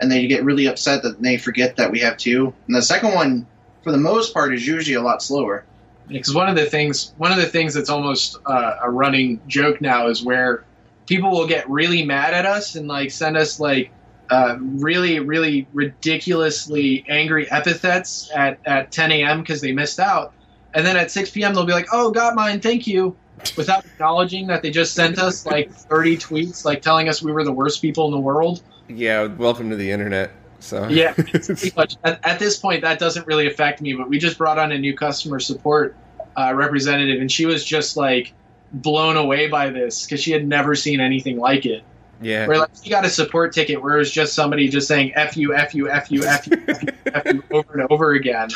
and 0.00 0.10
they 0.10 0.26
get 0.26 0.42
really 0.42 0.66
upset 0.66 1.02
that 1.04 1.22
they 1.22 1.36
forget 1.38 1.76
that 1.76 1.92
we 1.92 2.00
have 2.00 2.16
two. 2.16 2.52
And 2.66 2.76
the 2.76 2.82
second 2.82 3.14
one, 3.14 3.46
for 3.84 3.92
the 3.92 3.98
most 3.98 4.34
part, 4.34 4.52
is 4.54 4.66
usually 4.66 4.94
a 4.96 5.02
lot 5.02 5.22
slower. 5.22 5.64
Because 6.08 6.34
one 6.34 6.48
of 6.48 6.56
the 6.56 6.66
things 6.66 7.12
one 7.18 7.32
of 7.32 7.38
the 7.38 7.46
things 7.46 7.74
that's 7.74 7.90
almost 7.90 8.38
uh, 8.46 8.76
a 8.82 8.90
running 8.90 9.40
joke 9.46 9.80
now 9.80 10.08
is 10.08 10.24
where 10.24 10.64
people 11.06 11.30
will 11.30 11.46
get 11.46 11.68
really 11.68 12.04
mad 12.04 12.34
at 12.34 12.46
us 12.46 12.74
and 12.74 12.88
like 12.88 13.10
send 13.10 13.36
us 13.36 13.60
like 13.60 13.90
uh, 14.30 14.56
really 14.60 15.20
really 15.20 15.66
ridiculously 15.72 17.04
angry 17.08 17.50
epithets 17.50 18.30
at, 18.34 18.58
at 18.66 18.90
10 18.92 19.12
a.m 19.12 19.40
because 19.40 19.60
they 19.60 19.72
missed 19.72 20.00
out. 20.00 20.32
And 20.74 20.86
then 20.86 20.96
at 20.96 21.10
6 21.10 21.30
p.m 21.30 21.54
they'll 21.54 21.66
be 21.66 21.72
like 21.72 21.88
oh 21.92 22.10
got 22.10 22.34
mine. 22.34 22.60
Thank 22.60 22.86
you. 22.86 23.16
Without 23.56 23.84
acknowledging 23.84 24.48
that 24.48 24.62
they 24.62 24.70
just 24.70 24.94
sent 24.94 25.18
us 25.18 25.46
like 25.46 25.70
30 25.70 26.16
tweets 26.16 26.64
like 26.64 26.82
telling 26.82 27.08
us 27.08 27.22
we 27.22 27.32
were 27.32 27.44
the 27.44 27.52
worst 27.52 27.80
people 27.80 28.06
in 28.06 28.10
the 28.12 28.18
world. 28.18 28.62
Yeah, 28.88 29.26
welcome 29.26 29.70
to 29.70 29.76
the 29.76 29.90
internet. 29.90 30.32
So 30.60 30.88
yeah, 30.88 31.12
pretty 31.16 31.72
much. 31.76 31.96
At, 32.04 32.24
at 32.26 32.38
this 32.38 32.58
point, 32.58 32.82
that 32.82 32.98
doesn't 32.98 33.26
really 33.26 33.46
affect 33.46 33.80
me. 33.80 33.94
But 33.94 34.08
we 34.08 34.18
just 34.18 34.38
brought 34.38 34.58
on 34.58 34.72
a 34.72 34.78
new 34.78 34.96
customer 34.96 35.40
support 35.40 35.96
uh, 36.36 36.52
representative, 36.54 37.20
and 37.20 37.30
she 37.30 37.46
was 37.46 37.64
just 37.64 37.96
like 37.96 38.32
blown 38.72 39.16
away 39.16 39.48
by 39.48 39.70
this 39.70 40.04
because 40.04 40.20
she 40.20 40.32
had 40.32 40.46
never 40.46 40.74
seen 40.74 41.00
anything 41.00 41.38
like 41.38 41.64
it. 41.64 41.82
yeah, 42.20 42.46
Where 42.46 42.58
like 42.58 42.70
she 42.82 42.90
got 42.90 43.04
a 43.04 43.10
support 43.10 43.52
ticket 43.52 43.82
where 43.82 43.96
it 43.96 43.98
was 43.98 44.10
just 44.10 44.34
somebody 44.34 44.68
just 44.68 44.88
saying 44.88 45.12
"f 45.14 45.36
you, 45.36 45.54
f 45.54 45.74
you, 45.74 45.90
f 45.90 46.10
you, 46.10 46.24
f 46.24 46.46
you, 46.46 46.58
f 46.66 46.82
you, 46.82 46.88
f 47.14 47.22
you" 47.26 47.42
over 47.50 47.72
and 47.80 47.86
over 47.90 48.12
again, 48.12 48.48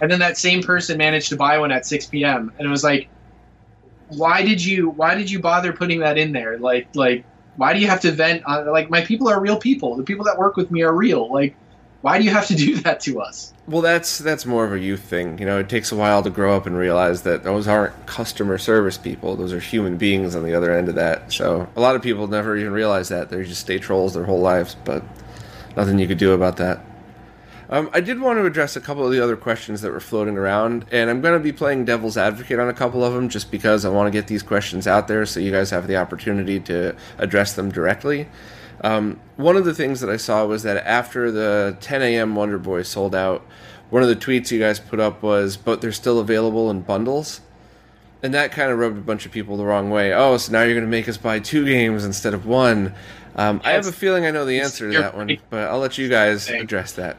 and 0.00 0.10
then 0.10 0.18
that 0.18 0.36
same 0.36 0.62
person 0.62 0.98
managed 0.98 1.28
to 1.30 1.36
buy 1.36 1.58
one 1.58 1.72
at 1.72 1.86
6 1.86 2.06
p.m. 2.06 2.52
and 2.58 2.66
it 2.66 2.70
was 2.70 2.84
like, 2.84 3.08
why 4.08 4.42
did 4.42 4.62
you 4.64 4.90
why 4.90 5.14
did 5.14 5.30
you 5.30 5.40
bother 5.40 5.72
putting 5.72 6.00
that 6.00 6.18
in 6.18 6.32
there? 6.32 6.58
Like 6.58 6.94
like 6.94 7.24
why 7.56 7.72
do 7.72 7.80
you 7.80 7.88
have 7.88 8.00
to 8.02 8.12
vent 8.12 8.44
on 8.44 8.66
like 8.66 8.90
my 8.90 9.02
people 9.02 9.28
are 9.28 9.40
real 9.40 9.56
people. 9.56 9.96
The 9.96 10.02
people 10.02 10.24
that 10.26 10.38
work 10.38 10.56
with 10.56 10.70
me 10.70 10.82
are 10.82 10.94
real. 10.94 11.32
Like 11.32 11.56
Why 12.02 12.18
do 12.18 12.24
you 12.24 12.30
have 12.30 12.46
to 12.46 12.54
do 12.54 12.76
that 12.82 13.00
to 13.00 13.20
us? 13.20 13.52
Well, 13.66 13.82
that's 13.82 14.18
that's 14.18 14.46
more 14.46 14.64
of 14.64 14.72
a 14.72 14.78
youth 14.78 15.00
thing. 15.00 15.38
You 15.38 15.46
know, 15.46 15.58
it 15.58 15.68
takes 15.68 15.90
a 15.90 15.96
while 15.96 16.22
to 16.22 16.30
grow 16.30 16.56
up 16.56 16.66
and 16.66 16.76
realize 16.76 17.22
that 17.22 17.42
those 17.42 17.66
aren't 17.66 18.06
customer 18.06 18.58
service 18.58 18.96
people; 18.96 19.34
those 19.34 19.52
are 19.52 19.58
human 19.58 19.96
beings 19.96 20.36
on 20.36 20.44
the 20.44 20.54
other 20.54 20.72
end 20.72 20.88
of 20.88 20.94
that. 20.94 21.32
So, 21.32 21.68
a 21.74 21.80
lot 21.80 21.96
of 21.96 22.02
people 22.02 22.28
never 22.28 22.56
even 22.56 22.72
realize 22.72 23.08
that 23.08 23.30
they 23.30 23.42
just 23.42 23.62
stay 23.62 23.78
trolls 23.78 24.14
their 24.14 24.24
whole 24.24 24.40
lives, 24.40 24.76
but 24.84 25.02
nothing 25.76 25.98
you 25.98 26.06
could 26.06 26.18
do 26.18 26.32
about 26.32 26.58
that. 26.58 26.80
Um, 27.68 27.90
I 27.92 28.00
did 28.00 28.20
want 28.20 28.38
to 28.38 28.46
address 28.46 28.76
a 28.76 28.80
couple 28.80 29.04
of 29.04 29.10
the 29.10 29.20
other 29.20 29.36
questions 29.36 29.80
that 29.80 29.90
were 29.90 30.00
floating 30.00 30.38
around, 30.38 30.86
and 30.92 31.10
I'm 31.10 31.20
going 31.20 31.36
to 31.36 31.42
be 31.42 31.52
playing 31.52 31.84
devil's 31.84 32.16
advocate 32.16 32.60
on 32.60 32.68
a 32.68 32.74
couple 32.74 33.02
of 33.04 33.12
them 33.12 33.28
just 33.28 33.50
because 33.50 33.84
I 33.84 33.88
want 33.88 34.06
to 34.06 34.12
get 34.12 34.28
these 34.28 34.42
questions 34.42 34.86
out 34.86 35.08
there 35.08 35.26
so 35.26 35.40
you 35.40 35.50
guys 35.50 35.70
have 35.70 35.88
the 35.88 35.96
opportunity 35.96 36.60
to 36.60 36.94
address 37.18 37.54
them 37.54 37.72
directly. 37.72 38.28
Um, 38.82 39.20
one 39.36 39.56
of 39.56 39.64
the 39.64 39.74
things 39.74 40.00
that 40.00 40.10
I 40.10 40.16
saw 40.16 40.46
was 40.46 40.62
that 40.62 40.86
after 40.86 41.32
the 41.32 41.76
10 41.80 42.02
a.m. 42.02 42.36
Wonder 42.36 42.58
Boy 42.58 42.82
sold 42.82 43.14
out, 43.14 43.44
one 43.90 44.02
of 44.02 44.08
the 44.08 44.16
tweets 44.16 44.50
you 44.50 44.58
guys 44.60 44.78
put 44.78 45.00
up 45.00 45.22
was, 45.22 45.56
but 45.56 45.80
they're 45.80 45.92
still 45.92 46.20
available 46.20 46.70
in 46.70 46.82
bundles. 46.82 47.40
And 48.22 48.32
that 48.34 48.52
kind 48.52 48.70
of 48.70 48.78
rubbed 48.78 48.98
a 48.98 49.02
bunch 49.02 49.26
of 49.26 49.32
people 49.32 49.56
the 49.56 49.64
wrong 49.64 49.90
way. 49.90 50.12
Oh, 50.12 50.36
so 50.36 50.52
now 50.52 50.62
you're 50.62 50.74
going 50.74 50.84
to 50.84 50.90
make 50.90 51.08
us 51.08 51.16
buy 51.16 51.38
two 51.38 51.64
games 51.64 52.04
instead 52.04 52.34
of 52.34 52.46
one. 52.46 52.94
Um, 53.36 53.60
I 53.64 53.72
have 53.72 53.86
a 53.86 53.92
feeling 53.92 54.24
I 54.24 54.30
know 54.30 54.44
the 54.44 54.60
answer 54.60 54.90
to 54.90 54.98
that 54.98 55.16
one, 55.16 55.38
but 55.50 55.68
I'll 55.68 55.78
let 55.78 55.98
you 55.98 56.08
guys 56.08 56.48
address 56.48 56.92
that. 56.92 57.18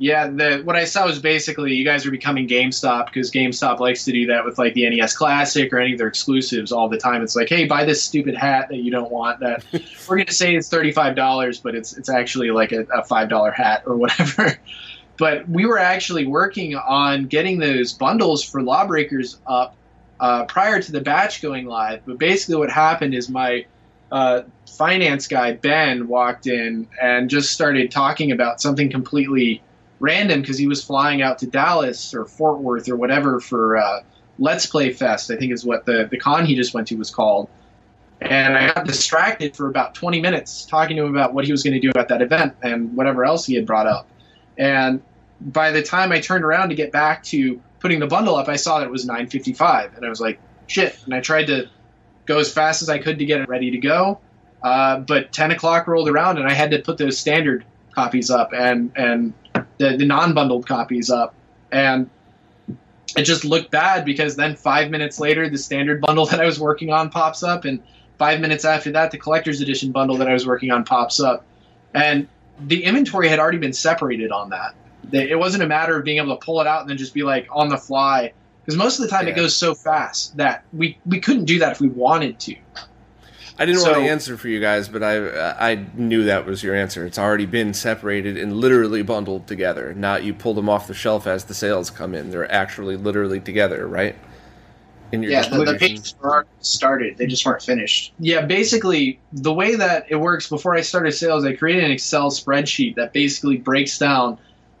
Yeah, 0.00 0.28
the 0.28 0.62
what 0.64 0.76
I 0.76 0.86
saw 0.86 1.04
was 1.04 1.18
basically 1.18 1.74
you 1.74 1.84
guys 1.84 2.06
are 2.06 2.10
becoming 2.10 2.48
GameStop 2.48 3.04
because 3.04 3.30
GameStop 3.30 3.80
likes 3.80 4.02
to 4.06 4.12
do 4.12 4.28
that 4.28 4.46
with 4.46 4.56
like 4.56 4.72
the 4.72 4.88
NES 4.88 5.14
Classic 5.14 5.70
or 5.70 5.78
any 5.78 5.92
of 5.92 5.98
their 5.98 6.06
exclusives 6.06 6.72
all 6.72 6.88
the 6.88 6.96
time. 6.96 7.22
It's 7.22 7.36
like, 7.36 7.50
hey, 7.50 7.66
buy 7.66 7.84
this 7.84 8.02
stupid 8.02 8.34
hat 8.34 8.70
that 8.70 8.78
you 8.78 8.90
don't 8.90 9.10
want. 9.10 9.40
That 9.40 9.62
we're 10.08 10.16
going 10.16 10.24
to 10.24 10.32
say 10.32 10.56
it's 10.56 10.70
thirty 10.70 10.90
five 10.90 11.16
dollars, 11.16 11.60
but 11.60 11.74
it's 11.74 11.98
it's 11.98 12.08
actually 12.08 12.50
like 12.50 12.72
a, 12.72 12.86
a 12.94 13.04
five 13.04 13.28
dollar 13.28 13.50
hat 13.50 13.82
or 13.84 13.94
whatever. 13.94 14.58
but 15.18 15.46
we 15.46 15.66
were 15.66 15.78
actually 15.78 16.26
working 16.26 16.76
on 16.76 17.26
getting 17.26 17.58
those 17.58 17.92
bundles 17.92 18.42
for 18.42 18.62
Lawbreakers 18.62 19.38
up 19.46 19.76
uh, 20.18 20.46
prior 20.46 20.80
to 20.80 20.92
the 20.92 21.02
batch 21.02 21.42
going 21.42 21.66
live. 21.66 22.00
But 22.06 22.18
basically, 22.18 22.56
what 22.56 22.70
happened 22.70 23.12
is 23.12 23.28
my 23.28 23.66
uh, 24.10 24.44
finance 24.78 25.26
guy 25.26 25.52
Ben 25.52 26.08
walked 26.08 26.46
in 26.46 26.88
and 27.02 27.28
just 27.28 27.52
started 27.52 27.90
talking 27.90 28.32
about 28.32 28.62
something 28.62 28.90
completely 28.90 29.62
random 30.00 30.40
because 30.40 30.58
he 30.58 30.66
was 30.66 30.82
flying 30.82 31.22
out 31.22 31.38
to 31.38 31.46
Dallas 31.46 32.12
or 32.14 32.24
Fort 32.24 32.58
Worth 32.58 32.88
or 32.88 32.96
whatever 32.96 33.38
for 33.38 33.76
uh, 33.76 34.02
Let's 34.38 34.66
Play 34.66 34.92
Fest, 34.92 35.30
I 35.30 35.36
think 35.36 35.52
is 35.52 35.64
what 35.64 35.84
the, 35.84 36.08
the 36.10 36.18
con 36.18 36.46
he 36.46 36.56
just 36.56 36.74
went 36.74 36.88
to 36.88 36.96
was 36.96 37.10
called. 37.10 37.48
And 38.20 38.56
I 38.56 38.72
got 38.72 38.86
distracted 38.86 39.56
for 39.56 39.68
about 39.68 39.94
20 39.94 40.20
minutes 40.20 40.64
talking 40.64 40.96
to 40.96 41.04
him 41.04 41.14
about 41.14 41.32
what 41.32 41.44
he 41.44 41.52
was 41.52 41.62
going 41.62 41.80
to 41.80 41.80
do 41.80 41.92
at 41.98 42.08
that 42.08 42.20
event 42.20 42.54
and 42.62 42.94
whatever 42.94 43.24
else 43.24 43.46
he 43.46 43.54
had 43.54 43.66
brought 43.66 43.86
up. 43.86 44.08
And 44.58 45.02
by 45.40 45.70
the 45.70 45.82
time 45.82 46.12
I 46.12 46.20
turned 46.20 46.44
around 46.44 46.70
to 46.70 46.74
get 46.74 46.92
back 46.92 47.22
to 47.24 47.60
putting 47.78 47.98
the 47.98 48.06
bundle 48.06 48.36
up, 48.36 48.48
I 48.48 48.56
saw 48.56 48.78
that 48.78 48.86
it 48.86 48.90
was 48.90 49.06
9:55, 49.06 49.96
and 49.96 50.04
I 50.04 50.08
was 50.10 50.20
like, 50.20 50.38
"Shit!" 50.66 50.98
And 51.06 51.14
I 51.14 51.20
tried 51.20 51.46
to 51.46 51.68
go 52.26 52.38
as 52.38 52.52
fast 52.52 52.82
as 52.82 52.90
I 52.90 52.98
could 52.98 53.18
to 53.18 53.24
get 53.24 53.40
it 53.40 53.48
ready 53.48 53.70
to 53.70 53.78
go. 53.78 54.20
Uh, 54.62 54.98
but 54.98 55.32
10 55.32 55.52
o'clock 55.52 55.86
rolled 55.86 56.08
around, 56.08 56.36
and 56.36 56.46
I 56.46 56.52
had 56.52 56.70
to 56.72 56.78
put 56.78 56.98
those 56.98 57.16
standard 57.16 57.64
copies 57.94 58.30
up 58.30 58.52
and 58.52 58.92
and 58.96 59.32
the, 59.78 59.96
the 59.96 60.04
non-bundled 60.04 60.66
copies 60.66 61.10
up, 61.10 61.34
and 61.72 62.08
it 63.16 63.24
just 63.24 63.44
looked 63.44 63.70
bad 63.70 64.04
because 64.04 64.36
then 64.36 64.54
five 64.56 64.90
minutes 64.90 65.18
later, 65.18 65.48
the 65.48 65.58
standard 65.58 66.00
bundle 66.00 66.26
that 66.30 66.40
I 66.40 66.44
was 66.44 66.60
working 66.60 66.90
on 66.92 67.10
pops 67.10 67.42
up, 67.42 67.64
and 67.64 67.82
five 68.18 68.40
minutes 68.40 68.64
after 68.64 68.92
that, 68.92 69.10
the 69.10 69.18
collector's 69.18 69.60
edition 69.60 69.92
bundle 69.92 70.16
that 70.18 70.28
I 70.28 70.32
was 70.32 70.46
working 70.46 70.70
on 70.70 70.84
pops 70.84 71.20
up, 71.20 71.44
and 71.94 72.28
the 72.60 72.84
inventory 72.84 73.28
had 73.28 73.38
already 73.38 73.58
been 73.58 73.72
separated 73.72 74.30
on 74.30 74.50
that. 74.50 74.74
It 75.12 75.38
wasn't 75.38 75.62
a 75.62 75.66
matter 75.66 75.96
of 75.98 76.04
being 76.04 76.18
able 76.18 76.36
to 76.36 76.44
pull 76.44 76.60
it 76.60 76.66
out 76.66 76.82
and 76.82 76.90
then 76.90 76.98
just 76.98 77.14
be 77.14 77.22
like 77.22 77.48
on 77.50 77.68
the 77.68 77.78
fly, 77.78 78.32
because 78.62 78.76
most 78.76 78.98
of 78.98 79.02
the 79.04 79.08
time 79.08 79.26
Yeah. 79.26 79.32
it 79.32 79.36
goes 79.36 79.56
so 79.56 79.74
fast 79.74 80.36
that 80.36 80.64
we 80.72 80.98
we 81.06 81.18
couldn't 81.20 81.46
do 81.46 81.58
that 81.60 81.72
if 81.72 81.80
we 81.80 81.88
wanted 81.88 82.38
to. 82.40 82.54
I 83.60 83.66
didn't 83.66 83.82
So- 83.82 83.92
want 83.92 84.04
to 84.04 84.10
answer 84.10 84.38
for 84.38 84.48
you 84.48 84.58
guys, 84.58 84.88
but 84.88 85.02
I 85.02 85.18
uh, 85.18 85.54
I 85.60 85.84
knew 85.94 86.24
that 86.24 86.46
was 86.46 86.62
your 86.62 86.74
answer. 86.74 87.04
It's 87.04 87.18
already 87.18 87.44
been 87.44 87.74
separated 87.74 88.38
and 88.38 88.56
literally 88.56 89.02
bundled 89.02 89.46
together. 89.46 89.92
Not 89.92 90.24
you 90.24 90.32
pull 90.32 90.54
them 90.54 90.68
off 90.70 90.86
the 90.88 90.94
shelf 90.94 91.26
as 91.26 91.44
the 91.44 91.52
sales 91.52 91.90
come 91.90 92.14
in. 92.14 92.30
They're 92.30 92.50
actually 92.50 92.96
literally 92.96 93.38
together, 93.38 93.86
right? 93.86 94.16
In 95.12 95.22
your 95.22 95.32
Yeah, 95.32 95.46
the, 95.46 95.62
the 95.62 95.74
pages 95.74 96.14
were 96.22 96.30
already 96.30 96.48
started. 96.60 97.18
They 97.18 97.26
just 97.26 97.44
weren't 97.44 97.62
finished. 97.62 98.14
Yeah, 98.18 98.46
basically, 98.46 99.20
the 99.32 99.52
way 99.52 99.74
that 99.74 100.06
it 100.08 100.16
works 100.16 100.48
before 100.48 100.74
I 100.74 100.80
started 100.80 101.12
sales, 101.12 101.44
I 101.44 101.52
created 101.54 101.84
an 101.84 101.90
Excel 101.90 102.30
spreadsheet 102.30 102.94
that 102.94 103.12
basically 103.12 103.58
breaks 103.58 103.98
down 103.98 104.38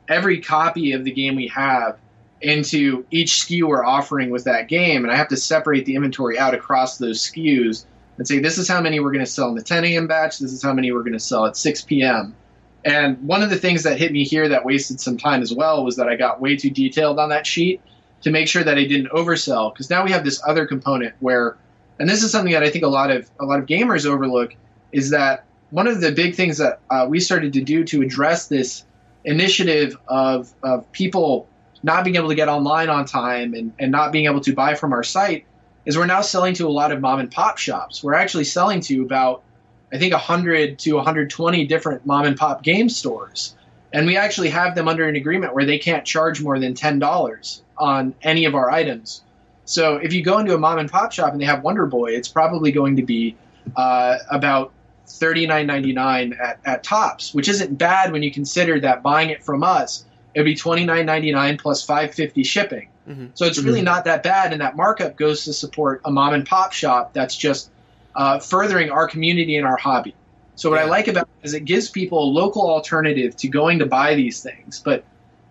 every 0.08 0.40
copy 0.40 0.92
of 0.92 1.04
the 1.04 1.10
game 1.10 1.36
we 1.36 1.48
have 1.48 1.98
into 2.40 3.04
each 3.10 3.32
SKU 3.32 3.64
we're 3.64 3.84
offering 3.84 4.30
with 4.30 4.44
that 4.44 4.68
game. 4.68 5.04
And 5.04 5.12
I 5.12 5.16
have 5.16 5.28
to 5.28 5.36
separate 5.36 5.84
the 5.84 5.96
inventory 5.96 6.38
out 6.38 6.54
across 6.54 6.96
those 6.96 7.20
SKUs 7.30 7.84
and 8.20 8.28
say, 8.28 8.38
this 8.38 8.58
is 8.58 8.68
how 8.68 8.82
many 8.82 9.00
we're 9.00 9.12
going 9.12 9.24
to 9.24 9.30
sell 9.30 9.48
in 9.48 9.54
the 9.54 9.62
10 9.62 9.82
a.m. 9.82 10.06
batch, 10.06 10.40
this 10.40 10.52
is 10.52 10.62
how 10.62 10.74
many 10.74 10.92
we're 10.92 11.00
going 11.00 11.14
to 11.14 11.18
sell 11.18 11.46
at 11.46 11.56
6 11.56 11.84
p.m. 11.84 12.36
And 12.84 13.16
one 13.26 13.42
of 13.42 13.48
the 13.48 13.56
things 13.56 13.82
that 13.84 13.98
hit 13.98 14.12
me 14.12 14.24
here 14.24 14.46
that 14.46 14.62
wasted 14.62 15.00
some 15.00 15.16
time 15.16 15.40
as 15.40 15.54
well 15.54 15.82
was 15.82 15.96
that 15.96 16.06
I 16.06 16.16
got 16.16 16.38
way 16.38 16.54
too 16.54 16.68
detailed 16.68 17.18
on 17.18 17.30
that 17.30 17.46
sheet 17.46 17.80
to 18.20 18.30
make 18.30 18.46
sure 18.46 18.62
that 18.62 18.76
I 18.76 18.84
didn't 18.84 19.10
oversell. 19.12 19.72
Because 19.72 19.88
now 19.88 20.04
we 20.04 20.10
have 20.10 20.22
this 20.22 20.38
other 20.46 20.66
component 20.66 21.14
where 21.20 21.56
and 21.98 22.10
this 22.10 22.22
is 22.22 22.30
something 22.30 22.52
that 22.52 22.62
I 22.62 22.68
think 22.68 22.84
a 22.84 22.88
lot 22.88 23.10
of 23.10 23.30
a 23.40 23.46
lot 23.46 23.58
of 23.58 23.64
gamers 23.64 24.04
overlook 24.04 24.54
is 24.92 25.08
that 25.10 25.46
one 25.70 25.86
of 25.86 26.02
the 26.02 26.12
big 26.12 26.34
things 26.34 26.58
that 26.58 26.80
uh, 26.90 27.06
we 27.08 27.20
started 27.20 27.54
to 27.54 27.62
do 27.62 27.84
to 27.84 28.02
address 28.02 28.48
this 28.48 28.84
initiative 29.24 29.96
of 30.08 30.52
of 30.62 30.92
people 30.92 31.48
not 31.82 32.04
being 32.04 32.16
able 32.16 32.28
to 32.28 32.34
get 32.34 32.48
online 32.48 32.90
on 32.90 33.06
time 33.06 33.54
and, 33.54 33.72
and 33.78 33.90
not 33.90 34.12
being 34.12 34.26
able 34.26 34.40
to 34.40 34.52
buy 34.52 34.74
from 34.74 34.92
our 34.92 35.02
site 35.02 35.46
is 35.84 35.96
we're 35.96 36.06
now 36.06 36.20
selling 36.20 36.54
to 36.54 36.66
a 36.66 36.70
lot 36.70 36.92
of 36.92 37.00
mom 37.00 37.20
and 37.20 37.30
pop 37.30 37.58
shops. 37.58 38.02
We're 38.02 38.14
actually 38.14 38.44
selling 38.44 38.80
to 38.82 39.02
about 39.02 39.42
I 39.92 39.98
think 39.98 40.12
100 40.12 40.78
to 40.80 40.94
120 40.94 41.66
different 41.66 42.06
mom 42.06 42.24
and 42.24 42.36
pop 42.36 42.62
game 42.62 42.88
stores. 42.88 43.56
And 43.92 44.06
we 44.06 44.16
actually 44.16 44.50
have 44.50 44.76
them 44.76 44.86
under 44.86 45.08
an 45.08 45.16
agreement 45.16 45.52
where 45.52 45.64
they 45.64 45.78
can't 45.78 46.04
charge 46.04 46.40
more 46.40 46.60
than 46.60 46.74
$10 46.74 47.60
on 47.76 48.14
any 48.22 48.44
of 48.44 48.54
our 48.54 48.70
items. 48.70 49.22
So 49.64 49.96
if 49.96 50.12
you 50.12 50.22
go 50.22 50.38
into 50.38 50.54
a 50.54 50.58
mom 50.58 50.78
and 50.78 50.88
pop 50.88 51.10
shop 51.10 51.32
and 51.32 51.40
they 51.40 51.46
have 51.46 51.64
Wonder 51.64 51.86
Boy, 51.86 52.12
it's 52.12 52.28
probably 52.28 52.70
going 52.70 52.96
to 52.96 53.02
be 53.02 53.36
uh, 53.76 54.18
about 54.30 54.72
thirty 55.06 55.44
nine 55.46 55.66
ninety 55.66 55.92
nine 55.92 56.36
at, 56.40 56.60
at 56.64 56.84
tops, 56.84 57.34
which 57.34 57.48
isn't 57.48 57.76
bad 57.76 58.12
when 58.12 58.22
you 58.22 58.30
consider 58.30 58.78
that 58.80 59.02
buying 59.02 59.30
it 59.30 59.42
from 59.42 59.64
us 59.64 60.04
it 60.34 60.40
would 60.40 60.44
be 60.44 60.54
twenty 60.54 60.84
nine 60.84 61.06
ninety 61.06 61.32
nine 61.32 61.56
plus 61.56 61.84
five 61.84 62.14
fifty 62.14 62.44
shipping. 62.44 62.88
Mhm. 63.08 63.30
So 63.34 63.44
it's 63.44 63.58
really 63.58 63.82
not 63.82 64.04
that 64.04 64.22
bad, 64.22 64.52
and 64.52 64.60
that 64.60 64.76
markup 64.76 65.16
goes 65.16 65.44
to 65.44 65.52
support 65.52 66.00
a 66.04 66.10
mom 66.10 66.34
and 66.34 66.46
pop 66.46 66.72
shop 66.72 67.12
that's 67.12 67.36
just 67.36 67.70
uh, 68.14 68.38
furthering 68.38 68.90
our 68.90 69.08
community 69.08 69.56
and 69.56 69.66
our 69.66 69.76
hobby. 69.76 70.14
So 70.56 70.68
what 70.68 70.78
I 70.78 70.84
like 70.84 71.08
about 71.08 71.28
it 71.42 71.46
is 71.46 71.54
it 71.54 71.64
gives 71.64 71.88
people 71.88 72.22
a 72.22 72.28
local 72.30 72.68
alternative 72.68 73.34
to 73.36 73.48
going 73.48 73.78
to 73.78 73.86
buy 73.86 74.14
these 74.14 74.42
things, 74.42 74.80
but 74.84 75.04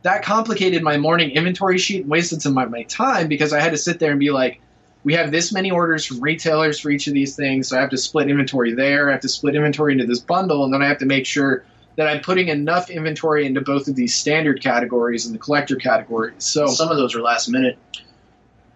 that 0.04 0.24
complicated 0.24 0.84
my 0.84 0.98
morning 0.98 1.32
inventory 1.32 1.78
sheet 1.78 2.02
and 2.02 2.10
wasted 2.10 2.42
some 2.42 2.58
of 2.58 2.70
my 2.70 2.84
time 2.84 3.28
because 3.28 3.52
I 3.52 3.60
had 3.60 3.72
to 3.72 3.78
sit 3.78 4.00
there 4.00 4.12
and 4.12 4.20
be 4.20 4.30
like, 4.30 4.62
we 5.04 5.14
have 5.14 5.32
this 5.32 5.52
many 5.52 5.72
orders 5.72 6.06
from 6.06 6.20
retailers 6.22 6.80
for 6.80 6.90
each 6.90 7.08
of 7.08 7.14
these 7.14 7.36
things, 7.36 7.70
so 7.70 7.78
I 7.78 7.82
have 7.82 7.90
to 7.90 7.98
split 7.98 8.30
inventory 8.30 8.74
there. 8.74 9.10
I 9.10 9.14
have 9.14 9.22
to 9.22 9.30
split 9.30 9.56
inventory 9.56 9.94
into 9.94 10.06
this 10.06 10.20
bundle, 10.20 10.64
and 10.64 10.74
then 10.74 10.82
I 10.82 10.88
have 10.88 11.00
to 11.00 11.06
make 11.06 11.26
sure 11.26 11.64
that 12.00 12.08
I'm 12.08 12.22
putting 12.22 12.48
enough 12.48 12.90
inventory 12.90 13.46
into 13.46 13.60
both 13.60 13.90
of 13.90 13.96
these 13.96 14.16
standard 14.16 14.64
categories 14.64 15.26
and 15.26 15.36
the 15.36 15.40
collector 15.40 15.76
categories. 15.76 16.36
So 16.38 16.66
Some 16.68 16.88
of 16.88 16.96
those 16.96 17.14
were 17.14 17.20
last 17.20 17.50
minute. 17.50 17.78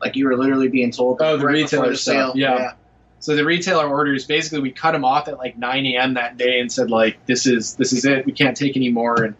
Like 0.02 0.18
you 0.18 0.26
were 0.26 0.36
literally 0.36 0.68
being 0.68 0.92
told. 0.92 1.22
Oh, 1.22 1.38
the 1.38 1.46
right 1.46 1.54
retailer 1.54 1.92
the 1.92 1.98
sale. 1.98 2.34
yeah. 2.36 2.74
So 3.20 3.38
the 3.38 3.46
retailer 3.46 3.88
orders 3.88 4.26
basically 4.26 4.60
we 4.60 4.72
cut 4.72 4.92
them 4.92 5.06
off 5.06 5.30
at 5.30 5.38
like 5.38 5.58
9 5.58 5.86
a.m. 5.86 6.16
that 6.16 6.36
day 6.36 6.60
and 6.60 6.70
said 6.70 6.92
like 6.92 7.26
this 7.26 7.48
is 7.48 7.78
this 7.78 7.94
is 7.94 8.04
it 8.04 8.26
we 8.26 8.34
can't 8.34 8.58
take 8.58 8.76
any 8.76 8.90
more 8.92 9.24
and 9.24 9.36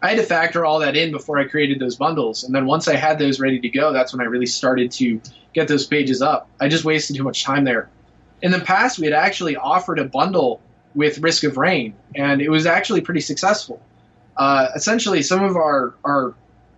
I 0.00 0.10
had 0.10 0.18
to 0.18 0.22
factor 0.22 0.64
all 0.64 0.78
that 0.78 0.94
in 0.94 1.10
before 1.10 1.40
I 1.40 1.44
created 1.48 1.80
those 1.80 1.96
bundles 1.96 2.44
and 2.44 2.54
then 2.54 2.66
once 2.66 2.86
I 2.86 2.94
had 2.94 3.18
those 3.18 3.40
ready 3.40 3.58
to 3.58 3.68
go 3.68 3.92
that's 3.92 4.12
when 4.12 4.24
I 4.24 4.30
really 4.30 4.46
started 4.46 4.92
to 4.92 5.20
get 5.54 5.66
those 5.66 5.88
pages 5.88 6.22
up. 6.22 6.48
I 6.60 6.68
just 6.68 6.84
wasted 6.84 7.16
too 7.16 7.24
much 7.24 7.42
time 7.42 7.64
there. 7.64 7.88
In 8.42 8.52
the 8.52 8.60
past 8.60 9.00
we 9.00 9.06
had 9.06 9.14
actually 9.14 9.56
offered 9.56 9.98
a 9.98 10.04
bundle 10.04 10.60
with 10.94 11.18
Risk 11.18 11.44
of 11.44 11.56
Rain 11.56 11.94
and 12.14 12.40
it 12.40 12.48
was 12.48 12.66
actually 12.66 13.00
pretty 13.00 13.20
successful. 13.20 13.80
Uh, 14.36 14.68
essentially, 14.74 15.22
some 15.22 15.44
of 15.44 15.56
our 15.56 15.94
our 16.04 16.34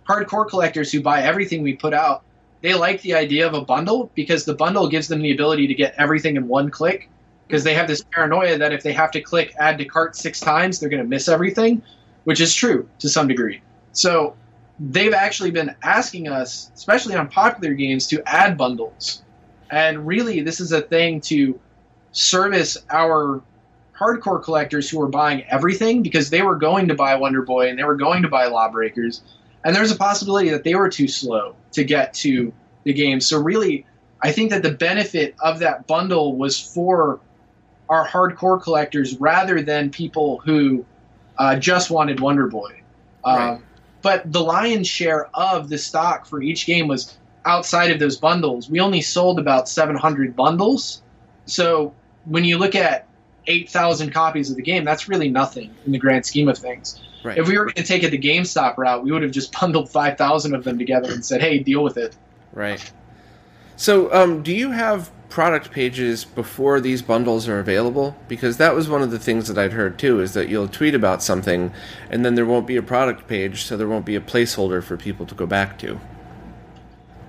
hardcore 0.07 0.47
collectors 0.47 0.91
who 0.91 1.01
buy 1.01 1.21
everything 1.21 1.63
we 1.63 1.73
put 1.73 1.93
out 1.93 2.23
they 2.61 2.73
like 2.73 3.01
the 3.01 3.13
idea 3.13 3.45
of 3.47 3.53
a 3.53 3.61
bundle 3.61 4.11
because 4.15 4.45
the 4.45 4.53
bundle 4.53 4.87
gives 4.87 5.07
them 5.07 5.21
the 5.21 5.31
ability 5.31 5.67
to 5.67 5.73
get 5.73 5.93
everything 5.97 6.35
in 6.37 6.47
one 6.47 6.69
click 6.69 7.09
because 7.47 7.63
they 7.63 7.73
have 7.73 7.87
this 7.87 8.03
paranoia 8.11 8.57
that 8.57 8.73
if 8.73 8.83
they 8.83 8.93
have 8.93 9.11
to 9.11 9.21
click 9.21 9.53
add 9.59 9.77
to 9.77 9.85
cart 9.85 10.15
six 10.15 10.39
times 10.39 10.79
they're 10.79 10.89
going 10.89 11.01
to 11.01 11.07
miss 11.07 11.27
everything 11.27 11.81
which 12.23 12.41
is 12.41 12.53
true 12.53 12.87
to 12.99 13.09
some 13.09 13.27
degree 13.27 13.61
so 13.91 14.35
they've 14.79 15.13
actually 15.13 15.51
been 15.51 15.75
asking 15.83 16.27
us 16.27 16.71
especially 16.75 17.15
on 17.15 17.27
popular 17.27 17.73
games 17.73 18.07
to 18.07 18.21
add 18.27 18.57
bundles 18.57 19.23
and 19.69 20.07
really 20.07 20.41
this 20.41 20.59
is 20.59 20.71
a 20.71 20.81
thing 20.81 21.21
to 21.21 21.59
service 22.11 22.77
our 22.89 23.41
hardcore 23.99 24.43
collectors 24.43 24.89
who 24.89 24.99
were 24.99 25.07
buying 25.07 25.43
everything 25.49 26.01
because 26.01 26.29
they 26.29 26.41
were 26.41 26.55
going 26.55 26.87
to 26.87 26.95
buy 26.95 27.15
Wonder 27.15 27.41
Boy 27.41 27.69
and 27.69 27.77
they 27.77 27.83
were 27.83 27.95
going 27.95 28.21
to 28.21 28.29
buy 28.29 28.47
Lawbreakers, 28.47 29.21
and 29.63 29.75
there's 29.75 29.91
a 29.91 29.95
possibility 29.95 30.49
that 30.49 30.63
they 30.63 30.75
were 30.75 30.89
too 30.89 31.07
slow 31.07 31.55
to 31.73 31.83
get 31.83 32.13
to 32.15 32.53
the 32.83 32.93
game. 32.93 33.19
So 33.19 33.41
really, 33.41 33.85
I 34.21 34.31
think 34.31 34.51
that 34.51 34.63
the 34.63 34.71
benefit 34.71 35.35
of 35.39 35.59
that 35.59 35.87
bundle 35.87 36.35
was 36.35 36.59
for 36.59 37.19
our 37.89 38.07
hardcore 38.07 38.61
collectors 38.61 39.17
rather 39.17 39.61
than 39.61 39.89
people 39.89 40.39
who 40.39 40.85
uh, 41.37 41.55
just 41.57 41.89
wanted 41.89 42.19
Wonder 42.19 42.47
Boy. 42.47 42.81
Right. 43.25 43.49
Um, 43.49 43.63
but 44.01 44.31
the 44.31 44.41
lion's 44.41 44.87
share 44.87 45.29
of 45.33 45.69
the 45.69 45.77
stock 45.77 46.25
for 46.25 46.41
each 46.41 46.65
game 46.65 46.87
was 46.87 47.17
outside 47.45 47.91
of 47.91 47.99
those 47.99 48.17
bundles. 48.17 48.69
We 48.69 48.79
only 48.79 49.01
sold 49.01 49.39
about 49.39 49.67
700 49.67 50.35
bundles. 50.35 51.01
So 51.45 51.93
when 52.25 52.43
you 52.43 52.57
look 52.57 52.75
at 52.75 53.06
8,000 53.47 54.11
copies 54.11 54.49
of 54.49 54.55
the 54.55 54.61
game, 54.61 54.83
that's 54.83 55.07
really 55.07 55.29
nothing 55.29 55.73
in 55.85 55.91
the 55.91 55.97
grand 55.97 56.25
scheme 56.25 56.47
of 56.47 56.57
things. 56.57 57.01
Right. 57.23 57.37
If 57.37 57.47
we 57.47 57.57
were 57.57 57.65
going 57.65 57.75
to 57.75 57.83
take 57.83 58.03
it 58.03 58.11
the 58.11 58.17
GameStop 58.17 58.77
route, 58.77 59.03
we 59.03 59.11
would 59.11 59.23
have 59.23 59.31
just 59.31 59.51
bundled 59.59 59.89
5,000 59.89 60.53
of 60.53 60.63
them 60.63 60.77
together 60.77 61.11
and 61.11 61.25
said, 61.25 61.41
hey, 61.41 61.59
deal 61.59 61.83
with 61.83 61.97
it. 61.97 62.15
Right. 62.53 62.91
So, 63.75 64.11
um, 64.13 64.43
do 64.43 64.53
you 64.53 64.71
have 64.71 65.11
product 65.29 65.71
pages 65.71 66.25
before 66.25 66.79
these 66.79 67.01
bundles 67.01 67.47
are 67.47 67.59
available? 67.59 68.15
Because 68.27 68.57
that 68.57 68.73
was 68.73 68.89
one 68.89 69.01
of 69.01 69.11
the 69.11 69.19
things 69.19 69.47
that 69.47 69.57
I'd 69.57 69.73
heard 69.73 69.99
too, 69.99 70.19
is 70.19 70.33
that 70.33 70.49
you'll 70.49 70.67
tweet 70.67 70.95
about 70.95 71.21
something, 71.21 71.71
and 72.09 72.25
then 72.25 72.35
there 72.35 72.45
won't 72.45 72.65
be 72.65 72.77
a 72.77 72.81
product 72.81 73.27
page, 73.27 73.63
so 73.63 73.77
there 73.77 73.87
won't 73.87 74.05
be 74.05 74.15
a 74.15 74.21
placeholder 74.21 74.83
for 74.83 74.97
people 74.97 75.25
to 75.27 75.35
go 75.35 75.45
back 75.45 75.77
to. 75.79 75.99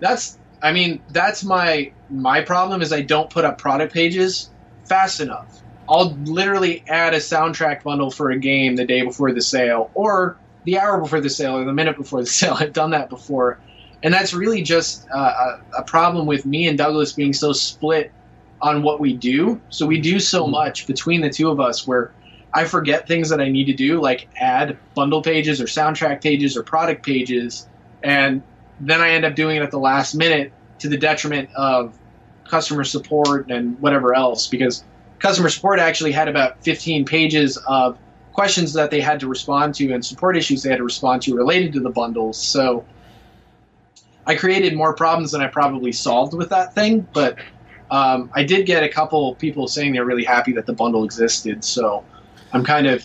That's, 0.00 0.38
I 0.62 0.72
mean, 0.72 1.02
that's 1.10 1.44
my 1.44 1.92
my 2.08 2.40
problem 2.40 2.80
is 2.82 2.92
I 2.92 3.02
don't 3.02 3.28
put 3.28 3.44
up 3.44 3.58
product 3.58 3.92
pages 3.92 4.50
fast 4.84 5.20
enough. 5.20 5.60
I'll 5.88 6.10
literally 6.24 6.84
add 6.86 7.14
a 7.14 7.18
soundtrack 7.18 7.82
bundle 7.82 8.10
for 8.10 8.30
a 8.30 8.38
game 8.38 8.76
the 8.76 8.84
day 8.84 9.02
before 9.02 9.32
the 9.32 9.40
sale, 9.40 9.90
or 9.94 10.36
the 10.64 10.78
hour 10.78 11.00
before 11.00 11.20
the 11.20 11.30
sale, 11.30 11.56
or 11.56 11.64
the 11.64 11.72
minute 11.72 11.96
before 11.96 12.20
the 12.20 12.26
sale. 12.40 12.56
I've 12.58 12.72
done 12.72 12.90
that 12.90 13.08
before, 13.08 13.58
and 14.02 14.12
that's 14.12 14.34
really 14.34 14.62
just 14.62 15.06
uh, 15.14 15.58
a, 15.76 15.78
a 15.78 15.82
problem 15.82 16.26
with 16.26 16.44
me 16.44 16.68
and 16.68 16.76
Douglas 16.76 17.12
being 17.12 17.32
so 17.32 17.52
split 17.52 18.12
on 18.60 18.82
what 18.82 19.00
we 19.00 19.12
do. 19.12 19.60
So 19.70 19.86
we 19.86 20.00
do 20.00 20.18
so 20.18 20.46
much 20.46 20.86
between 20.86 21.20
the 21.20 21.30
two 21.30 21.50
of 21.50 21.60
us 21.60 21.86
where 21.86 22.12
I 22.52 22.64
forget 22.64 23.06
things 23.06 23.28
that 23.30 23.40
I 23.40 23.48
need 23.48 23.66
to 23.66 23.74
do, 23.74 24.00
like 24.00 24.28
add 24.36 24.76
bundle 24.94 25.22
pages 25.22 25.60
or 25.60 25.64
soundtrack 25.64 26.22
pages 26.22 26.56
or 26.56 26.62
product 26.62 27.04
pages, 27.04 27.68
and 28.02 28.42
then 28.80 29.00
I 29.00 29.10
end 29.10 29.24
up 29.24 29.34
doing 29.34 29.56
it 29.56 29.62
at 29.62 29.70
the 29.70 29.78
last 29.78 30.14
minute 30.14 30.52
to 30.80 30.88
the 30.88 30.96
detriment 30.96 31.50
of 31.56 31.96
customer 32.44 32.84
support 32.84 33.50
and 33.50 33.78
whatever 33.80 34.14
else 34.14 34.46
because 34.46 34.84
customer 35.18 35.48
support 35.48 35.78
actually 35.78 36.12
had 36.12 36.28
about 36.28 36.62
15 36.62 37.04
pages 37.04 37.56
of 37.68 37.98
questions 38.32 38.72
that 38.72 38.90
they 38.90 39.00
had 39.00 39.18
to 39.20 39.26
respond 39.26 39.74
to 39.74 39.92
and 39.92 40.04
support 40.04 40.36
issues 40.36 40.62
they 40.62 40.70
had 40.70 40.78
to 40.78 40.84
respond 40.84 41.22
to 41.22 41.34
related 41.34 41.72
to 41.72 41.80
the 41.80 41.90
bundles. 41.90 42.40
So 42.40 42.84
I 44.26 44.36
created 44.36 44.76
more 44.76 44.94
problems 44.94 45.32
than 45.32 45.40
I 45.40 45.48
probably 45.48 45.90
solved 45.90 46.34
with 46.34 46.50
that 46.50 46.74
thing, 46.74 47.06
but 47.12 47.38
um, 47.90 48.30
I 48.34 48.44
did 48.44 48.66
get 48.66 48.82
a 48.82 48.88
couple 48.88 49.34
people 49.36 49.66
saying 49.66 49.92
they're 49.92 50.04
really 50.04 50.24
happy 50.24 50.52
that 50.52 50.66
the 50.66 50.72
bundle 50.72 51.02
existed. 51.04 51.64
So 51.64 52.04
I'm 52.52 52.64
kind 52.64 52.86
of 52.86 53.02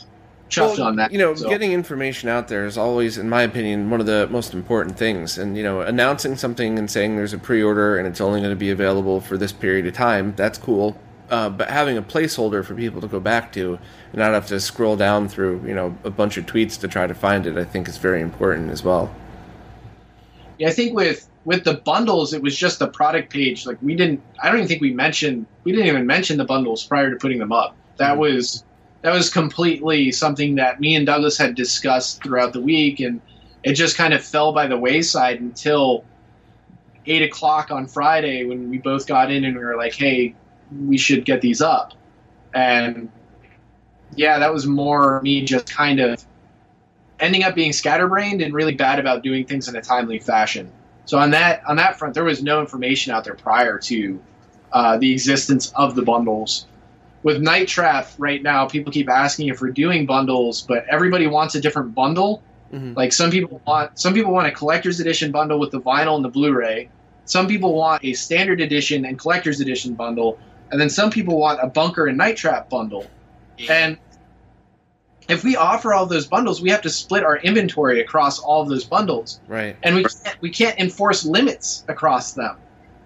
chuffed 0.50 0.78
Well, 0.78 0.88
on 0.88 0.96
that. 0.98 1.12
You 1.12 1.18
know, 1.18 1.34
so. 1.34 1.50
getting 1.50 1.72
information 1.72 2.30
out 2.30 2.48
there 2.48 2.66
is 2.66 2.78
always, 2.78 3.18
in 3.18 3.30
my 3.30 3.42
opinion, 3.42 3.90
one 3.90 4.00
of 4.00 4.06
the 4.06 4.28
most 4.30 4.54
important 4.54 4.98
things. 4.98 5.38
And, 5.38 5.58
you 5.58 5.64
know, 5.64 5.82
announcing 5.82 6.36
something 6.36 6.78
and 6.78 6.92
saying 6.92 7.16
there's 7.16 7.34
a 7.34 7.38
pre 7.38 7.64
order 7.64 7.98
and 7.98 8.08
it's 8.08 8.22
only 8.22 8.40
going 8.40 8.52
to 8.52 8.60
be 8.60 8.70
available 8.70 9.20
for 9.22 9.38
this 9.38 9.52
period 9.52 9.88
of 9.88 9.94
time, 9.94 10.34
that's 10.36 10.58
cool. 10.58 10.96
Uh, 11.34 11.50
but 11.50 11.68
having 11.68 11.98
a 11.98 12.02
placeholder 12.04 12.64
for 12.64 12.76
people 12.76 13.02
to 13.02 13.08
go 13.08 13.20
back 13.20 13.52
to 13.52 13.80
and 14.12 14.20
not 14.20 14.34
have 14.34 14.46
to 14.46 14.60
scroll 14.60 14.96
down 14.96 15.28
through, 15.28 15.60
you 15.66 15.74
know, 15.74 15.98
a 16.04 16.12
bunch 16.12 16.38
of 16.38 16.46
tweets 16.46 16.80
to 16.80 16.88
try 16.88 17.08
to 17.08 17.16
find 17.16 17.48
it, 17.48 17.58
I 17.58 17.64
think 17.64 17.88
is 17.88 17.98
very 17.98 18.22
important 18.22 18.70
as 18.70 18.84
well. 18.84 19.12
Yeah, 20.60 20.68
I 20.68 20.74
think 20.74 20.96
with 20.96 21.28
with 21.44 21.64
the 21.64 21.74
bundles, 21.74 22.34
it 22.34 22.44
was 22.44 22.56
just 22.56 22.78
the 22.78 22.88
product 22.88 23.34
page. 23.34 23.66
Like 23.66 23.80
we 23.82 23.96
didn't, 23.96 24.22
I 24.44 24.50
don't 24.50 24.58
even 24.58 24.68
think 24.68 24.82
we 24.84 24.94
mentioned, 24.94 25.48
we 25.64 25.72
didn't 25.72 25.88
even 25.88 26.06
mention 26.06 26.38
the 26.38 26.46
bundles 26.46 26.86
prior 26.86 27.10
to 27.10 27.16
putting 27.16 27.40
them 27.40 27.52
up. 27.52 27.76
That 27.98 28.16
was 28.20 28.64
that 29.02 29.12
was 29.12 29.32
completely 29.32 30.12
something 30.12 30.54
that 30.58 30.80
me 30.80 30.96
and 30.96 31.04
Douglas 31.04 31.36
had 31.36 31.56
discussed 31.56 32.22
throughout 32.22 32.54
the 32.54 32.62
week, 32.62 33.00
and 33.00 33.20
it 33.64 33.74
just 33.74 33.98
kind 33.98 34.14
of 34.14 34.24
fell 34.24 34.54
by 34.54 34.68
the 34.68 34.78
wayside 34.78 35.42
until 35.42 36.06
eight 37.08 37.24
o'clock 37.24 37.72
on 37.72 37.88
Friday 37.88 38.46
when 38.46 38.70
we 38.70 38.78
both 38.78 39.08
got 39.08 39.32
in 39.32 39.44
and 39.46 39.58
we 39.58 39.64
were 39.64 39.76
like, 39.76 39.96
"Hey, 39.96 40.36
we 40.82 40.98
should 40.98 41.26
get 41.26 41.42
these 41.42 41.62
up." 41.62 41.94
And 42.54 43.10
yeah, 44.16 44.40
that 44.40 44.54
was 44.54 44.66
more 44.66 45.22
me 45.22 45.44
just 45.44 45.70
kind 45.70 46.00
of 46.00 46.24
ending 47.20 47.44
up 47.44 47.56
being 47.56 47.74
scatterbrained 47.74 48.42
and 48.42 48.54
really 48.54 48.76
bad 48.76 49.00
about 49.00 49.24
doing 49.24 49.46
things 49.46 49.68
in 49.68 49.76
a 49.76 49.82
timely 49.82 50.20
fashion. 50.20 50.72
So 51.06 51.18
on 51.18 51.32
that 51.32 51.64
on 51.68 51.78
that 51.78 51.98
front, 51.98 52.14
there 52.14 52.24
was 52.24 52.44
no 52.44 52.60
information 52.60 53.14
out 53.14 53.24
there 53.24 53.36
prior 53.36 53.78
to 53.80 54.22
uh, 54.72 54.98
the 54.98 55.12
existence 55.12 55.72
of 55.76 55.96
the 55.96 56.02
bundles. 56.02 56.66
With 57.24 57.42
Night 57.42 57.68
Trap 57.68 58.10
right 58.18 58.42
now, 58.42 58.68
people 58.68 58.92
keep 58.92 59.10
asking 59.10 59.48
if 59.48 59.62
we're 59.62 59.72
doing 59.72 60.06
bundles, 60.06 60.62
but 60.62 60.86
everybody 60.90 61.28
wants 61.28 61.56
a 61.56 61.62
different 61.62 61.96
bundle. 61.96 62.44
Mhm. 62.74 62.96
Like 62.96 63.14
some 63.14 63.32
people 63.32 63.62
want 63.66 64.00
some 64.00 64.14
people 64.14 64.34
want 64.34 64.48
a 64.48 64.52
collector's 64.52 65.00
edition 65.00 65.32
bundle 65.32 65.60
with 65.60 65.72
the 65.72 65.80
vinyl 65.80 66.16
and 66.16 66.26
the 66.26 66.30
Blu-ray. 66.30 66.90
Some 67.26 67.48
people 67.48 67.74
want 67.74 68.04
a 68.04 68.14
standard 68.14 68.60
edition 68.60 69.06
and 69.06 69.18
collector's 69.18 69.62
edition 69.62 69.94
bundle, 69.94 70.38
and 70.72 70.80
then 70.80 70.90
some 70.90 71.10
people 71.12 71.38
want 71.38 71.60
a 71.62 71.68
bunker 71.68 72.08
and 72.08 72.18
Night 72.18 72.38
Trap 72.38 72.70
bundle. 72.70 73.06
And 73.70 73.98
if 75.30 75.44
we 75.44 75.56
offer 75.56 75.94
all 75.94 76.06
those 76.06 76.28
bundles, 76.28 76.62
we 76.62 76.70
have 76.72 76.82
to 76.82 76.90
split 76.90 77.24
our 77.24 77.38
inventory 77.38 78.02
across 78.02 78.40
all 78.40 78.62
of 78.62 78.70
those 78.70 78.84
bundles 78.84 79.40
Right. 79.48 79.76
and 79.84 79.96
we 79.96 80.04
can't, 80.04 80.42
we 80.42 80.50
can't 80.50 80.78
enforce 80.80 81.24
limits 81.26 81.86
across 81.88 82.34
them. 82.34 82.58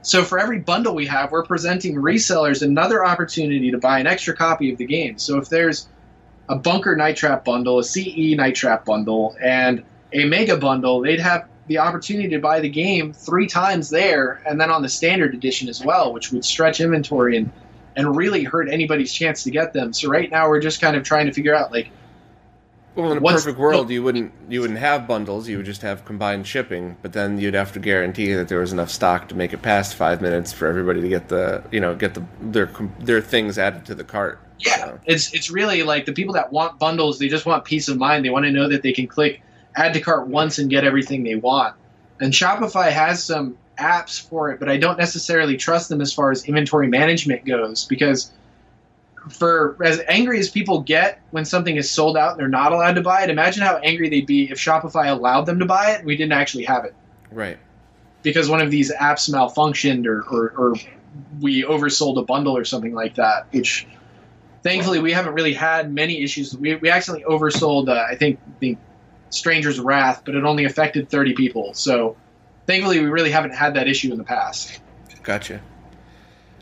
So 0.01 0.23
for 0.23 0.39
every 0.39 0.59
bundle 0.59 0.95
we 0.95 1.05
have, 1.07 1.31
we're 1.31 1.43
presenting 1.45 1.95
resellers 1.95 2.61
another 2.61 3.05
opportunity 3.05 3.71
to 3.71 3.77
buy 3.77 3.99
an 3.99 4.07
extra 4.07 4.35
copy 4.35 4.71
of 4.71 4.77
the 4.77 4.85
game. 4.85 5.17
So 5.19 5.37
if 5.37 5.49
there's 5.49 5.89
a 6.49 6.55
Bunker 6.55 6.95
Night 6.95 7.17
Trap 7.17 7.43
bundle, 7.43 7.79
a 7.79 7.83
CE 7.83 8.35
Night 8.35 8.55
Trap 8.55 8.85
bundle, 8.85 9.35
and 9.43 9.83
a 10.13 10.23
Mega 10.25 10.55
bundle, 10.55 11.01
they'd 11.01 11.19
have 11.19 11.47
the 11.67 11.77
opportunity 11.79 12.29
to 12.29 12.39
buy 12.39 12.59
the 12.59 12.69
game 12.69 13.13
three 13.13 13.47
times 13.47 13.89
there, 13.89 14.41
and 14.45 14.59
then 14.59 14.71
on 14.71 14.81
the 14.81 14.89
standard 14.89 15.33
edition 15.33 15.69
as 15.69 15.83
well, 15.83 16.13
which 16.13 16.31
would 16.31 16.45
stretch 16.45 16.79
inventory 16.81 17.37
and 17.37 17.51
and 17.95 18.15
really 18.15 18.43
hurt 18.43 18.69
anybody's 18.69 19.11
chance 19.11 19.43
to 19.43 19.51
get 19.51 19.73
them. 19.73 19.91
So 19.91 20.07
right 20.07 20.29
now 20.29 20.47
we're 20.47 20.61
just 20.61 20.79
kind 20.79 20.95
of 20.95 21.03
trying 21.03 21.25
to 21.25 21.33
figure 21.33 21.55
out 21.55 21.71
like 21.71 21.89
Well, 22.95 23.11
in 23.11 23.17
a 23.17 23.21
perfect 23.21 23.57
world, 23.57 23.89
you 23.89 24.03
wouldn't 24.03 24.31
you 24.49 24.61
wouldn't 24.61 24.79
have 24.79 25.07
bundles. 25.07 25.47
You 25.47 25.57
would 25.57 25.65
just 25.65 25.81
have 25.81 26.05
combined 26.05 26.47
shipping. 26.47 26.97
But 27.01 27.13
then 27.13 27.39
you'd 27.39 27.53
have 27.55 27.71
to 27.73 27.79
guarantee 27.79 28.33
that 28.33 28.47
there 28.47 28.59
was 28.59 28.71
enough 28.73 28.89
stock 28.89 29.29
to 29.29 29.35
make 29.35 29.53
it 29.53 29.61
past 29.61 29.95
five 29.95 30.21
minutes 30.21 30.53
for 30.53 30.67
everybody 30.67 31.01
to 31.01 31.09
get 31.09 31.27
the 31.29 31.63
you 31.71 31.79
know 31.79 31.95
get 31.95 32.13
the 32.13 32.23
their 32.41 32.71
their 32.99 33.21
things 33.21 33.57
added 33.57 33.85
to 33.85 33.95
the 33.95 34.03
cart. 34.03 34.39
Yeah, 34.59 34.75
So, 34.75 34.99
it's 35.05 35.33
it's 35.33 35.51
really 35.51 35.83
like 35.83 36.05
the 36.05 36.13
people 36.13 36.33
that 36.35 36.51
want 36.51 36.79
bundles, 36.79 37.19
they 37.19 37.27
just 37.27 37.45
want 37.45 37.65
peace 37.65 37.87
of 37.89 37.97
mind. 37.97 38.25
They 38.25 38.29
want 38.29 38.45
to 38.45 38.51
know 38.51 38.67
that 38.69 38.83
they 38.83 38.93
can 38.93 39.07
click 39.07 39.41
add 39.77 39.93
to 39.93 40.01
cart 40.01 40.27
once 40.27 40.57
and 40.57 40.69
get 40.69 40.83
everything 40.83 41.23
they 41.23 41.35
want. 41.35 41.75
And 42.19 42.33
Shopify 42.33 42.91
has 42.91 43.23
some 43.23 43.57
apps 43.77 44.19
for 44.19 44.49
it, 44.49 44.59
but 44.59 44.69
I 44.69 44.77
don't 44.77 44.97
necessarily 44.97 45.55
trust 45.55 45.87
them 45.89 46.01
as 46.01 46.11
far 46.11 46.31
as 46.31 46.43
inventory 46.45 46.87
management 46.87 47.45
goes 47.45 47.85
because 47.85 48.31
for 49.29 49.77
as 49.83 50.01
angry 50.07 50.39
as 50.39 50.49
people 50.49 50.81
get 50.81 51.21
when 51.31 51.45
something 51.45 51.75
is 51.75 51.89
sold 51.89 52.17
out 52.17 52.31
and 52.31 52.39
they're 52.39 52.47
not 52.47 52.71
allowed 52.71 52.93
to 52.93 53.01
buy 53.01 53.23
it, 53.23 53.29
imagine 53.29 53.61
how 53.61 53.77
angry 53.77 54.09
they'd 54.09 54.25
be 54.25 54.49
if 54.49 54.57
Shopify 54.57 55.11
allowed 55.11 55.45
them 55.45 55.59
to 55.59 55.65
buy 55.65 55.91
it 55.91 55.99
and 55.99 56.07
we 56.07 56.17
didn't 56.17 56.33
actually 56.33 56.63
have 56.63 56.85
it 56.85 56.95
right. 57.31 57.57
because 58.23 58.49
one 58.49 58.61
of 58.61 58.71
these 58.71 58.91
apps 58.91 59.29
malfunctioned 59.29 60.07
or, 60.07 60.23
or, 60.23 60.53
or 60.57 60.75
we 61.39 61.63
oversold 61.63 62.17
a 62.17 62.23
bundle 62.23 62.57
or 62.57 62.65
something 62.65 62.93
like 62.93 63.15
that, 63.15 63.47
which 63.51 63.85
thankfully 64.63 64.99
we 64.99 65.11
haven't 65.11 65.33
really 65.33 65.53
had 65.53 65.93
many 65.93 66.23
issues. 66.23 66.57
We, 66.57 66.75
we 66.75 66.89
accidentally 66.89 67.25
oversold, 67.31 67.89
uh, 67.89 68.05
I 68.09 68.15
think, 68.15 68.39
the 68.59 68.77
Stranger's 69.29 69.79
Wrath, 69.79 70.23
but 70.25 70.35
it 70.35 70.43
only 70.43 70.65
affected 70.65 71.09
30 71.09 71.33
people. 71.33 71.73
So 71.73 72.15
thankfully 72.65 72.99
we 72.99 73.07
really 73.07 73.31
haven't 73.31 73.53
had 73.53 73.73
that 73.75 73.87
issue 73.87 74.11
in 74.11 74.17
the 74.17 74.23
past. 74.23 74.79
Gotcha. 75.23 75.61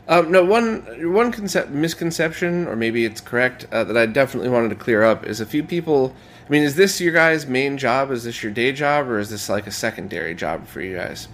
Um, 0.08 0.30
no, 0.30 0.44
one 0.44 0.82
one 1.12 1.32
concept 1.32 1.70
misconception, 1.70 2.68
or 2.68 2.76
maybe 2.76 3.04
it's 3.04 3.20
correct, 3.20 3.66
uh, 3.72 3.82
that 3.84 3.96
I 3.96 4.06
definitely 4.06 4.50
wanted 4.50 4.68
to 4.68 4.76
clear 4.76 5.02
up 5.02 5.26
is 5.26 5.40
a 5.40 5.46
few 5.46 5.64
people. 5.64 6.14
I 6.46 6.48
mean, 6.50 6.62
is 6.62 6.76
this 6.76 7.00
your 7.00 7.12
guys' 7.12 7.46
main 7.46 7.76
job? 7.76 8.12
Is 8.12 8.22
this 8.22 8.40
your 8.40 8.52
day 8.52 8.70
job, 8.70 9.08
or 9.08 9.18
is 9.18 9.30
this 9.30 9.48
like 9.48 9.66
a 9.66 9.72
secondary 9.72 10.34
job 10.34 10.68
for 10.68 10.80
you 10.80 10.96
guys? 10.96 11.26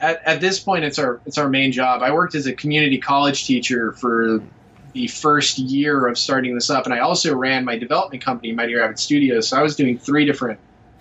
At, 0.00 0.22
at 0.24 0.40
this 0.40 0.58
point, 0.58 0.84
it's 0.84 0.98
our 0.98 1.20
it's 1.26 1.36
our 1.36 1.50
main 1.50 1.72
job. 1.72 2.02
I 2.02 2.10
worked 2.10 2.34
as 2.34 2.46
a 2.46 2.54
community 2.54 2.96
college 2.96 3.44
teacher 3.44 3.92
for 3.92 4.42
the 4.92 5.06
first 5.08 5.58
year 5.58 6.06
of 6.06 6.18
starting 6.18 6.54
this 6.54 6.70
up, 6.70 6.84
and 6.84 6.94
I 6.94 7.00
also 7.00 7.34
ran 7.34 7.64
my 7.64 7.78
development 7.78 8.24
company, 8.24 8.52
Mighty 8.52 8.74
Rabbit 8.74 8.98
Studios. 8.98 9.48
So 9.48 9.58
I 9.58 9.62
was 9.62 9.76
doing 9.76 9.98
three 9.98 10.24
different 10.24 10.58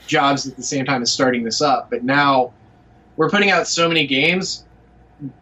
jobs 0.07 0.47
at 0.47 0.55
the 0.55 0.63
same 0.63 0.85
time 0.85 1.01
as 1.01 1.11
starting 1.11 1.43
this 1.43 1.61
up. 1.61 1.89
But 1.89 2.03
now 2.03 2.53
we're 3.15 3.29
putting 3.29 3.51
out 3.51 3.67
so 3.67 3.87
many 3.87 4.07
games. 4.07 4.65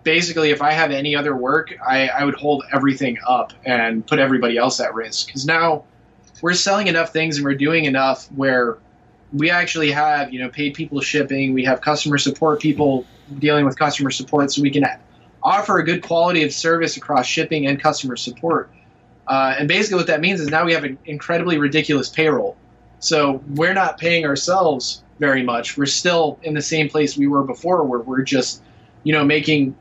basically, 0.04 0.50
if 0.50 0.62
I 0.62 0.72
have 0.72 0.92
any 0.92 1.16
other 1.16 1.36
work, 1.36 1.74
I, 1.86 2.08
I 2.08 2.24
would 2.24 2.36
hold 2.36 2.64
everything 2.74 3.18
up 3.28 3.54
and 3.66 4.06
put 4.06 4.18
everybody 4.20 4.58
else 4.58 4.80
at 4.80 4.94
risk. 4.94 5.28
Because 5.28 5.46
now 5.46 5.84
we're 6.42 6.54
selling 6.54 6.88
enough 6.88 7.14
things 7.14 7.38
and 7.38 7.46
we're 7.46 7.56
doing 7.56 7.86
enough 7.86 8.28
where 8.32 8.78
we 9.34 9.50
actually 9.50 9.92
have 9.92 10.34
you 10.34 10.40
know 10.40 10.50
paid 10.50 10.74
people 10.74 11.02
shipping. 11.02 11.54
We 11.54 11.64
have 11.66 11.82
customer 11.82 12.18
support 12.18 12.62
people 12.62 13.06
dealing 13.40 13.66
with 13.66 13.78
customer 13.78 14.12
support, 14.12 14.52
so 14.52 14.62
we 14.62 14.72
can 14.72 14.86
offer 15.44 15.78
a 15.78 15.84
good 15.84 16.04
quality 16.04 16.44
of 16.44 16.52
service 16.52 16.98
across 16.98 17.26
shipping 17.26 17.68
and 17.68 17.82
customer 17.82 18.16
support. 18.16 18.70
Uh, 19.28 19.56
and 19.58 19.68
basically, 19.68 19.98
what 19.98 20.08
that 20.08 20.22
means 20.22 20.40
is 20.40 20.50
now 20.50 20.66
we 20.66 20.74
have 20.74 20.84
an 20.84 20.98
incredibly 21.06 21.58
ridiculous 21.58 22.10
payroll. 22.10 22.56
So 23.00 23.44
we're 23.56 23.74
not 23.74 23.98
paying 23.98 24.26
ourselves 24.26 25.04
very 25.20 25.44
much. 25.44 25.78
We're 25.78 25.86
still 25.86 26.40
in 26.44 26.54
the 26.54 26.62
same 26.62 26.90
place 26.90 27.18
we 27.18 27.28
were 27.28 27.44
before, 27.44 27.84
where 27.84 28.00
we're 28.00 28.22
just, 28.22 28.62
you 29.04 29.14
know, 29.14 29.24
making 29.24 29.76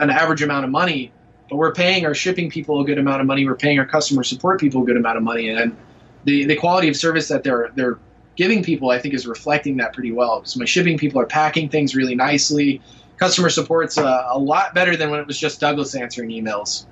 an 0.00 0.10
average 0.10 0.42
amount 0.42 0.64
of 0.64 0.70
money, 0.70 1.12
but 1.48 1.56
we're 1.56 1.72
paying 1.72 2.06
our 2.06 2.14
shipping 2.14 2.50
people 2.50 2.80
a 2.80 2.84
good 2.84 2.98
amount 2.98 3.20
of 3.20 3.26
money. 3.26 3.46
We're 3.46 3.56
paying 3.56 3.78
our 3.78 3.86
customer 3.86 4.24
support 4.24 4.60
people 4.60 4.82
a 4.82 4.86
good 4.86 4.96
amount 4.96 5.16
of 5.16 5.22
money, 5.22 5.50
and 5.50 5.76
the 6.24 6.44
the 6.44 6.56
quality 6.56 6.88
of 6.88 6.96
service 6.96 7.28
that 7.28 7.42
they're 7.42 7.70
they're 7.74 7.98
giving 8.36 8.62
people, 8.62 8.90
I 8.90 8.98
think, 8.98 9.14
is 9.14 9.26
reflecting 9.26 9.76
that 9.78 9.92
pretty 9.92 10.12
well. 10.12 10.40
Because 10.40 10.56
my 10.56 10.64
shipping 10.64 10.96
people 10.96 11.20
are 11.20 11.26
packing 11.26 11.68
things 11.68 11.94
really 11.94 12.14
nicely. 12.14 12.80
Customer 13.20 13.50
support's 13.50 13.98
uh, 13.98 14.28
a 14.30 14.38
lot 14.38 14.74
better 14.74 14.96
than 14.96 15.10
when 15.10 15.20
it 15.20 15.26
was 15.26 15.38
just 15.38 15.60
Douglas 15.60 15.94
answering 15.94 16.30
emails. 16.30 16.86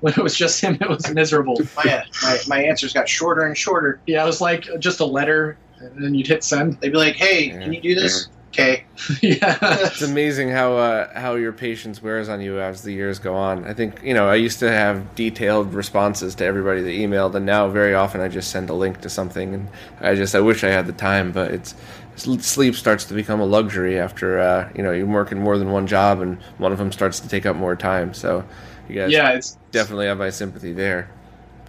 When 0.00 0.14
it 0.14 0.22
was 0.22 0.34
just 0.34 0.60
him, 0.60 0.76
it 0.80 0.88
was 0.88 1.10
miserable. 1.12 1.60
My, 1.76 2.04
my, 2.22 2.38
my 2.48 2.62
answers 2.62 2.92
got 2.92 3.08
shorter 3.08 3.42
and 3.42 3.56
shorter. 3.56 4.00
Yeah, 4.06 4.22
it 4.22 4.26
was 4.26 4.40
like 4.40 4.66
just 4.78 5.00
a 5.00 5.04
letter, 5.04 5.58
and 5.78 6.02
then 6.02 6.14
you'd 6.14 6.26
hit 6.26 6.44
send. 6.44 6.80
They'd 6.80 6.90
be 6.90 6.98
like, 6.98 7.16
hey, 7.16 7.50
can 7.50 7.72
you 7.72 7.80
do 7.80 7.94
this? 7.94 8.28
Okay. 8.48 8.84
yeah. 9.20 9.58
It's 9.60 10.00
amazing 10.00 10.48
how 10.48 10.76
uh, 10.76 11.18
how 11.18 11.34
your 11.34 11.52
patience 11.52 12.02
wears 12.02 12.30
on 12.30 12.40
you 12.40 12.58
as 12.58 12.80
the 12.82 12.92
years 12.92 13.18
go 13.18 13.34
on. 13.34 13.66
I 13.66 13.74
think 13.74 14.02
you 14.02 14.14
know 14.14 14.28
I 14.28 14.36
used 14.36 14.60
to 14.60 14.70
have 14.70 15.14
detailed 15.14 15.74
responses 15.74 16.34
to 16.36 16.44
everybody 16.46 16.80
that 16.80 16.90
emailed, 16.90 17.34
and 17.34 17.44
now 17.44 17.68
very 17.68 17.92
often 17.92 18.22
I 18.22 18.28
just 18.28 18.50
send 18.50 18.70
a 18.70 18.74
link 18.74 19.02
to 19.02 19.10
something, 19.10 19.52
and 19.52 19.68
I 20.00 20.14
just 20.14 20.34
I 20.34 20.40
wish 20.40 20.64
I 20.64 20.68
had 20.68 20.86
the 20.86 20.94
time, 20.94 21.32
but 21.32 21.50
it's 21.50 21.74
sleep 22.16 22.74
starts 22.74 23.04
to 23.06 23.14
become 23.14 23.40
a 23.40 23.44
luxury 23.44 23.98
after 23.98 24.38
uh, 24.38 24.70
you 24.74 24.82
know 24.82 24.92
you're 24.92 25.06
working 25.06 25.38
more 25.38 25.58
than 25.58 25.70
one 25.70 25.86
job, 25.86 26.20
and 26.20 26.42
one 26.58 26.72
of 26.72 26.78
them 26.78 26.92
starts 26.92 27.20
to 27.20 27.28
take 27.28 27.46
up 27.46 27.56
more 27.56 27.76
time. 27.76 28.14
So 28.14 28.44
you 28.88 28.94
guys 28.96 29.12
Yeah, 29.12 29.32
it's 29.32 29.58
definitely 29.70 30.06
have 30.06 30.18
my 30.18 30.30
sympathy 30.30 30.72
there. 30.72 31.10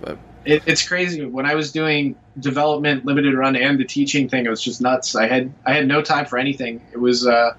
But 0.02 0.18
it, 0.46 0.64
it's 0.66 0.88
crazy. 0.88 1.26
When 1.26 1.46
I 1.46 1.56
was 1.56 1.72
doing 1.72 2.16
development, 2.40 3.06
limited 3.06 3.36
run, 3.36 3.56
and 3.56 3.80
the 3.80 3.86
teaching 3.86 4.30
thing, 4.30 4.46
it 4.46 4.50
was 4.50 4.64
just 4.64 4.82
nuts. 4.82 5.16
I 5.16 5.28
had 5.28 5.52
I 5.66 5.74
had 5.74 5.88
no 5.88 6.02
time 6.02 6.26
for 6.26 6.38
anything. 6.38 6.82
It 6.92 6.98
was 6.98 7.28
uh, 7.28 7.56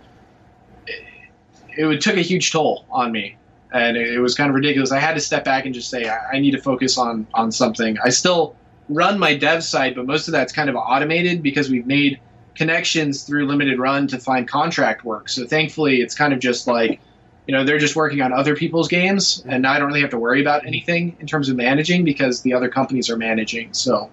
it, 0.87 1.87
it 1.87 2.01
took 2.01 2.17
a 2.17 2.23
huge 2.23 2.51
toll 2.51 2.87
on 2.91 3.13
me, 3.13 3.37
and 3.73 3.97
it, 3.97 4.15
it 4.15 4.21
was 4.21 4.35
kind 4.35 4.49
of 4.49 4.55
ridiculous. 4.55 4.93
I 4.93 4.99
had 4.99 5.15
to 5.15 5.21
step 5.21 5.45
back 5.45 5.67
and 5.67 5.75
just 5.75 5.91
say 5.91 6.09
I, 6.09 6.33
I 6.35 6.39
need 6.39 6.53
to 6.53 6.63
focus 6.63 6.97
on 6.97 7.27
on 7.35 7.53
something. 7.53 7.99
I 8.03 8.11
still 8.11 8.57
run 8.89 9.19
my 9.19 9.37
dev 9.37 9.63
side, 9.63 9.95
but 9.95 10.07
most 10.07 10.29
of 10.29 10.33
that's 10.33 10.53
kind 10.53 10.71
of 10.71 10.77
automated 10.77 11.43
because 11.43 11.69
we've 11.69 11.87
made 11.87 12.21
connections 12.59 13.23
through 13.23 13.47
limited 13.47 13.79
run 13.79 14.07
to 14.09 14.19
find 14.19 14.47
contract 14.47 15.05
work. 15.05 15.29
So 15.31 15.47
thankfully, 15.47 16.03
it's 16.03 16.15
kind 16.15 16.33
of 16.33 16.41
just 16.41 16.67
like 16.67 17.01
you 17.47 17.55
know 17.55 17.65
they're 17.65 17.79
just 17.79 17.97
working 17.97 18.21
on 18.21 18.31
other 18.31 18.55
people's 18.55 18.89
games 18.89 19.43
and 19.47 19.67
i 19.67 19.79
don't 19.79 19.89
really 19.89 20.03
have 20.03 20.11
to 20.11 20.19
worry 20.19 20.43
about 20.43 20.67
anything 20.67 21.17
in 21.19 21.27
terms 21.27 21.49
of 21.49 21.57
managing 21.57 22.05
because 22.05 22.43
the 22.43 22.53
other 22.53 22.69
companies 22.69 23.09
are 23.09 23.17
managing 23.17 23.73
so 23.73 24.11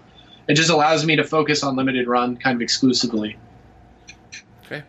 it 0.47 0.53
just 0.53 0.69
allows 0.69 1.05
me 1.05 1.17
to 1.17 1.23
focus 1.25 1.61
on 1.61 1.75
limited 1.75 2.07
run 2.07 2.37
kind 2.37 2.55
of 2.55 2.61
exclusively 2.61 3.35
Okay. 4.65 4.83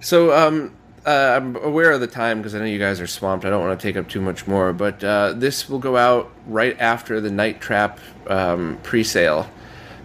So 0.00 0.32
um, 0.34 0.74
uh, 1.06 1.10
I'm 1.36 1.56
aware 1.56 1.92
of 1.92 2.00
the 2.00 2.06
time 2.06 2.38
because 2.38 2.54
I 2.54 2.58
know 2.58 2.64
you 2.64 2.78
guys 2.78 3.00
are 3.00 3.06
swamped. 3.06 3.44
I 3.44 3.50
don't 3.50 3.64
want 3.64 3.78
to 3.78 3.86
take 3.86 3.96
up 3.96 4.08
too 4.08 4.20
much 4.20 4.46
more, 4.46 4.72
but 4.72 5.02
uh, 5.02 5.34
this 5.36 5.68
will 5.68 5.78
go 5.78 5.96
out 5.96 6.30
right 6.46 6.78
after 6.80 7.20
the 7.20 7.30
Night 7.30 7.60
Trap 7.60 7.98
um, 8.26 8.78
pre-sale. 8.82 9.48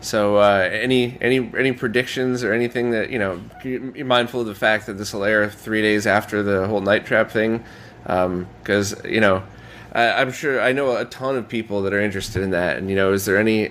So 0.02 0.38
uh, 0.38 0.70
any 0.72 1.18
any 1.22 1.52
any 1.58 1.72
predictions 1.72 2.44
or 2.44 2.54
anything 2.54 2.92
that 2.92 3.10
you 3.10 3.20
know? 3.20 3.42
Be 3.64 4.04
mindful 4.04 4.42
of 4.42 4.48
the 4.48 4.56
fact 4.56 4.86
that 4.86 4.94
this 4.94 5.14
will 5.14 5.24
air 5.24 5.50
three 5.50 5.82
days 5.82 6.06
after 6.06 6.44
the 6.44 6.68
whole 6.68 6.82
Night 6.82 7.06
Trap 7.06 7.32
thing, 7.32 7.64
because 8.04 8.96
you 9.06 9.22
know. 9.22 9.44
I, 9.94 10.22
I'm 10.22 10.32
sure 10.32 10.62
I 10.62 10.74
know 10.74 10.98
a 10.98 11.06
ton 11.06 11.38
of 11.38 11.48
people 11.48 11.82
that 11.84 11.94
are 11.94 12.02
interested 12.02 12.44
in 12.44 12.52
that, 12.52 12.78
and 12.78 12.90
you 12.90 12.96
know, 12.96 13.14
is 13.14 13.26
there 13.26 13.38
any? 13.38 13.70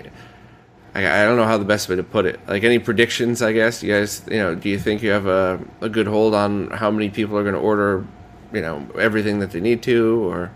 I, 0.95 1.23
I 1.23 1.25
don't 1.25 1.37
know 1.37 1.45
how 1.45 1.59
the 1.59 1.65
best 1.65 1.89
way 1.89 1.97
to 1.97 2.03
put 2.03 2.25
it. 2.27 2.41
Like 2.49 2.65
any 2.65 2.79
predictions, 2.79 3.43
I 3.43 3.53
guess. 3.53 3.83
You 3.83 3.93
guys, 3.93 4.23
you 4.29 4.39
know, 4.39 4.55
do 4.55 4.69
you 4.69 4.79
think 4.79 5.03
you 5.03 5.11
have 5.11 5.27
a, 5.27 5.61
a 5.83 5.89
good 5.89 6.07
hold 6.07 6.35
on 6.35 6.71
how 6.71 6.91
many 6.91 7.11
people 7.11 7.37
are 7.37 7.43
going 7.43 7.55
to 7.55 7.61
order, 7.61 8.07
you 8.53 8.63
know, 8.63 8.89
everything 8.99 9.39
that 9.41 9.51
they 9.51 9.61
need 9.61 9.83
to, 9.85 10.25
or 10.25 10.51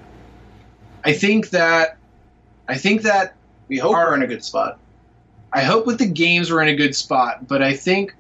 i 1.05 1.13
think 1.13 1.51
that 1.51 1.97
i 2.69 2.77
think 2.77 3.03
that 3.03 3.35
We 3.69 3.79
hope 3.79 3.93
we're 3.93 4.15
in 4.17 4.23
a 4.23 4.27
good 4.27 4.45
spot. 4.45 4.81
I 5.53 5.63
hope 5.63 5.87
with 5.87 5.99
the 5.99 6.07
games 6.07 6.51
we're 6.51 6.63
in 6.63 6.69
a 6.69 6.77
good 6.77 6.95
spot, 6.95 7.47
but 7.49 7.63
I 7.63 7.75
think 7.75 8.15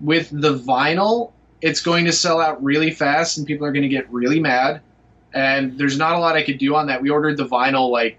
with 0.00 0.28
the 0.30 0.54
vinyl, 0.58 1.32
it's 1.60 1.80
going 1.80 2.04
to 2.06 2.12
sell 2.12 2.40
out 2.40 2.62
really 2.62 2.90
fast 2.90 3.38
and 3.38 3.46
people 3.46 3.66
are 3.66 3.72
going 3.72 3.82
to 3.82 3.88
get 3.88 4.10
really 4.10 4.40
mad. 4.40 4.80
And 5.34 5.78
there's 5.78 5.96
not 5.96 6.14
a 6.14 6.18
lot 6.18 6.36
I 6.36 6.42
could 6.42 6.58
do 6.58 6.74
on 6.74 6.86
that. 6.86 7.00
We 7.02 7.10
ordered 7.10 7.36
the 7.36 7.46
vinyl 7.46 7.90
like 7.90 8.18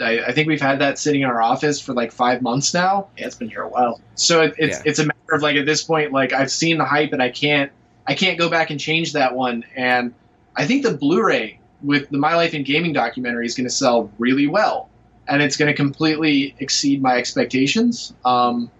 I, 0.00 0.24
I 0.26 0.32
think 0.32 0.48
we've 0.48 0.60
had 0.60 0.80
that 0.80 0.98
sitting 0.98 1.22
in 1.22 1.28
our 1.28 1.40
office 1.40 1.80
for 1.80 1.92
like 1.94 2.10
five 2.10 2.42
months 2.42 2.74
now. 2.74 3.08
Yeah, 3.16 3.26
it's 3.26 3.36
been 3.36 3.48
here 3.48 3.62
a 3.62 3.68
while. 3.68 4.00
So 4.16 4.42
it, 4.42 4.54
it's 4.58 4.78
Yeah. 4.78 4.82
it's 4.86 4.98
a 4.98 5.06
matter 5.06 5.32
of 5.32 5.42
like 5.42 5.56
at 5.56 5.66
this 5.66 5.84
point, 5.84 6.12
like 6.12 6.32
I've 6.32 6.50
seen 6.50 6.78
the 6.78 6.84
hype 6.84 7.12
and 7.12 7.22
I 7.22 7.28
can't 7.30 7.70
I 8.06 8.14
can't 8.14 8.38
go 8.38 8.50
back 8.50 8.70
and 8.70 8.80
change 8.80 9.12
that 9.12 9.34
one. 9.34 9.64
And 9.76 10.12
I 10.56 10.66
think 10.66 10.82
the 10.84 10.94
Blu-ray 10.94 11.58
with 11.82 12.08
the 12.10 12.18
My 12.18 12.34
Life 12.34 12.54
in 12.54 12.64
Gaming 12.64 12.92
documentary 12.92 13.46
is 13.46 13.54
going 13.54 13.66
to 13.66 13.74
sell 13.74 14.10
really 14.18 14.46
well, 14.46 14.88
and 15.28 15.42
it's 15.42 15.56
going 15.56 15.70
to 15.70 15.74
completely 15.74 16.54
exceed 16.58 17.02
my 17.02 17.16
expectations. 17.16 18.12
Um, 18.24 18.70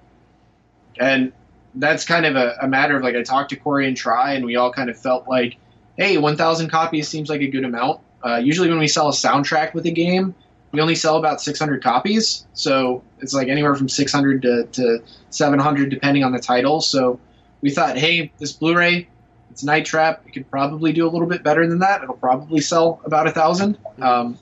and 0.98 1.32
that's 1.74 2.04
kind 2.04 2.26
of 2.26 2.36
a, 2.36 2.56
a 2.62 2.68
matter 2.68 2.96
of 2.96 3.02
like 3.02 3.16
I 3.16 3.22
talked 3.22 3.50
to 3.50 3.56
Coury 3.56 3.88
and 3.88 3.96
Try, 3.96 4.34
and 4.34 4.44
we 4.44 4.56
all 4.56 4.72
kind 4.72 4.90
of 4.90 4.98
felt 4.98 5.28
like, 5.28 5.56
hey, 5.96 6.18
1,000 6.18 6.68
copies 6.68 7.08
seems 7.08 7.28
like 7.28 7.40
a 7.40 7.48
good 7.48 7.64
amount. 7.64 8.00
Uh, 8.24 8.36
usually, 8.36 8.68
when 8.68 8.78
we 8.78 8.88
sell 8.88 9.08
a 9.08 9.12
soundtrack 9.12 9.74
with 9.74 9.86
a 9.86 9.90
game, 9.90 10.34
we 10.72 10.80
only 10.80 10.94
sell 10.94 11.16
about 11.16 11.40
600 11.40 11.82
copies, 11.82 12.46
so 12.52 13.02
it's 13.20 13.32
like 13.32 13.48
anywhere 13.48 13.74
from 13.74 13.88
600 13.88 14.42
to, 14.42 14.64
to 14.72 15.02
700 15.30 15.88
depending 15.88 16.24
on 16.24 16.32
the 16.32 16.38
title. 16.38 16.80
So 16.80 17.20
we 17.60 17.70
thought, 17.70 17.96
hey, 17.96 18.32
this 18.38 18.52
Blu-ray, 18.52 19.08
it's 19.50 19.62
Night 19.62 19.84
Trap. 19.84 20.24
It 20.26 20.32
could 20.32 20.50
probably 20.50 20.92
do 20.92 21.06
a 21.06 21.10
little 21.10 21.28
bit 21.28 21.44
better 21.44 21.66
than 21.66 21.78
that. 21.78 22.02
It'll 22.02 22.16
probably 22.16 22.60
sell 22.60 23.00
about 23.04 23.28
a 23.28 23.30
thousand. 23.30 23.78
Um, 24.00 24.36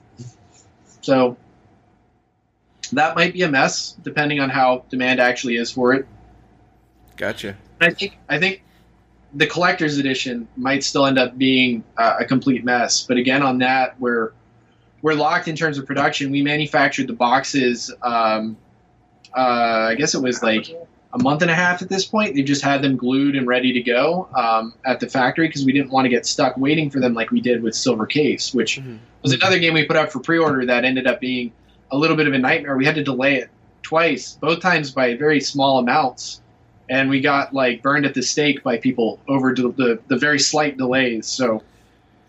so 1.01 1.37
that 2.95 3.15
might 3.15 3.33
be 3.33 3.41
a 3.43 3.49
mess, 3.49 3.93
depending 4.03 4.39
on 4.39 4.49
how 4.49 4.83
demand 4.89 5.19
actually 5.19 5.55
is 5.57 5.71
for 5.71 5.93
it. 5.93 6.05
gotcha? 7.17 7.55
I 7.81 7.91
think 7.91 8.17
I 8.29 8.39
think 8.39 8.63
the 9.33 9.47
collector's 9.47 9.97
edition 9.97 10.47
might 10.55 10.83
still 10.83 11.05
end 11.05 11.17
up 11.17 11.37
being 11.37 11.83
uh, 11.97 12.17
a 12.19 12.25
complete 12.25 12.63
mess. 12.63 13.03
But 13.07 13.17
again, 13.17 13.41
on 13.41 13.57
that, 13.59 13.99
we're 13.99 14.31
we're 15.01 15.13
locked 15.15 15.47
in 15.47 15.55
terms 15.55 15.77
of 15.77 15.85
production. 15.85 16.31
We 16.31 16.41
manufactured 16.41 17.07
the 17.07 17.13
boxes. 17.13 17.93
Um, 18.01 18.55
uh, 19.35 19.87
I 19.89 19.95
guess 19.95 20.13
it 20.13 20.21
was 20.21 20.41
like 20.43 20.69
a 21.13 21.21
month 21.21 21.41
and 21.41 21.51
a 21.51 21.55
half 21.55 21.81
at 21.81 21.89
this 21.89 22.05
point. 22.05 22.35
They 22.35 22.41
just 22.43 22.61
had 22.61 22.81
them 22.81 22.95
glued 22.95 23.35
and 23.35 23.45
ready 23.47 23.73
to 23.73 23.81
go 23.81 24.29
um, 24.35 24.73
at 24.85 24.99
the 24.99 25.07
factory 25.09 25.47
because 25.47 25.65
we 25.65 25.73
didn't 25.73 25.91
want 25.91 26.05
to 26.05 26.09
get 26.09 26.25
stuck 26.25 26.55
waiting 26.57 26.89
for 26.89 26.99
them 26.99 27.13
like 27.13 27.31
we 27.31 27.41
did 27.41 27.61
with 27.63 27.75
Silver 27.75 28.05
Case, 28.05 28.53
which 28.53 28.79
Mhm. 28.79 28.99
was 29.23 29.33
another 29.33 29.59
game 29.59 29.73
we 29.73 29.85
put 29.85 29.97
up 29.97 30.11
for 30.11 30.19
pre-order 30.19 30.65
that 30.67 30.85
ended 30.85 31.05
up 31.07 31.19
being 31.19 31.51
a 31.93 31.97
little 31.97 32.17
bit 32.17 32.27
of 32.27 32.33
a 32.33 32.39
nightmare. 32.39 32.75
We 32.75 32.85
had 32.85 32.95
to 32.95 33.03
delay 33.03 33.35
it 33.35 33.49
twice, 33.83 34.37
both 34.41 34.59
times 34.61 34.91
by 34.91 35.15
very 35.15 35.39
small 35.39 35.79
amounts, 35.79 36.41
and 36.89 37.09
we 37.09 37.21
got 37.21 37.53
like 37.53 37.81
burned 37.81 38.05
at 38.05 38.13
the 38.13 38.23
stake 38.23 38.63
by 38.63 38.77
people 38.77 39.19
over 39.27 39.53
the 39.53 39.69
the, 39.77 39.99
the 40.07 40.17
very 40.17 40.39
slight 40.39 40.77
delays. 40.77 41.27
So 41.27 41.63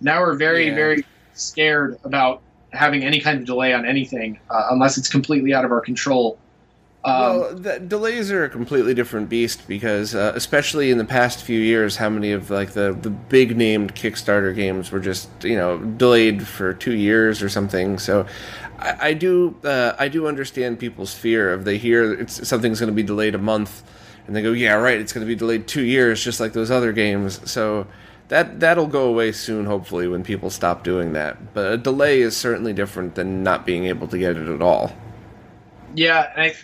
now 0.01 0.21
we're 0.21 0.37
very 0.37 0.69
Yeah. 0.69 0.75
very 0.75 1.05
scared 1.33 1.99
about 2.05 2.43
having 2.73 3.05
any 3.05 3.21
kind 3.21 3.39
of 3.39 3.47
delay 3.47 3.73
on 3.73 3.87
anything 3.87 4.39
uh, 4.51 4.67
unless 4.71 4.99
it's 4.99 5.09
completely 5.09 5.55
out 5.55 5.65
of 5.65 5.73
our 5.73 5.81
control. 5.81 6.39
Um, 7.07 7.13
well, 7.21 7.55
the, 7.55 7.81
delays 7.81 8.33
are 8.33 8.45
a 8.45 8.49
completely 8.49 8.95
different 8.95 9.29
beast 9.29 9.69
because, 9.69 10.15
uh, 10.15 10.33
especially 10.35 10.91
in 10.91 10.97
the 10.97 11.05
past 11.05 11.43
few 11.43 11.61
years, 11.61 11.97
how 11.97 12.09
many 12.09 12.33
of 12.33 12.49
like 12.51 12.71
the 12.71 12.97
the 12.99 13.11
big 13.11 13.57
named 13.59 13.95
Kickstarter 13.95 14.55
games 14.55 14.91
were 14.91 15.01
just 15.01 15.29
you 15.45 15.57
know 15.57 15.79
delayed 15.79 16.47
for 16.47 16.73
two 16.73 16.95
years 16.95 17.43
or 17.43 17.51
something. 17.51 17.99
So, 17.99 18.27
I, 18.79 19.09
I 19.09 19.15
do 19.15 19.57
uh, 19.65 19.95
I 19.99 20.09
do 20.09 20.27
understand 20.27 20.79
people's 20.79 21.15
fear 21.15 21.53
of 21.53 21.65
they 21.65 21.79
hear 21.79 22.13
it's 22.13 22.47
something's 22.47 22.81
going 22.81 22.93
to 22.93 22.95
be 22.95 23.03
delayed 23.03 23.35
a 23.35 23.39
month, 23.39 23.83
and 24.27 24.35
they 24.35 24.43
go, 24.43 24.53
yeah, 24.53 24.75
right, 24.75 25.01
it's 25.01 25.13
going 25.13 25.27
to 25.27 25.29
be 25.29 25.37
delayed 25.37 25.67
two 25.67 25.83
years, 25.83 26.23
just 26.23 26.41
like 26.41 26.53
those 26.53 26.71
other 26.71 26.93
games. 26.93 27.51
So. 27.51 27.87
That 28.29 28.59
that'll 28.59 28.87
go 28.87 29.07
away 29.07 29.33
soon, 29.33 29.67
hopefully, 29.67 30.09
when 30.09 30.25
people 30.25 30.49
stop 30.49 30.83
doing 30.83 31.13
that. 31.13 31.53
But 31.53 31.73
a 31.73 31.77
delay 31.77 32.23
is 32.23 32.35
certainly 32.35 32.73
different 32.73 33.17
than 33.17 33.43
not 33.43 33.67
being 33.67 33.85
able 33.85 34.09
to 34.09 34.17
get 34.17 34.39
it 34.39 34.49
at 34.49 34.63
all. 34.63 34.97
Yeah, 35.95 36.33
I, 36.35 36.55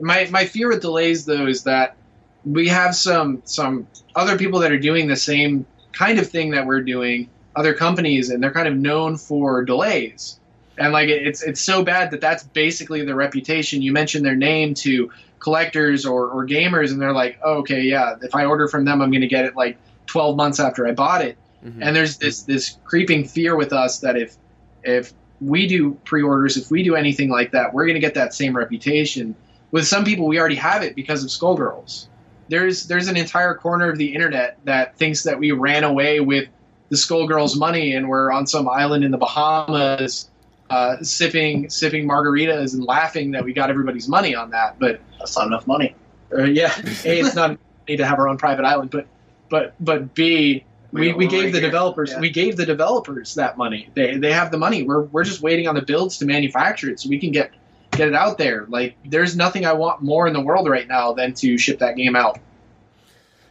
my 0.00 0.28
my 0.30 0.44
fear 0.44 0.68
with 0.68 0.82
delays 0.82 1.24
though 1.24 1.46
is 1.46 1.64
that 1.64 1.96
we 2.44 2.68
have 2.68 2.94
some 2.94 3.42
some 3.44 3.86
other 4.14 4.36
people 4.36 4.60
that 4.60 4.70
are 4.70 4.78
doing 4.78 5.08
the 5.08 5.16
same 5.16 5.66
kind 5.92 6.18
of 6.18 6.28
thing 6.28 6.50
that 6.50 6.66
we're 6.66 6.82
doing, 6.82 7.28
other 7.56 7.74
companies, 7.74 8.30
and 8.30 8.42
they're 8.42 8.52
kind 8.52 8.68
of 8.68 8.76
known 8.76 9.16
for 9.16 9.64
delays. 9.64 10.37
And 10.78 10.92
like 10.92 11.08
it's 11.08 11.42
it's 11.42 11.60
so 11.60 11.82
bad 11.82 12.10
that 12.10 12.20
that's 12.20 12.44
basically 12.44 13.04
their 13.04 13.14
reputation. 13.14 13.82
You 13.82 13.92
mention 13.92 14.22
their 14.22 14.36
name 14.36 14.74
to 14.74 15.10
collectors 15.38 16.04
or, 16.04 16.28
or 16.28 16.46
gamers, 16.46 16.90
and 16.90 17.00
they're 17.00 17.12
like, 17.12 17.38
oh, 17.44 17.58
okay, 17.58 17.82
yeah, 17.82 18.16
if 18.22 18.34
I 18.34 18.44
order 18.44 18.68
from 18.68 18.84
them, 18.84 19.00
I'm 19.00 19.10
going 19.10 19.22
to 19.22 19.28
get 19.28 19.44
it 19.44 19.56
like 19.56 19.78
12 20.06 20.36
months 20.36 20.60
after 20.60 20.86
I 20.86 20.92
bought 20.92 21.22
it. 21.22 21.36
Mm-hmm. 21.64 21.82
And 21.82 21.96
there's 21.96 22.18
this 22.18 22.42
this 22.42 22.78
creeping 22.84 23.26
fear 23.26 23.56
with 23.56 23.72
us 23.72 24.00
that 24.00 24.16
if 24.16 24.36
if 24.84 25.12
we 25.40 25.66
do 25.66 25.94
pre-orders, 26.04 26.56
if 26.56 26.70
we 26.70 26.82
do 26.82 26.96
anything 26.96 27.30
like 27.30 27.52
that, 27.52 27.72
we're 27.72 27.84
going 27.84 27.94
to 27.94 28.00
get 28.00 28.14
that 28.14 28.34
same 28.34 28.56
reputation. 28.56 29.34
With 29.70 29.86
some 29.86 30.04
people, 30.04 30.26
we 30.26 30.38
already 30.38 30.56
have 30.56 30.82
it 30.82 30.94
because 30.94 31.22
of 31.22 31.30
Skullgirls. 31.30 32.06
There's 32.48 32.86
there's 32.86 33.08
an 33.08 33.16
entire 33.16 33.54
corner 33.54 33.90
of 33.90 33.98
the 33.98 34.14
internet 34.14 34.58
that 34.64 34.96
thinks 34.96 35.24
that 35.24 35.38
we 35.38 35.52
ran 35.52 35.84
away 35.84 36.20
with 36.20 36.48
the 36.88 36.96
Skullgirls 36.96 37.58
money 37.58 37.92
and 37.94 38.08
we're 38.08 38.32
on 38.32 38.46
some 38.46 38.68
island 38.68 39.04
in 39.04 39.10
the 39.10 39.18
Bahamas 39.18 40.30
uh, 40.70 41.02
sipping 41.02 41.70
sipping 41.70 42.06
margaritas 42.06 42.74
and 42.74 42.84
laughing 42.84 43.30
that 43.32 43.44
we 43.44 43.52
got 43.52 43.70
everybody's 43.70 44.08
money 44.08 44.34
on 44.34 44.50
that. 44.50 44.78
But 44.78 45.00
that's 45.18 45.36
not 45.36 45.46
enough 45.46 45.66
money. 45.66 45.94
Uh, 46.32 46.44
yeah, 46.44 46.74
a 47.04 47.20
it's 47.20 47.34
not 47.34 47.58
need 47.88 47.96
to 47.96 48.06
have 48.06 48.18
our 48.18 48.28
own 48.28 48.38
private 48.38 48.64
island, 48.64 48.90
but 48.90 49.06
but 49.48 49.74
but 49.80 50.14
b 50.14 50.64
we, 50.92 51.12
we 51.12 51.26
gave 51.26 51.52
the 51.52 51.60
developers 51.60 52.12
yeah. 52.12 52.20
we 52.20 52.30
gave 52.30 52.56
the 52.56 52.66
developers 52.66 53.34
that 53.34 53.58
money. 53.58 53.90
They 53.94 54.16
they 54.16 54.32
have 54.32 54.50
the 54.50 54.58
money. 54.58 54.82
We're 54.82 55.02
we're 55.02 55.24
just 55.24 55.42
waiting 55.42 55.68
on 55.68 55.74
the 55.74 55.82
builds 55.82 56.18
to 56.18 56.26
manufacture 56.26 56.90
it 56.90 57.00
so 57.00 57.08
we 57.08 57.18
can 57.18 57.30
get 57.30 57.52
get 57.92 58.08
it 58.08 58.14
out 58.14 58.38
there. 58.38 58.66
Like 58.68 58.96
there's 59.04 59.36
nothing 59.36 59.66
I 59.66 59.74
want 59.74 60.02
more 60.02 60.26
in 60.26 60.32
the 60.32 60.40
world 60.40 60.68
right 60.68 60.86
now 60.86 61.12
than 61.12 61.34
to 61.34 61.58
ship 61.58 61.78
that 61.80 61.96
game 61.96 62.16
out. 62.16 62.38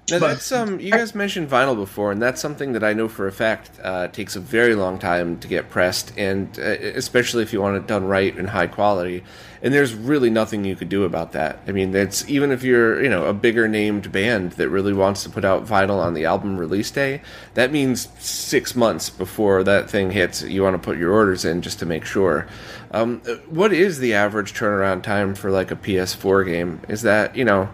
Now 0.10 0.20
but, 0.20 0.28
that's 0.28 0.52
um. 0.54 0.80
You 0.80 0.92
guys 0.92 1.14
mentioned 1.14 1.50
vinyl 1.50 1.76
before, 1.76 2.14
and 2.14 2.22
that's 2.22 2.40
something 2.40 2.72
that 2.74 2.84
I 2.84 2.94
know 2.94 3.10
for 3.10 3.28
a 3.28 3.32
fact 3.32 3.72
uh, 3.84 4.08
takes 4.08 4.38
a 4.38 4.40
very 4.40 4.74
long 4.74 5.00
time 5.00 5.38
to 5.40 5.50
get 5.50 5.70
pressed, 5.70 6.14
and 6.18 6.58
uh, 6.58 6.62
especially 6.62 7.44
if 7.44 7.52
you 7.52 7.60
want 7.60 7.76
it 7.76 7.88
done 7.88 8.06
right 8.06 8.34
and 8.38 8.50
high 8.50 8.68
quality. 8.68 9.26
And 9.62 9.74
there's 9.74 9.94
really 9.94 10.30
nothing 10.30 10.64
you 10.64 10.78
could 10.78 10.88
do 10.88 11.04
about 11.04 11.34
that. 11.34 11.60
I 11.68 11.74
mean, 11.74 11.94
it's 11.94 12.30
even 12.30 12.52
if 12.52 12.64
you're 12.64 13.04
you 13.04 13.10
know 13.10 13.26
a 13.26 13.34
bigger 13.34 13.68
named 13.68 14.10
band 14.14 14.54
that 14.54 14.70
really 14.70 14.94
wants 14.94 15.24
to 15.24 15.30
put 15.30 15.44
out 15.44 15.66
vinyl 15.66 16.00
on 16.00 16.14
the 16.14 16.24
album 16.24 16.58
release 16.58 16.90
day, 16.90 17.22
that 17.56 17.74
means 17.74 18.08
six 18.18 18.78
months 18.78 19.10
before 19.10 19.62
that 19.64 19.90
thing 19.90 20.12
hits. 20.12 20.42
You 20.42 20.64
want 20.64 20.82
to 20.82 20.86
put 20.86 20.98
your 20.98 21.12
orders 21.12 21.44
in 21.44 21.62
just 21.62 21.80
to 21.80 21.86
make 21.86 22.06
sure. 22.06 22.48
Um, 22.92 23.20
what 23.50 23.74
is 23.74 24.00
the 24.00 24.14
average 24.14 24.54
turnaround 24.54 25.04
time 25.04 25.36
for 25.36 25.52
like 25.52 25.70
a 25.70 25.76
PS4 25.76 26.46
game? 26.46 26.80
Is 26.88 27.02
that 27.02 27.36
you 27.36 27.44
know? 27.44 27.68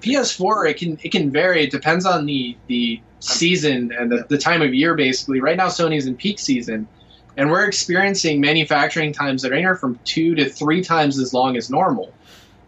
PS4 0.00 0.70
it 0.70 0.76
can 0.76 0.98
it 1.02 1.12
can 1.12 1.30
vary. 1.30 1.64
It 1.64 1.70
depends 1.70 2.06
on 2.06 2.26
the 2.26 2.56
the 2.66 3.00
season 3.20 3.92
and 3.96 4.10
the, 4.10 4.26
the 4.28 4.38
time 4.38 4.62
of 4.62 4.74
year. 4.74 4.94
Basically, 4.94 5.40
right 5.40 5.56
now 5.56 5.68
Sony's 5.68 6.06
in 6.06 6.16
peak 6.16 6.38
season, 6.38 6.88
and 7.36 7.50
we're 7.50 7.64
experiencing 7.64 8.40
manufacturing 8.40 9.12
times 9.12 9.42
that 9.42 9.52
are 9.52 9.54
anywhere 9.54 9.74
from 9.74 9.98
two 10.04 10.34
to 10.36 10.48
three 10.48 10.82
times 10.82 11.18
as 11.18 11.32
long 11.32 11.56
as 11.56 11.70
normal. 11.70 12.12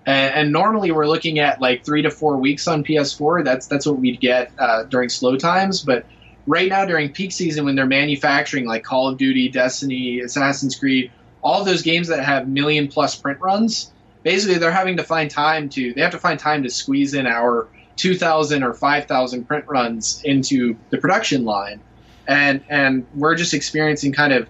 And, 0.05 0.35
and, 0.35 0.53
normally 0.53 0.91
we're 0.91 1.07
looking 1.07 1.39
at 1.39 1.61
like 1.61 1.85
three 1.85 2.03
to 2.03 2.11
four 2.11 2.37
weeks 2.37 2.67
on 2.67 2.83
PS4. 2.83 3.45
That's 3.45 3.67
that's 3.67 3.87
what 3.87 3.99
we'd 3.99 4.21
get 4.21 4.51
uh, 4.59 4.85
during 4.85 5.09
slow 5.09 5.37
times. 5.37 5.83
But 5.83 6.07
right 6.47 6.69
now 6.69 6.85
during 6.85 7.13
peak 7.13 7.33
season, 7.33 7.65
when 7.65 7.77
they're 7.77 7.87
manufacturing 7.87 8.67
like 8.67 8.83
Call 8.83 9.09
of 9.09 9.17
Duty, 9.17 9.49
Destiny, 9.49 10.21
Assassin's 10.21 10.77
Creed, 10.77 11.13
all 11.43 11.65
those 11.65 11.83
games 11.83 12.09
that 12.09 12.25
have 12.25 12.49
million 12.49 12.89
plus 12.89 13.15
print 13.15 13.41
runs, 13.41 13.92
basically 14.23 14.59
they're 14.59 14.71
having 14.71 14.97
to 14.97 15.05
find 15.05 15.31
time 15.31 15.69
to 15.71 15.93
they 15.95 16.01
have 16.01 16.13
to 16.13 16.19
find 16.19 16.39
time 16.39 16.63
to 16.63 16.71
squeeze 16.71 17.15
in 17.15 17.27
our 17.27 17.69
2000 17.97 18.63
or 18.63 18.75
5000 18.75 19.45
print 19.45 19.65
runs 19.67 20.23
into 20.25 20.77
the 20.91 20.99
production 20.99 21.45
line. 21.45 21.81
And 22.27 22.63
and 22.69 23.07
we're 23.15 23.35
just 23.35 23.55
experiencing 23.55 24.13
kind 24.13 24.33
of 24.33 24.49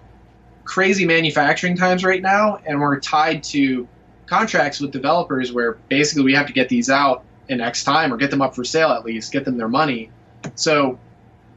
crazy 0.63 1.05
manufacturing 1.05 1.75
times 1.75 2.03
right 2.03 2.21
now 2.21 2.59
and 2.65 2.79
we're 2.79 2.99
tied 2.99 3.43
to 3.43 3.87
contracts 4.27 4.79
with 4.79 4.91
developers 4.91 5.51
where 5.51 5.73
basically 5.89 6.23
we 6.23 6.33
have 6.33 6.47
to 6.47 6.53
get 6.53 6.69
these 6.69 6.89
out 6.89 7.25
in 7.49 7.59
x 7.59 7.83
time 7.83 8.13
or 8.13 8.17
get 8.17 8.31
them 8.31 8.41
up 8.41 8.55
for 8.55 8.63
sale 8.63 8.89
at 8.89 9.03
least 9.03 9.31
get 9.31 9.45
them 9.45 9.57
their 9.57 9.67
money. 9.67 10.09
So 10.55 10.99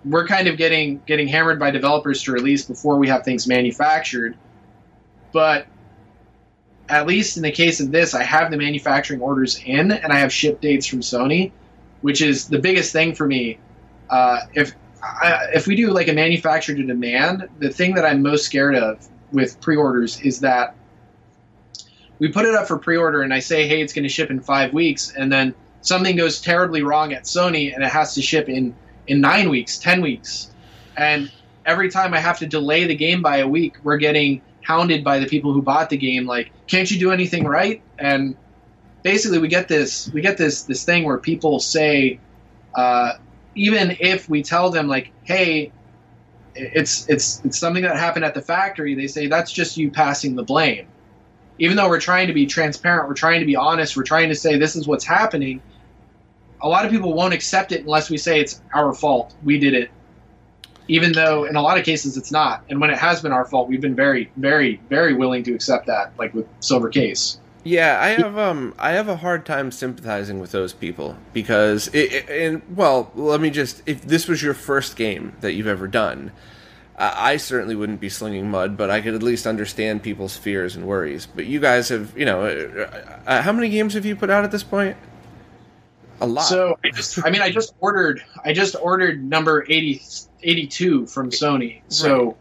we're 0.05 0.27
kind 0.27 0.49
of 0.49 0.57
getting 0.57 1.03
getting 1.07 1.29
hammered 1.29 1.59
by 1.59 1.71
developers 1.71 2.23
to 2.25 2.33
release 2.33 2.65
before 2.65 2.97
we 2.97 3.09
have 3.09 3.25
things 3.25 3.47
manufactured. 3.47 4.37
But 5.33 5.67
at 6.89 7.07
least 7.07 7.37
in 7.37 7.43
the 7.43 7.51
case 7.51 7.81
of 7.81 7.91
this, 7.91 8.15
I 8.15 8.23
have 8.23 8.51
the 8.51 8.57
manufacturing 8.57 9.21
orders 9.21 9.61
in 9.65 9.91
and 9.93 10.13
I 10.13 10.19
have 10.19 10.33
ship 10.33 10.61
dates 10.61 10.87
from 10.87 11.01
Sony, 11.01 11.53
which 12.01 12.23
is 12.23 12.49
the 12.49 12.59
biggest 12.59 12.93
thing 12.93 13.15
for 13.15 13.27
me. 13.27 13.59
Uh, 14.09 14.41
if 14.55 14.75
I, 15.03 15.49
if 15.55 15.67
we 15.67 15.77
do 15.77 15.91
like 15.91 16.09
a 16.09 16.13
manufacturer 16.13 16.75
to 16.75 16.83
demand, 16.83 17.49
the 17.59 17.71
thing 17.71 17.95
that 17.95 18.05
I'm 18.05 18.23
most 18.23 18.45
scared 18.45 18.75
of 18.75 19.07
with 19.33 19.61
pre-orders 19.61 20.21
is 20.21 20.41
that 20.41 20.75
we 22.19 22.29
put 22.29 22.47
it 22.47 22.55
up 22.55 22.67
for 22.67 22.79
pre-order 22.79 23.23
and 23.23 23.35
I 23.35 23.41
say, 23.41 23.67
hey, 23.67 23.83
it's 23.83 23.93
going 23.93 24.05
to 24.05 24.09
ship 24.09 24.31
in 24.31 24.41
five 24.41 24.73
weeks, 24.73 25.13
and 25.17 25.31
then 25.31 25.55
something 25.83 26.17
goes 26.17 26.41
terribly 26.41 26.83
wrong 26.83 27.13
at 27.13 27.25
Sony 27.25 27.75
and 27.75 27.85
it 27.85 27.91
has 27.91 28.15
to 28.15 28.23
ship 28.23 28.49
in 28.49 28.75
in 29.07 29.21
nine 29.21 29.49
weeks, 29.49 29.79
ten 29.79 30.01
weeks, 30.01 30.51
and 30.97 31.31
every 31.65 31.91
time 31.91 32.15
I 32.15 32.19
have 32.19 32.39
to 32.39 32.47
delay 32.47 32.87
the 32.87 32.95
game 32.95 33.23
by 33.23 33.39
a 33.39 33.49
week, 33.49 33.77
we're 33.83 33.99
getting 33.99 34.41
hounded 34.67 35.05
by 35.05 35.19
the 35.21 35.27
people 35.27 35.53
who 35.53 35.63
bought 35.63 35.91
the 35.91 35.97
game 35.97 36.27
like 36.27 36.51
can't 36.67 36.91
you 36.91 36.99
do 36.99 37.13
anything 37.13 37.45
right? 37.45 37.81
And 37.99 38.37
basically 39.03 39.39
we 39.39 39.47
get 39.47 39.69
this 39.69 40.11
we 40.13 40.21
get 40.21 40.37
this 40.37 40.63
this 40.65 40.85
thing 40.85 41.05
where 41.05 41.19
people 41.19 41.61
say 41.61 42.19
uh, 42.75 43.13
even 43.55 43.97
if 44.01 44.29
we 44.29 44.43
tell 44.43 44.71
them 44.71 44.89
like 44.89 45.13
hey 45.23 45.71
it's 46.57 47.09
it's 47.09 47.41
it's 47.45 47.59
something 47.59 47.85
that 47.85 47.97
happened 47.97 48.25
at 48.25 48.35
the 48.35 48.43
factory 48.43 48.95
they 48.95 49.07
say 49.07 49.29
that's 49.29 49.53
just 49.53 49.77
you 49.77 49.91
passing 49.91 50.35
the 50.35 50.43
blame. 50.43 50.87
Even 51.59 51.77
though 51.77 51.89
we're 51.89 52.01
trying 52.01 52.27
to 52.27 52.35
be 52.35 52.45
transparent 52.45 53.07
we're 53.07 53.15
trying 53.15 53.39
to 53.39 53.47
be 53.47 53.55
honest 53.55 53.97
we're 53.97 54.03
trying 54.03 54.29
to 54.29 54.35
say 54.35 54.59
this 54.59 54.75
is 54.75 54.89
what's 54.89 55.05
happening 55.05 55.63
a 56.63 56.69
lot 56.69 56.85
of 56.85 56.91
people 56.91 57.13
won't 57.13 57.35
accept 57.35 57.71
it 57.71 57.83
unless 57.83 58.11
we 58.11 58.17
say 58.17 58.41
it's 58.41 58.63
our 58.75 58.93
fault. 58.93 59.35
We 59.45 59.59
did 59.59 59.75
it 59.75 59.91
even 60.89 61.13
though 61.13 61.45
in 61.45 61.57
a 61.57 61.63
lot 61.63 61.79
of 61.79 61.85
cases 61.85 62.17
it's 62.17 62.33
not. 62.33 62.65
And 62.69 62.81
when 62.81 62.91
it 62.91 62.99
has 62.99 63.23
been 63.23 63.33
our 63.33 63.45
fault, 63.45 63.69
we've 63.69 63.81
been 63.81 63.95
very, 63.95 64.31
very, 64.37 64.81
very 64.89 65.15
willing 65.15 65.43
to 65.45 65.55
accept 65.55 65.87
that, 65.87 66.13
like 66.19 66.35
with 66.35 66.47
Silver 66.61 66.89
Case. 66.89 67.39
Yeah, 67.65 67.99
I 68.01 68.11
have 68.11 68.39
um 68.39 68.75
I 68.79 68.93
have 68.93 69.09
a 69.09 69.17
hard 69.17 69.45
time 69.45 69.73
sympathizing 69.73 70.39
with 70.39 70.53
those 70.53 70.73
people 70.73 71.17
because 71.33 71.89
it, 71.89 72.13
it, 72.13 72.29
and 72.29 72.63
well, 72.77 73.11
let 73.17 73.41
me 73.41 73.51
just 73.51 73.83
if 73.87 74.03
this 74.03 74.29
was 74.29 74.41
your 74.41 74.55
first 74.55 74.95
game 74.95 75.35
that 75.41 75.55
you've 75.55 75.67
ever 75.67 75.89
done, 75.89 76.31
I, 76.97 77.33
I 77.33 77.37
certainly 77.39 77.75
wouldn't 77.75 77.99
be 77.99 78.09
slinging 78.09 78.51
mud, 78.53 78.77
but 78.77 78.89
I 78.89 79.01
could 79.01 79.15
at 79.15 79.23
least 79.23 79.49
understand 79.49 80.05
people's 80.05 80.37
fears 80.37 80.77
and 80.77 80.87
worries. 80.87 81.27
But 81.27 81.47
you 81.47 81.59
guys 81.59 81.89
have, 81.89 82.17
you 82.17 82.25
know, 82.25 82.45
uh, 82.45 83.19
uh, 83.27 83.43
how 83.43 83.51
many 83.53 83.69
games 83.69 83.95
have 83.95 84.07
you 84.07 84.15
put 84.15 84.31
out 84.31 84.45
at 84.45 84.53
this 84.53 84.63
point? 84.63 84.97
A 86.21 86.27
lot. 86.27 86.43
So 86.43 86.79
I 86.85 86.91
just, 86.91 87.25
I 87.25 87.31
mean, 87.31 87.43
I 87.43 87.51
just 87.51 87.75
ordered, 87.81 88.23
I 88.45 88.53
just 88.53 88.75
ordered 88.81 89.23
number 89.23 89.65
80, 89.69 90.03
82 90.43 91.07
from 91.07 91.31
Sony. 91.31 91.83
So, 91.89 92.25
right. 92.25 92.37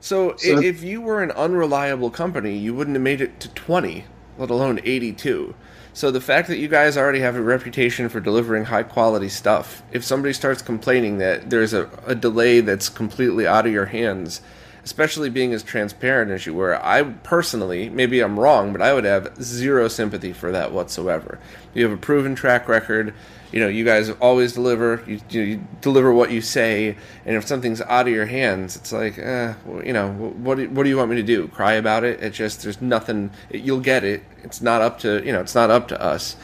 so, 0.00 0.36
so 0.36 0.58
if 0.60 0.82
you 0.82 1.00
were 1.00 1.22
an 1.22 1.30
unreliable 1.32 2.10
company, 2.10 2.56
you 2.56 2.74
wouldn't 2.74 2.94
have 2.94 3.02
made 3.02 3.20
it 3.20 3.40
to 3.40 3.48
20, 3.50 4.04
let 4.38 4.50
alone 4.50 4.80
82. 4.82 5.54
So 5.92 6.10
the 6.10 6.20
fact 6.20 6.48
that 6.48 6.58
you 6.58 6.68
guys 6.68 6.96
already 6.96 7.20
have 7.20 7.36
a 7.36 7.42
reputation 7.42 8.08
for 8.08 8.20
delivering 8.20 8.66
high 8.66 8.84
quality 8.84 9.28
stuff, 9.28 9.82
if 9.92 10.04
somebody 10.04 10.32
starts 10.32 10.62
complaining 10.62 11.18
that 11.18 11.50
there's 11.50 11.74
a, 11.74 11.90
a 12.06 12.14
delay 12.14 12.60
that's 12.60 12.88
completely 12.88 13.46
out 13.46 13.66
of 13.66 13.72
your 13.72 13.86
hands, 13.86 14.40
especially 14.84 15.30
being 15.30 15.52
as 15.52 15.62
transparent 15.62 16.30
as 16.30 16.46
you 16.46 16.54
were, 16.54 16.82
I 16.82 17.02
personally, 17.02 17.88
maybe 17.88 18.20
I'm 18.20 18.38
wrong, 18.38 18.72
but 18.72 18.80
I 18.80 18.94
would 18.94 19.04
have 19.04 19.36
zero 19.42 19.88
sympathy 19.88 20.32
for 20.32 20.52
that 20.52 20.72
whatsoever. 20.72 21.38
You 21.74 21.84
have 21.84 21.92
a 21.92 22.00
proven 22.00 22.34
track 22.34 22.68
record. 22.68 23.14
You 23.52 23.60
know, 23.60 23.68
you 23.68 23.84
guys 23.84 24.10
always 24.10 24.52
deliver. 24.52 25.02
You, 25.06 25.20
you 25.28 25.66
deliver 25.80 26.12
what 26.12 26.30
you 26.30 26.40
say, 26.40 26.96
and 27.26 27.36
if 27.36 27.46
something's 27.46 27.80
out 27.80 28.06
of 28.06 28.14
your 28.14 28.26
hands, 28.26 28.76
it's 28.76 28.92
like, 28.92 29.18
eh, 29.18 29.54
well, 29.64 29.84
you 29.84 29.92
know, 29.92 30.12
what 30.12 30.56
do, 30.56 30.68
what 30.70 30.84
do 30.84 30.88
you 30.88 30.96
want 30.96 31.10
me 31.10 31.16
to 31.16 31.22
do? 31.22 31.48
Cry 31.48 31.72
about 31.74 32.04
it? 32.04 32.22
It 32.22 32.32
just 32.32 32.62
there's 32.62 32.80
nothing. 32.80 33.30
You'll 33.52 33.80
get 33.80 34.04
it. 34.04 34.22
It's 34.44 34.60
not 34.60 34.82
up 34.82 35.00
to 35.00 35.24
you 35.24 35.32
know. 35.32 35.40
It's 35.40 35.54
not 35.54 35.70
up 35.70 35.88
to 35.88 36.00
us. 36.00 36.36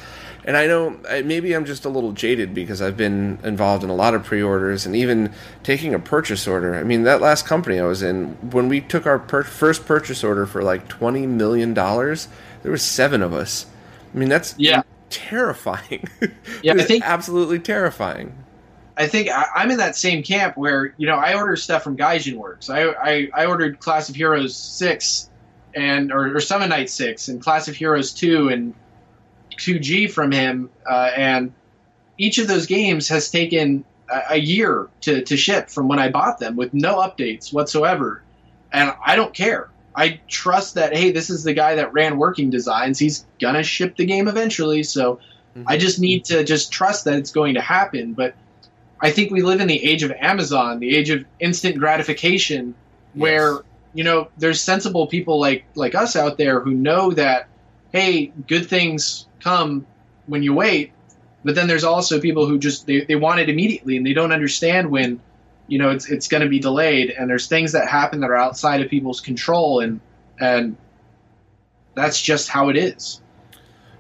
And 0.44 0.56
I 0.56 0.68
know 0.68 0.90
maybe 1.24 1.54
I'm 1.54 1.64
just 1.64 1.84
a 1.84 1.88
little 1.88 2.12
jaded 2.12 2.54
because 2.54 2.80
I've 2.80 2.96
been 2.96 3.40
involved 3.42 3.82
in 3.82 3.90
a 3.90 3.94
lot 3.94 4.14
of 4.14 4.22
pre-orders 4.22 4.86
and 4.86 4.94
even 4.94 5.32
taking 5.64 5.92
a 5.92 5.98
purchase 5.98 6.46
order. 6.46 6.76
I 6.76 6.84
mean, 6.84 7.02
that 7.02 7.20
last 7.20 7.46
company 7.46 7.80
I 7.80 7.84
was 7.84 8.00
in, 8.00 8.28
when 8.52 8.68
we 8.68 8.80
took 8.80 9.06
our 9.06 9.18
per- 9.18 9.42
first 9.42 9.86
purchase 9.86 10.22
order 10.22 10.46
for 10.46 10.62
like 10.62 10.88
twenty 10.88 11.26
million 11.26 11.74
dollars, 11.74 12.28
there 12.62 12.72
was 12.72 12.82
seven 12.82 13.22
of 13.22 13.32
us. 13.32 13.66
I 14.14 14.18
mean, 14.18 14.28
that's 14.28 14.54
yeah 14.58 14.82
terrifying. 15.10 16.08
Yeah, 16.62 16.74
I 16.74 16.82
think 16.84 17.04
absolutely 17.04 17.58
terrifying. 17.58 18.36
I 18.96 19.06
think 19.06 19.28
I, 19.28 19.62
am 19.62 19.70
in 19.70 19.76
that 19.76 19.94
same 19.94 20.22
camp 20.22 20.56
where 20.56 20.94
you 20.96 21.06
know 21.06 21.16
I 21.16 21.34
order 21.34 21.56
stuff 21.56 21.82
from 21.82 21.96
Gaijinworks. 21.96 22.70
I, 22.70 22.92
I, 22.92 23.42
I 23.42 23.46
ordered 23.46 23.78
Class 23.78 24.08
of 24.08 24.16
Heroes 24.16 24.56
six 24.56 25.28
and 25.74 26.10
or, 26.12 26.36
or 26.36 26.40
Summon 26.40 26.70
Night 26.70 26.88
six 26.88 27.28
and 27.28 27.40
Class 27.40 27.68
of 27.68 27.76
Heroes 27.76 28.12
two 28.12 28.48
and 28.48 28.74
2G 29.58 30.10
from 30.10 30.32
him, 30.32 30.70
uh, 30.88 31.10
and 31.16 31.52
each 32.18 32.38
of 32.38 32.48
those 32.48 32.66
games 32.66 33.08
has 33.08 33.30
taken 33.30 33.84
a, 34.10 34.22
a 34.30 34.36
year 34.36 34.88
to, 35.02 35.22
to 35.22 35.36
ship 35.36 35.70
from 35.70 35.88
when 35.88 35.98
I 35.98 36.10
bought 36.10 36.38
them 36.38 36.56
with 36.56 36.72
no 36.74 36.96
updates 36.96 37.52
whatsoever. 37.52 38.22
And 38.72 38.92
I 39.04 39.16
don't 39.16 39.32
care. 39.32 39.68
I 39.96 40.20
trust 40.28 40.74
that, 40.74 40.94
hey, 40.94 41.10
this 41.10 41.30
is 41.30 41.42
the 41.42 41.54
guy 41.54 41.76
that 41.76 41.92
ran 41.94 42.18
working 42.18 42.50
designs. 42.50 42.98
He's 42.98 43.24
to 43.40 43.62
ship 43.62 43.96
the 43.96 44.04
game 44.04 44.28
eventually. 44.28 44.82
So 44.82 45.20
Mhm. 45.56 45.64
I 45.66 45.78
just 45.78 45.98
need 45.98 46.26
to 46.26 46.44
just 46.44 46.70
trust 46.70 47.06
that 47.06 47.14
it's 47.14 47.30
going 47.30 47.54
to 47.54 47.60
happen. 47.62 48.12
But 48.12 48.34
I 49.00 49.10
think 49.10 49.30
we 49.30 49.42
live 49.42 49.60
in 49.60 49.68
the 49.68 49.82
age 49.82 50.02
of 50.02 50.12
Amazon, 50.12 50.80
the 50.80 50.94
age 50.94 51.10
of 51.10 51.24
instant 51.40 51.78
gratification, 51.78 52.74
where 53.14 53.52
Yes. 53.52 53.62
you 53.94 54.04
know 54.04 54.28
there's 54.38 54.60
sensible 54.60 55.06
people 55.06 55.40
like 55.40 55.64
like 55.74 55.94
us 55.94 56.16
out 56.16 56.36
there 56.36 56.60
who 56.60 56.72
know 56.72 57.12
that 57.12 57.48
hey, 57.92 58.30
good 58.46 58.68
things 58.68 59.26
come 59.40 59.86
when 60.26 60.42
you 60.42 60.52
wait. 60.52 60.92
But 61.44 61.54
then 61.54 61.68
there's 61.68 61.84
also 61.84 62.20
people 62.20 62.46
who 62.46 62.58
just 62.58 62.86
they, 62.86 63.02
they 63.02 63.14
want 63.16 63.40
it 63.40 63.48
immediately 63.48 63.96
and 63.96 64.04
they 64.04 64.12
don't 64.12 64.32
understand 64.32 64.90
when 64.90 65.20
you 65.68 65.78
know 65.78 65.90
it's 65.90 66.10
it's 66.10 66.28
going 66.28 66.42
to 66.42 66.48
be 66.48 66.58
delayed 66.58 67.10
and 67.10 67.28
there's 67.28 67.46
things 67.46 67.72
that 67.72 67.88
happen 67.88 68.20
that 68.20 68.30
are 68.30 68.36
outside 68.36 68.80
of 68.80 68.88
people's 68.88 69.20
control 69.20 69.80
and 69.80 70.00
and 70.40 70.76
that's 71.96 72.20
just 72.20 72.48
how 72.48 72.68
it 72.68 72.76
is. 72.76 73.20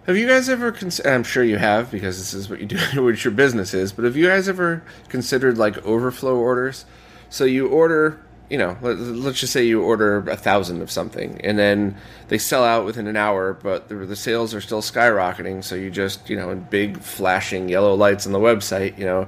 Have 0.06 0.16
you 0.16 0.28
guys 0.28 0.48
ever? 0.48 0.70
Cons- 0.70 1.04
I'm 1.04 1.24
sure 1.24 1.42
you 1.42 1.56
have 1.56 1.90
because 1.90 2.18
this 2.18 2.32
is 2.32 2.48
what 2.48 2.60
you 2.60 2.66
do, 2.66 2.76
what 3.02 3.24
your 3.24 3.32
business 3.32 3.74
is. 3.74 3.92
But 3.92 4.04
have 4.04 4.16
you 4.16 4.28
guys 4.28 4.48
ever 4.48 4.84
considered 5.08 5.58
like 5.58 5.84
overflow 5.84 6.36
orders? 6.36 6.84
So 7.28 7.44
you 7.44 7.66
order, 7.66 8.24
you 8.48 8.56
know, 8.56 8.76
let, 8.82 8.98
let's 8.98 9.40
just 9.40 9.52
say 9.52 9.64
you 9.64 9.82
order 9.82 10.18
a 10.28 10.36
thousand 10.36 10.80
of 10.80 10.92
something, 10.92 11.40
and 11.40 11.58
then 11.58 11.96
they 12.28 12.38
sell 12.38 12.62
out 12.62 12.84
within 12.84 13.08
an 13.08 13.16
hour, 13.16 13.54
but 13.54 13.88
the, 13.88 13.96
the 13.96 14.14
sales 14.14 14.54
are 14.54 14.60
still 14.60 14.80
skyrocketing. 14.80 15.64
So 15.64 15.74
you 15.74 15.90
just, 15.90 16.30
you 16.30 16.36
know, 16.36 16.50
in 16.50 16.60
big 16.60 17.00
flashing 17.00 17.68
yellow 17.68 17.94
lights 17.94 18.26
on 18.26 18.32
the 18.32 18.38
website, 18.38 18.96
you 18.96 19.06
know, 19.06 19.26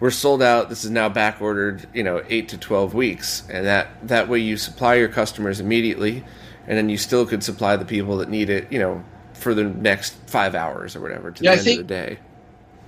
we're 0.00 0.10
sold 0.10 0.42
out. 0.42 0.68
This 0.68 0.84
is 0.84 0.90
now 0.90 1.08
back 1.08 1.40
ordered, 1.40 1.86
you 1.94 2.02
know, 2.02 2.22
eight 2.28 2.48
to 2.50 2.58
twelve 2.58 2.94
weeks, 2.94 3.42
and 3.50 3.66
that 3.66 3.88
that 4.08 4.28
way 4.28 4.38
you 4.38 4.56
supply 4.56 4.94
your 4.94 5.08
customers 5.08 5.60
immediately, 5.60 6.24
and 6.66 6.76
then 6.76 6.88
you 6.88 6.96
still 6.96 7.26
could 7.26 7.44
supply 7.44 7.76
the 7.76 7.84
people 7.84 8.16
that 8.18 8.28
need 8.28 8.50
it, 8.50 8.70
you 8.72 8.78
know, 8.78 9.04
for 9.34 9.54
the 9.54 9.64
next 9.64 10.14
five 10.26 10.54
hours 10.54 10.96
or 10.96 11.00
whatever 11.00 11.30
to 11.30 11.44
Yeah, 11.44 11.52
I 11.52 11.54
the 11.54 11.58
end 11.60 11.64
think- 11.66 11.80
of 11.82 11.88
the 11.88 11.94
day. 11.94 12.18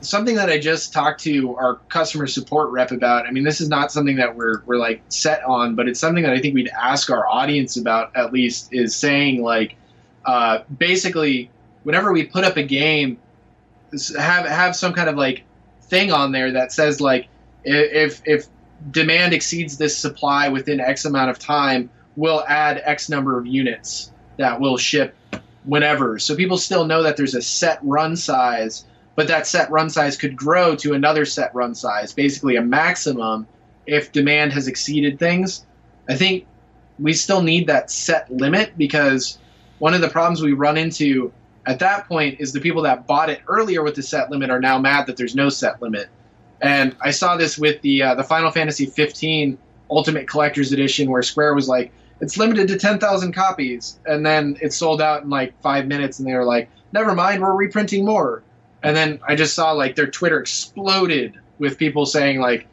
something 0.00 0.34
that 0.34 0.50
I 0.50 0.58
just 0.58 0.92
talked 0.92 1.20
to 1.22 1.54
our 1.56 1.76
customer 1.88 2.26
support 2.26 2.70
rep 2.70 2.90
about. 2.90 3.24
I 3.26 3.30
mean, 3.30 3.44
this 3.44 3.60
is 3.60 3.68
not 3.68 3.92
something 3.92 4.16
that 4.16 4.34
we're 4.34 4.62
we're 4.66 4.78
like 4.78 5.00
set 5.08 5.44
on, 5.44 5.74
but 5.76 5.88
it's 5.88 6.00
something 6.00 6.24
that 6.24 6.32
I 6.32 6.40
think 6.40 6.54
we'd 6.54 6.68
ask 6.70 7.08
our 7.10 7.26
audience 7.28 7.76
about 7.76 8.16
at 8.16 8.32
least 8.32 8.72
is 8.72 8.96
saying 8.96 9.42
like 9.42 9.76
uh, 10.24 10.60
basically 10.78 11.50
whenever 11.84 12.12
we 12.12 12.24
put 12.24 12.42
up 12.44 12.56
a 12.56 12.62
game, 12.62 13.18
have 14.18 14.46
have 14.46 14.74
some 14.74 14.92
kind 14.92 15.08
of 15.08 15.16
like 15.16 15.44
thing 15.92 16.10
on 16.10 16.32
there 16.32 16.50
that 16.52 16.72
says 16.72 17.00
like 17.00 17.28
if 17.64 18.22
if 18.24 18.46
demand 18.90 19.34
exceeds 19.34 19.76
this 19.76 19.96
supply 19.96 20.48
within 20.48 20.80
X 20.80 21.04
amount 21.04 21.30
of 21.30 21.38
time, 21.38 21.90
we'll 22.16 22.44
add 22.48 22.80
X 22.84 23.08
number 23.08 23.38
of 23.38 23.46
units 23.46 24.10
that 24.38 24.58
will 24.58 24.78
ship 24.78 25.14
whenever. 25.64 26.18
So 26.18 26.34
people 26.34 26.56
still 26.56 26.86
know 26.86 27.02
that 27.02 27.16
there's 27.16 27.34
a 27.34 27.42
set 27.42 27.78
run 27.82 28.16
size 28.16 28.86
but 29.14 29.28
that 29.28 29.46
set 29.46 29.70
run 29.70 29.90
size 29.90 30.16
could 30.16 30.36
grow 30.36 30.74
to 30.76 30.94
another 30.94 31.24
set 31.24 31.54
run 31.54 31.74
size, 31.74 32.12
basically 32.12 32.56
a 32.56 32.62
maximum 32.62 33.46
if 33.86 34.12
demand 34.12 34.52
has 34.52 34.68
exceeded 34.68 35.18
things. 35.18 35.66
I 36.08 36.14
think 36.14 36.46
we 36.98 37.12
still 37.12 37.42
need 37.42 37.66
that 37.66 37.90
set 37.90 38.30
limit 38.32 38.76
because 38.78 39.38
one 39.78 39.94
of 39.94 40.00
the 40.00 40.08
problems 40.08 40.40
we 40.40 40.52
run 40.52 40.76
into 40.78 41.32
at 41.66 41.78
that 41.78 42.08
point 42.08 42.40
is 42.40 42.52
the 42.52 42.60
people 42.60 42.82
that 42.82 43.06
bought 43.06 43.30
it 43.30 43.40
earlier 43.48 43.82
with 43.82 43.94
the 43.94 44.02
set 44.02 44.30
limit 44.30 44.50
are 44.50 44.60
now 44.60 44.78
mad 44.78 45.06
that 45.06 45.16
there's 45.16 45.34
no 45.34 45.48
set 45.48 45.80
limit. 45.80 46.08
And 46.60 46.96
I 47.00 47.10
saw 47.10 47.36
this 47.36 47.58
with 47.58 47.80
the 47.82 48.02
uh, 48.02 48.14
the 48.14 48.24
Final 48.24 48.50
Fantasy 48.50 48.86
15 48.86 49.58
Ultimate 49.90 50.28
Collector's 50.28 50.72
Edition, 50.72 51.10
where 51.10 51.22
Square 51.22 51.54
was 51.54 51.68
like, 51.68 51.92
it's 52.20 52.36
limited 52.36 52.68
to 52.68 52.78
10,000 52.78 53.32
copies, 53.32 53.98
and 54.06 54.24
then 54.24 54.56
it 54.62 54.72
sold 54.72 55.02
out 55.02 55.24
in 55.24 55.30
like 55.30 55.60
five 55.60 55.86
minutes, 55.86 56.18
and 56.18 56.28
they 56.28 56.34
were 56.34 56.44
like, 56.44 56.70
never 56.92 57.14
mind, 57.14 57.42
we're 57.42 57.54
reprinting 57.54 58.04
more. 58.04 58.42
And 58.82 58.96
then 58.96 59.20
I 59.26 59.34
just 59.34 59.54
saw 59.54 59.72
like 59.72 59.96
their 59.96 60.06
Twitter 60.06 60.40
exploded 60.40 61.34
with 61.58 61.78
people 61.78 62.06
saying 62.06 62.40
like, 62.40 62.66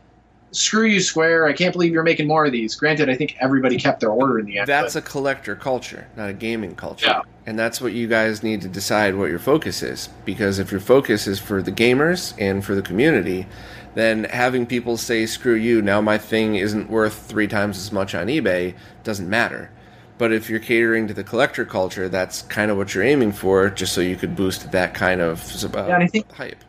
"Screw 0.52 0.86
you, 0.86 1.00
Square! 1.00 1.46
I 1.46 1.54
can't 1.54 1.74
believe 1.74 1.92
you're 1.94 2.04
making 2.04 2.28
more 2.28 2.46
of 2.46 2.52
these." 2.52 2.76
Granted, 2.76 3.10
I 3.10 3.16
think 3.16 3.36
everybody 3.40 3.78
kept 3.78 4.00
their 4.00 4.12
order 4.12 4.40
in 4.40 4.46
the 4.46 4.60
end. 4.60 4.68
That's 4.68 4.94
but- 4.96 5.04
a 5.04 5.08
collector 5.08 5.56
culture, 5.56 6.08
not 6.18 6.30
a 6.30 6.34
gaming 6.34 6.76
culture. 6.76 7.06
Yeah. 7.08 7.22
And 7.46 7.58
that's 7.58 7.82
what 7.82 7.94
you 7.94 8.08
guys 8.08 8.44
need 8.44 8.62
to 8.62 8.68
decide 8.68 9.16
what 9.16 9.30
your 9.30 9.40
focus 9.40 9.82
is. 9.82 10.10
Because 10.26 10.60
if 10.60 10.72
your 10.72 10.80
focus 10.82 11.26
is 11.28 11.40
for 11.40 11.62
the 11.62 11.72
gamers 11.72 12.34
and 12.38 12.64
for 12.64 12.76
the 12.76 12.82
community, 12.84 13.48
then 13.96 14.26
having 14.26 14.68
people 14.68 14.98
say, 14.98 15.26
screw 15.26 15.56
you, 15.56 15.82
now 15.82 16.00
my 16.00 16.18
thing 16.20 16.56
isn't 16.56 16.90
worth 16.92 17.26
three 17.28 17.48
times 17.48 17.78
as 17.80 17.92
much 17.92 18.14
on 18.14 18.28
eBay 18.28 18.76
doesn't 19.04 19.28
matter. 19.28 19.72
But 20.20 20.32
if 20.32 20.48
you're 20.50 20.60
catering 20.60 21.08
to 21.08 21.14
the 21.14 21.24
collector 21.24 21.66
culture, 21.66 22.08
that's 22.08 22.44
kind 22.44 22.70
of 22.70 22.78
what 22.78 22.94
you're 22.94 23.04
aiming 23.04 23.32
for, 23.32 23.70
just 23.70 23.94
so 23.94 24.02
you 24.02 24.16
could 24.16 24.36
boost 24.36 24.72
that 24.72 24.94
kind 24.94 25.20
of 25.22 25.42
uh, 25.64 25.86
Yeah, 25.88 25.96
and 25.96 26.04
I 26.04 26.08
think- 26.08 26.32
hype. 26.32 26.64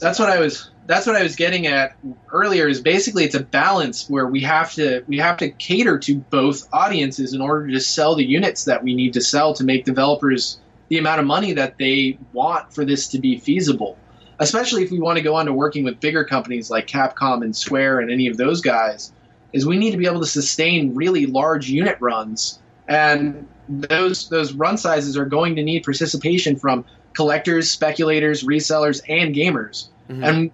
that's 0.00 0.18
what 0.18 0.28
I 0.30 0.40
was 0.40 0.70
that's 0.86 1.06
what 1.06 1.16
I 1.16 1.22
was 1.22 1.36
getting 1.36 1.66
at 1.66 1.96
earlier 2.32 2.68
is 2.68 2.80
basically 2.80 3.24
it's 3.24 3.34
a 3.34 3.42
balance 3.42 4.08
where 4.08 4.26
we 4.26 4.40
have 4.40 4.72
to 4.74 5.02
we 5.08 5.18
have 5.18 5.36
to 5.38 5.50
cater 5.50 5.98
to 6.00 6.16
both 6.16 6.68
audiences 6.72 7.32
in 7.32 7.40
order 7.40 7.68
to 7.68 7.80
sell 7.80 8.14
the 8.14 8.24
units 8.24 8.64
that 8.64 8.82
we 8.82 8.94
need 8.94 9.12
to 9.14 9.20
sell 9.20 9.54
to 9.54 9.64
make 9.64 9.84
developers 9.84 10.58
the 10.88 10.98
amount 10.98 11.20
of 11.20 11.26
money 11.26 11.52
that 11.52 11.78
they 11.78 12.18
want 12.32 12.72
for 12.72 12.84
this 12.84 13.08
to 13.08 13.18
be 13.18 13.38
feasible. 13.38 13.96
Especially 14.40 14.82
if 14.82 14.90
we 14.90 14.98
want 14.98 15.16
to 15.16 15.22
go 15.22 15.34
on 15.36 15.46
to 15.46 15.52
working 15.52 15.84
with 15.84 16.00
bigger 16.00 16.24
companies 16.24 16.70
like 16.70 16.86
Capcom 16.86 17.42
and 17.42 17.54
Square 17.54 18.00
and 18.00 18.10
any 18.10 18.26
of 18.26 18.36
those 18.36 18.60
guys, 18.60 19.12
is 19.52 19.64
we 19.64 19.78
need 19.78 19.92
to 19.92 19.96
be 19.96 20.06
able 20.06 20.20
to 20.20 20.26
sustain 20.26 20.94
really 20.94 21.26
large 21.26 21.70
unit 21.70 21.96
runs. 22.00 22.58
And 22.88 23.46
those 23.68 24.28
those 24.28 24.52
run 24.52 24.76
sizes 24.76 25.16
are 25.16 25.24
going 25.24 25.56
to 25.56 25.62
need 25.62 25.84
participation 25.84 26.56
from 26.56 26.84
collectors, 27.14 27.70
speculators, 27.70 28.42
resellers, 28.42 29.00
and 29.08 29.34
gamers. 29.34 29.88
Mhm. 30.10 30.28
And 30.28 30.50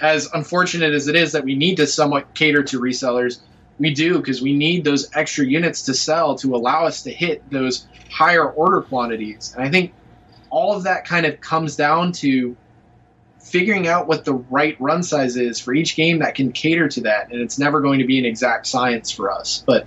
as 0.00 0.28
unfortunate 0.32 0.92
as 0.94 1.08
it 1.08 1.16
is 1.16 1.32
that 1.32 1.44
we 1.44 1.54
need 1.54 1.76
to 1.76 1.86
somewhat 1.86 2.34
cater 2.34 2.62
to 2.62 2.80
resellers, 2.80 3.40
we 3.78 3.94
do 3.94 4.18
because 4.18 4.42
we 4.42 4.54
need 4.54 4.84
those 4.84 5.08
extra 5.14 5.44
units 5.44 5.82
to 5.82 5.94
sell 5.94 6.36
to 6.36 6.54
allow 6.54 6.84
us 6.84 7.02
to 7.02 7.10
hit 7.10 7.48
those 7.50 7.86
higher 8.10 8.48
order 8.48 8.82
quantities. 8.82 9.54
And 9.56 9.66
I 9.66 9.70
think 9.70 9.92
all 10.50 10.76
of 10.76 10.84
that 10.84 11.04
kind 11.04 11.26
of 11.26 11.40
comes 11.40 11.76
down 11.76 12.12
to 12.12 12.56
figuring 13.40 13.86
out 13.86 14.08
what 14.08 14.24
the 14.24 14.34
right 14.34 14.76
run 14.80 15.02
size 15.02 15.36
is 15.36 15.60
for 15.60 15.72
each 15.72 15.96
game 15.96 16.18
that 16.18 16.34
can 16.34 16.52
cater 16.52 16.88
to 16.88 17.02
that. 17.02 17.30
And 17.30 17.40
it's 17.40 17.58
never 17.58 17.80
going 17.80 18.00
to 18.00 18.06
be 18.06 18.18
an 18.18 18.24
exact 18.24 18.66
science 18.66 19.10
for 19.10 19.30
us. 19.30 19.62
But 19.66 19.86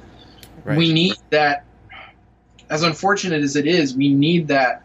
Right. 0.63 0.77
we 0.77 0.93
need 0.93 1.15
that 1.31 1.63
as 2.69 2.83
unfortunate 2.83 3.41
as 3.41 3.55
it 3.55 3.67
is, 3.67 3.95
we 3.95 4.09
need 4.13 4.47
that 4.47 4.83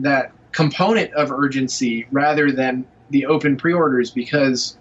that 0.00 0.32
component 0.52 1.12
of 1.14 1.30
urgency 1.30 2.06
rather 2.10 2.50
than 2.50 2.84
the 3.12 3.26
open 3.26 3.56
pre-orders 3.56 4.10
because 4.10 4.76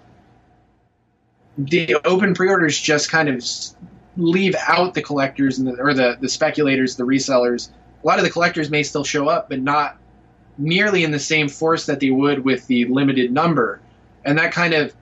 the 1.57 1.95
open 2.05 2.33
pre-orders 2.33 2.79
just 2.79 3.11
kind 3.11 3.29
of 3.29 3.43
leave 4.17 4.55
out 4.67 4.93
the 4.93 5.01
collectors 5.01 5.59
and 5.59 5.67
the, 5.67 5.81
or 5.81 5.93
the, 5.93 6.17
the 6.21 6.29
speculators, 6.29 6.95
the 6.95 7.03
resellers. 7.03 7.69
A 8.03 8.07
lot 8.07 8.17
of 8.17 8.25
the 8.25 8.31
collectors 8.31 8.69
may 8.69 8.83
still 8.83 9.03
show 9.03 9.27
up, 9.27 9.49
but 9.49 9.61
not 9.61 9.97
nearly 10.57 11.03
in 11.03 11.11
the 11.11 11.19
same 11.19 11.47
force 11.47 11.85
that 11.85 11.99
they 11.99 12.09
would 12.09 12.43
with 12.43 12.65
the 12.67 12.85
limited 12.85 13.31
number, 13.31 13.81
and 14.25 14.37
that 14.37 14.51
kind 14.51 14.73
of 14.73 14.95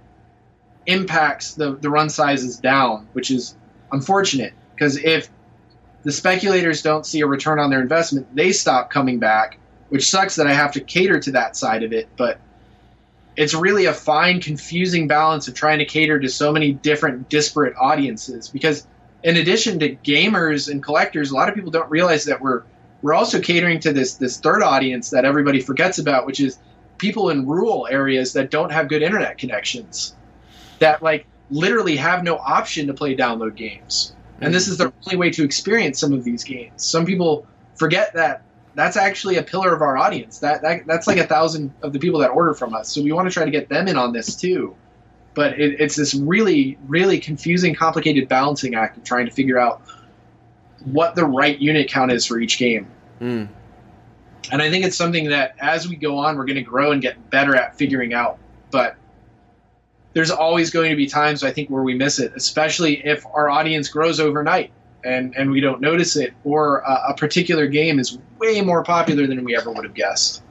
impacts 0.85 1.53
the, 1.53 1.75
the 1.75 1.89
run 1.89 2.09
sizes 2.09 2.57
down, 2.57 3.07
which 3.13 3.31
is 3.31 3.55
unfortunate 3.91 4.53
because 4.73 4.97
if 4.97 5.29
the 6.03 6.11
speculators 6.11 6.81
don't 6.81 7.05
see 7.05 7.21
a 7.21 7.27
return 7.27 7.59
on 7.59 7.69
their 7.69 7.81
investment, 7.81 8.33
they 8.35 8.51
stop 8.51 8.89
coming 8.89 9.19
back, 9.19 9.59
which 9.89 10.09
sucks 10.09 10.35
that 10.35 10.47
I 10.47 10.53
have 10.53 10.71
to 10.73 10.79
cater 10.79 11.19
to 11.19 11.31
that 11.31 11.57
side 11.57 11.83
of 11.83 11.91
it. 11.91 12.07
But 12.15 12.39
it's 13.39 13.53
really 13.53 13.85
a 13.85 13.93
fine, 13.93 14.41
confusing 14.41 15.07
balance 15.07 15.47
of 15.47 15.53
trying 15.53 15.79
to 15.79 15.85
cater 15.85 16.19
to 16.19 16.27
so 16.27 16.51
many 16.51 16.73
different, 16.73 17.29
disparate 17.29 17.73
audiences. 17.79 18.49
Because 18.49 18.85
in 19.23 19.37
addition 19.37 19.79
to 19.79 19.95
gamers 19.95 20.69
and 20.69 20.83
collectors, 20.83 21.31
a 21.31 21.35
lot 21.35 21.47
of 21.47 21.55
people 21.55 21.71
don't 21.71 21.89
realize 21.89 22.25
that 22.25 22.41
we're 22.41 22.63
we're 23.01 23.13
also 23.13 23.39
catering 23.39 23.79
to 23.79 23.93
this 23.93 24.15
this 24.15 24.41
third 24.41 24.61
audience 24.61 25.11
that 25.11 25.23
everybody 25.23 25.61
forgets 25.61 25.99
about, 25.99 26.25
which 26.25 26.41
is 26.41 26.59
people 26.97 27.29
in 27.29 27.47
rural 27.47 27.87
areas 27.89 28.33
that 28.33 28.51
don't 28.51 28.73
have 28.73 28.89
good 28.89 29.01
internet 29.01 29.37
connections, 29.37 30.17
that 30.79 31.01
like 31.01 31.25
literally 31.49 31.95
have 31.95 32.25
no 32.25 32.35
option 32.39 32.87
to 32.87 32.93
play 32.93 33.15
download 33.15 33.55
games. 33.55 34.13
And 34.41 34.53
this 34.53 34.65
mm-hmm. 34.65 34.71
is 34.73 34.77
the 34.79 34.93
only 35.05 35.17
way 35.17 35.29
to 35.31 35.45
experience 35.45 35.97
some 35.97 36.11
of 36.11 36.25
these 36.25 36.43
games. 36.43 36.83
Some 36.83 37.05
people 37.05 37.47
forget 37.75 38.13
that 38.15 38.41
that's 38.79 38.95
actually 38.95 39.35
a 39.35 39.43
pillar 39.43 39.73
of 39.73 39.81
our 39.81 39.97
audience. 39.97 40.39
That, 40.39 40.61
that 40.61 40.87
that's 40.87 41.05
like 41.05 41.17
a 41.17 41.27
thousand 41.27 41.73
of 41.81 41.91
the 41.91 41.99
people 41.99 42.21
that 42.21 42.29
order 42.29 42.53
from 42.53 42.73
us. 42.73 42.89
So 42.89 43.01
we 43.01 43.11
want 43.11 43.27
to 43.27 43.33
try 43.33 43.43
to 43.43 43.51
get 43.51 43.67
them 43.67 43.89
in 43.89 43.97
on 43.97 44.13
this 44.13 44.35
too. 44.35 44.75
But 45.33 45.59
it, 45.59 45.81
it's 45.81 45.97
this 45.97 46.15
really, 46.15 46.77
really 46.87 47.19
confusing, 47.19 47.75
complicated 47.75 48.29
balancing 48.29 48.75
act 48.75 48.97
of 48.97 49.03
trying 49.03 49.25
to 49.25 49.31
figure 49.31 49.59
out 49.59 49.81
what 50.85 51.15
the 51.15 51.25
right 51.25 51.59
unit 51.59 51.89
count 51.89 52.11
is 52.11 52.25
for 52.25 52.39
each 52.39 52.57
game. 52.57 52.87
Mm. 53.19 53.49
And 54.51 54.61
I 54.61 54.69
think 54.69 54.85
it's 54.85 54.95
something 54.95 55.29
that 55.29 55.55
as 55.59 55.87
we 55.87 55.97
go 55.97 56.17
on, 56.17 56.37
we're 56.37 56.45
going 56.45 56.55
to 56.55 56.61
grow 56.61 56.91
and 56.91 57.01
get 57.01 57.29
better 57.29 57.55
at 57.55 57.77
figuring 57.77 58.13
out. 58.13 58.39
But 58.71 58.95
there's 60.13 60.31
always 60.31 60.69
going 60.69 60.89
to 60.91 60.95
be 60.95 61.05
times 61.05 61.43
I 61.43 61.51
think 61.51 61.69
where 61.69 61.83
we 61.83 61.95
miss 61.95 62.17
it, 62.19 62.31
especially 62.33 63.05
if 63.05 63.25
our 63.25 63.49
audience 63.49 63.89
grows 63.89 64.21
overnight 64.21 64.71
and 65.03 65.35
and 65.35 65.51
we 65.51 65.61
don't 65.61 65.81
notice 65.81 66.15
it, 66.15 66.33
or 66.43 66.79
a, 66.79 67.09
a 67.09 67.13
particular 67.15 67.67
game 67.67 67.99
is 67.99 68.17
way 68.39 68.61
more 68.61 68.83
popular 68.83 69.27
than 69.27 69.43
we 69.43 69.55
ever 69.55 69.71
would 69.71 69.83
have 69.83 69.93
guessed. 69.93 70.43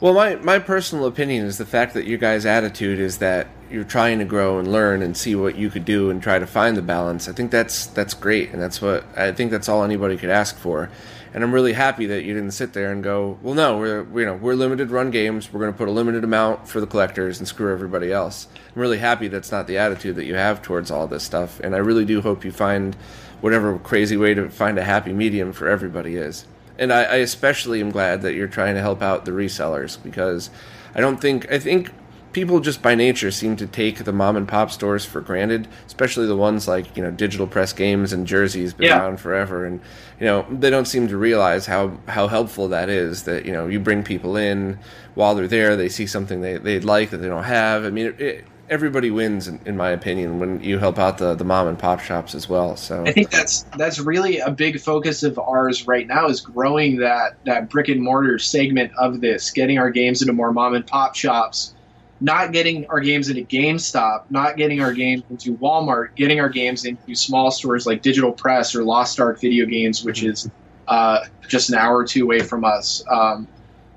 Well, 0.00 0.14
my, 0.14 0.36
my 0.36 0.60
personal 0.60 1.06
opinion 1.06 1.44
is 1.44 1.58
the 1.58 1.66
fact 1.66 1.94
that 1.94 2.06
your 2.06 2.18
guys' 2.18 2.46
attitude 2.46 3.00
is 3.00 3.18
that 3.18 3.48
you're 3.68 3.82
trying 3.82 4.20
to 4.20 4.24
grow 4.24 4.60
and 4.60 4.70
learn 4.70 5.02
and 5.02 5.16
see 5.16 5.34
what 5.34 5.56
you 5.56 5.70
could 5.70 5.84
do 5.84 6.08
and 6.08 6.22
try 6.22 6.38
to 6.38 6.46
find 6.46 6.76
the 6.76 6.82
balance. 6.82 7.28
I 7.28 7.32
think 7.32 7.50
that's 7.50 7.86
that's 7.86 8.14
great, 8.14 8.50
and 8.50 8.62
that's 8.62 8.80
what 8.80 9.04
I 9.16 9.32
think 9.32 9.50
that's 9.50 9.68
all 9.68 9.82
anybody 9.82 10.16
could 10.16 10.30
ask 10.30 10.56
for. 10.56 10.88
And 11.34 11.44
I'm 11.44 11.52
really 11.52 11.74
happy 11.74 12.06
that 12.06 12.24
you 12.24 12.32
didn't 12.32 12.52
sit 12.52 12.72
there 12.72 12.90
and 12.90 13.04
go, 13.04 13.38
well, 13.42 13.54
no, 13.54 13.76
we're 13.76 14.06
you 14.20 14.24
know 14.24 14.34
we're 14.34 14.54
limited 14.54 14.90
run 14.90 15.10
games. 15.10 15.52
We're 15.52 15.60
going 15.60 15.72
to 15.72 15.78
put 15.78 15.88
a 15.88 15.92
limited 15.92 16.22
amount 16.22 16.68
for 16.68 16.80
the 16.80 16.86
collectors 16.86 17.40
and 17.40 17.48
screw 17.48 17.72
everybody 17.72 18.12
else. 18.12 18.46
I'm 18.74 18.80
really 18.80 18.98
happy 18.98 19.26
that's 19.26 19.50
not 19.50 19.66
the 19.66 19.78
attitude 19.78 20.14
that 20.16 20.26
you 20.26 20.36
have 20.36 20.62
towards 20.62 20.92
all 20.92 21.08
this 21.08 21.24
stuff, 21.24 21.58
and 21.60 21.74
I 21.74 21.78
really 21.78 22.04
do 22.04 22.20
hope 22.20 22.44
you 22.44 22.52
find 22.52 22.96
whatever 23.40 23.78
crazy 23.78 24.16
way 24.16 24.34
to 24.34 24.48
find 24.50 24.78
a 24.78 24.84
happy 24.84 25.12
medium 25.12 25.52
for 25.52 25.68
everybody 25.68 26.16
is 26.16 26.46
and 26.78 26.92
I, 26.92 27.02
I, 27.02 27.16
especially 27.16 27.80
am 27.80 27.90
glad 27.90 28.22
that 28.22 28.34
you're 28.34 28.48
trying 28.48 28.76
to 28.76 28.80
help 28.80 29.02
out 29.02 29.24
the 29.24 29.32
resellers 29.32 30.00
because 30.02 30.48
I 30.94 31.00
don't 31.00 31.20
think 31.20 31.50
I 31.50 31.58
think 31.58 31.90
people 32.32 32.60
just 32.60 32.82
by 32.82 32.94
nature 32.94 33.30
seem 33.30 33.56
to 33.56 33.66
take 33.66 34.04
the 34.04 34.12
mom 34.12 34.36
and 34.36 34.46
pop 34.46 34.70
stores 34.70 35.04
for 35.04 35.20
granted, 35.20 35.66
especially 35.86 36.26
the 36.26 36.36
ones 36.36 36.68
like 36.68 36.96
you 36.96 37.02
know 37.02 37.10
Digital 37.10 37.46
Press 37.46 37.72
Games 37.72 38.12
and 38.12 38.26
Jersey's 38.26 38.72
been 38.72 38.88
yeah. 38.88 39.00
around 39.00 39.18
forever, 39.18 39.64
and 39.64 39.80
you 40.20 40.26
know 40.26 40.46
they 40.50 40.70
don't 40.70 40.86
seem 40.86 41.08
to 41.08 41.16
realize 41.16 41.66
how 41.66 41.98
how 42.06 42.28
helpful 42.28 42.68
that 42.68 42.88
is. 42.88 43.24
That 43.24 43.44
you 43.44 43.52
know 43.52 43.66
you 43.66 43.80
bring 43.80 44.04
people 44.04 44.36
in 44.36 44.78
while 45.14 45.34
they're 45.34 45.48
there, 45.48 45.76
they 45.76 45.88
see 45.88 46.06
something 46.06 46.40
they 46.40 46.58
they'd 46.58 46.84
like 46.84 47.10
that 47.10 47.18
they 47.18 47.28
don't 47.28 47.44
have. 47.44 47.84
I 47.84 47.90
mean. 47.90 48.06
It, 48.06 48.20
it, 48.20 48.44
everybody 48.70 49.10
wins 49.10 49.48
in, 49.48 49.60
in, 49.64 49.76
my 49.76 49.90
opinion 49.90 50.38
when 50.38 50.62
you 50.62 50.78
help 50.78 50.98
out 50.98 51.18
the, 51.18 51.34
the 51.34 51.44
mom 51.44 51.66
and 51.66 51.78
pop 51.78 52.00
shops 52.00 52.34
as 52.34 52.48
well 52.48 52.76
so. 52.76 53.04
I 53.06 53.12
think 53.12 53.30
that's 53.30 53.62
that's 53.76 53.98
really 53.98 54.38
a 54.38 54.50
big 54.50 54.80
focus 54.80 55.22
of 55.22 55.38
ours 55.38 55.86
right 55.86 56.06
now 56.06 56.28
is 56.28 56.40
growing 56.40 56.96
that 56.98 57.36
that 57.44 57.70
brick 57.70 57.88
and 57.88 58.02
mortar 58.02 58.38
segment 58.38 58.92
of 58.98 59.20
this 59.20 59.50
getting 59.50 59.78
our 59.78 59.90
games 59.90 60.22
into 60.22 60.32
more 60.32 60.52
mom 60.52 60.74
and 60.74 60.86
pop 60.86 61.14
shops 61.14 61.74
not 62.20 62.52
getting 62.52 62.86
our 62.86 63.00
games 63.00 63.28
into 63.28 63.42
gamestop 63.42 64.24
not 64.30 64.56
getting 64.56 64.80
our 64.80 64.92
games 64.92 65.22
into 65.30 65.56
walmart 65.56 66.14
getting 66.16 66.40
our 66.40 66.48
games 66.48 66.84
into 66.84 67.14
small 67.14 67.50
stores 67.50 67.86
like 67.86 68.02
digital 68.02 68.32
press 68.32 68.74
or 68.74 68.84
lost 68.84 69.20
ark 69.20 69.40
video 69.40 69.66
games 69.66 70.04
which 70.04 70.22
is 70.22 70.50
uh, 70.88 71.26
just 71.46 71.68
an 71.68 71.76
hour 71.76 71.98
or 71.98 72.04
two 72.04 72.24
away 72.24 72.40
from 72.40 72.64
us. 72.64 73.04
Um, 73.08 73.46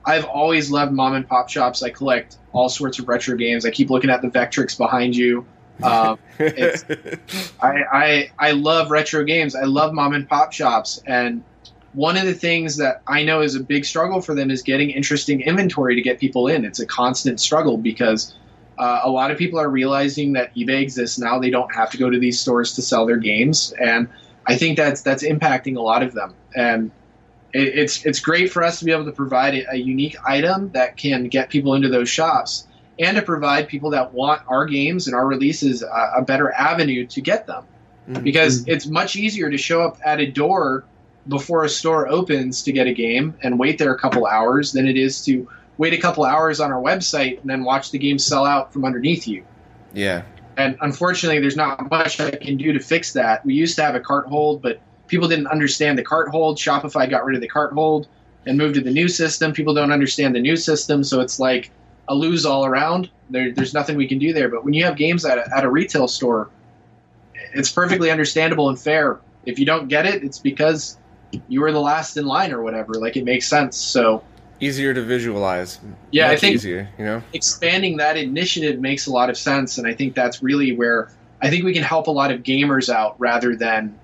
I've 0.06 0.26
always 0.26 0.72
loved 0.72 0.92
mom 0.92 1.14
and 1.14 1.28
pop 1.28 1.50
shops. 1.50 1.84
I 1.84 1.90
collect 1.90 2.38
all 2.52 2.70
sorts 2.70 3.00
of 3.00 3.08
retro 3.08 3.36
games. 3.36 3.66
I 3.66 3.72
keep 3.72 3.90
looking 3.90 4.10
at 4.10 4.22
the 4.22 4.30
Vectrex 4.30 4.78
behind 4.78 5.16
you. 5.16 5.46
Um, 5.84 6.20
I, 7.60 7.84
I 7.92 8.32
I 8.38 8.52
love 8.52 8.92
retro 8.92 9.24
games. 9.24 9.56
I 9.56 9.64
love 9.64 9.94
mom 9.94 10.14
and 10.14 10.28
pop 10.28 10.54
shops, 10.54 11.02
and 11.06 11.44
one 11.94 12.18
of 12.18 12.26
the 12.26 12.34
things 12.34 12.78
that 12.78 13.02
I 13.08 13.24
know 13.24 13.42
is 13.42 13.56
a 13.56 13.60
big 13.60 13.86
struggle 13.86 14.22
for 14.22 14.34
them 14.36 14.50
is 14.52 14.62
getting 14.62 14.92
interesting 14.92 15.42
inventory 15.42 15.96
to 15.96 16.02
get 16.02 16.20
people 16.20 16.48
in. 16.48 16.66
It's 16.66 16.80
a 16.80 16.86
constant 16.86 17.40
struggle 17.40 17.78
because 17.78 18.34
uh, 18.78 19.02
a 19.04 19.10
lot 19.10 19.32
of 19.32 19.38
people 19.38 19.60
are 19.60 19.70
realizing 19.70 20.34
that 20.34 20.56
eBay 20.56 20.82
exists 20.82 21.20
now. 21.20 21.40
They 21.40 21.50
don't 21.50 21.74
have 21.74 21.90
to 21.92 21.98
go 21.98 22.10
to 22.10 22.20
these 22.20 22.40
stores 22.40 22.74
to 22.76 22.82
sell 22.82 23.06
their 23.06 23.18
games, 23.18 23.74
and 23.82 24.08
I 24.46 24.58
think 24.58 24.78
that's 24.78 25.02
that's 25.02 25.24
impacting 25.24 25.78
a 25.78 25.82
lot 25.82 26.04
of 26.04 26.14
them. 26.14 26.34
And 26.56 26.92
it, 27.54 27.80
it's 27.80 28.06
it's 28.06 28.20
great 28.20 28.52
for 28.52 28.64
us 28.64 28.80
to 28.80 28.86
be 28.86 28.92
able 28.92 29.06
to 29.06 29.12
provide 29.12 29.56
a, 29.56 29.74
a 29.74 29.76
unique 29.76 30.16
item 30.26 30.72
that 30.72 30.98
can 30.98 31.28
get 31.28 31.50
people 31.50 31.74
into 31.74 31.90
those 31.90 32.10
shops 32.10 32.68
and 33.00 33.18
to 33.18 33.24
provide 33.24 33.68
people 33.68 33.92
that 33.92 34.14
want 34.14 34.42
our 34.48 34.66
games 34.66 35.08
and 35.08 35.16
our 35.16 35.26
releases 35.26 35.82
a, 35.82 36.12
a 36.18 36.22
better 36.22 36.52
avenue 36.52 37.06
to 37.08 37.22
get 37.22 37.48
them 37.48 37.64
mm-hmm. 38.08 38.24
because 38.24 38.68
it's 38.68 38.88
much 38.88 39.16
easier 39.16 39.50
to 39.50 39.58
show 39.58 39.82
up 39.82 39.98
at 40.06 40.20
a 40.20 40.26
door 40.26 40.86
before 41.28 41.64
a 41.64 41.70
store 41.70 42.08
opens 42.08 42.64
to 42.64 42.72
get 42.72 42.88
a 42.88 42.94
game 42.94 43.36
and 43.44 43.60
wait 43.60 43.78
there 43.78 43.94
a 43.94 44.00
couple 44.00 44.26
hours 44.26 44.72
than 44.72 44.88
it 44.88 44.98
is 44.98 45.24
to 45.26 45.48
wait 45.78 45.94
a 45.94 45.98
couple 45.98 46.24
hours 46.24 46.60
on 46.60 46.72
our 46.72 46.82
website 46.82 47.40
and 47.42 47.50
then 47.50 47.64
watch 47.64 47.92
the 47.92 47.98
game 47.98 48.20
sell 48.20 48.46
out 48.46 48.74
from 48.74 48.86
underneath 48.86 49.28
you. 49.28 49.44
Yeah. 49.94 50.24
And 50.58 50.78
unfortunately, 50.82 51.40
there's 51.40 51.56
not 51.56 51.90
much 51.90 52.20
I 52.20 52.32
can 52.32 52.58
do 52.58 52.74
to 52.74 52.80
fix 52.80 53.14
that. 53.14 53.46
We 53.46 53.54
used 53.54 53.76
to 53.78 53.84
have 53.84 53.96
a 53.96 54.00
cart 54.00 54.28
hold, 54.28 54.62
but 54.62 54.80
people 55.12 55.28
didn't 55.28 55.48
understand 55.48 56.00
the 56.00 56.04
cart 56.04 56.30
hold. 56.30 56.58
Shopify 56.58 57.08
got 57.08 57.26
rid 57.26 57.36
of 57.36 57.42
the 57.42 57.48
cart 57.48 57.74
hold 57.74 58.08
and 58.48 58.58
moved 58.58 58.76
to 58.76 58.82
the 58.82 58.90
new 58.90 59.08
system. 59.08 59.52
People 59.52 59.74
don't 59.74 59.92
understand 59.92 60.34
the 60.34 60.40
new 60.40 60.56
system, 60.56 61.04
so 61.04 61.20
it's 61.20 61.40
like 61.40 61.70
a 62.08 62.16
lose 62.16 62.46
all 62.46 62.66
around. 62.66 63.12
There, 63.30 63.52
there's 63.52 63.74
nothing 63.74 63.98
we 63.98 64.08
can 64.08 64.18
do 64.18 64.34
there. 64.34 64.50
But 64.50 64.64
when 64.64 64.74
you 64.74 64.84
have 64.86 64.96
games 64.96 65.26
at 65.26 65.38
a, 65.38 65.56
at 65.56 65.66
a 65.66 65.70
retail 65.70 66.08
store, 66.08 66.50
it's 67.54 67.70
perfectly 67.70 68.10
understandable 68.10 68.70
and 68.70 68.80
fair. 68.80 69.20
If 69.46 69.60
you 69.60 69.66
don't 69.66 69.90
get 69.90 70.06
it, 70.06 70.24
it's 70.24 70.40
because 70.40 70.98
you 71.50 71.62
were 71.62 71.72
the 71.72 71.82
last 71.82 72.16
in 72.16 72.26
line 72.26 72.54
or 72.54 72.64
whatever. 72.64 72.94
Like 72.94 73.18
it 73.18 73.26
makes 73.26 73.48
sense. 73.48 73.78
So 73.78 74.24
easier 74.62 74.94
to 74.94 75.02
visualize. 75.02 75.80
Yeah, 76.12 76.28
Much 76.28 76.38
I 76.38 76.40
think 76.40 76.56
easier. 76.56 76.90
You 76.98 77.06
know, 77.06 77.24
expanding 77.34 77.98
that 77.98 78.16
initiative 78.16 78.80
makes 78.80 79.08
a 79.08 79.12
lot 79.12 79.30
of 79.30 79.38
sense, 79.38 79.78
and 79.78 79.86
I 79.86 79.94
think 79.94 80.16
that's 80.16 80.42
really 80.42 80.72
where 80.72 81.12
I 81.42 81.50
think 81.50 81.66
we 81.66 81.74
can 81.74 81.84
help 81.84 82.08
a 82.08 82.12
lot 82.12 82.32
of 82.32 82.44
gamers 82.44 82.88
out 82.88 83.20
rather 83.20 83.58
than 83.58 84.00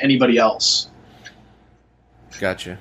anybody 0.00 0.38
else. 0.38 0.88
Gotcha. 2.38 2.78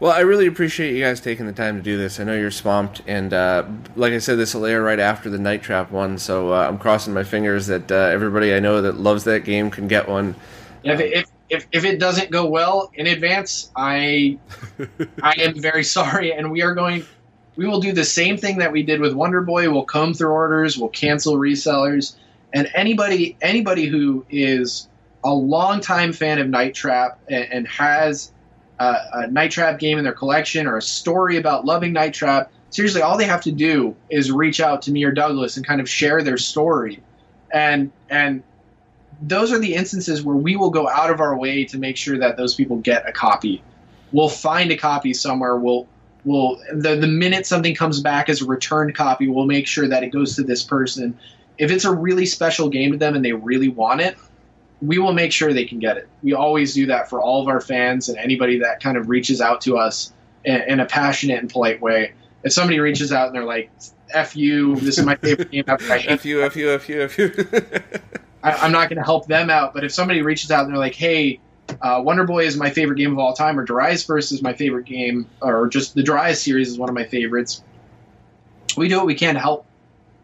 Well, 0.00 0.12
I 0.12 0.20
really 0.20 0.46
appreciate 0.46 0.94
you 0.94 1.04
guys 1.04 1.20
taking 1.20 1.44
the 1.44 1.52
time 1.52 1.76
to 1.76 1.82
do 1.82 1.98
this. 1.98 2.20
I 2.20 2.24
know 2.24 2.34
you're 2.34 2.50
swamped, 2.50 3.02
and 3.06 3.34
uh, 3.34 3.66
like 3.96 4.14
I 4.14 4.18
said, 4.18 4.38
this 4.38 4.54
will 4.54 4.64
air 4.64 4.82
right 4.82 4.98
after 4.98 5.28
the 5.28 5.38
Night 5.38 5.62
Trap 5.62 5.90
one, 5.90 6.16
so 6.16 6.54
uh, 6.54 6.66
I'm 6.66 6.78
crossing 6.78 7.12
my 7.12 7.22
fingers 7.22 7.66
that 7.66 7.92
uh, 7.92 7.94
everybody 7.94 8.54
I 8.54 8.60
know 8.60 8.80
that 8.80 8.96
loves 8.96 9.24
that 9.24 9.44
game 9.44 9.70
can 9.70 9.88
get 9.88 10.08
one. 10.08 10.34
If, 10.84 11.00
if, 11.00 11.30
if, 11.50 11.66
if 11.70 11.84
it 11.84 12.00
doesn't 12.00 12.30
go 12.30 12.46
well 12.46 12.90
in 12.94 13.08
advance, 13.08 13.70
I 13.76 14.38
I 15.22 15.34
am 15.36 15.60
very 15.60 15.84
sorry, 15.84 16.32
and 16.32 16.50
we 16.50 16.62
are 16.62 16.74
going. 16.74 17.04
We 17.56 17.66
will 17.66 17.80
do 17.80 17.92
the 17.92 18.04
same 18.04 18.38
thing 18.38 18.56
that 18.58 18.72
we 18.72 18.82
did 18.82 19.02
with 19.02 19.12
Wonder 19.12 19.42
Boy. 19.42 19.70
We'll 19.70 19.84
comb 19.84 20.14
through 20.14 20.30
orders. 20.30 20.78
We'll 20.78 20.88
cancel 20.88 21.34
resellers, 21.34 22.16
and 22.54 22.70
anybody 22.74 23.36
anybody 23.42 23.84
who 23.84 24.24
is 24.30 24.88
a 25.24 25.32
longtime 25.32 26.12
fan 26.12 26.38
of 26.38 26.48
Night 26.48 26.74
Trap 26.74 27.18
and, 27.28 27.52
and 27.52 27.68
has 27.68 28.32
a, 28.78 28.96
a 29.12 29.26
Night 29.28 29.50
Trap 29.50 29.78
game 29.78 29.98
in 29.98 30.04
their 30.04 30.12
collection 30.12 30.66
or 30.66 30.76
a 30.76 30.82
story 30.82 31.36
about 31.36 31.64
loving 31.64 31.92
Night 31.92 32.14
Trap, 32.14 32.50
seriously, 32.70 33.02
all 33.02 33.18
they 33.18 33.26
have 33.26 33.42
to 33.42 33.52
do 33.52 33.94
is 34.08 34.32
reach 34.32 34.60
out 34.60 34.82
to 34.82 34.92
me 34.92 35.04
or 35.04 35.12
Douglas 35.12 35.56
and 35.56 35.66
kind 35.66 35.80
of 35.80 35.88
share 35.88 36.22
their 36.22 36.38
story. 36.38 37.02
And 37.52 37.90
and 38.08 38.42
those 39.22 39.52
are 39.52 39.58
the 39.58 39.74
instances 39.74 40.22
where 40.22 40.36
we 40.36 40.56
will 40.56 40.70
go 40.70 40.88
out 40.88 41.10
of 41.10 41.20
our 41.20 41.36
way 41.36 41.64
to 41.66 41.78
make 41.78 41.96
sure 41.96 42.18
that 42.18 42.36
those 42.36 42.54
people 42.54 42.78
get 42.78 43.06
a 43.08 43.12
copy. 43.12 43.62
We'll 44.12 44.30
find 44.30 44.70
a 44.70 44.76
copy 44.76 45.12
somewhere. 45.12 45.56
We'll 45.56 45.86
we'll 46.24 46.60
the 46.72 46.96
the 46.96 47.06
minute 47.06 47.46
something 47.46 47.74
comes 47.74 48.00
back 48.00 48.28
as 48.28 48.40
a 48.40 48.46
returned 48.46 48.94
copy, 48.94 49.28
we'll 49.28 49.46
make 49.46 49.66
sure 49.66 49.88
that 49.88 50.02
it 50.02 50.10
goes 50.10 50.36
to 50.36 50.42
this 50.42 50.62
person. 50.62 51.18
If 51.58 51.70
it's 51.70 51.84
a 51.84 51.92
really 51.92 52.24
special 52.24 52.70
game 52.70 52.92
to 52.92 52.98
them 52.98 53.14
and 53.14 53.22
they 53.22 53.32
really 53.32 53.68
want 53.68 54.00
it, 54.00 54.16
we 54.82 54.98
will 54.98 55.12
make 55.12 55.32
sure 55.32 55.52
they 55.52 55.64
can 55.64 55.78
get 55.78 55.96
it. 55.96 56.08
We 56.22 56.32
always 56.32 56.74
do 56.74 56.86
that 56.86 57.08
for 57.10 57.20
all 57.20 57.42
of 57.42 57.48
our 57.48 57.60
fans 57.60 58.08
and 58.08 58.18
anybody 58.18 58.58
that 58.60 58.82
kind 58.82 58.96
of 58.96 59.08
reaches 59.08 59.40
out 59.40 59.60
to 59.62 59.76
us 59.76 60.12
in, 60.44 60.62
in 60.62 60.80
a 60.80 60.86
passionate 60.86 61.38
and 61.38 61.50
polite 61.50 61.80
way. 61.80 62.12
If 62.42 62.52
somebody 62.52 62.80
reaches 62.80 63.12
out 63.12 63.26
and 63.26 63.34
they're 63.34 63.44
like, 63.44 63.70
"F 64.12 64.34
you, 64.34 64.76
this 64.76 64.98
is 64.98 65.04
my 65.04 65.16
favorite 65.16 65.50
game 65.50 65.64
ever," 65.68 65.92
I 65.92 65.98
hate 65.98 66.10
F 66.10 66.24
you, 66.24 66.42
F 66.42 66.56
you, 66.56 66.70
F 66.70 66.88
you, 66.88 67.02
F 67.02 67.18
you. 67.18 67.30
I, 68.42 68.64
am 68.64 68.72
not 68.72 68.88
going 68.88 68.96
to 68.96 69.04
help 69.04 69.26
them 69.26 69.50
out. 69.50 69.74
But 69.74 69.84
if 69.84 69.92
somebody 69.92 70.22
reaches 70.22 70.50
out 70.50 70.64
and 70.64 70.72
they're 70.72 70.78
like, 70.78 70.94
"Hey, 70.94 71.40
uh, 71.82 72.00
Wonder 72.02 72.24
Boy 72.24 72.46
is 72.46 72.56
my 72.56 72.70
favorite 72.70 72.96
game 72.96 73.12
of 73.12 73.18
all 73.18 73.34
time," 73.34 73.60
or 73.60 73.64
Darius 73.64 74.04
Burst 74.04 74.32
is 74.32 74.40
my 74.40 74.54
favorite 74.54 74.86
game, 74.86 75.26
or 75.42 75.68
just 75.68 75.94
the 75.94 76.02
Darius 76.02 76.42
series 76.42 76.70
is 76.70 76.78
one 76.78 76.88
of 76.88 76.94
my 76.94 77.04
favorites, 77.04 77.62
we 78.76 78.88
do 78.88 78.96
what 78.96 79.06
we 79.06 79.14
can 79.14 79.34
to 79.34 79.40
help. 79.40 79.66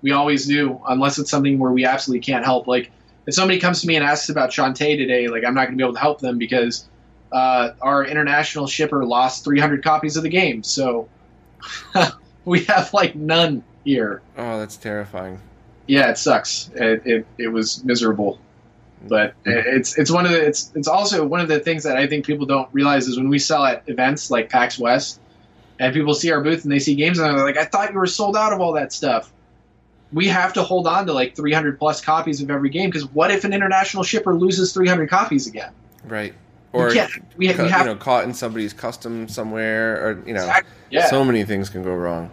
We 0.02 0.12
always 0.12 0.46
do, 0.46 0.80
unless 0.88 1.18
it's 1.18 1.30
something 1.30 1.58
where 1.58 1.72
we 1.72 1.84
absolutely 1.84 2.20
can't 2.20 2.44
help. 2.44 2.66
Like 2.66 2.90
if 3.26 3.34
somebody 3.34 3.58
comes 3.58 3.80
to 3.80 3.86
me 3.86 3.96
and 3.96 4.04
asks 4.04 4.28
about 4.28 4.50
Shantae 4.50 4.96
today, 4.96 5.28
like 5.28 5.44
I'm 5.44 5.54
not 5.54 5.66
going 5.66 5.72
to 5.72 5.76
be 5.76 5.84
able 5.84 5.94
to 5.94 6.00
help 6.00 6.20
them 6.20 6.38
because 6.38 6.86
uh, 7.32 7.70
our 7.82 8.04
international 8.04 8.66
shipper 8.66 9.04
lost 9.04 9.44
300 9.44 9.82
copies 9.82 10.16
of 10.16 10.22
the 10.22 10.28
game. 10.28 10.62
So 10.62 11.08
we 12.44 12.64
have 12.64 12.92
like 12.94 13.16
none 13.16 13.64
here. 13.84 14.22
Oh, 14.36 14.58
that's 14.58 14.76
terrifying. 14.76 15.40
Yeah, 15.86 16.10
it 16.10 16.18
sucks. 16.18 16.70
It, 16.74 17.02
it, 17.04 17.26
it 17.38 17.48
was 17.48 17.84
miserable, 17.84 18.40
but 19.08 19.34
it's 19.44 19.96
it's 19.96 20.10
one 20.10 20.24
of 20.24 20.32
the 20.32 20.44
it's 20.44 20.72
it's 20.74 20.88
also 20.88 21.24
one 21.24 21.40
of 21.40 21.46
the 21.46 21.60
things 21.60 21.84
that 21.84 21.96
I 21.96 22.08
think 22.08 22.26
people 22.26 22.44
don't 22.44 22.68
realize 22.72 23.06
is 23.06 23.16
when 23.16 23.28
we 23.28 23.38
sell 23.38 23.64
at 23.64 23.84
events 23.86 24.28
like 24.28 24.50
PAX 24.50 24.80
West, 24.80 25.20
and 25.78 25.94
people 25.94 26.12
see 26.14 26.32
our 26.32 26.42
booth 26.42 26.64
and 26.64 26.72
they 26.72 26.80
see 26.80 26.96
games 26.96 27.18
and 27.18 27.38
they're 27.38 27.44
like, 27.44 27.56
I 27.56 27.64
thought 27.64 27.92
you 27.92 27.98
were 27.98 28.06
sold 28.08 28.36
out 28.36 28.52
of 28.52 28.60
all 28.60 28.72
that 28.72 28.92
stuff 28.92 29.32
we 30.16 30.26
have 30.28 30.54
to 30.54 30.62
hold 30.62 30.86
on 30.86 31.04
to 31.06 31.12
like 31.12 31.36
300 31.36 31.78
plus 31.78 32.00
copies 32.00 32.40
of 32.40 32.50
every 32.50 32.70
game 32.70 32.88
because 32.88 33.04
what 33.12 33.30
if 33.30 33.44
an 33.44 33.52
international 33.52 34.02
shipper 34.02 34.34
loses 34.34 34.72
300 34.72 35.10
copies 35.10 35.46
again? 35.46 35.72
Right. 36.04 36.32
Or 36.72 36.88
we, 36.88 36.94
we, 36.94 37.52
cu- 37.54 37.62
we 37.62 37.68
have, 37.68 37.86
you 37.86 37.92
know, 37.92 37.96
caught 37.96 38.24
in 38.24 38.32
somebody's 38.34 38.72
custom 38.72 39.28
somewhere, 39.28 40.02
or 40.04 40.22
you 40.26 40.32
know, 40.34 40.40
Exactly. 40.40 40.72
Yeah. 40.90 41.06
so 41.10 41.22
many 41.24 41.44
things 41.44 41.68
can 41.68 41.82
go 41.82 41.94
wrong. 41.94 42.30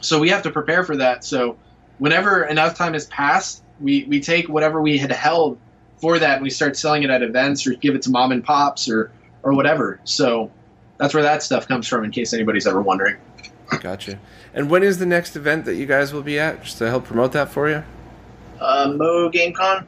so 0.00 0.18
we 0.18 0.28
have 0.30 0.42
to 0.42 0.50
prepare 0.50 0.82
for 0.84 0.96
that. 0.96 1.24
So 1.24 1.56
whenever 1.98 2.44
enough 2.44 2.74
time 2.76 2.92
has 2.94 3.06
passed, 3.06 3.62
we 3.80 4.04
we 4.04 4.20
take 4.20 4.48
whatever 4.48 4.82
we 4.82 4.98
had 4.98 5.12
held 5.12 5.58
for 5.98 6.18
that 6.18 6.34
and 6.34 6.42
we 6.42 6.50
start 6.50 6.76
selling 6.76 7.02
it 7.04 7.10
at 7.10 7.22
events 7.22 7.66
or 7.66 7.74
give 7.74 7.94
it 7.94 8.02
to 8.02 8.10
mom 8.10 8.32
and 8.32 8.42
pops 8.44 8.88
or 8.88 9.10
or 9.42 9.52
whatever. 9.54 10.00
So 10.04 10.50
that's 10.98 11.14
where 11.14 11.22
that 11.22 11.42
stuff 11.42 11.68
comes 11.68 11.86
from. 11.86 12.04
In 12.04 12.10
case 12.10 12.32
anybody's 12.32 12.66
ever 12.66 12.80
wondering. 12.82 13.16
Gotcha. 13.80 14.18
And 14.54 14.70
when 14.70 14.82
is 14.82 14.98
the 14.98 15.06
next 15.06 15.36
event 15.36 15.64
that 15.64 15.74
you 15.74 15.86
guys 15.86 16.12
will 16.12 16.22
be 16.22 16.38
at? 16.38 16.62
Just 16.64 16.78
to 16.78 16.88
help 16.88 17.04
promote 17.04 17.32
that 17.32 17.50
for 17.50 17.68
you. 17.68 17.82
Uh, 18.60 18.92
Mo 18.96 19.30
GameCon. 19.30 19.86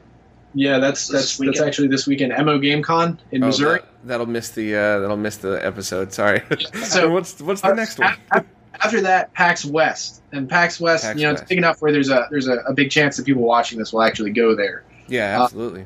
Yeah, 0.53 0.79
that's 0.79 1.07
This 1.07 1.21
that's 1.21 1.39
weekend? 1.39 1.55
that's 1.57 1.67
actually 1.67 1.87
this 1.89 2.07
weekend. 2.07 2.31
Mo 2.45 2.59
GameCon 2.59 3.17
in 3.31 3.43
Oh, 3.43 3.47
Missouri. 3.47 3.79
that, 4.05 4.19
will 4.19 4.25
miss 4.25 4.49
the 4.49 4.75
uh, 4.75 4.99
that'll 4.99 5.15
miss 5.17 5.37
the 5.37 5.63
episode. 5.65 6.11
Sorry. 6.13 6.41
So- 6.83 7.09
what's 7.11 7.39
what's 7.41 7.61
the 7.61 7.73
next 7.73 7.99
one? 7.99 8.15
A- 8.31 8.37
a- 8.39 8.45
After 8.83 9.01
that, 9.01 9.33
PAX 9.33 9.65
West, 9.65 10.21
and 10.31 10.49
PAX 10.49 10.79
West, 10.79 11.03
PAX 11.03 11.19
you 11.19 11.25
know, 11.25 11.31
West. 11.33 11.43
it's 11.43 11.49
big 11.49 11.57
enough 11.57 11.81
where 11.81 11.91
there's 11.91 12.09
a 12.09 12.27
there's 12.31 12.47
a, 12.47 12.55
a 12.67 12.73
big 12.73 12.89
chance 12.91 13.17
that 13.17 13.25
people 13.25 13.43
watching 13.43 13.77
this 13.79 13.91
will 13.93 14.01
actually 14.01 14.31
go 14.31 14.55
there. 14.55 14.83
Yeah, 15.07 15.39
Uh, 15.39 15.43
absolutely. 15.45 15.85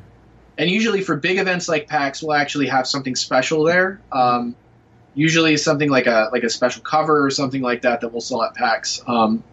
And 0.58 0.70
usually 0.70 1.02
for 1.02 1.16
big 1.18 1.40
events 1.40 1.68
like 1.68 1.88
PAX, 1.88 2.22
we'll 2.22 2.36
actually 2.38 2.68
have 2.68 2.86
something 2.88 3.16
special 3.16 3.64
there. 3.64 4.00
Um, 4.12 4.56
usually 5.16 5.58
something 5.58 5.90
like 5.90 6.08
a 6.08 6.30
like 6.32 6.44
a 6.44 6.50
special 6.50 6.82
cover 6.82 7.26
or 7.26 7.30
something 7.30 7.62
like 7.62 7.82
that 7.84 8.02
that 8.02 8.10
we'll 8.10 8.22
sell 8.22 8.44
at 8.44 8.56
PAX. 8.56 9.02
Um, 9.08 9.44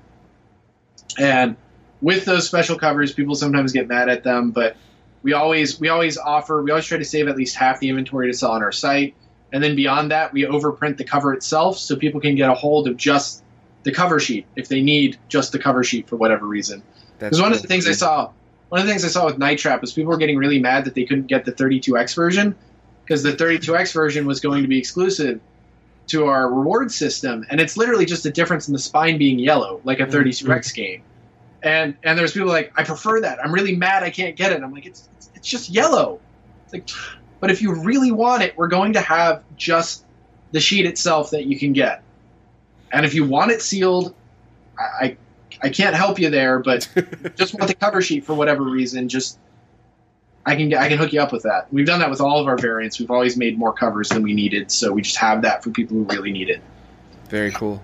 and 1.18 1.56
with 2.00 2.24
those 2.24 2.46
special 2.46 2.78
covers, 2.78 3.12
people 3.12 3.34
sometimes 3.34 3.72
get 3.72 3.88
mad 3.88 4.08
at 4.08 4.24
them, 4.24 4.50
but 4.50 4.76
we 5.22 5.32
always 5.32 5.78
we 5.78 5.88
always 5.88 6.16
offer 6.16 6.62
we 6.62 6.70
always 6.70 6.86
try 6.86 6.98
to 6.98 7.04
save 7.04 7.28
at 7.28 7.36
least 7.36 7.56
half 7.56 7.80
the 7.80 7.88
inventory 7.88 8.30
to 8.30 8.36
sell 8.36 8.52
on 8.52 8.62
our 8.62 8.72
site. 8.72 9.14
And 9.52 9.62
then 9.62 9.74
beyond 9.74 10.12
that, 10.12 10.32
we 10.32 10.42
overprint 10.44 10.96
the 10.96 11.04
cover 11.04 11.34
itself 11.34 11.76
so 11.76 11.96
people 11.96 12.20
can 12.20 12.36
get 12.36 12.48
a 12.48 12.54
hold 12.54 12.86
of 12.86 12.96
just 12.96 13.42
the 13.82 13.92
cover 13.92 14.20
sheet 14.20 14.46
if 14.56 14.68
they 14.68 14.80
need 14.80 15.18
just 15.28 15.52
the 15.52 15.58
cover 15.58 15.82
sheet 15.82 16.08
for 16.08 16.16
whatever 16.16 16.46
reason. 16.46 16.82
Because 17.18 17.40
one 17.40 17.52
of 17.52 17.60
the 17.60 17.66
things 17.66 17.86
I 17.88 17.92
saw, 17.92 18.30
one 18.68 18.80
of 18.80 18.86
the 18.86 18.92
things 18.92 19.04
I 19.04 19.08
saw 19.08 19.26
with 19.26 19.38
Night 19.38 19.58
Trap 19.58 19.80
was 19.80 19.92
people 19.92 20.10
were 20.10 20.18
getting 20.18 20.38
really 20.38 20.60
mad 20.60 20.84
that 20.84 20.94
they 20.94 21.04
couldn't 21.04 21.26
get 21.26 21.44
the 21.44 21.52
32x 21.52 22.14
version 22.14 22.54
because 23.10 23.24
the 23.24 23.32
32x 23.32 23.92
version 23.92 24.24
was 24.24 24.38
going 24.38 24.62
to 24.62 24.68
be 24.68 24.78
exclusive 24.78 25.40
to 26.06 26.26
our 26.26 26.48
reward 26.48 26.92
system, 26.92 27.44
and 27.50 27.60
it's 27.60 27.76
literally 27.76 28.06
just 28.06 28.24
a 28.24 28.30
difference 28.30 28.68
in 28.68 28.72
the 28.72 28.78
spine 28.78 29.18
being 29.18 29.36
yellow, 29.36 29.80
like 29.82 29.98
a 29.98 30.04
mm-hmm. 30.04 30.28
32x 30.28 30.72
game. 30.72 31.02
And 31.64 31.96
and 32.04 32.16
there's 32.16 32.32
people 32.32 32.48
like, 32.48 32.72
I 32.76 32.84
prefer 32.84 33.20
that. 33.22 33.44
I'm 33.44 33.52
really 33.52 33.74
mad 33.74 34.04
I 34.04 34.10
can't 34.10 34.36
get 34.36 34.52
it. 34.52 34.56
And 34.56 34.64
I'm 34.64 34.72
like, 34.72 34.86
it's 34.86 35.08
it's, 35.16 35.30
it's 35.34 35.48
just 35.48 35.70
yellow. 35.70 36.20
It's 36.64 36.72
like, 36.72 36.88
but 37.40 37.50
if 37.50 37.60
you 37.60 37.74
really 37.82 38.12
want 38.12 38.44
it, 38.44 38.56
we're 38.56 38.68
going 38.68 38.92
to 38.92 39.00
have 39.00 39.42
just 39.56 40.04
the 40.52 40.60
sheet 40.60 40.86
itself 40.86 41.30
that 41.30 41.46
you 41.46 41.58
can 41.58 41.72
get. 41.72 42.04
And 42.92 43.04
if 43.04 43.12
you 43.12 43.24
want 43.26 43.50
it 43.50 43.60
sealed, 43.60 44.14
I 44.78 45.04
I, 45.04 45.16
I 45.64 45.68
can't 45.70 45.96
help 45.96 46.20
you 46.20 46.30
there, 46.30 46.60
but 46.60 46.88
just 47.34 47.54
want 47.54 47.66
the 47.66 47.74
cover 47.74 48.02
sheet 48.02 48.24
for 48.24 48.34
whatever 48.34 48.62
reason, 48.62 49.08
just 49.08 49.36
I 50.46 50.56
can 50.56 50.72
I 50.74 50.88
can 50.88 50.98
hook 50.98 51.12
you 51.12 51.20
up 51.20 51.32
with 51.32 51.42
that. 51.42 51.72
We've 51.72 51.86
done 51.86 52.00
that 52.00 52.10
with 52.10 52.20
all 52.20 52.40
of 52.40 52.46
our 52.46 52.56
variants. 52.56 52.98
We've 52.98 53.10
always 53.10 53.36
made 53.36 53.58
more 53.58 53.72
covers 53.72 54.08
than 54.08 54.22
we 54.22 54.32
needed, 54.32 54.72
so 54.72 54.92
we 54.92 55.02
just 55.02 55.16
have 55.18 55.42
that 55.42 55.62
for 55.62 55.70
people 55.70 55.96
who 55.96 56.04
really 56.04 56.32
need 56.32 56.48
it. 56.48 56.62
Very 57.28 57.50
cool. 57.50 57.82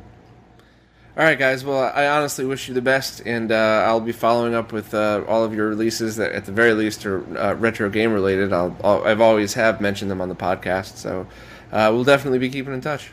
All 1.17 1.25
right, 1.25 1.39
guys. 1.39 1.65
Well, 1.65 1.91
I 1.95 2.09
honestly 2.09 2.45
wish 2.45 2.69
you 2.69 2.75
the 2.75 2.83
best, 2.83 3.23
and 3.25 3.51
uh, 3.51 3.85
I'll 3.87 4.01
be 4.01 4.13
following 4.13 4.55
up 4.55 4.71
with 4.71 4.93
uh, 4.93 5.25
all 5.27 5.45
of 5.45 5.55
your 5.55 5.69
releases 5.69 6.17
that, 6.17 6.33
at 6.33 6.45
the 6.45 6.53
very 6.53 6.75
least, 6.75 7.07
are 7.07 7.25
uh, 7.39 7.55
retro 7.55 7.89
game 7.89 8.13
related. 8.13 8.53
I'll, 8.53 8.77
I'll, 8.85 9.03
I've 9.03 9.23
always 9.23 9.55
have 9.55 9.81
mentioned 9.81 10.11
them 10.11 10.21
on 10.21 10.29
the 10.29 10.35
podcast, 10.35 10.97
so 10.97 11.27
uh, 11.73 11.91
we'll 11.91 12.05
definitely 12.05 12.39
be 12.39 12.51
keeping 12.51 12.75
in 12.75 12.83
touch. 12.83 13.13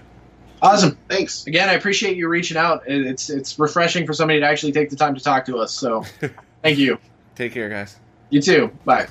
Awesome. 0.61 0.97
Thanks. 1.09 1.47
Again, 1.47 1.69
I 1.69 1.73
appreciate 1.73 2.17
you 2.17 2.27
reaching 2.27 2.57
out. 2.57 2.83
It's 2.87 3.29
it's 3.29 3.57
refreshing 3.59 4.05
for 4.05 4.13
somebody 4.13 4.39
to 4.39 4.45
actually 4.45 4.71
take 4.73 4.89
the 4.89 4.95
time 4.95 5.15
to 5.15 5.21
talk 5.21 5.45
to 5.45 5.57
us. 5.57 5.73
So, 5.73 6.05
thank 6.61 6.77
you. 6.77 6.99
Take 7.35 7.53
care, 7.53 7.69
guys. 7.69 7.97
You 8.29 8.41
too. 8.41 8.71
Bye. 8.83 9.07